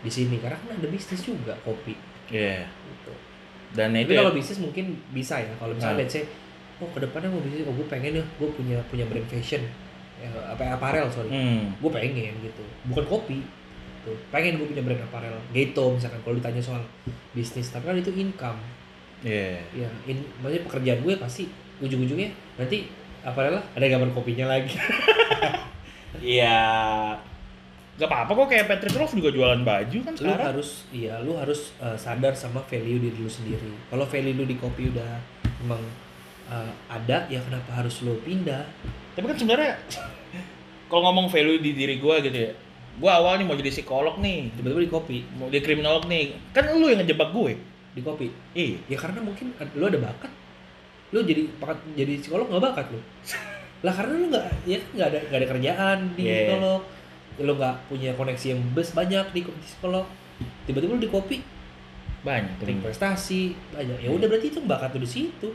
di 0.00 0.08
sini 0.08 0.36
karena 0.36 0.56
kan 0.56 0.76
ada 0.76 0.88
bisnis 0.88 1.20
juga 1.20 1.52
kopi 1.60 1.92
Iya. 2.28 2.64
gitu. 2.68 3.12
Dan 3.72 3.92
Tapi 3.92 4.04
itu 4.04 4.12
ya, 4.12 4.20
kalau 4.20 4.32
bisnis 4.32 4.58
mungkin 4.60 4.84
bisa 5.10 5.40
ya. 5.40 5.52
Kalau 5.56 5.72
misalnya 5.72 5.96
Nah. 5.96 6.02
let's 6.04 6.14
say, 6.14 6.24
oh 6.78 6.88
ke 6.88 7.00
depannya 7.00 7.28
mau 7.28 7.40
bisnis, 7.40 7.64
oh 7.64 7.72
gue 7.72 7.84
pengen 7.84 8.12
ya, 8.16 8.24
gue 8.24 8.48
punya 8.48 8.78
punya 8.88 9.04
brand 9.04 9.28
fashion, 9.28 9.60
ya, 9.60 9.72
apa 10.32 10.62
apparel 10.78 11.06
sorry, 11.12 11.30
hmm, 11.30 11.80
gue 11.80 11.90
pengen 11.90 12.34
gitu. 12.40 12.64
Bukan 12.88 13.04
kopi, 13.08 13.44
tuh 14.04 14.16
pengen 14.28 14.60
gue 14.60 14.66
punya 14.68 14.82
brand 14.84 15.02
apparel. 15.04 15.36
Gitu 15.50 15.84
misalkan 15.92 16.20
kalau 16.24 16.34
ditanya 16.38 16.62
soal 16.62 16.82
bisnis, 17.36 17.72
tapi 17.72 17.90
kan 17.90 17.96
itu 17.98 18.12
income, 18.14 18.60
iya. 19.24 19.60
ya. 19.74 19.88
In, 20.08 20.22
maksudnya 20.40 20.62
pekerjaan 20.66 21.00
gue 21.02 21.14
pasti 21.18 21.44
ujung-ujungnya 21.82 22.30
nanti 22.56 22.86
apparel 23.24 23.58
lah 23.58 23.64
ada 23.74 23.86
gambar 23.88 24.10
kopinya 24.14 24.48
lagi. 24.48 24.74
Iya. 26.22 26.58
Gak 27.94 28.10
apa-apa 28.10 28.32
kok 28.34 28.48
kayak 28.50 28.66
Patrick 28.66 28.94
Rolf 28.98 29.14
juga 29.14 29.30
jualan 29.30 29.62
baju 29.62 29.98
kan 30.02 30.14
lu 30.18 30.26
sekarang. 30.26 30.46
harus, 30.50 30.70
iya, 30.90 31.14
lu 31.22 31.38
harus 31.38 31.74
uh, 31.78 31.94
sadar 31.94 32.34
sama 32.34 32.58
value 32.66 32.98
diri 32.98 33.18
lu 33.22 33.30
sendiri. 33.30 33.70
Kalau 33.86 34.02
value 34.02 34.34
lu 34.34 34.44
di 34.46 34.58
kopi 34.58 34.90
udah 34.90 35.14
emang 35.62 35.78
uh, 36.46 36.70
ada, 36.86 37.26
ya 37.26 37.40
kenapa 37.40 37.70
harus 37.72 38.00
lu 38.00 38.16
pindah? 38.20 38.64
Tapi 39.14 39.24
kan 39.24 39.36
sebenarnya 39.36 39.78
kalau 40.86 41.10
ngomong 41.10 41.26
value 41.28 41.58
di 41.58 41.72
diri 41.72 41.96
gua 41.98 42.20
gitu 42.20 42.34
ya. 42.34 42.52
Gua 42.94 43.18
awalnya 43.18 43.42
mau 43.42 43.58
jadi 43.58 43.74
psikolog 43.74 44.22
nih, 44.22 44.54
Tiba-tiba 44.54 44.80
di 44.80 44.90
kopi, 44.90 45.18
mau 45.34 45.50
jadi 45.50 45.62
kriminolog 45.62 46.06
nih. 46.06 46.38
Kan 46.54 46.70
lu 46.72 46.86
yang 46.86 47.02
ngejebak 47.02 47.30
gue. 47.30 47.54
di 47.94 48.02
kopi. 48.02 48.26
Iya. 48.58 48.82
Ya 48.90 48.98
karena 48.98 49.22
mungkin 49.22 49.54
ad- 49.54 49.70
lu 49.78 49.86
ada 49.86 50.02
bakat. 50.02 50.26
Lu 51.14 51.22
jadi 51.22 51.46
bakat 51.62 51.78
jadi 51.94 52.18
psikolog 52.18 52.50
nggak 52.50 52.64
bakat 52.64 52.86
lu. 52.90 52.98
lah 53.86 53.94
karena 53.94 54.12
lu 54.18 54.26
nggak 54.34 54.46
ya 54.66 54.76
kan 54.82 54.88
nggak 54.98 55.08
ada 55.14 55.18
nggak 55.30 55.38
ada 55.38 55.48
kerjaan 55.54 55.98
di 56.18 56.22
Yeah. 56.26 56.38
psikolog. 56.50 56.82
Lu 57.38 57.52
nggak 57.54 57.74
punya 57.86 58.10
koneksi 58.18 58.46
yang 58.50 58.60
bes 58.74 58.90
banyak 58.90 59.26
di 59.30 59.40
ko- 59.42 59.54
di 59.54 59.62
psikolog. 59.62 60.06
Tiba-tiba 60.66 60.98
lu 60.98 61.02
di 61.02 61.10
kopi, 61.10 61.38
Banyak 62.24 62.56
prestasi 62.82 63.52
banyak. 63.70 64.00
Ya 64.00 64.10
udah 64.10 64.26
berarti 64.26 64.48
itu 64.48 64.58
bakat 64.64 64.90
lu 64.96 65.04
di 65.04 65.10
situ. 65.10 65.48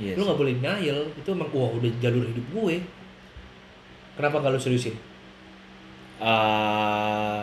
Yes. 0.00 0.16
Lu 0.16 0.24
nggak 0.24 0.40
boleh 0.40 0.52
denial. 0.56 1.12
Itu 1.14 1.36
emang 1.36 1.52
wah 1.52 1.70
udah 1.76 1.90
jalur 2.00 2.24
hidup 2.24 2.46
gue. 2.50 2.76
Kenapa 4.16 4.40
nggak 4.40 4.52
lu 4.56 4.60
seriusin? 4.60 4.96
Eh, 6.20 7.40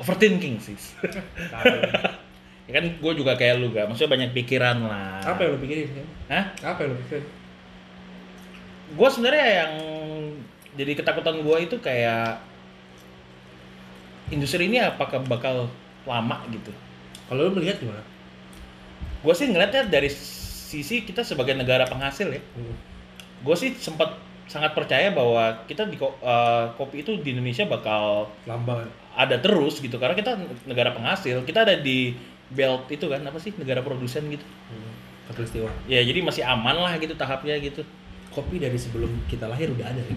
overthinking 0.00 0.60
sih. 0.60 0.76
ya 2.68 2.72
kan 2.78 2.84
gue 2.94 3.12
juga 3.18 3.34
kayak 3.34 3.58
lu 3.58 3.74
gak, 3.74 3.90
maksudnya 3.90 4.12
banyak 4.16 4.30
pikiran 4.32 4.86
lah. 4.86 5.18
Apa 5.24 5.44
yang 5.44 5.56
lu 5.56 5.60
pikirin? 5.60 5.88
ya? 5.92 6.04
Hah? 6.30 6.44
Apa 6.72 6.78
yang 6.86 6.94
lu 6.94 6.98
pikirin? 7.04 7.26
gue 8.92 9.08
sebenarnya 9.08 9.48
yang 9.64 9.72
jadi 10.76 10.92
ketakutan 10.96 11.40
gue 11.40 11.56
itu 11.64 11.76
kayak 11.80 12.44
industri 14.28 14.68
ini 14.68 14.80
apakah 14.80 15.20
bakal 15.24 15.68
lama 16.04 16.44
gitu 16.52 16.72
Kalau 17.28 17.48
lu 17.48 17.56
melihat 17.56 17.80
gimana? 17.80 18.04
gue 19.22 19.34
sih 19.38 19.48
ngeliatnya 19.48 19.86
dari 19.86 20.10
sisi 20.72 21.04
kita 21.04 21.20
sebagai 21.20 21.52
negara 21.52 21.84
penghasil 21.84 22.28
ya 22.28 22.40
Hmm. 22.56 22.72
gue 23.42 23.54
sih 23.54 23.76
sempat 23.76 24.16
sangat 24.44 24.72
percaya 24.72 25.10
bahwa 25.10 25.40
kita 25.64 25.84
di 25.84 25.96
eh, 25.98 26.64
kopi 26.72 27.00
itu 27.00 27.16
di 27.16 27.32
Indonesia 27.32 27.64
bakal 27.64 28.32
Lambang. 28.42 28.88
ada 29.12 29.36
terus 29.36 29.78
gitu 29.78 29.96
karena 29.96 30.12
kita 30.12 30.32
negara 30.64 30.90
penghasil 30.90 31.44
kita 31.44 31.62
ada 31.62 31.76
di 31.76 32.16
belt 32.48 32.88
itu 32.88 33.04
kan 33.06 33.20
apa 33.20 33.36
sih 33.36 33.52
negara 33.54 33.80
produsen 33.80 34.24
gitu 34.26 34.44
Hmm. 34.66 34.92
Katulistiwa. 35.22 35.70
ya 35.86 36.00
jadi 36.00 36.18
masih 36.20 36.42
aman 36.42 36.76
lah 36.76 36.96
gitu 36.96 37.12
tahapnya 37.14 37.54
gitu 37.58 37.84
Kopi 38.28 38.56
dari 38.56 38.74
sebelum 38.74 39.12
kita 39.26 39.44
lahir 39.44 39.68
udah 39.68 39.84
ada, 39.86 40.00
Rik. 40.00 40.16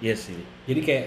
iya 0.00 0.12
sih 0.14 0.36
jadi 0.64 0.80
kayak 0.80 1.06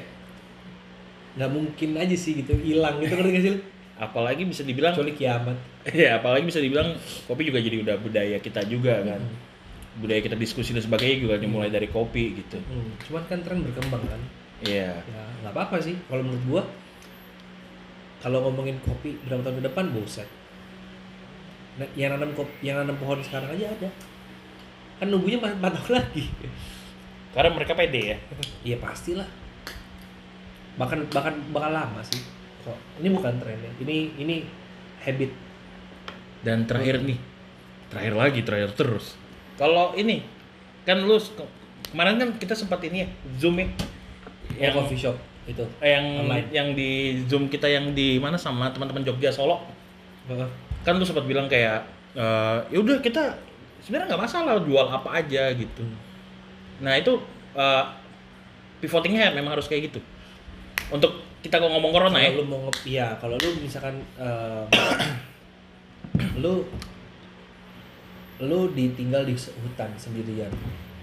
nggak 1.38 1.52
mungkin 1.54 1.90
aja 1.96 2.18
sih 2.18 2.34
gitu 2.36 2.54
hilang 2.58 2.98
gitu 2.98 3.14
gak 3.16 3.42
sih? 3.42 3.56
Apalagi 3.98 4.46
bisa 4.46 4.62
dibilang 4.62 4.94
kecuali 4.94 5.14
kiamat 5.14 5.58
Ya, 5.92 6.18
apalagi 6.18 6.46
bisa 6.46 6.60
dibilang 6.60 6.94
kopi 7.26 7.46
juga 7.46 7.58
jadi 7.58 7.82
udah 7.82 7.96
budaya 7.98 8.38
kita 8.38 8.62
juga 8.64 9.02
kan. 9.02 9.18
Hmm. 9.20 9.38
Budaya 9.98 10.22
kita 10.22 10.36
diskusi 10.36 10.72
dan 10.72 10.82
sebagainya 10.82 11.18
juga 11.20 11.36
mulai 11.44 11.68
dari 11.68 11.88
kopi 11.88 12.38
gitu. 12.38 12.62
Hmm, 12.62 12.94
cuman 13.02 13.24
kan 13.26 13.40
tren 13.42 13.60
berkembang 13.62 14.04
kan 14.04 14.22
Iya. 14.58 14.90
ya 14.98 15.24
nggak 15.42 15.54
apa-apa 15.54 15.78
sih 15.78 15.94
kalau 16.06 16.26
menurut 16.26 16.44
gua 16.46 16.64
kalau 18.18 18.42
ngomongin 18.44 18.82
kopi 18.82 19.14
berapa 19.22 19.46
tahun 19.46 19.62
ke 19.62 19.64
depan 19.70 19.86
boset 19.94 20.26
nah, 21.78 21.86
yang 21.94 22.18
nanam 22.18 22.34
kopi 22.34 22.66
yang 22.66 22.82
nanam 22.82 22.98
pohon 22.98 23.22
sekarang 23.22 23.54
aja 23.54 23.70
ada 23.70 23.90
kan 24.98 25.14
nunggunya 25.14 25.38
empat 25.38 25.62
empat 25.62 25.72
tahun 25.78 25.92
lagi 26.02 26.26
Karena 27.38 27.54
mereka 27.54 27.78
pede 27.78 28.02
ya. 28.02 28.18
iya 28.66 28.78
pastilah 28.82 29.30
bahkan 30.74 31.06
bahkan 31.10 31.38
bakal 31.54 31.70
lama 31.70 32.02
sih 32.02 32.22
kok 32.68 32.78
ini 33.00 33.08
bukan 33.16 33.34
tren 33.40 33.58
ya 33.64 33.72
ini 33.80 33.96
ini 34.20 34.36
habit. 35.08 35.32
Dan 36.44 36.68
terakhir 36.70 37.02
nih, 37.02 37.18
terakhir 37.90 38.14
lagi, 38.14 38.40
terakhir 38.46 38.72
terus. 38.78 39.18
Kalau 39.58 39.96
ini 39.98 40.22
kan 40.86 41.02
lu 41.04 41.18
kemarin 41.92 42.20
kan 42.20 42.30
kita 42.38 42.54
sempat 42.54 42.84
ini 42.86 43.04
ya 43.04 43.08
zoom 43.40 43.58
ya? 43.58 43.68
Yang 44.56 44.74
coffee 44.80 45.00
shop 45.00 45.18
itu. 45.48 45.66
Yang 45.82 46.06
Online. 46.24 46.48
yang 46.54 46.68
di 46.78 46.90
zoom 47.26 47.48
kita 47.48 47.68
yang 47.68 47.92
di 47.92 48.22
mana 48.22 48.38
sama 48.38 48.70
teman-teman 48.72 49.04
Jogja 49.04 49.32
Solo? 49.32 49.64
Heeh. 50.28 50.50
kan 50.84 50.96
lu 50.96 51.04
sempat 51.04 51.28
bilang 51.28 51.52
kayak 51.52 51.84
eh, 52.16 52.58
ya 52.72 52.78
udah 52.80 53.04
kita 53.04 53.36
sebenarnya 53.84 54.16
nggak 54.16 54.24
masalah 54.24 54.56
jual 54.64 54.88
apa 54.88 55.20
aja 55.20 55.52
gitu. 55.52 55.84
Nah 56.80 56.96
itu 56.96 57.20
eh, 57.60 57.84
pivotingnya 58.80 59.36
memang 59.36 59.60
harus 59.60 59.68
kayak 59.68 59.92
gitu. 59.92 60.00
Untuk 60.88 61.27
kita 61.42 61.62
kalau 61.62 61.72
ngomong 61.78 61.92
corona 61.94 62.18
ya? 62.18 62.30
Kalau 62.34 62.42
lu 62.42 62.46
mau 62.50 62.60
nge 62.68 62.74
iya 62.88 63.08
kalau 63.22 63.36
lu 63.38 63.50
misalkan 63.62 63.96
eh, 64.18 64.64
lu 66.42 66.66
lu 68.38 68.60
ditinggal 68.74 69.26
di 69.26 69.34
hutan 69.34 69.90
sendirian. 69.98 70.52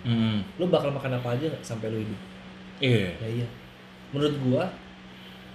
Hmm, 0.05 0.44
lu 0.61 0.69
bakal 0.69 0.93
makan 0.93 1.16
apa 1.19 1.35
aja 1.35 1.48
nggak 1.51 1.65
sampai 1.65 1.89
lu 1.90 1.98
hidup? 2.02 2.20
Iya. 2.78 3.11
Ya 3.19 3.28
iya. 3.43 3.47
Menurut 4.12 4.36
gua 4.44 4.65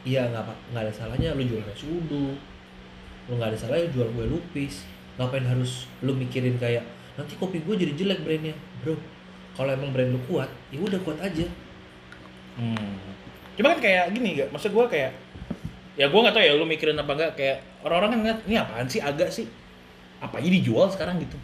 iya 0.08 0.28
nggak 0.32 0.44
nggak 0.74 0.84
ada 0.88 0.94
salahnya 0.94 1.36
lu 1.36 1.44
jual 1.48 1.64
nasi 1.64 1.86
uduk. 1.88 2.36
Lu 3.30 3.34
nggak 3.38 3.56
ada 3.56 3.60
salahnya 3.60 3.88
jual 3.94 4.08
kue 4.12 4.26
lupis. 4.28 4.88
Ngapain 5.20 5.44
harus 5.44 5.88
lu 6.04 6.16
mikirin 6.16 6.56
kayak 6.60 6.84
nanti 7.16 7.36
kopi 7.36 7.64
gua 7.64 7.76
jadi 7.76 7.96
jelek 7.96 8.24
brandnya? 8.24 8.56
Bro 8.84 9.20
kalau 9.60 9.76
emang 9.76 9.92
brand 9.92 10.16
lu 10.16 10.20
kuat 10.24 10.48
ya 10.72 10.80
udah 10.80 11.00
kuat 11.04 11.20
aja. 11.20 11.44
Hmm. 12.56 12.96
Cuma 13.60 13.76
kan 13.76 13.80
kayak 13.84 14.16
gini 14.16 14.40
gak, 14.40 14.56
maksud 14.56 14.72
gua 14.72 14.88
kayak 14.88 15.12
ya 16.00 16.08
gua 16.08 16.24
nggak 16.24 16.36
tahu 16.40 16.44
ya 16.48 16.56
lu 16.56 16.64
mikirin 16.64 16.96
apa 16.96 17.12
enggak 17.12 17.32
kayak 17.36 17.60
orang-orang 17.84 18.10
kan 18.16 18.20
ngeliat 18.24 18.40
ini 18.48 18.56
apaan 18.56 18.88
sih? 18.88 19.04
Agak 19.04 19.30
sih. 19.36 19.52
Apa 20.24 20.40
aja 20.40 20.48
dijual 20.48 20.88
sekarang? 20.88 21.20
Gitu. 21.20 21.36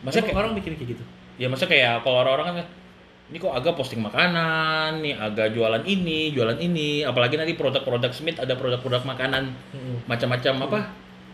Maksudnya 0.00 0.32
kayak, 0.32 0.40
orang 0.40 0.56
mikir 0.56 0.72
kayak 0.80 0.96
gitu. 0.96 1.04
Ya 1.36 1.52
maksudnya 1.52 1.76
kayak 1.76 1.92
kalau 2.08 2.24
orang-orang 2.24 2.64
kan 2.64 2.66
ini 3.28 3.36
kok 3.36 3.52
agak 3.52 3.76
posting 3.76 4.00
makanan, 4.00 5.04
nih 5.04 5.12
agak 5.12 5.52
jualan 5.52 5.84
ini, 5.84 6.32
jualan 6.32 6.56
ini, 6.56 7.04
apalagi 7.04 7.36
nanti 7.36 7.52
produk-produk 7.52 8.08
Smith 8.16 8.40
ada 8.40 8.56
produk-produk 8.56 9.04
makanan 9.04 9.52
macam-macam 10.08 10.54
apa 10.64 10.78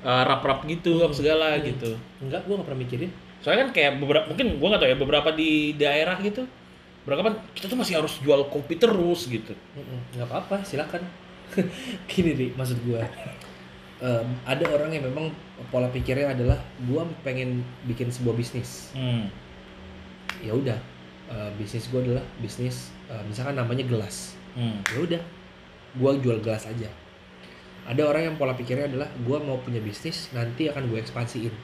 eh, 0.03 0.23
rap-rap 0.27 0.67
gitu 0.67 0.99
apa 1.07 1.15
segala 1.15 1.55
Hmm. 1.55 1.63
gitu. 1.63 1.95
enggak 2.27 2.43
gua 2.51 2.59
nggak 2.59 2.67
pernah 2.67 2.81
mikirin. 2.83 3.11
Soalnya 3.39 3.69
kan 3.69 3.71
kayak 3.71 3.93
beberapa 4.03 4.27
mungkin 4.27 4.47
gua 4.59 4.69
nggak 4.75 4.83
tahu 4.83 4.91
ya 4.91 4.99
beberapa 4.99 5.29
di 5.31 5.51
daerah 5.79 6.19
gitu 6.19 6.43
berapa 7.05 7.21
kan 7.23 7.35
kita 7.53 7.69
tuh 7.69 7.77
masih 7.77 7.97
harus 7.97 8.17
jual 8.19 8.49
kopi 8.49 8.75
terus 8.75 9.27
gitu. 9.27 9.53
Nggak 10.13 10.25
apa-apa 10.25 10.65
silakan 10.65 11.05
gini 12.11 12.33
ri 12.33 12.47
maksud 12.53 12.81
gua 12.83 13.05
Em, 13.95 14.27
ada 14.43 14.65
orang 14.69 14.91
yang 14.91 15.07
memang 15.07 15.31
pola 15.71 15.87
pikirnya 15.87 16.35
adalah 16.35 16.59
gua 16.83 17.07
pengen 17.23 17.63
bikin 17.85 18.11
sebuah 18.11 18.35
bisnis 18.35 18.91
Hmm. 18.91 19.31
ya 20.41 20.51
udah 20.51 20.77
eh, 21.27 21.51
bisnis 21.55 21.89
gua 21.89 22.03
adalah 22.03 22.25
bisnis 22.37 22.91
eh, 23.07 23.23
misalkan 23.23 23.55
namanya 23.55 23.87
gelas 23.87 24.35
Hmm. 24.53 24.83
ya 24.85 24.99
udah 24.99 25.23
gua 25.95 26.19
jual 26.19 26.37
gelas 26.39 26.67
aja 26.67 26.91
ada 27.85 28.03
orang 28.03 28.29
yang 28.29 28.37
pola 28.37 28.53
pikirnya 28.53 28.91
adalah 28.91 29.07
gua 29.23 29.39
mau 29.39 29.57
punya 29.59 29.79
bisnis 29.79 30.29
nanti 30.31 30.67
akan 30.67 30.91
gue 30.91 30.99
ekspansiin 30.99 31.55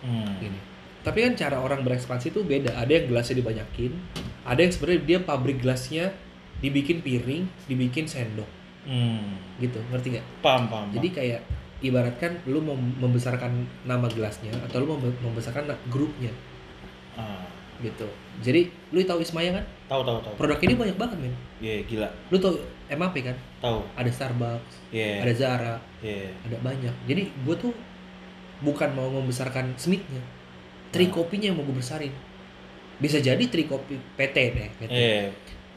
Hmm. 0.00 0.32
gini 0.38 0.60
tapi 1.06 1.22
kan 1.22 1.38
cara 1.38 1.56
orang 1.56 1.80
berekspansi 1.80 2.28
itu 2.28 2.42
beda 2.42 2.74
ada 2.74 2.90
yang 2.90 3.06
gelasnya 3.06 3.38
dibanyakin 3.38 3.94
ada 4.42 4.58
yang 4.58 4.68
sebenarnya 4.68 5.02
dia 5.06 5.18
pabrik 5.20 5.58
gelasnya 5.58 6.10
dibikin 6.58 6.98
piring 7.00 7.46
dibikin 7.64 8.04
sendok 8.04 8.48
Hmm. 8.82 9.34
gitu 9.58 9.82
ngerti 9.84 10.14
nggak 10.14 10.26
Paham, 10.38 10.66
paham. 10.66 10.86
jadi 10.90 11.08
kayak 11.12 11.40
ibaratkan 11.80 12.38
lu 12.44 12.58
mau 12.60 12.74
membesarkan 12.74 13.50
nama 13.82 14.06
gelasnya 14.06 14.54
atau 14.60 14.78
lu 14.78 14.86
mau 14.88 14.96
membe- 14.96 15.18
membesarkan 15.20 15.66
grupnya 15.86 16.30
ah, 17.14 17.42
gitu 17.76 18.06
jadi 18.38 18.62
lu 18.88 19.02
tahu 19.02 19.18
Ismaya 19.20 19.50
kan 19.52 19.64
tahu 19.86 20.02
tahu 20.02 20.18
tahu. 20.22 20.34
produk 20.36 20.58
ini 20.60 20.74
banyak 20.76 20.96
banget 20.96 21.18
men 21.18 21.34
Iya, 21.56 21.82
gila. 21.82 22.08
lu 22.30 22.38
tahu 22.38 22.54
MAP 22.88 23.16
kan 23.20 23.34
Tahu. 23.58 23.82
ada 23.92 24.06
Starbucks 24.08 24.74
Iya. 24.88 25.18
ada 25.20 25.32
Zara 25.34 25.74
Iya. 25.98 26.30
ada 26.42 26.56
banyak 26.60 26.94
jadi 27.04 27.26
gue 27.26 27.56
tuh 27.58 27.74
bukan 28.58 28.88
mau 28.92 29.10
membesarkan 29.10 29.74
Smithnya 29.74 30.22
tri 30.96 31.06
Hmm. 31.06 31.14
kopinya 31.14 31.46
yang 31.46 31.56
mau 31.56 31.62
gue 31.62 31.76
besarin 31.76 32.12
bisa 32.96 33.20
jadi 33.20 33.44
tri 33.44 33.64
kopi 33.64 33.94
PT 34.16 34.36
deh 34.50 34.68
PT 34.74 34.88
Iya. 34.88 35.28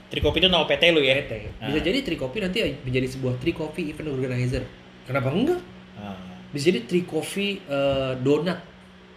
Trikopi 0.10 0.40
itu 0.40 0.48
nama 0.48 0.66
PT 0.66 0.90
lu 0.90 1.00
ya? 1.00 1.20
PT 1.20 1.32
bisa 1.60 1.76
Ah. 1.76 1.84
jadi 1.84 2.00
tri 2.02 2.16
kopi 2.16 2.40
nanti 2.40 2.58
menjadi 2.82 3.06
sebuah 3.06 3.38
tri 3.38 3.52
kopi 3.52 3.91
event 3.91 4.10
organizer 4.10 4.64
kenapa 5.04 5.30
enggak 5.30 5.60
Ah. 5.96 6.16
bisa 6.50 6.72
jadi 6.72 6.82
tri 6.82 7.04
kopi 7.04 7.62
eh, 7.62 8.14
donat 8.18 8.64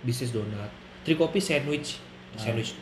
bisnis 0.02 0.28
donat 0.28 0.68
tri 1.00 1.14
kopi 1.14 1.38
sandwich 1.38 1.96
Ah. 2.34 2.42
sandwich 2.42 2.74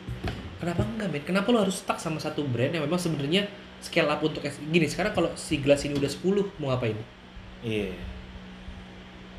kenapa 0.57 0.81
enggak 0.83 1.07
men 1.07 1.21
kenapa 1.21 1.47
lo 1.49 1.61
harus 1.61 1.77
stuck 1.77 1.97
sama 1.97 2.17
satu 2.17 2.43
brand 2.43 2.69
yang 2.69 2.83
memang 2.83 2.97
sebenarnya 2.97 3.45
scale 3.79 4.05
up 4.07 4.19
untuk 4.19 4.41
gini 4.65 4.85
sekarang 4.85 5.09
kalau 5.11 5.29
si 5.33 5.57
gelas 5.57 5.81
ini 5.81 5.93
udah 5.93 6.09
10 6.09 6.51
mau 6.57 6.69
ngapain 6.69 6.97
Iya. 7.61 7.93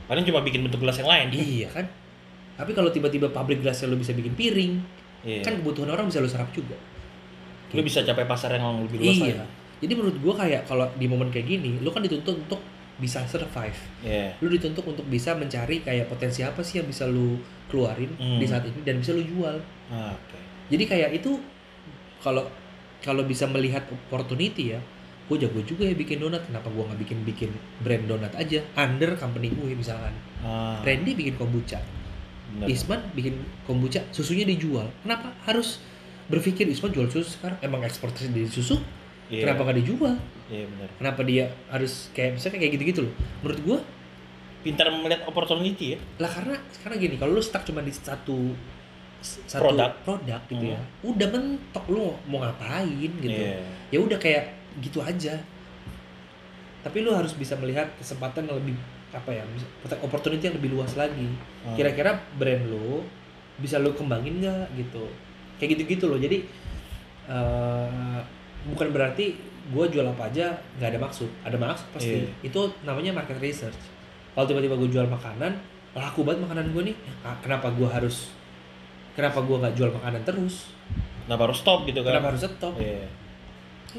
Paling 0.05 0.25
cuma 0.25 0.41
bikin 0.41 0.63
bentuk 0.63 0.79
gelas 0.79 0.95
yang 0.95 1.07
lain. 1.07 1.29
iya 1.31 1.69
kan 1.69 1.87
tapi 2.63 2.73
kalau 2.73 2.89
tiba-tiba 2.89 3.27
pabrik 3.29 3.59
gelasnya 3.59 3.91
lo 3.91 3.99
bisa 3.99 4.15
bikin 4.15 4.33
piring 4.33 4.75
Iya. 5.23 5.39
kan 5.41 5.55
kebutuhan 5.55 5.87
orang 5.89 6.07
bisa 6.07 6.19
lo 6.19 6.27
serap 6.27 6.51
juga 6.51 6.79
lu 7.71 7.81
bisa 7.81 8.03
capai 8.03 8.23
pasar 8.25 8.53
yang 8.53 8.79
lebih 8.81 8.99
luas 8.99 9.17
iya 9.17 9.35
lagi. 9.37 9.51
jadi 9.81 9.93
menurut 9.95 10.17
gua 10.19 10.35
kayak 10.37 10.63
kalau 10.65 10.87
di 10.93 11.07
momen 11.07 11.27
kayak 11.29 11.47
gini 11.49 11.79
lo 11.79 11.91
kan 11.91 12.01
dituntut 12.01 12.39
untuk 12.39 12.63
bisa 12.95 13.23
survive 13.25 13.75
Iya. 14.01 14.35
lu 14.39 14.47
dituntut 14.49 14.83
untuk 14.85 15.03
bisa 15.07 15.35
mencari 15.35 15.81
kayak 15.81 16.07
potensi 16.07 16.43
apa 16.43 16.59
sih 16.61 16.79
yang 16.79 16.87
bisa 16.87 17.07
lu 17.07 17.35
keluarin 17.67 18.11
Hmm. 18.15 18.39
di 18.39 18.47
saat 18.47 18.63
ini 18.63 18.79
dan 18.81 18.99
bisa 18.99 19.11
lu 19.11 19.23
jual 19.23 19.59
Ah, 19.89 20.11
Oke. 20.13 20.39
jadi 20.69 20.85
kayak 20.87 21.11
itu 21.17 21.39
kalau 22.19 22.47
kalau 22.99 23.23
bisa 23.23 23.47
melihat 23.47 23.83
opportunity 23.89 24.71
ya 24.71 24.81
gue 25.23 25.37
jago 25.39 25.63
juga 25.63 25.83
ya 25.83 25.95
bikin 25.95 26.19
donat 26.19 26.43
kenapa 26.43 26.67
gue 26.67 26.83
nggak 26.83 27.01
bikin 27.01 27.19
bikin 27.23 27.51
brand 27.79 28.05
donat 28.05 28.31
aja 28.33 28.59
under 28.77 29.15
company 29.15 29.49
gue 29.49 29.71
misalkan 29.73 30.13
Ah, 30.41 30.83
Randy 30.83 31.15
bikin 31.15 31.35
kombucha 31.37 31.79
bener. 32.55 32.67
Isman 32.69 33.01
bikin 33.13 33.35
kombucha 33.63 34.05
susunya 34.11 34.45
dijual 34.45 34.89
kenapa 35.01 35.33
harus 35.43 35.81
berpikir 36.25 36.65
Isman 36.65 36.91
jual 36.91 37.07
susu 37.07 37.29
sekarang 37.33 37.59
emang 37.61 37.83
eksportasi 37.83 38.29
dari 38.29 38.47
susu 38.47 38.77
Iya. 39.27 39.49
kenapa 39.49 39.65
nggak 39.65 39.79
dijual 39.81 40.15
Iya 40.47 40.65
benar. 40.67 40.89
kenapa 40.95 41.21
dia 41.23 41.45
harus 41.67 42.13
kayak 42.13 42.37
misalnya 42.37 42.59
kayak 42.59 42.73
gitu-gitu 42.75 43.01
loh 43.03 43.15
menurut 43.41 43.61
gue 43.63 43.79
Pintar 44.63 44.87
melihat 44.89 45.27
opportunity 45.27 45.97
ya. 45.97 45.99
lah 46.19 46.31
karena 46.31 46.55
sekarang 46.71 46.97
gini 46.97 47.17
kalau 47.17 47.33
lu 47.33 47.43
stuck 47.43 47.65
cuma 47.65 47.81
di 47.81 47.91
satu 47.91 48.55
satu 49.19 49.59
Produk. 49.65 49.91
produk 50.05 50.41
gitu 50.45 50.61
Hmm. 50.61 50.71
ya 50.71 50.81
udah 51.03 51.29
mentok 51.29 51.85
lu 51.89 52.13
mau 52.25 52.39
ngapain 52.41 53.11
gitu 53.17 53.33
Iya. 53.33 53.59
ya 53.89 53.99
udah 53.99 54.19
kayak 54.19 54.45
gitu 54.79 54.99
aja 54.99 55.41
tapi 56.83 56.99
lu 57.01 57.11
harus 57.11 57.33
bisa 57.33 57.55
melihat 57.55 57.87
kesempatan 57.97 58.45
yang 58.45 58.59
lebih 58.59 58.75
apa 59.13 59.31
ya 59.31 59.45
opportunity 60.01 60.49
yang 60.49 60.57
lebih 60.57 60.73
luas 60.73 60.97
lagi. 60.97 61.29
Ah. 61.63 61.77
kira-kira 61.77 62.17
brand 62.41 62.65
lu 62.65 63.05
bisa 63.61 63.77
lu 63.79 63.93
kembangin 63.93 64.41
nggak 64.41 64.73
gitu? 64.75 65.05
Kayak 65.61 65.79
gitu-gitu 65.79 66.09
loh. 66.09 66.19
Jadi 66.19 66.49
eh, 67.29 68.21
bukan 68.73 68.89
berarti 68.91 69.37
gue 69.63 69.85
jual 69.93 70.03
apa 70.09 70.33
aja 70.33 70.57
nggak 70.81 70.89
ada 70.97 70.99
maksud. 70.99 71.29
Ada 71.45 71.57
maksud 71.61 71.87
pasti. 71.93 72.25
Iya. 72.25 72.33
itu 72.43 72.61
namanya 72.83 73.13
market 73.13 73.39
research. 73.39 73.79
Kalau 74.33 74.49
tiba-tiba 74.49 74.75
gue 74.81 74.89
jual 74.89 75.07
makanan 75.07 75.53
laku 75.93 76.25
banget 76.25 76.49
makanan 76.49 76.73
gue 76.73 76.83
nih. 76.89 76.97
Ah, 77.21 77.37
kenapa 77.45 77.69
gue 77.77 77.87
harus 77.87 78.33
kenapa 79.13 79.45
gue 79.45 79.57
nggak 79.61 79.75
jual 79.77 79.93
makanan 79.93 80.25
terus? 80.25 80.73
Kenapa 81.29 81.53
harus 81.53 81.59
stop 81.63 81.87
gitu 81.87 82.01
kan? 82.03 82.19
kenapa 82.19 82.29
harus 82.35 82.43
stop? 82.43 82.75
Iya. 82.81 83.07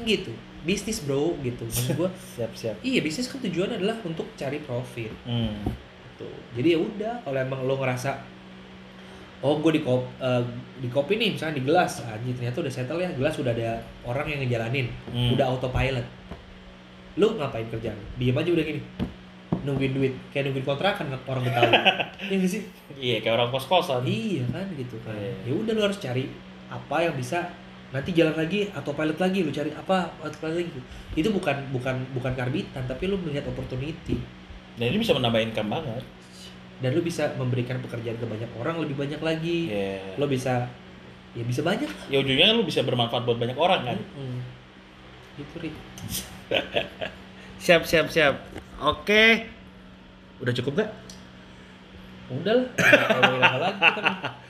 gitu 0.02 0.34
bisnis 0.64 1.04
bro 1.04 1.36
gitu. 1.44 1.68
Maksud 1.68 1.94
gue 1.94 2.10
Siap 2.40 2.52
siap. 2.56 2.76
iya 2.80 3.04
bisnis 3.04 3.28
kan 3.28 3.38
tujuannya 3.38 3.78
adalah 3.78 4.00
untuk 4.02 4.26
cari 4.34 4.58
profit. 4.64 5.12
Hmm. 5.28 5.60
gitu. 6.10 6.28
Jadi 6.56 6.68
ya 6.74 6.78
udah 6.80 7.14
kalau 7.22 7.38
emang 7.38 7.60
lo 7.68 7.76
ngerasa 7.76 8.16
oh 9.44 9.60
gue 9.60 9.76
di 9.76 9.82
kopi 9.84 10.08
di 10.80 10.88
kopi 10.88 11.12
nih 11.20 11.36
misalnya 11.36 11.60
di 11.60 11.64
gelas. 11.68 12.00
Anjir 12.02 12.32
ternyata 12.34 12.64
udah 12.64 12.72
settle 12.72 13.00
ya. 13.00 13.12
Gelas 13.12 13.36
udah 13.36 13.52
ada 13.52 13.78
orang 14.08 14.26
yang 14.32 14.40
ngejalanin. 14.42 14.88
Hmm. 15.12 15.36
udah 15.36 15.46
autopilot. 15.52 16.06
Lu 17.14 17.38
ngapain 17.38 17.68
kerjaan? 17.70 17.98
Diem 18.18 18.34
aja 18.34 18.50
udah 18.50 18.64
gini. 18.64 18.80
Nungguin 19.64 19.92
duit. 19.94 20.12
Kayak 20.32 20.50
nungguin 20.50 20.66
kontrakan 20.66 21.12
orang 21.28 21.44
betawi. 21.46 21.72
Ya 22.24 22.40
sih? 22.48 22.64
Iya 22.96 23.20
kayak 23.20 23.36
orang 23.36 23.48
kos 23.52 23.68
kosan. 23.68 24.00
iya 24.08 24.40
kan 24.48 24.64
gitu 24.80 24.96
kan. 25.04 25.12
Iya. 25.12 25.36
ya 25.44 25.52
udah 25.52 25.72
lu 25.76 25.82
harus 25.84 26.00
cari 26.00 26.24
apa 26.72 26.96
yang 27.04 27.14
bisa 27.20 27.52
nanti 27.94 28.10
jalan 28.10 28.34
lagi 28.34 28.66
autopilot 28.68 29.16
lagi 29.16 29.38
lu 29.40 29.50
cari 29.50 29.70
apa 29.70 30.10
autopilot 30.18 30.56
lagi 30.58 30.70
itu 31.14 31.28
bukan 31.30 31.70
bukan 31.70 31.94
bukan 32.10 32.32
karbitan 32.34 32.82
tapi 32.84 33.06
lu 33.06 33.14
melihat 33.16 33.46
opportunity 33.46 34.18
Dan 34.74 34.90
ini 34.90 34.98
bisa 34.98 35.14
menambah 35.14 35.38
income 35.40 35.70
banget. 35.70 36.02
dan 36.74 36.90
lu 36.90 37.00
bisa 37.00 37.30
memberikan 37.34 37.78
pekerjaan 37.78 38.18
ke 38.18 38.26
banyak 38.26 38.50
orang 38.58 38.82
lebih 38.82 38.98
banyak 38.98 39.22
lagi 39.22 39.70
Iya. 39.70 40.18
lo 40.18 40.26
bisa 40.26 40.66
ya 41.32 41.42
bisa 41.42 41.62
banyak 41.62 41.86
Ya 42.10 42.18
ujungnya 42.18 42.50
lu 42.50 42.62
bisa 42.62 42.82
bermanfaat 42.82 43.22
buat 43.22 43.38
banyak 43.38 43.54
orang 43.54 43.80
kan. 43.84 43.98
Mm-mm. 44.12 44.42
gitu 45.34 45.54
Ri. 45.60 45.70
Siap 47.64 47.82
siap 47.82 48.06
siap. 48.06 48.34
Oke. 48.78 49.46
Udah 50.36 50.52
cukup 50.52 50.82
gak? 50.82 50.90
udah 52.26 52.54
lah 52.56 53.74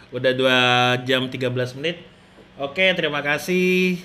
Udah 0.17 0.33
2 0.33 1.05
jam 1.05 1.27
13 1.27 1.45
menit. 1.77 2.14
Oke, 2.55 2.87
terima 2.95 3.19
kasih 3.19 3.99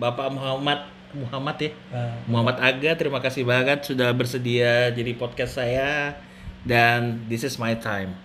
Bapak 0.00 0.32
Muhammad 0.32 0.88
Muhammad 1.12 1.56
ya. 1.60 1.70
Ah. 1.92 2.16
Muhammad 2.24 2.56
Aga, 2.58 2.96
terima 2.96 3.20
kasih 3.20 3.44
banget 3.44 3.84
sudah 3.84 4.08
bersedia 4.16 4.88
jadi 4.90 5.12
podcast 5.14 5.60
saya 5.60 6.16
dan 6.64 7.20
this 7.28 7.44
is 7.44 7.60
my 7.60 7.76
time. 7.76 8.23